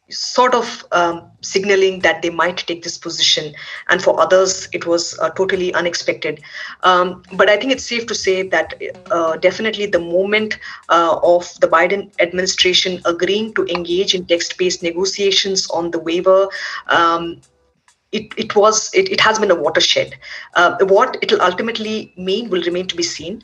sort 0.09 0.55
of 0.55 0.85
um, 0.91 1.29
signaling 1.41 1.99
that 1.99 2.21
they 2.21 2.29
might 2.29 2.57
take 2.57 2.83
this 2.83 2.97
position. 2.97 3.53
And 3.89 4.01
for 4.01 4.19
others, 4.19 4.67
it 4.73 4.85
was 4.85 5.17
uh, 5.19 5.29
totally 5.31 5.73
unexpected. 5.73 6.41
Um, 6.83 7.23
but 7.33 7.49
I 7.49 7.57
think 7.57 7.71
it's 7.71 7.83
safe 7.83 8.07
to 8.07 8.15
say 8.15 8.47
that 8.49 8.73
uh, 9.11 9.37
definitely 9.37 9.85
the 9.85 9.99
moment 9.99 10.57
uh, 10.89 11.19
of 11.23 11.53
the 11.59 11.67
Biden 11.67 12.11
administration 12.19 13.01
agreeing 13.05 13.53
to 13.53 13.65
engage 13.65 14.15
in 14.15 14.25
text 14.25 14.57
based 14.57 14.83
negotiations 14.83 15.69
on 15.69 15.91
the 15.91 15.99
waiver. 15.99 16.47
Um, 16.87 17.41
it, 18.12 18.34
it 18.38 18.55
was 18.55 18.93
it, 18.93 19.10
it 19.10 19.20
has 19.20 19.39
been 19.39 19.51
a 19.51 19.55
watershed. 19.55 20.16
Uh, 20.55 20.78
what 20.82 21.18
it 21.22 21.32
will 21.32 21.41
ultimately 21.41 22.14
mean 22.18 22.49
will 22.49 22.62
remain 22.64 22.88
to 22.88 22.95
be 22.95 23.03
seen, 23.03 23.43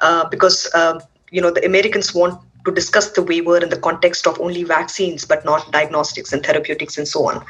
uh, 0.00 0.28
because 0.28 0.68
uh, 0.74 1.00
you 1.30 1.40
know 1.40 1.50
the 1.50 1.64
Americans 1.64 2.14
want 2.14 2.40
to 2.64 2.72
discuss 2.72 3.10
the 3.10 3.22
waiver 3.22 3.58
in 3.58 3.68
the 3.68 3.78
context 3.78 4.26
of 4.26 4.40
only 4.40 4.62
vaccines, 4.62 5.24
but 5.24 5.44
not 5.44 5.70
diagnostics 5.72 6.32
and 6.32 6.44
therapeutics 6.44 6.96
and 6.96 7.06
so 7.06 7.28
on. 7.28 7.44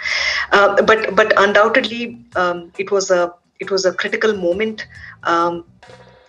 Uh, 0.52 0.82
but 0.82 1.14
but 1.14 1.32
undoubtedly, 1.36 2.24
um, 2.36 2.72
it 2.78 2.90
was 2.90 3.10
a 3.10 3.32
it 3.60 3.70
was 3.70 3.84
a 3.84 3.92
critical 3.92 4.34
moment 4.34 4.86
um, 5.24 5.64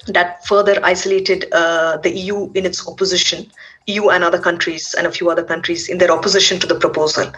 that 0.08 0.46
further 0.46 0.80
isolated 0.84 1.48
uh, 1.52 1.98
the 1.98 2.12
EU 2.12 2.52
in 2.54 2.66
its 2.66 2.88
opposition, 2.88 3.52
EU 3.88 4.10
and 4.10 4.24
other 4.24 4.40
countries 4.40 4.96
and 4.96 5.06
a 5.06 5.12
few 5.12 5.30
other 5.30 5.44
countries 5.44 5.90
in 5.90 6.00
their 6.00 6.12
opposition 6.12 6.60
to 6.60 6.68
the 6.68 6.76
proposal. 6.76 7.32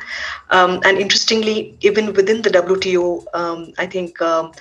Um, 0.49 0.79
and 0.85 0.97
interestingly, 0.97 1.77
even 1.81 2.13
within 2.13 2.41
the 2.41 2.49
WTO, 2.49 3.25
um, 3.33 3.73
I 3.77 3.85
think 3.85 4.21
um, 4.21 4.53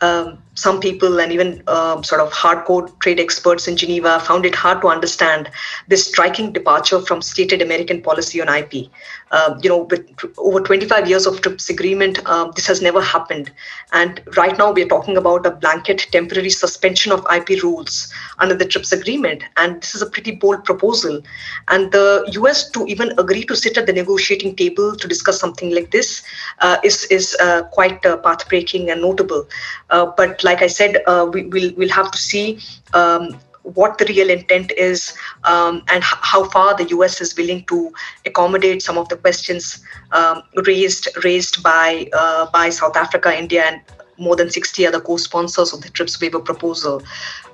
um, 0.00 0.42
some 0.54 0.80
people 0.80 1.20
and 1.20 1.32
even 1.32 1.62
uh, 1.66 2.00
sort 2.02 2.20
of 2.20 2.32
hardcore 2.32 2.98
trade 3.00 3.18
experts 3.20 3.66
in 3.66 3.76
Geneva 3.76 4.20
found 4.20 4.46
it 4.46 4.54
hard 4.54 4.80
to 4.82 4.88
understand 4.88 5.50
this 5.88 6.06
striking 6.06 6.52
departure 6.52 7.00
from 7.00 7.20
stated 7.20 7.60
American 7.60 8.00
policy 8.00 8.40
on 8.40 8.48
IP. 8.48 8.90
Uh, 9.30 9.58
you 9.62 9.68
know, 9.68 9.82
with 9.90 10.08
over 10.38 10.60
25 10.60 11.08
years 11.08 11.26
of 11.26 11.40
TRIPS 11.40 11.68
agreement, 11.70 12.18
uh, 12.26 12.50
this 12.52 12.66
has 12.66 12.80
never 12.80 13.00
happened. 13.02 13.50
And 13.92 14.22
right 14.36 14.56
now, 14.56 14.72
we're 14.72 14.88
talking 14.88 15.16
about 15.16 15.44
a 15.44 15.50
blanket 15.50 16.06
temporary 16.12 16.50
suspension 16.50 17.12
of 17.12 17.26
IP 17.34 17.62
rules 17.62 18.12
under 18.38 18.54
the 18.54 18.64
TRIPS 18.64 18.92
agreement. 18.92 19.42
And 19.56 19.82
this 19.82 19.94
is 19.94 20.02
a 20.02 20.06
pretty 20.06 20.32
bold 20.32 20.64
proposal. 20.64 21.22
And 21.68 21.92
the 21.92 22.28
US 22.32 22.70
to 22.70 22.86
even 22.86 23.12
agree 23.18 23.44
to 23.44 23.56
sit 23.56 23.76
at 23.76 23.86
the 23.86 23.92
negotiating 23.92 24.56
table 24.56 24.96
to 24.96 25.08
discuss 25.08 25.38
something 25.38 25.74
like 25.74 25.90
this 25.90 26.22
uh, 26.60 26.78
is 26.82 27.04
is 27.06 27.36
uh, 27.40 27.62
quite 27.72 28.04
uh, 28.06 28.16
path 28.18 28.48
breaking 28.48 28.90
and 28.90 29.00
notable. 29.00 29.46
but 29.88 30.42
like 30.44 30.62
I 30.62 30.66
said, 30.68 31.02
uh, 31.06 31.28
we, 31.32 31.44
will 31.44 31.70
we'll 31.76 31.96
have 32.00 32.10
to 32.10 32.18
see 32.18 32.58
um, 32.94 33.38
what 33.74 33.98
the 33.98 34.04
real 34.06 34.30
intent 34.30 34.72
is 34.72 35.14
um, 35.44 35.82
and 35.88 36.02
h- 36.02 36.18
how 36.22 36.44
far 36.50 36.74
the 36.76 36.88
US 36.96 37.20
is 37.20 37.36
willing 37.36 37.64
to 37.66 37.92
accommodate 38.24 38.82
some 38.82 38.96
of 38.98 39.08
the 39.08 39.16
questions 39.16 39.82
um, 40.12 40.42
raised 40.66 41.08
raised 41.24 41.62
by 41.62 42.08
uh, 42.12 42.50
by 42.50 42.70
South 42.70 42.96
Africa, 42.96 43.36
India, 43.36 43.64
and 43.64 43.80
more 44.18 44.36
than 44.36 44.50
60 44.50 44.86
other 44.86 45.00
co-sponsors 45.00 45.72
of 45.72 45.80
the 45.82 45.90
TRIPS 45.90 46.20
waiver 46.20 46.40
proposal. 46.40 47.02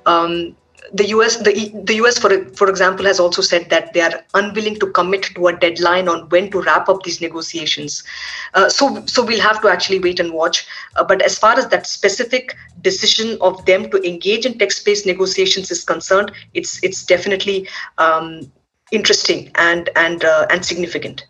Um, 0.05 0.55
the 0.93 1.07
US, 1.09 1.37
the, 1.37 1.71
the 1.83 1.95
US, 1.95 2.17
for 2.17 2.45
for 2.51 2.69
example, 2.69 3.05
has 3.05 3.19
also 3.19 3.41
said 3.41 3.69
that 3.69 3.93
they 3.93 4.01
are 4.01 4.23
unwilling 4.33 4.75
to 4.79 4.87
commit 4.91 5.23
to 5.35 5.47
a 5.47 5.57
deadline 5.57 6.07
on 6.07 6.29
when 6.29 6.51
to 6.51 6.61
wrap 6.61 6.89
up 6.89 7.03
these 7.03 7.21
negotiations. 7.21 8.03
Uh, 8.53 8.69
so, 8.69 9.03
so 9.05 9.25
we'll 9.25 9.41
have 9.41 9.61
to 9.61 9.69
actually 9.69 9.99
wait 9.99 10.19
and 10.19 10.33
watch. 10.33 10.65
Uh, 10.95 11.03
but 11.03 11.21
as 11.21 11.37
far 11.37 11.57
as 11.57 11.67
that 11.69 11.87
specific 11.87 12.55
decision 12.81 13.37
of 13.41 13.65
them 13.65 13.89
to 13.89 13.97
engage 14.07 14.45
in 14.45 14.57
text-based 14.57 15.05
negotiations 15.05 15.71
is 15.71 15.83
concerned, 15.83 16.31
it's 16.53 16.83
it's 16.83 17.03
definitely 17.03 17.67
um, 17.97 18.51
interesting 18.91 19.51
and 19.55 19.89
and 19.95 20.23
uh, 20.23 20.45
and 20.49 20.65
significant. 20.65 21.25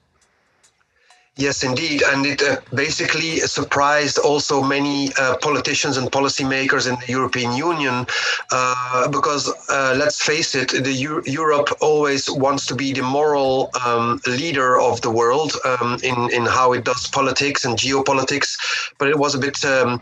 Yes, 1.38 1.64
indeed. 1.64 2.02
And 2.02 2.26
it 2.26 2.42
uh, 2.42 2.62
basically 2.74 3.40
surprised 3.40 4.18
also 4.20 4.64
many 4.64 5.12
uh, 5.20 5.36
politicians 5.42 5.98
and 5.98 6.10
policymakers 6.10 6.88
in 6.88 6.98
the 7.02 7.12
European 7.12 7.52
Union 7.52 8.06
uh, 8.54 9.10
because, 9.10 9.54
uh, 9.70 9.96
let's 9.98 10.24
face 10.24 10.56
it, 10.56 10.70
the 10.70 10.94
Euro- 10.94 11.24
Europe 11.26 11.70
always 11.82 12.30
wants 12.32 12.66
to 12.68 12.76
be 12.76 12.94
the 12.94 13.02
moral 13.04 13.70
um, 13.86 14.22
leader 14.26 14.80
of 14.80 15.02
the 15.02 15.12
world 15.12 15.52
um, 15.66 15.98
in, 16.04 16.32
in 16.32 16.46
how 16.46 16.72
it 16.72 16.86
does 16.86 17.08
politics 17.10 17.66
and 17.66 17.78
geopolitics. 17.78 18.58
But 18.98 19.10
it 19.10 19.20
was 19.20 19.36
a 19.36 19.40
bit. 19.40 19.64
Um, 19.66 20.00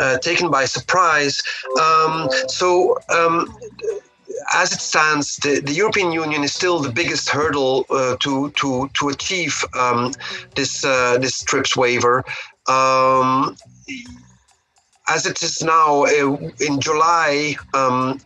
uh, 0.00 0.16
taken 0.18 0.48
by 0.48 0.64
surprise. 0.64 1.42
Um, 1.82 2.28
so, 2.46 2.96
um, 3.08 3.52
as 4.54 4.72
it 4.72 4.80
stands, 4.80 5.36
the, 5.36 5.60
the, 5.60 5.72
European 5.72 6.12
Union 6.12 6.44
is 6.44 6.52
still 6.52 6.78
the 6.80 6.90
biggest 6.90 7.28
hurdle 7.28 7.86
uh, 7.90 8.16
to 8.20 8.50
to 8.50 8.88
to 8.94 9.08
achieve 9.08 9.64
um, 9.74 10.12
this 10.54 10.84
uh, 10.84 11.18
this 11.18 11.42
TRIPS 11.42 11.76
waiver. 11.76 12.24
Um, 12.66 13.56
as 15.08 15.26
it 15.26 15.42
is 15.42 15.62
now, 15.62 16.04
uh, 16.04 16.36
in 16.60 16.80
July, 16.80 17.56
um, 17.72 18.20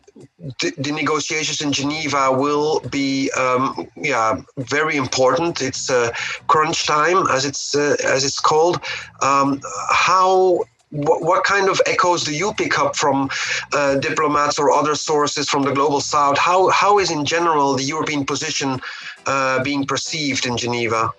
the, 0.61 0.73
the, 0.79 0.93
negotiations 0.93 1.61
in 1.61 1.73
Geneva 1.73 2.33
will 2.33 2.81
be, 2.91 3.31
um, 3.33 3.89
yeah, 3.97 4.43
very 4.59 4.97
important. 4.97 5.63
It's 5.63 5.91
uh, 5.91 6.11
crunch 6.49 6.87
time, 6.87 7.27
as 7.29 7.45
it's 7.45 7.75
uh, 7.75 7.97
as 8.05 8.25
it's 8.25 8.41
called. 8.41 8.81
Um, 9.23 9.61
how 9.91 10.61
what, 10.93 11.22
what, 11.22 11.43
kind 11.45 11.68
of 11.68 11.80
echoes 11.86 12.22
do 12.22 12.34
you 12.34 12.53
pick 12.53 12.78
up 12.78 12.95
from 12.95 13.30
uh, 13.72 13.97
diplomats 13.97 14.59
or 14.59 14.70
other 14.70 14.95
sources 14.95 15.49
from 15.49 15.62
the 15.62 15.72
global 15.72 16.01
south? 16.01 16.38
How, 16.38 16.68
how 16.68 16.99
is, 16.99 17.11
in 17.11 17.24
general, 17.24 17.74
the 17.74 17.82
European 17.82 18.24
position 18.26 18.80
uh, 19.26 19.62
being 19.62 19.86
perceived 19.86 20.45
in 20.45 20.57
Geneva? 20.57 21.11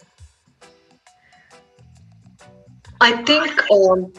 I 3.02 3.12
think 3.24 3.52
um, 3.72 4.14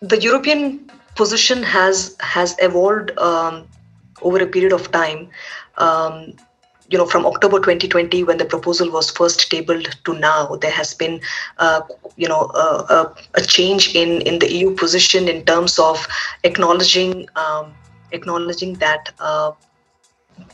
the 0.00 0.18
European 0.20 0.90
position 1.16 1.62
has 1.62 2.16
has 2.20 2.54
evolved 2.58 3.10
um, 3.18 3.66
over 4.22 4.38
a 4.42 4.46
period 4.46 4.72
of 4.72 4.90
time. 4.92 5.28
Um, 5.76 6.36
you 6.88 6.98
know 6.98 7.06
from 7.06 7.26
october 7.26 7.58
2020 7.58 8.22
when 8.24 8.38
the 8.38 8.44
proposal 8.44 8.90
was 8.90 9.10
first 9.10 9.50
tabled 9.50 9.88
to 10.04 10.14
now 10.14 10.56
there 10.56 10.70
has 10.70 10.94
been 10.94 11.20
uh, 11.58 11.80
you 12.16 12.28
know 12.28 12.50
a, 12.54 13.12
a, 13.34 13.42
change 13.42 13.94
in 13.94 14.20
in 14.22 14.38
the 14.38 14.50
eu 14.52 14.74
position 14.74 15.28
in 15.28 15.44
terms 15.44 15.78
of 15.78 16.06
acknowledging 16.44 17.28
um, 17.36 17.74
acknowledging 18.12 18.74
that 18.74 19.12
uh, 19.18 19.52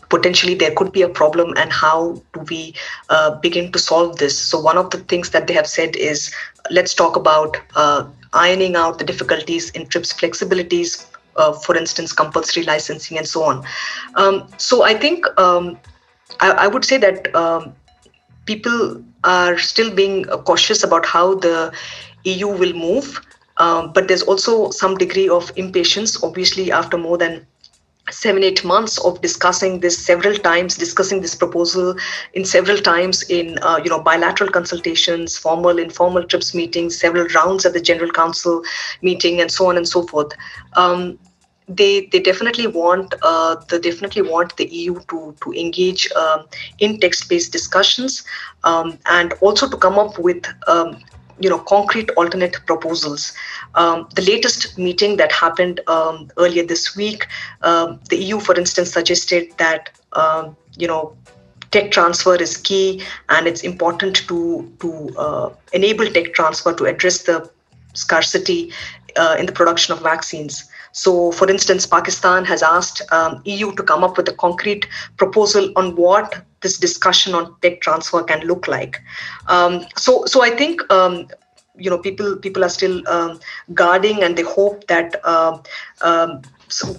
potentially 0.09 0.55
there 0.55 0.75
could 0.75 0.93
be 0.93 1.03
a 1.03 1.09
problem 1.09 1.55
and 1.57 1.73
how 1.73 2.21
do 2.33 2.41
we 2.49 2.75
uh, 3.11 3.31
begin 3.41 3.71
to 3.73 3.79
solve 3.79 4.17
this 4.19 4.39
so 4.39 4.59
one 4.59 4.79
of 4.79 4.91
the 4.91 4.99
things 4.99 5.31
that 5.31 5.47
they 5.47 5.55
have 5.55 5.67
said 5.67 5.97
is 5.97 6.35
let's 6.71 6.95
talk 6.95 7.17
about 7.17 7.57
uh, 7.77 8.07
ironing 8.33 8.77
out 8.77 8.99
the 8.99 9.05
difficulties 9.05 9.71
in 9.71 9.87
trips 9.87 10.13
flexibilities 10.13 11.07
uh, 11.37 11.53
for 11.53 11.77
instance, 11.77 12.13
compulsory 12.13 12.63
licensing 12.65 13.17
and 13.17 13.27
so 13.27 13.43
on. 13.43 13.65
Um, 14.17 14.47
so 14.59 14.83
I 14.83 14.95
think 14.95 15.25
um, 15.41 15.79
I, 16.41 16.51
I 16.51 16.67
would 16.67 16.85
say 16.85 16.99
that 16.99 17.35
um, 17.35 17.75
people 18.47 19.03
are 19.25 19.59
still 19.59 19.95
being 19.95 20.25
cautious 20.25 20.83
about 20.83 21.07
how 21.07 21.35
the 21.37 21.73
EU 22.25 22.49
will 22.49 22.73
move. 22.73 23.21
Um, 23.59 23.93
but 23.93 24.09
there's 24.09 24.23
also 24.23 24.71
some 24.71 24.97
degree 24.97 25.29
of 25.29 25.53
impatience, 25.57 26.23
obviously, 26.23 26.73
after 26.73 26.97
more 26.97 27.19
than 27.19 27.47
seven 28.11 28.43
eight 28.43 28.65
months 28.65 28.99
of 29.05 29.21
discussing 29.21 29.79
this 29.79 29.97
several 29.97 30.35
times 30.35 30.77
discussing 30.77 31.21
this 31.21 31.37
proposal 31.37 31.95
in 32.35 32.45
several 32.45 32.77
times 32.77 33.23
in 33.31 33.59
uh, 33.63 33.81
you 33.83 33.89
know 33.89 34.01
bilateral 34.01 34.51
consultations 34.51 35.39
formal 35.39 35.79
informal 35.79 36.25
trips 36.25 36.53
meetings 36.53 36.99
several 36.99 37.27
rounds 37.29 37.65
at 37.65 37.73
the 37.73 37.81
general 37.81 38.11
council 38.11 38.61
meeting 39.03 39.41
and 39.41 39.53
so 39.53 39.69
on 39.69 39.77
and 39.77 39.89
so 39.89 40.03
forth 40.09 40.33
um, 40.75 41.17
they 41.69 42.07
they 42.07 42.21
definitely 42.21 42.67
want 42.67 43.15
uh, 43.23 43.57
they 43.69 43.79
definitely 43.79 44.23
want 44.23 44.57
the 44.57 44.67
EU 44.67 45.01
to 45.09 45.35
to 45.43 45.53
engage 45.53 46.11
um, 46.13 46.45
in 46.79 46.99
text-based 46.99 47.53
discussions 47.53 48.25
um, 48.65 48.99
and 49.07 49.33
also 49.41 49.69
to 49.69 49.77
come 49.77 49.99
up 49.99 50.19
with 50.19 50.45
um, 50.67 50.99
you 51.39 51.49
know 51.49 51.59
concrete 51.59 52.11
alternate 52.17 52.57
proposals. 52.67 53.33
Um, 53.75 54.09
the 54.15 54.23
latest 54.23 54.79
meeting 54.79 55.17
that 55.17 55.33
happened 55.33 55.81
um, 55.87 56.31
earlier 56.37 56.65
this 56.65 56.95
week, 56.97 57.27
um, 57.63 58.01
the 58.11 58.17
EU, 58.17 58.39
for 58.39 58.59
instance, 58.59 58.93
suggested 58.93 59.53
that 59.59 59.91
you 60.77 60.89
know 60.89 61.17
tech 61.73 61.91
transfer 61.91 62.37
is 62.37 62.59
key 62.59 63.03
and 63.31 63.47
it's 63.47 63.63
important 63.63 64.17
to 64.29 64.71
to 64.81 65.11
uh, 65.19 65.51
enable 65.73 66.07
tech 66.07 66.35
transfer 66.35 66.73
to 66.75 66.85
address 66.85 67.23
the 67.23 67.51
scarcity 67.95 68.73
uh, 69.17 69.37
in 69.39 69.47
the 69.47 69.53
production 69.53 69.93
of 69.95 70.01
vaccines. 70.03 70.69
So, 70.93 71.33
for 71.33 71.51
instance, 71.51 71.87
Pakistan 71.87 72.45
has 72.45 72.63
asked 72.63 73.03
um, 73.13 73.43
EU 73.45 73.75
to 73.75 73.83
come 73.83 74.05
up 74.05 74.17
with 74.17 74.29
a 74.29 74.35
concrete 74.35 74.87
proposal 75.17 75.73
on 75.77 75.97
what 75.97 76.45
this 76.61 76.79
discussion 76.79 77.35
on 77.35 77.57
tech 77.61 77.81
transfer 77.81 78.23
can 78.23 78.47
look 78.47 78.69
like. 78.69 79.01
Um, 79.49 79.85
so, 79.97 80.25
so 80.27 80.43
I 80.43 80.51
think 80.51 80.81
um, 80.93 81.29
you 81.77 81.91
know 81.91 81.99
people 81.99 82.37
people 82.37 82.63
are 82.65 82.69
still 82.69 83.07
um, 83.09 83.41
guarding, 83.75 84.23
and 84.23 84.37
they 84.37 84.43
hope 84.43 84.87
that. 84.87 85.21
Uh, 85.25 85.59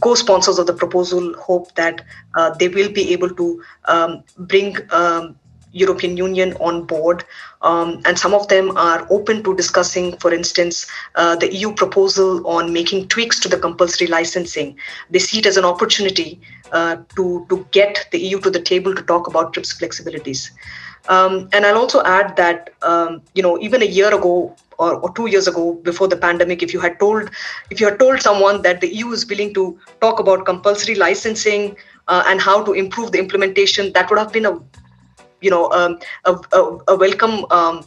co-sponsors 0.01 0.59
of 0.59 0.67
the 0.67 0.73
proposal 0.73 1.33
hope 1.39 1.73
that 1.73 2.05
uh, 2.35 2.53
they 2.59 2.67
will 2.67 2.91
be 2.91 3.11
able 3.11 3.27
to 3.27 3.63
um, 3.85 4.23
bring 4.37 4.77
um, 4.91 5.35
European 5.73 6.15
Union 6.15 6.53
on 6.59 6.85
board. 6.85 7.25
Um, 7.61 8.01
and 8.05 8.17
some 8.17 8.33
of 8.33 8.47
them 8.47 8.77
are 8.77 9.05
open 9.09 9.43
to 9.43 9.55
discussing, 9.55 10.17
for 10.17 10.33
instance, 10.33 10.87
uh, 11.15 11.35
the 11.35 11.53
EU 11.53 11.73
proposal 11.73 12.45
on 12.47 12.71
making 12.71 13.07
tweaks 13.09 13.39
to 13.41 13.49
the 13.49 13.57
compulsory 13.57 14.07
licensing. 14.07 14.77
They 15.09 15.19
see 15.19 15.39
it 15.39 15.45
as 15.45 15.57
an 15.57 15.65
opportunity 15.65 16.39
uh, 16.71 16.97
to, 17.15 17.45
to 17.49 17.67
get 17.71 18.07
the 18.11 18.19
EU 18.19 18.39
to 18.41 18.49
the 18.49 18.61
table 18.61 18.95
to 18.95 19.01
talk 19.01 19.27
about 19.27 19.53
TRIPS 19.53 19.79
flexibilities. 19.79 20.51
Um, 21.09 21.49
and 21.51 21.65
I'll 21.65 21.77
also 21.77 22.01
add 22.03 22.35
that, 22.37 22.69
um, 22.81 23.21
you 23.33 23.43
know, 23.43 23.59
even 23.59 23.81
a 23.81 23.85
year 23.85 24.13
ago 24.13 24.55
or, 24.79 24.95
or, 24.95 25.13
two 25.13 25.27
years 25.27 25.47
ago, 25.47 25.73
before 25.73 26.07
the 26.07 26.15
pandemic, 26.15 26.63
if 26.63 26.73
you 26.73 26.79
had 26.79 26.99
told, 26.99 27.29
if 27.69 27.79
you 27.79 27.87
had 27.87 27.99
told 27.99 28.21
someone 28.21 28.61
that 28.61 28.81
the 28.81 28.93
EU 28.93 29.11
is 29.11 29.27
willing 29.27 29.53
to 29.53 29.77
talk 30.01 30.19
about 30.19 30.45
compulsory 30.45 30.95
licensing 30.95 31.75
uh, 32.07 32.23
and 32.27 32.41
how 32.41 32.63
to 32.63 32.71
improve 32.73 33.11
the 33.11 33.19
implementation, 33.19 33.91
that 33.93 34.09
would 34.09 34.17
have 34.17 34.31
been 34.31 34.45
a 34.45 34.59
you 35.43 35.49
know 35.49 35.69
um, 35.71 35.99
a, 36.25 36.33
a, 36.53 36.77
a, 36.87 36.95
welcome 36.95 37.45
um, 37.51 37.85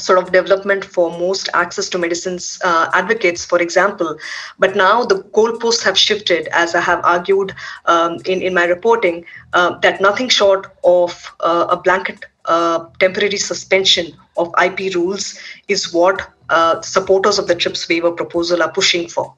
sort 0.00 0.18
of 0.18 0.32
development 0.32 0.84
for 0.84 1.10
most 1.10 1.48
access 1.54 1.88
to 1.90 1.98
medicines 1.98 2.58
uh, 2.64 2.88
advocates, 2.94 3.44
for 3.44 3.60
example. 3.60 4.16
But 4.58 4.76
now 4.76 5.04
the 5.04 5.16
goalposts 5.36 5.82
have 5.84 5.98
shifted, 5.98 6.48
as 6.48 6.74
I 6.74 6.80
have 6.80 7.04
argued 7.04 7.54
um, 7.86 8.18
in, 8.24 8.42
in 8.42 8.54
my 8.54 8.64
reporting, 8.64 9.24
uh, 9.52 9.78
that 9.80 10.00
nothing 10.00 10.28
short 10.28 10.72
of 10.84 11.34
uh, 11.40 11.66
a 11.70 11.76
blanket 11.76 12.24
uh, 12.44 12.86
temporary 12.98 13.36
suspension 13.36 14.16
of 14.36 14.52
IP 14.62 14.94
rules 14.94 15.38
is 15.68 15.92
what 15.92 16.30
uh, 16.48 16.80
supporters 16.80 17.38
of 17.38 17.46
the 17.46 17.54
TRIPS 17.54 17.88
waiver 17.88 18.10
proposal 18.12 18.62
are 18.62 18.72
pushing 18.72 19.08
for. 19.08 19.34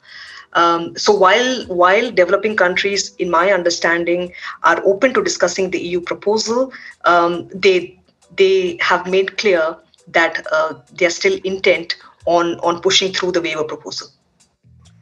Um, 0.55 0.97
so 0.97 1.15
while 1.15 1.65
while 1.67 2.11
developing 2.11 2.57
countries, 2.57 3.15
in 3.17 3.31
my 3.31 3.53
understanding, 3.53 4.33
are 4.63 4.83
open 4.85 5.15
to 5.15 5.23
discussing 5.23 5.71
the 5.71 5.81
EU 5.81 6.01
proposal, 6.01 6.73
um, 7.05 7.49
they 7.55 7.99
they 8.37 8.79
have 8.81 9.07
made 9.07 9.39
clear 9.39 9.77
that 10.09 10.45
uh, 10.53 10.75
they 10.93 11.07
are 11.07 11.11
still 11.11 11.39
intent 11.45 11.97
on 12.27 12.59
on 12.61 12.81
pushing 12.81 13.13
through 13.13 13.33
the 13.33 13.41
waiver 13.41 13.65
proposal. 13.65 14.09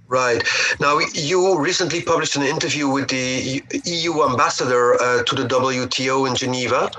Right. 0.09 0.43
Now, 0.81 0.99
you 1.13 1.59
recently 1.59 2.01
published 2.01 2.35
an 2.37 2.43
interview 2.43 2.89
with 2.89 3.09
the 3.09 3.63
EU 3.85 4.25
ambassador 4.25 4.95
uh, 4.95 5.23
to 5.23 5.35
the 5.35 5.47
WTO 5.47 6.27
in 6.27 6.35
Geneva. 6.35 6.91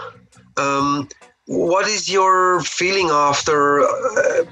Um, 0.57 1.09
what 1.45 1.87
is 1.87 2.07
your 2.07 2.61
feeling 2.61 3.09
after 3.09 3.81
uh, 3.81 4.43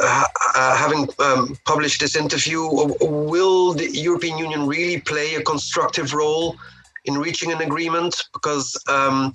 uh, 0.00 0.76
having 0.76 1.08
um, 1.18 1.56
published 1.64 2.00
this 2.00 2.16
interview? 2.16 2.60
Will 3.00 3.72
the 3.72 3.90
European 3.90 4.38
Union 4.38 4.66
really 4.66 5.00
play 5.00 5.34
a 5.34 5.42
constructive 5.42 6.14
role 6.14 6.56
in 7.04 7.18
reaching 7.18 7.52
an 7.52 7.60
agreement? 7.60 8.24
Because, 8.32 8.76
um, 8.88 9.32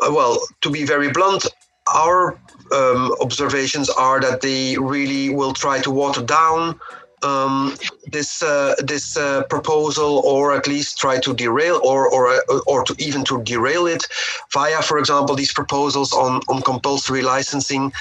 well, 0.00 0.38
to 0.60 0.70
be 0.70 0.84
very 0.84 1.10
blunt, 1.10 1.46
our 1.94 2.38
um, 2.72 3.14
observations 3.20 3.88
are 3.88 4.20
that 4.20 4.40
they 4.40 4.76
really 4.78 5.30
will 5.30 5.52
try 5.52 5.80
to 5.80 5.90
water 5.90 6.22
down 6.22 6.78
um, 7.22 7.76
this 8.06 8.42
uh, 8.42 8.74
this 8.78 9.16
uh, 9.16 9.42
proposal, 9.44 10.22
or 10.24 10.54
at 10.56 10.66
least 10.66 10.98
try 10.98 11.18
to 11.20 11.34
derail, 11.34 11.80
or 11.84 12.08
or 12.08 12.28
uh, 12.28 12.60
or 12.66 12.84
to 12.84 12.94
even 12.98 13.24
to 13.24 13.42
derail 13.42 13.86
it, 13.86 14.06
via, 14.52 14.82
for 14.82 14.98
example, 14.98 15.34
these 15.34 15.52
proposals 15.52 16.12
on 16.12 16.40
on 16.48 16.62
compulsory 16.62 17.22
licensing. 17.22 17.92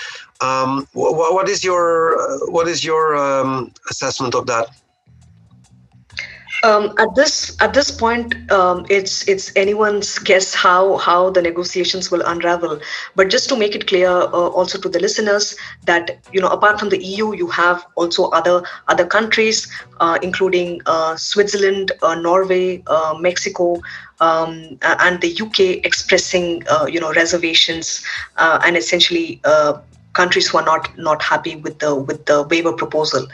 Um, 0.41 0.87
what, 0.93 1.33
what 1.33 1.49
is 1.49 1.63
your 1.63 2.19
uh, 2.19 2.51
what 2.51 2.67
is 2.67 2.83
your 2.83 3.17
um, 3.17 3.73
assessment 3.89 4.35
of 4.35 4.45
that? 4.47 4.67
Um, 6.63 6.93
at 6.97 7.15
this 7.15 7.55
at 7.61 7.73
this 7.73 7.89
point, 7.89 8.35
um, 8.51 8.85
it's 8.89 9.27
it's 9.27 9.55
anyone's 9.55 10.19
guess 10.19 10.53
how 10.53 10.97
how 10.97 11.29
the 11.29 11.41
negotiations 11.41 12.11
will 12.11 12.21
unravel. 12.21 12.79
But 13.15 13.29
just 13.29 13.47
to 13.49 13.55
make 13.55 13.75
it 13.75 13.87
clear, 13.87 14.09
uh, 14.09 14.49
also 14.59 14.77
to 14.79 14.89
the 14.89 14.99
listeners, 14.99 15.55
that 15.85 16.19
you 16.33 16.41
know, 16.41 16.49
apart 16.49 16.79
from 16.79 16.89
the 16.89 17.01
EU, 17.01 17.33
you 17.33 17.47
have 17.47 17.85
also 17.95 18.25
other 18.31 18.63
other 18.89 19.05
countries, 19.05 19.71
uh, 20.01 20.19
including 20.21 20.81
uh, 20.85 21.15
Switzerland, 21.15 21.93
uh, 22.01 22.15
Norway, 22.15 22.83
uh, 22.87 23.15
Mexico, 23.17 23.81
um, 24.19 24.77
and 24.81 25.21
the 25.21 25.39
UK, 25.39 25.85
expressing 25.85 26.63
uh, 26.69 26.85
you 26.85 26.99
know 26.99 27.13
reservations 27.13 28.03
and 28.37 28.75
essentially 28.75 29.39
countries 30.13 30.47
who 30.49 30.57
are 30.57 30.65
not 30.65 30.97
not 30.97 31.21
happy 31.21 31.55
with 31.55 31.79
the 31.79 31.93
with 31.95 32.25
the 32.25 32.43
waiver 32.43 32.73
proposal. 32.73 33.27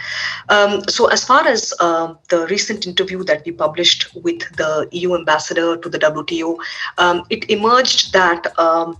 Um, 0.49 0.81
so 0.89 1.07
as 1.07 1.23
far 1.23 1.47
as 1.47 1.73
uh, 1.79 2.13
the 2.29 2.47
recent 2.47 2.85
interview 2.87 3.23
that 3.23 3.45
we 3.45 3.51
published 3.51 4.13
with 4.15 4.39
the 4.57 4.87
EU 4.91 5.15
ambassador 5.15 5.77
to 5.77 5.89
the 5.89 5.99
WTO, 5.99 6.57
um, 6.97 7.23
it 7.29 7.49
emerged 7.49 8.13
that 8.13 8.57
um, 8.59 8.97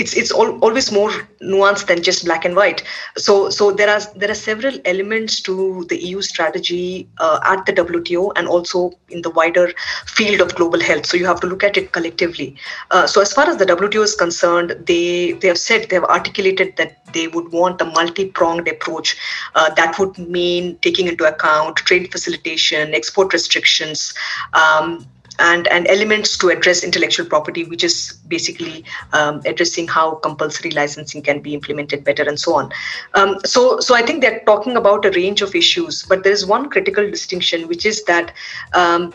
it's 0.00 0.14
it's 0.14 0.32
always 0.32 0.90
more 0.90 1.10
nuanced 1.42 1.86
than 1.86 2.02
just 2.02 2.24
black 2.24 2.44
and 2.44 2.56
white. 2.56 2.82
So 3.16 3.50
so 3.50 3.70
there 3.70 3.90
are 3.94 4.00
there 4.16 4.30
are 4.30 4.40
several 4.42 4.78
elements 4.84 5.40
to 5.42 5.84
the 5.90 5.98
EU 6.02 6.22
strategy 6.22 7.08
uh, 7.18 7.38
at 7.44 7.66
the 7.66 7.72
WTO 7.72 8.32
and 8.36 8.48
also 8.48 8.92
in 9.10 9.22
the 9.22 9.30
wider 9.30 9.72
field 10.06 10.40
of 10.40 10.54
global 10.54 10.80
health. 10.80 11.06
So 11.06 11.16
you 11.16 11.26
have 11.26 11.40
to 11.40 11.46
look 11.46 11.62
at 11.62 11.76
it 11.76 11.92
collectively. 11.92 12.56
Uh, 12.90 13.06
so 13.06 13.20
as 13.20 13.32
far 13.32 13.48
as 13.48 13.58
the 13.58 13.66
WTO 13.66 14.02
is 14.02 14.14
concerned, 14.14 14.76
they 14.86 15.32
they 15.32 15.48
have 15.48 15.58
said 15.58 15.88
they 15.90 15.96
have 15.96 16.10
articulated 16.18 16.76
that 16.76 16.96
they 17.12 17.28
would 17.28 17.52
want 17.52 17.80
a 17.80 17.84
multi-pronged 17.84 18.68
approach 18.68 19.16
uh, 19.54 19.70
that 19.74 19.98
would 19.98 20.18
mean 20.18 20.76
taking 20.78 21.06
into 21.08 21.24
account 21.24 21.76
trade 21.76 22.10
facilitation, 22.10 22.94
export 22.94 23.32
restrictions. 23.32 24.14
Um, 24.54 25.06
and, 25.40 25.66
and 25.68 25.88
elements 25.88 26.36
to 26.38 26.48
address 26.50 26.84
intellectual 26.84 27.26
property, 27.26 27.64
which 27.64 27.82
is 27.82 28.20
basically 28.28 28.84
um, 29.12 29.40
addressing 29.44 29.88
how 29.88 30.16
compulsory 30.16 30.70
licensing 30.70 31.22
can 31.22 31.40
be 31.40 31.54
implemented 31.54 32.04
better 32.04 32.22
and 32.22 32.38
so 32.38 32.54
on. 32.54 32.72
Um, 33.14 33.38
so, 33.44 33.80
so 33.80 33.94
I 33.94 34.02
think 34.02 34.20
they're 34.20 34.42
talking 34.46 34.76
about 34.76 35.04
a 35.04 35.10
range 35.10 35.42
of 35.42 35.54
issues, 35.54 36.02
but 36.02 36.22
there 36.22 36.32
is 36.32 36.46
one 36.46 36.68
critical 36.70 37.10
distinction, 37.10 37.68
which 37.68 37.86
is 37.86 38.04
that 38.04 38.32
um, 38.74 39.14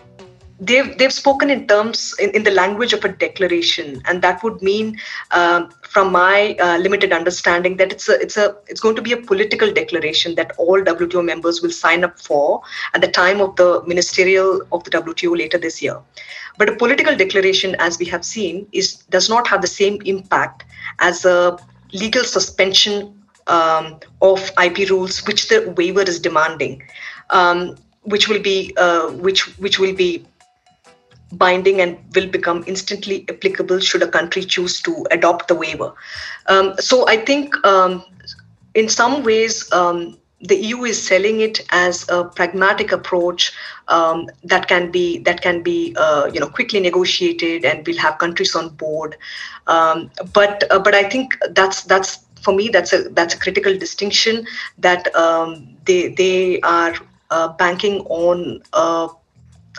they've 0.60 0.98
they've 0.98 1.14
spoken 1.14 1.49
in 1.49 1.68
terms 1.68 2.15
in, 2.19 2.30
in 2.32 2.44
the 2.44 2.52
language 2.52 2.94
of 2.94 3.03
a 3.03 3.10
declaration. 3.10 4.02
And 4.06 4.22
that 4.22 4.44
would 4.44 4.61
mean 4.61 4.98
um, 5.32 5.72
from 5.90 6.11
my 6.11 6.56
uh, 6.60 6.77
limited 6.77 7.11
understanding 7.11 7.77
that 7.77 7.91
it's 7.91 8.07
a 8.07 8.19
it's 8.22 8.38
a 8.38 8.56
it's 8.68 8.80
going 8.80 8.95
to 8.95 9.02
be 9.02 9.11
a 9.11 9.18
political 9.18 9.72
declaration 9.72 10.36
that 10.36 10.53
all 10.57 10.82
WTO 10.82 11.23
members 11.23 11.61
will 11.61 11.72
sign 11.72 12.03
up 12.03 12.19
for 12.19 12.61
at 12.94 13.02
the 13.02 13.07
time 13.07 13.41
of 13.41 13.56
the 13.56 13.84
ministerial 13.86 14.61
of 14.72 14.84
the 14.84 14.91
WTO 14.91 15.38
later 15.38 15.57
this 15.57 15.82
year. 15.82 15.99
But 16.57 16.69
a 16.69 16.76
political 16.76 17.15
declaration 17.15 17.76
as 17.80 17.99
we 17.99 18.06
have 18.06 18.23
seen 18.23 18.68
is 18.72 18.95
does 19.10 19.30
not 19.30 19.48
have 19.48 19.61
the 19.61 19.68
same 19.68 20.02
impact 20.06 20.64
as 20.99 21.26
a 21.26 21.57
legal 21.91 22.23
suspension 22.23 23.22
um, 23.48 23.99
of 24.22 24.52
IP 24.61 24.90
rules 24.90 25.26
which 25.27 25.49
the 25.49 25.73
waiver 25.77 26.02
is 26.02 26.19
demanding 26.19 26.82
um, 27.30 27.76
which 28.02 28.27
will 28.27 28.40
be 28.41 28.73
uh, 28.77 29.10
which 29.11 29.57
which 29.57 29.80
will 29.80 29.94
be 29.94 30.26
binding 31.38 31.82
and 31.82 31.98
will 32.16 32.28
become 32.28 32.64
instantly 32.68 33.26
applicable 33.30 33.80
should 33.80 34.03
a 34.03 34.07
country 34.07 34.44
choose 34.44 34.82
to 34.82 35.06
adopt 35.12 35.48
the 35.48 35.56
waiver. 35.56 35.94
Um, 36.48 36.76
so 36.80 37.07
I 37.07 37.18
think 37.18 37.56
um, 37.66 38.03
in 38.74 38.90
some 38.90 39.24
ways, 39.24 39.72
um, 39.72 40.18
the 40.41 40.56
EU 40.56 40.84
is 40.84 41.02
selling 41.02 41.40
it 41.41 41.66
as 41.72 42.07
a 42.10 42.26
pragmatic 42.26 42.91
approach 42.91 43.52
um, 43.88 44.30
that 44.44 44.68
can 44.68 44.91
be 44.91 45.20
that 45.20 45.41
can 45.41 45.62
be 45.62 45.95
uh, 45.98 46.30
you 46.34 46.40
know 46.40 46.48
quickly 46.48 46.80
negotiated 46.80 47.66
and 47.66 47.86
we'll 47.88 47.98
have 47.98 48.18
countries 48.18 48.56
on 48.56 48.70
board. 48.70 49.18
Um, 49.68 50.12
but 50.34 50.64
uh, 50.70 50.80
but 50.80 50.94
I 50.94 51.10
think 51.10 51.38
that's 51.52 51.84
that's 51.84 52.26
for 52.41 52.53
me 52.53 52.70
that's 52.70 52.94
a 52.94 53.10
that's 53.10 53.34
a 53.34 53.40
critical 53.40 53.78
distinction 53.78 54.45
that 54.78 55.14
um, 55.16 55.76
they 55.86 56.10
they 56.10 56.60
are 56.62 56.94
uh, 57.32 57.48
banking 57.53 58.02
on 58.02 58.62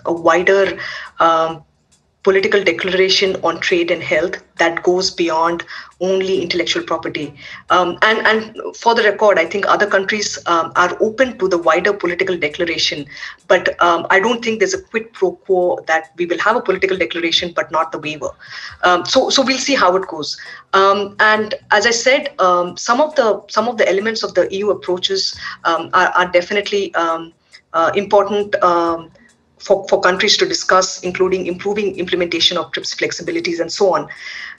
a 0.07 0.13
wider 0.13 0.79
um, 1.21 1.63
political 2.27 2.63
declaration 2.65 3.37
on 3.45 3.61
trade 3.61 3.93
and 3.93 4.03
health 4.03 4.37
that 4.59 4.83
goes 4.83 5.11
beyond 5.13 5.63
only 6.01 6.43
intellectual 6.43 6.83
property. 6.83 7.27
Um, 7.71 7.99
and, 8.03 8.27
and 8.31 8.77
for 8.77 8.97
the 8.97 9.05
record, 9.05 9.39
I 9.39 9.45
think 9.47 9.69
other 9.69 9.87
countries 9.87 10.37
um, 10.47 10.73
are 10.75 10.97
open 11.01 11.39
to 11.39 11.47
the 11.47 11.57
wider 11.57 11.93
political 11.93 12.37
declaration, 12.37 13.07
but 13.47 13.81
um, 13.81 14.09
I 14.11 14.19
don't 14.19 14.45
think 14.45 14.59
there's 14.59 14.75
a 14.75 14.83
quid 14.83 15.13
pro 15.13 15.37
quo 15.37 15.79
that 15.87 16.11
we 16.17 16.27
will 16.27 16.41
have 16.41 16.57
a 16.57 16.61
political 16.61 16.99
declaration 16.99 17.53
but 17.55 17.71
not 17.71 17.93
the 17.93 18.01
waiver. 18.01 18.31
Um, 18.83 19.05
so, 19.05 19.31
so 19.31 19.45
we'll 19.45 19.65
see 19.69 19.77
how 19.77 19.95
it 19.95 20.09
goes. 20.09 20.37
Um, 20.73 21.15
and 21.21 21.55
as 21.71 21.87
I 21.87 21.93
said, 21.93 22.35
um, 22.41 22.77
some 22.77 23.01
of 23.01 23.15
the 23.15 23.41
some 23.49 23.69
of 23.69 23.79
the 23.79 23.89
elements 23.89 24.25
of 24.25 24.35
the 24.35 24.53
EU 24.53 24.71
approaches 24.71 25.39
are, 25.65 25.89
are, 25.95 26.29
definitely 26.33 26.93
uh, 26.97 27.93
important 27.95 28.57
for, 29.59 29.87
for 29.89 30.01
countries 30.01 30.37
to 30.39 30.47
discuss, 30.47 31.03
including 31.03 31.47
improving 31.47 31.97
implementation 31.97 32.59
of 32.59 32.71
TRIPS 32.73 32.95
flexibilities 32.95 33.61
and 33.61 33.73
so 33.73 33.95
on. 33.95 34.09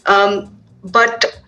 Um, 0.05 0.57
but 0.83 1.41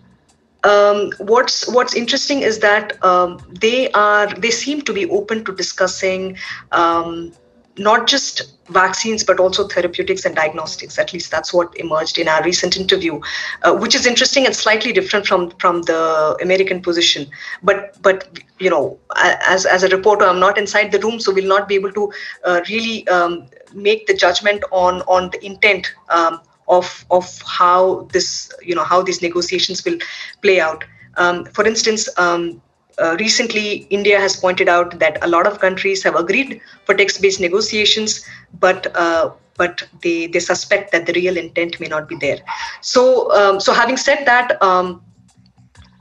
um, 0.64 1.10
what's 1.18 1.68
what's 1.68 1.94
interesting 1.94 2.42
is 2.42 2.58
that 2.60 3.02
um, 3.04 3.40
they 3.48 3.90
are 3.92 4.26
they 4.34 4.50
seem 4.50 4.82
to 4.82 4.92
be 4.92 5.08
open 5.08 5.44
to 5.44 5.54
discussing 5.54 6.36
um, 6.72 7.32
not 7.78 8.06
just 8.06 8.52
vaccines 8.68 9.24
but 9.24 9.40
also 9.40 9.66
therapeutics 9.66 10.24
and 10.24 10.34
diagnostics. 10.36 10.98
At 10.98 11.12
least 11.12 11.30
that's 11.30 11.52
what 11.52 11.76
emerged 11.76 12.18
in 12.18 12.28
our 12.28 12.42
recent 12.42 12.76
interview 12.76 13.20
uh, 13.62 13.74
which 13.74 13.94
is 13.94 14.06
interesting 14.06 14.46
and 14.46 14.54
slightly 14.54 14.92
different 14.92 15.26
from 15.26 15.50
from 15.58 15.82
the 15.82 16.36
american 16.42 16.82
position. 16.82 17.30
But 17.62 18.00
but 18.02 18.38
you 18.58 18.70
know 18.70 18.98
as 19.16 19.66
as 19.66 19.82
a 19.82 19.88
reporter 19.88 20.24
i'm 20.24 20.40
not 20.40 20.58
inside 20.58 20.92
the 20.92 21.00
room 21.00 21.20
so 21.20 21.32
we'll 21.32 21.48
not 21.48 21.68
be 21.68 21.74
able 21.74 21.92
to 21.92 22.12
uh, 22.44 22.60
really 22.68 23.06
um, 23.08 23.46
make 23.74 24.06
the 24.06 24.14
judgment 24.14 24.62
on 24.70 25.02
on 25.02 25.30
the 25.30 25.44
intent 25.44 25.92
um, 26.08 26.40
of 26.68 27.04
of 27.10 27.40
how 27.42 28.08
this 28.12 28.52
you 28.62 28.74
know 28.74 28.84
how 28.84 29.02
these 29.02 29.22
negotiations 29.22 29.84
will 29.84 29.98
play 30.42 30.60
out. 30.60 30.84
Um, 31.16 31.44
for 31.46 31.66
instance 31.66 32.08
um, 32.18 32.62
uh, 33.00 33.16
recently, 33.18 33.86
India 33.90 34.18
has 34.18 34.36
pointed 34.36 34.68
out 34.68 34.98
that 34.98 35.18
a 35.22 35.28
lot 35.28 35.46
of 35.46 35.58
countries 35.58 36.02
have 36.02 36.14
agreed 36.14 36.60
for 36.84 36.94
text-based 36.94 37.40
negotiations, 37.40 38.24
but 38.58 38.94
uh, 38.96 39.30
but 39.56 39.86
they, 40.02 40.26
they 40.26 40.40
suspect 40.40 40.90
that 40.90 41.04
the 41.04 41.12
real 41.12 41.36
intent 41.36 41.78
may 41.80 41.86
not 41.86 42.08
be 42.08 42.16
there. 42.16 42.38
So 42.80 43.30
um, 43.32 43.60
so 43.60 43.72
having 43.72 43.96
said 43.96 44.24
that, 44.26 44.62
um, 44.62 45.02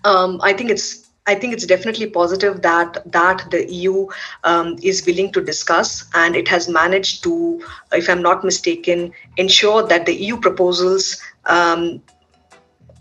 um, 0.03 0.39
I 0.41 0.53
think 0.53 0.69
it's 0.71 1.09
I 1.27 1.35
think 1.35 1.53
it's 1.53 1.65
definitely 1.65 2.09
positive 2.09 2.61
that 2.63 3.01
that 3.11 3.49
the 3.51 3.71
EU 3.71 4.07
um, 4.43 4.77
is 4.81 5.05
willing 5.05 5.31
to 5.33 5.41
discuss, 5.41 6.05
and 6.13 6.35
it 6.35 6.47
has 6.47 6.67
managed 6.67 7.23
to, 7.23 7.63
if 7.91 8.09
I'm 8.09 8.21
not 8.21 8.43
mistaken, 8.43 9.11
ensure 9.37 9.85
that 9.87 10.05
the 10.05 10.15
EU 10.15 10.37
proposals 10.37 11.21
um, 11.45 12.01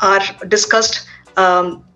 are 0.00 0.20
discussed. 0.46 1.06
Um, 1.36 1.87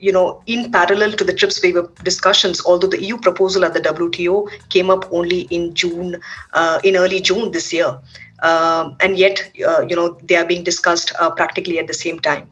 you 0.00 0.12
know, 0.12 0.42
in 0.46 0.70
parallel 0.70 1.12
to 1.12 1.24
the 1.24 1.32
TRIPS 1.32 1.62
waiver 1.62 1.90
discussions, 2.02 2.64
although 2.64 2.86
the 2.86 3.02
EU 3.02 3.18
proposal 3.18 3.64
at 3.64 3.74
the 3.74 3.80
WTO 3.80 4.48
came 4.68 4.90
up 4.90 5.10
only 5.12 5.42
in 5.50 5.74
June, 5.74 6.20
uh, 6.52 6.80
in 6.84 6.96
early 6.96 7.20
June 7.20 7.50
this 7.50 7.72
year. 7.72 7.98
Um, 8.40 8.96
and 9.00 9.18
yet 9.18 9.50
uh, 9.66 9.84
you 9.88 9.96
know 9.96 10.16
they 10.22 10.36
are 10.36 10.44
being 10.44 10.62
discussed 10.62 11.12
uh, 11.18 11.30
practically 11.30 11.78
at 11.80 11.88
the 11.88 11.94
same 11.94 12.20
time. 12.20 12.48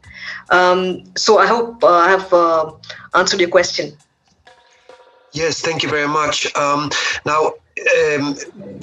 Um, 0.49 1.03
so 1.15 1.37
I 1.37 1.47
hope 1.47 1.81
uh, 1.83 1.87
I 1.87 2.09
have 2.09 2.33
uh, 2.33 2.71
answered 3.13 3.39
your 3.39 3.49
question. 3.49 3.97
Yes, 5.31 5.61
thank 5.61 5.83
you 5.83 5.89
very 5.89 6.07
much. 6.07 6.53
Um, 6.57 6.89
now, 7.25 7.53
um, 8.15 8.35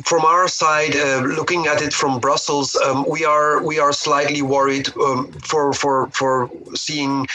from 0.04 0.24
our 0.24 0.48
side, 0.48 0.96
uh, 0.96 1.20
looking 1.20 1.66
at 1.66 1.82
it 1.82 1.92
from 1.92 2.20
Brussels, 2.20 2.76
um, 2.76 3.04
we 3.08 3.24
are 3.24 3.62
we 3.64 3.78
are 3.78 3.92
slightly 3.92 4.42
worried 4.42 4.88
um, 4.96 5.32
for 5.32 5.72
for 5.72 6.08
for 6.10 6.50
seeing 6.74 7.26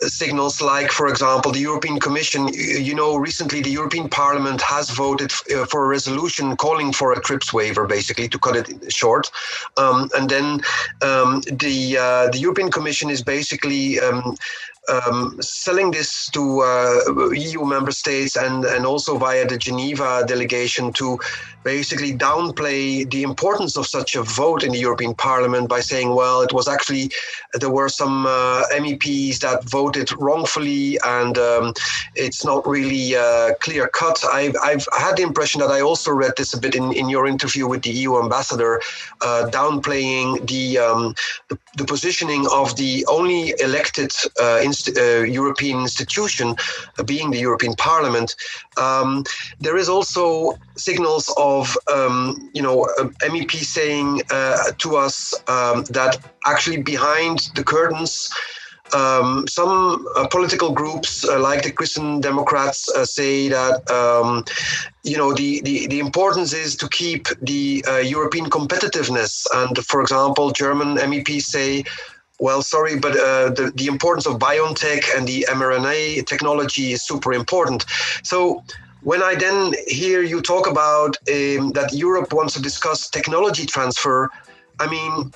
signals 0.00 0.60
like, 0.60 0.90
for 0.90 1.06
example, 1.08 1.52
the 1.52 1.60
European 1.60 1.98
Commission. 2.00 2.48
You 2.48 2.94
know, 2.94 3.16
recently 3.16 3.60
the 3.60 3.70
European 3.70 4.08
Parliament 4.08 4.60
has 4.62 4.90
voted 4.90 5.32
uh, 5.54 5.66
for 5.66 5.84
a 5.84 5.88
resolution 5.88 6.56
calling 6.56 6.92
for 6.92 7.12
a 7.12 7.20
TRIPS 7.20 7.52
waiver, 7.52 7.86
basically 7.86 8.28
to 8.28 8.38
cut 8.38 8.56
it 8.56 8.92
short, 8.92 9.30
um, 9.76 10.08
and 10.16 10.28
then 10.28 10.60
um, 11.02 11.42
the 11.50 11.96
uh, 11.98 12.30
the 12.30 12.38
European 12.38 12.70
Commission 12.70 13.10
is 13.10 13.22
basically 13.22 13.98
um, 14.88 15.36
selling 15.40 15.90
this 15.90 16.28
to 16.30 16.60
uh, 16.60 17.30
EU 17.32 17.64
member 17.64 17.90
states 17.90 18.36
and, 18.36 18.64
and 18.64 18.86
also 18.86 19.18
via 19.18 19.46
the 19.46 19.58
Geneva 19.58 20.24
delegation 20.26 20.92
to 20.94 21.18
basically 21.66 22.12
downplay 22.12 23.10
the 23.10 23.24
importance 23.24 23.76
of 23.76 23.84
such 23.88 24.14
a 24.14 24.22
vote 24.22 24.62
in 24.62 24.70
the 24.70 24.78
European 24.78 25.12
Parliament 25.14 25.68
by 25.68 25.80
saying, 25.80 26.14
well, 26.14 26.40
it 26.40 26.52
was 26.52 26.68
actually, 26.68 27.10
there 27.54 27.74
were 27.78 27.88
some 27.88 28.24
uh, 28.24 28.62
MEPs 28.82 29.40
that 29.40 29.64
voted 29.64 30.08
wrongfully 30.12 30.96
and 31.04 31.36
um, 31.36 31.74
it's 32.14 32.44
not 32.44 32.64
really 32.68 33.16
uh, 33.16 33.52
clear 33.54 33.88
cut. 33.88 34.24
I've, 34.24 34.54
I've 34.62 34.86
had 34.96 35.16
the 35.16 35.24
impression 35.24 35.60
that 35.60 35.72
I 35.72 35.80
also 35.80 36.12
read 36.12 36.34
this 36.36 36.54
a 36.54 36.60
bit 36.60 36.76
in, 36.76 36.92
in 36.92 37.08
your 37.08 37.26
interview 37.26 37.66
with 37.66 37.82
the 37.82 37.90
EU 37.90 38.22
ambassador, 38.22 38.80
uh, 39.22 39.50
downplaying 39.50 40.46
the, 40.46 40.78
um, 40.78 41.14
the, 41.48 41.58
the, 41.78 41.84
positioning 41.84 42.46
of 42.52 42.76
the 42.76 43.04
only 43.08 43.54
elected 43.58 44.12
uh, 44.40 44.60
inst- 44.62 44.96
uh, 44.96 45.22
European 45.40 45.80
institution, 45.80 46.54
uh, 46.98 47.02
being 47.02 47.32
the 47.32 47.40
European 47.40 47.74
Parliament. 47.74 48.36
Um, 48.76 49.24
there 49.58 49.76
is 49.76 49.88
also 49.88 50.56
signals 50.76 51.32
of 51.36 51.76
um, 51.92 52.50
you 52.54 52.62
know 52.62 52.88
MEP 53.22 53.52
saying 53.52 54.22
uh, 54.30 54.72
to 54.78 54.96
us 54.96 55.34
um, 55.48 55.84
that 55.90 56.18
actually 56.46 56.82
behind 56.82 57.50
the 57.54 57.64
curtains. 57.64 58.30
Um, 58.94 59.48
some 59.48 60.06
uh, 60.14 60.28
political 60.28 60.70
groups, 60.70 61.28
uh, 61.28 61.40
like 61.40 61.64
the 61.64 61.72
Christian 61.72 62.20
Democrats, 62.20 62.88
uh, 62.94 63.04
say 63.04 63.48
that 63.48 63.90
um, 63.90 64.44
you 65.02 65.16
know 65.16 65.34
the, 65.34 65.60
the 65.62 65.88
the 65.88 65.98
importance 65.98 66.52
is 66.52 66.76
to 66.76 66.88
keep 66.90 67.26
the 67.42 67.82
European 68.04 68.48
competitiveness. 68.48 69.44
And 69.52 69.76
for 69.86 70.00
example, 70.00 70.52
German 70.52 70.98
MEPs 70.98 71.42
say 71.42 71.82
well, 72.38 72.62
sorry, 72.62 72.98
but 72.98 73.12
uh, 73.12 73.50
the, 73.50 73.72
the 73.74 73.86
importance 73.86 74.26
of 74.26 74.38
BioNTech 74.38 75.16
and 75.16 75.26
the 75.26 75.46
mRNA 75.48 76.26
technology 76.26 76.92
is 76.92 77.02
super 77.02 77.32
important. 77.32 77.86
So 78.22 78.62
when 79.06 79.22
I 79.22 79.36
then 79.36 79.72
hear 79.86 80.22
you 80.22 80.42
talk 80.42 80.66
about 80.66 81.16
um, 81.30 81.70
that 81.78 81.90
Europe 81.92 82.32
wants 82.32 82.54
to 82.54 82.60
discuss 82.60 83.08
technology 83.08 83.64
transfer, 83.64 84.28
I 84.80 84.90
mean, 84.90 85.32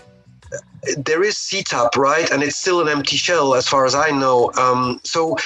there 0.97 1.23
is 1.23 1.37
CTAP, 1.37 1.97
right? 1.97 2.29
And 2.33 2.43
it's 2.43 2.57
still 2.57 2.81
an 2.81 2.89
empty 2.89 3.17
shell 3.17 3.55
as 3.55 3.69
far 3.69 3.87
as 3.87 3.95
I 3.95 4.11
know. 4.11 4.51
Um, 4.59 5.01
so 5.05 5.37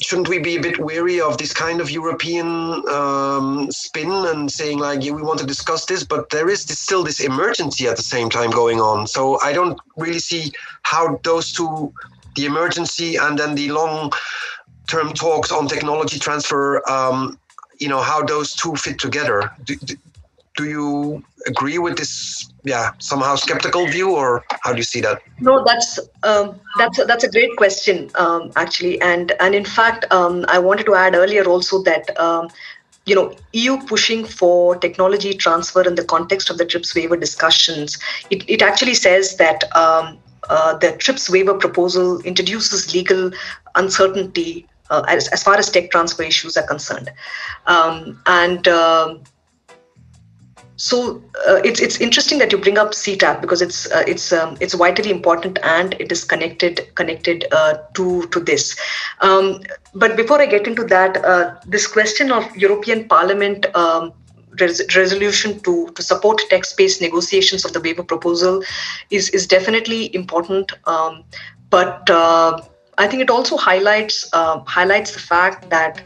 shouldn't 0.00 0.28
we 0.28 0.38
be 0.38 0.54
a 0.54 0.62
bit 0.62 0.78
weary 0.78 1.20
of 1.20 1.38
this 1.38 1.52
kind 1.52 1.80
of 1.80 1.90
European 1.90 2.46
um, 2.88 3.68
spin 3.72 4.12
and 4.12 4.48
saying 4.48 4.78
like, 4.78 5.04
yeah, 5.04 5.10
we 5.10 5.22
want 5.22 5.40
to 5.40 5.46
discuss 5.46 5.84
this, 5.86 6.04
but 6.04 6.30
there 6.30 6.48
is 6.48 6.64
this, 6.66 6.78
still 6.78 7.02
this 7.02 7.18
emergency 7.18 7.88
at 7.88 7.96
the 7.96 8.04
same 8.04 8.30
time 8.30 8.52
going 8.52 8.80
on. 8.80 9.08
So 9.08 9.40
I 9.40 9.52
don't 9.52 9.76
really 9.96 10.20
see 10.20 10.52
how 10.82 11.18
those 11.24 11.52
two, 11.52 11.92
the 12.36 12.46
emergency 12.46 13.16
and 13.16 13.36
then 13.36 13.56
the 13.56 13.70
long 13.72 14.12
term 14.86 15.12
talks 15.14 15.50
on 15.50 15.66
technology 15.66 16.20
transfer, 16.20 16.88
um, 16.88 17.38
you 17.82 17.88
know, 17.88 18.00
how 18.00 18.22
those 18.22 18.54
two 18.54 18.74
fit 18.76 18.98
together. 19.00 19.50
Do, 19.64 19.74
do, 19.76 19.96
do 20.56 20.64
you 20.64 21.24
agree 21.46 21.78
with 21.78 21.96
this 21.96 22.52
yeah 22.62 22.92
somehow 22.98 23.34
skeptical 23.34 23.86
view 23.86 24.14
or 24.14 24.44
how 24.60 24.70
do 24.70 24.76
you 24.76 24.84
see 24.84 25.00
that 25.00 25.20
no 25.40 25.64
that's 25.64 25.98
um, 26.22 26.60
that's 26.78 27.04
that's 27.06 27.24
a 27.24 27.30
great 27.30 27.56
question 27.56 28.10
um, 28.14 28.52
actually 28.56 29.00
and 29.00 29.32
and 29.40 29.54
in 29.54 29.64
fact 29.64 30.04
um, 30.12 30.44
i 30.48 30.58
wanted 30.58 30.84
to 30.84 30.94
add 30.94 31.14
earlier 31.14 31.44
also 31.44 31.82
that 31.82 32.16
um, 32.20 32.48
you 33.06 33.14
know 33.14 33.34
eu 33.52 33.78
pushing 33.86 34.24
for 34.24 34.76
technology 34.76 35.32
transfer 35.32 35.82
in 35.82 35.94
the 35.96 36.04
context 36.04 36.50
of 36.50 36.58
the 36.58 36.66
trips 36.66 36.94
waiver 36.94 37.16
discussions 37.16 37.98
it, 38.30 38.48
it 38.48 38.62
actually 38.62 38.94
says 38.94 39.36
that 39.38 39.64
um, 39.74 40.18
uh, 40.50 40.76
the 40.78 40.92
trips 40.98 41.30
waiver 41.30 41.54
proposal 41.54 42.20
introduces 42.20 42.94
legal 42.94 43.32
uncertainty 43.74 44.66
uh, 44.92 45.02
as, 45.08 45.28
as 45.28 45.42
far 45.42 45.56
as 45.56 45.70
tech 45.70 45.90
transfer 45.90 46.22
issues 46.22 46.56
are 46.56 46.66
concerned 46.66 47.10
um, 47.66 48.20
and 48.26 48.68
so 50.82 51.22
uh, 51.48 51.60
it's 51.64 51.80
it's 51.80 52.00
interesting 52.00 52.38
that 52.38 52.50
you 52.50 52.58
bring 52.58 52.76
up 52.76 52.90
CTAP 52.90 53.40
because 53.40 53.62
it's 53.62 53.90
uh, 53.92 54.02
it's 54.06 54.32
um, 54.32 54.56
it's 54.60 54.74
vitally 54.74 55.10
important 55.10 55.60
and 55.62 55.94
it 56.00 56.10
is 56.10 56.24
connected 56.24 56.80
connected 56.96 57.44
uh, 57.52 57.74
to 57.94 58.26
to 58.28 58.40
this. 58.40 58.76
Um, 59.20 59.60
but 59.94 60.16
before 60.16 60.40
I 60.40 60.46
get 60.46 60.66
into 60.66 60.84
that, 60.84 61.24
uh, 61.24 61.54
this 61.66 61.86
question 61.86 62.32
of 62.32 62.44
European 62.56 63.06
Parliament. 63.08 63.66
Um, 63.76 64.12
res- 64.60 64.82
resolution 64.94 65.60
to 65.60 65.88
to 65.96 66.02
support 66.02 66.42
text-based 66.50 67.00
negotiations 67.00 67.64
of 67.64 67.72
the 67.72 67.80
waiver 67.80 68.02
proposal 68.02 68.62
is 69.08 69.30
is 69.30 69.46
definitely 69.46 70.14
important 70.14 70.74
um, 70.86 71.24
but 71.70 72.10
uh, 72.10 72.60
I 72.98 73.06
think 73.06 73.22
it 73.22 73.30
also 73.30 73.56
highlights 73.56 74.28
uh, 74.32 74.60
highlights 74.66 75.12
the 75.12 75.18
fact 75.18 75.70
that 75.70 76.02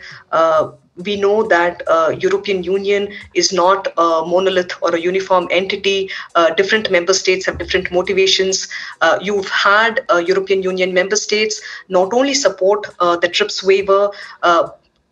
we 0.97 1.17
know 1.17 1.43
that 1.43 1.83
uh, 1.87 2.15
European 2.19 2.63
Union 2.63 3.13
is 3.35 3.53
not 3.53 3.89
a 3.97 4.25
monolith 4.27 4.73
or 4.83 4.95
a 4.95 5.01
uniform 5.01 5.49
entity. 5.51 6.11
Uh, 6.35 6.55
different 6.55 6.91
member 6.91 7.13
states 7.13 7.45
have 7.47 7.59
different 7.59 7.91
motivations. 7.93 8.69
Uh, 9.01 9.19
you've 9.21 9.49
had 9.49 10.05
uh, 10.11 10.17
European 10.17 10.63
Union 10.63 10.95
member 10.95 11.17
states 11.17 11.61
not 11.89 12.13
only 12.13 12.35
support 12.35 12.87
uh, 13.01 13.17
the 13.17 13.29
TRIPS 13.29 13.63
waiver, 13.63 14.11
uh, 14.43 14.69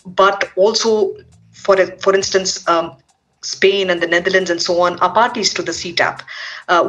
but 0.07 0.51
also, 0.57 1.15
for 1.53 1.77
for 1.99 2.15
instance. 2.15 2.67
Um, 2.69 2.97
Spain 3.47 3.91
and 3.91 4.01
the 4.01 4.07
Netherlands 4.07 4.49
and 4.49 4.63
so 4.63 4.81
on 4.81 4.99
are 5.01 5.13
parties 5.13 5.53
to 5.53 5.61
the 5.61 5.71
CTAP, 5.71 6.23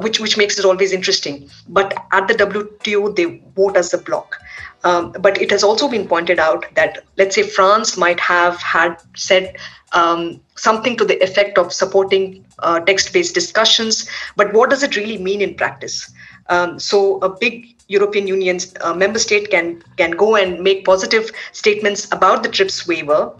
which 0.02 0.22
which 0.22 0.38
makes 0.38 0.58
it 0.58 0.64
always 0.64 0.94
interesting. 0.94 1.50
But 1.68 1.94
at 2.14 2.30
the 2.30 2.34
WTO, 2.34 3.14
they 3.14 3.42
vote 3.58 3.76
as 3.76 3.94
a 3.94 3.98
bloc. 3.98 4.38
Um, 4.86 5.14
but 5.20 5.42
it 5.42 5.50
has 5.50 5.64
also 5.64 5.88
been 5.90 6.08
pointed 6.08 6.40
out 6.40 6.66
that, 6.76 7.04
let's 7.18 7.36
say, 7.36 7.42
France 7.42 7.98
might 7.98 8.20
have 8.20 8.62
had 8.62 8.98
said 9.16 9.58
um, 9.94 10.40
something 10.56 10.96
to 10.98 11.04
the 11.04 11.18
effect 11.24 11.58
of 11.58 11.74
supporting 11.74 12.46
uh, 12.60 12.80
text 12.82 13.12
based 13.12 13.34
discussions, 13.34 14.08
but 14.36 14.54
what 14.54 14.70
does 14.70 14.84
it 14.84 14.96
really 14.96 15.18
mean 15.18 15.42
in 15.42 15.56
practice? 15.56 16.14
Um, 16.50 16.80
so, 16.80 17.18
a 17.22 17.30
big 17.30 17.76
European 17.88 18.28
Union 18.28 18.60
uh, 18.82 18.94
member 18.94 19.18
state 19.18 19.50
can, 19.50 19.82
can 19.98 20.12
go 20.12 20.36
and 20.36 20.62
make 20.62 20.86
positive 20.86 21.32
statements 21.52 22.08
about 22.12 22.44
the 22.44 22.50
TRIPS 22.50 22.88
waiver, 22.88 23.34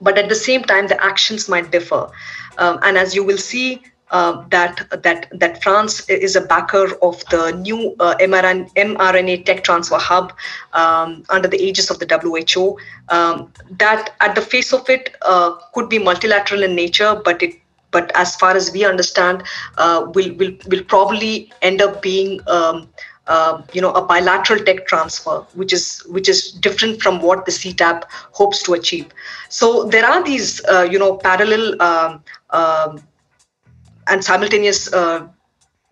but 0.00 0.18
at 0.18 0.28
the 0.28 0.34
same 0.34 0.64
time, 0.64 0.88
the 0.88 1.02
actions 1.02 1.48
might 1.48 1.70
differ. 1.70 2.10
Um, 2.58 2.80
and 2.82 2.98
as 2.98 3.14
you 3.14 3.22
will 3.22 3.38
see, 3.38 3.80
uh, 4.14 4.44
that 4.50 4.86
that 5.02 5.26
that 5.42 5.60
France 5.62 6.08
is 6.08 6.36
a 6.36 6.40
backer 6.40 6.86
of 7.02 7.22
the 7.30 7.50
new 7.62 7.96
uh, 7.98 8.14
mRNA, 8.20 8.72
mRNA 8.74 9.44
tech 9.44 9.64
transfer 9.64 9.98
hub 9.98 10.32
um, 10.72 11.24
under 11.30 11.48
the 11.48 11.60
aegis 11.60 11.90
of 11.90 11.98
the 11.98 12.06
WHO. 12.06 12.78
Um, 13.08 13.52
that, 13.78 14.14
at 14.20 14.36
the 14.36 14.40
face 14.40 14.72
of 14.72 14.88
it, 14.88 15.16
uh, 15.22 15.56
could 15.74 15.88
be 15.88 15.98
multilateral 15.98 16.62
in 16.62 16.76
nature, 16.76 17.20
but 17.24 17.42
it 17.42 17.60
but 17.90 18.10
as 18.14 18.36
far 18.36 18.56
as 18.56 18.70
we 18.72 18.84
understand, 18.84 19.42
uh, 19.78 20.06
will 20.14 20.32
will 20.34 20.54
will 20.68 20.84
probably 20.84 21.52
end 21.62 21.82
up 21.82 22.00
being. 22.00 22.40
Um, 22.46 22.88
uh, 23.26 23.62
you 23.72 23.80
know, 23.80 23.90
a 23.92 24.04
bilateral 24.04 24.62
tech 24.64 24.86
transfer, 24.86 25.36
which 25.54 25.72
is 25.72 26.02
which 26.16 26.28
is 26.28 26.52
different 26.66 27.00
from 27.00 27.22
what 27.22 27.46
the 27.46 27.52
CTAP 27.52 28.02
hopes 28.32 28.62
to 28.64 28.74
achieve. 28.74 29.06
So 29.48 29.84
there 29.84 30.04
are 30.04 30.22
these, 30.22 30.62
uh, 30.66 30.86
you 30.90 30.98
know, 30.98 31.16
parallel 31.16 31.80
um, 31.80 32.22
um 32.50 33.02
and 34.08 34.24
simultaneous 34.24 34.92
uh, 34.92 35.26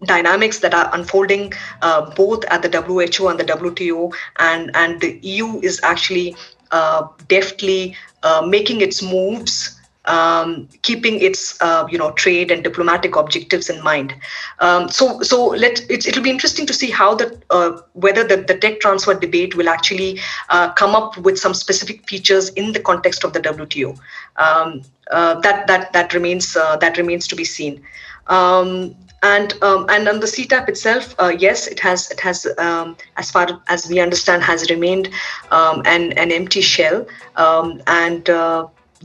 dynamics 0.05 0.59
that 0.61 0.75
are 0.75 0.91
unfolding 0.95 1.53
uh, 1.83 2.11
both 2.15 2.45
at 2.47 2.63
the 2.63 2.83
WHO 2.83 3.29
and 3.29 3.39
the 3.39 3.45
WTO, 3.45 4.13
and 4.39 4.71
and 4.75 5.01
the 5.01 5.19
EU 5.23 5.61
is 5.61 5.81
actually 5.83 6.35
uh, 6.71 7.07
deftly 7.29 7.97
uh, 8.23 8.43
making 8.47 8.81
its 8.81 9.03
moves. 9.03 9.79
Um, 10.07 10.69
keeping 10.83 11.21
its 11.21 11.63
uh, 11.63 11.87
you 11.89 11.97
know 11.97 12.11
trade 12.13 12.51
and 12.51 12.65
diplomatic 12.65 13.15
objectives 13.15 13.71
in 13.71 13.81
mind. 13.85 14.13
Um, 14.59 14.89
so 14.89 15.23
so 15.23 15.47
let 15.47 15.89
it, 15.89 16.09
it'll 16.09 16.25
be 16.25 16.31
interesting 16.31 16.67
to 16.67 16.75
see 16.75 16.91
how 16.91 17.15
the 17.15 17.41
uh, 17.51 17.81
whether 17.93 18.25
the, 18.25 18.39
the 18.39 18.59
tech 18.59 18.81
transfer 18.81 19.15
debate 19.15 19.55
will 19.55 19.69
actually 19.69 20.19
uh, 20.49 20.73
come 20.73 20.97
up 20.97 21.17
with 21.19 21.39
some 21.39 21.55
specific 21.55 22.09
features 22.09 22.49
in 22.51 22.73
the 22.73 22.81
context 22.81 23.23
of 23.23 23.33
the 23.33 23.39
WTO. 23.41 23.97
Um, 24.37 24.83
uh, 25.13 25.39
that 25.41 25.67
that 25.67 25.93
that 25.93 26.15
remains 26.15 26.57
uh, 26.57 26.77
that 26.77 26.97
remains 26.97 27.29
to 27.29 27.37
be 27.37 27.45
seen. 27.45 27.83
Um, 28.29 28.95
and 29.23 29.55
um, 29.63 29.87
and 29.89 30.09
on 30.09 30.21
the 30.21 30.27
CTAP 30.27 30.69
itself, 30.69 31.15
uh, 31.21 31.33
yes, 31.39 31.67
it 31.67 31.79
has 31.81 32.11
it 32.11 32.19
has 32.21 32.47
um, 32.59 32.97
as 33.17 33.31
far 33.31 33.63
as 33.69 33.89
we 33.89 34.01
understand 34.01 34.43
has 34.43 34.69
remained 34.71 35.11
an 35.51 36.13
an 36.13 36.33
empty 36.33 36.61
shell, 36.61 37.07
and 37.37 38.29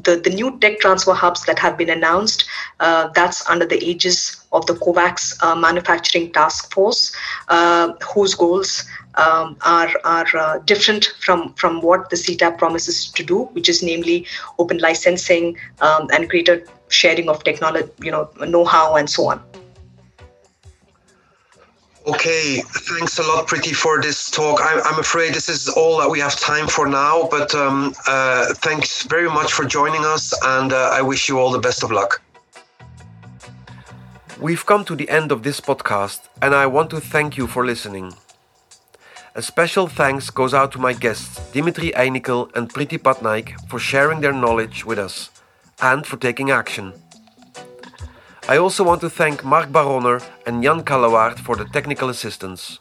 the 0.04 0.18
the 0.18 0.30
new 0.30 0.58
tech 0.60 0.80
transfer 0.80 1.14
hubs 1.14 1.46
that 1.46 1.60
have 1.60 1.78
been 1.78 1.90
announced, 1.90 2.46
uh, 2.80 3.10
that's 3.14 3.48
under 3.50 3.66
the 3.66 3.82
aegis 3.84 4.46
of 4.52 4.66
the 4.66 4.74
COVAX 4.74 5.44
uh, 5.44 5.56
Manufacturing 5.56 6.32
Task 6.32 6.74
Force, 6.74 7.16
uh, 7.50 7.94
whose 8.14 8.34
goals 8.36 8.86
um, 9.16 9.58
are 9.66 9.90
are 10.04 10.28
uh, 10.38 10.60
different 10.60 11.06
from 11.20 11.54
from 11.54 11.82
what 11.82 12.10
the 12.10 12.16
CTAP 12.16 12.58
promises 12.58 13.12
to 13.12 13.24
do, 13.24 13.44
which 13.54 13.70
is 13.70 13.84
namely 13.84 14.26
open 14.60 14.78
licensing 14.78 15.58
um, 15.82 16.08
and 16.14 16.30
greater 16.30 16.64
sharing 16.90 17.30
of 17.30 17.44
technology, 17.44 17.90
you 18.02 18.12
know, 18.12 18.30
know-how 18.48 18.96
and 18.96 19.10
so 19.10 19.28
on. 19.28 19.42
Okay, 22.08 22.62
thanks 22.62 23.20
a 23.20 23.24
lot, 23.24 23.48
Priti, 23.48 23.76
for 23.76 24.02
this 24.02 24.32
talk. 24.32 24.62
I, 24.62 24.80
I'm 24.86 24.98
afraid 24.98 25.34
this 25.34 25.50
is 25.50 25.68
all 25.68 25.98
that 25.98 26.10
we 26.10 26.20
have 26.20 26.40
time 26.40 26.68
for 26.68 26.88
now, 26.88 27.28
but 27.30 27.54
um, 27.54 27.94
uh, 28.08 28.54
thanks 28.54 29.04
very 29.04 29.30
much 29.30 29.52
for 29.52 29.66
joining 29.66 30.06
us, 30.06 30.34
and 30.42 30.72
uh, 30.72 30.92
I 30.94 31.02
wish 31.02 31.28
you 31.28 31.38
all 31.38 31.52
the 31.52 31.60
best 31.60 31.84
of 31.84 31.92
luck. 31.92 32.22
We've 34.40 34.66
come 34.66 34.86
to 34.86 34.96
the 34.96 35.10
end 35.10 35.34
of 35.34 35.44
this 35.44 35.60
podcast, 35.60 36.22
and 36.42 36.56
I 36.56 36.66
want 36.66 36.92
to 36.92 37.02
thank 37.02 37.36
you 37.36 37.46
for 37.46 37.66
listening. 37.66 38.14
A 39.36 39.42
special 39.42 39.88
thanks 39.88 40.30
goes 40.30 40.54
out 40.54 40.72
to 40.72 40.80
my 40.80 40.94
guests, 40.94 41.52
Dimitri 41.52 41.92
Eynikel 41.92 42.56
and 42.56 42.74
Priti 42.74 42.98
Patnaik, 42.98 43.54
for 43.68 43.80
sharing 43.80 44.22
their 44.22 44.34
knowledge 44.34 44.86
with 44.86 44.98
us 44.98 45.30
and 45.82 46.08
for 46.08 46.16
taking 46.16 46.52
action. 46.52 46.94
I 48.50 48.56
also 48.56 48.82
want 48.82 49.02
to 49.02 49.10
thank 49.10 49.44
Mark 49.44 49.74
Baronner 49.74 50.22
and 50.46 50.64
Jan 50.64 50.84
Kallewaard 50.84 51.38
for 51.38 51.58
the 51.58 51.66
technical 51.66 52.08
assistance. 52.08 52.80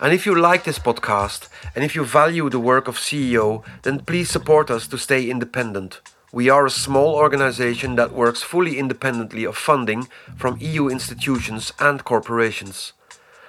And 0.00 0.12
if 0.12 0.26
you 0.26 0.34
like 0.34 0.64
this 0.64 0.80
podcast 0.80 1.48
and 1.76 1.84
if 1.84 1.94
you 1.94 2.04
value 2.04 2.50
the 2.50 2.58
work 2.58 2.88
of 2.88 2.96
CEO, 2.96 3.62
then 3.82 4.00
please 4.00 4.28
support 4.28 4.72
us 4.72 4.88
to 4.88 4.98
stay 4.98 5.30
independent. 5.30 6.00
We 6.32 6.50
are 6.50 6.66
a 6.66 6.80
small 6.84 7.14
organization 7.14 7.94
that 7.94 8.12
works 8.12 8.42
fully 8.42 8.76
independently 8.76 9.44
of 9.44 9.56
funding 9.56 10.08
from 10.36 10.58
EU 10.60 10.88
institutions 10.88 11.72
and 11.78 12.02
corporations. 12.02 12.94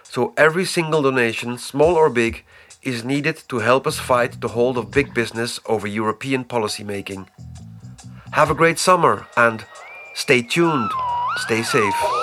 So 0.03 0.35
every 0.37 0.65
single 0.65 1.01
donation, 1.01 1.57
small 1.57 1.95
or 1.95 2.11
big, 2.11 2.45
is 2.83 3.03
needed 3.03 3.41
to 3.49 3.57
help 3.57 3.87
us 3.87 3.97
fight 3.97 4.39
the 4.39 4.49
hold 4.49 4.77
of 4.77 4.91
big 4.91 5.15
business 5.15 5.59
over 5.65 5.87
European 5.87 6.45
policymaking. 6.45 7.27
Have 8.33 8.51
a 8.51 8.55
great 8.55 8.77
summer 8.77 9.25
and 9.35 9.65
Stay 10.19 10.41
tuned. 10.41 10.91
Stay 11.45 11.63
safe. 11.63 12.18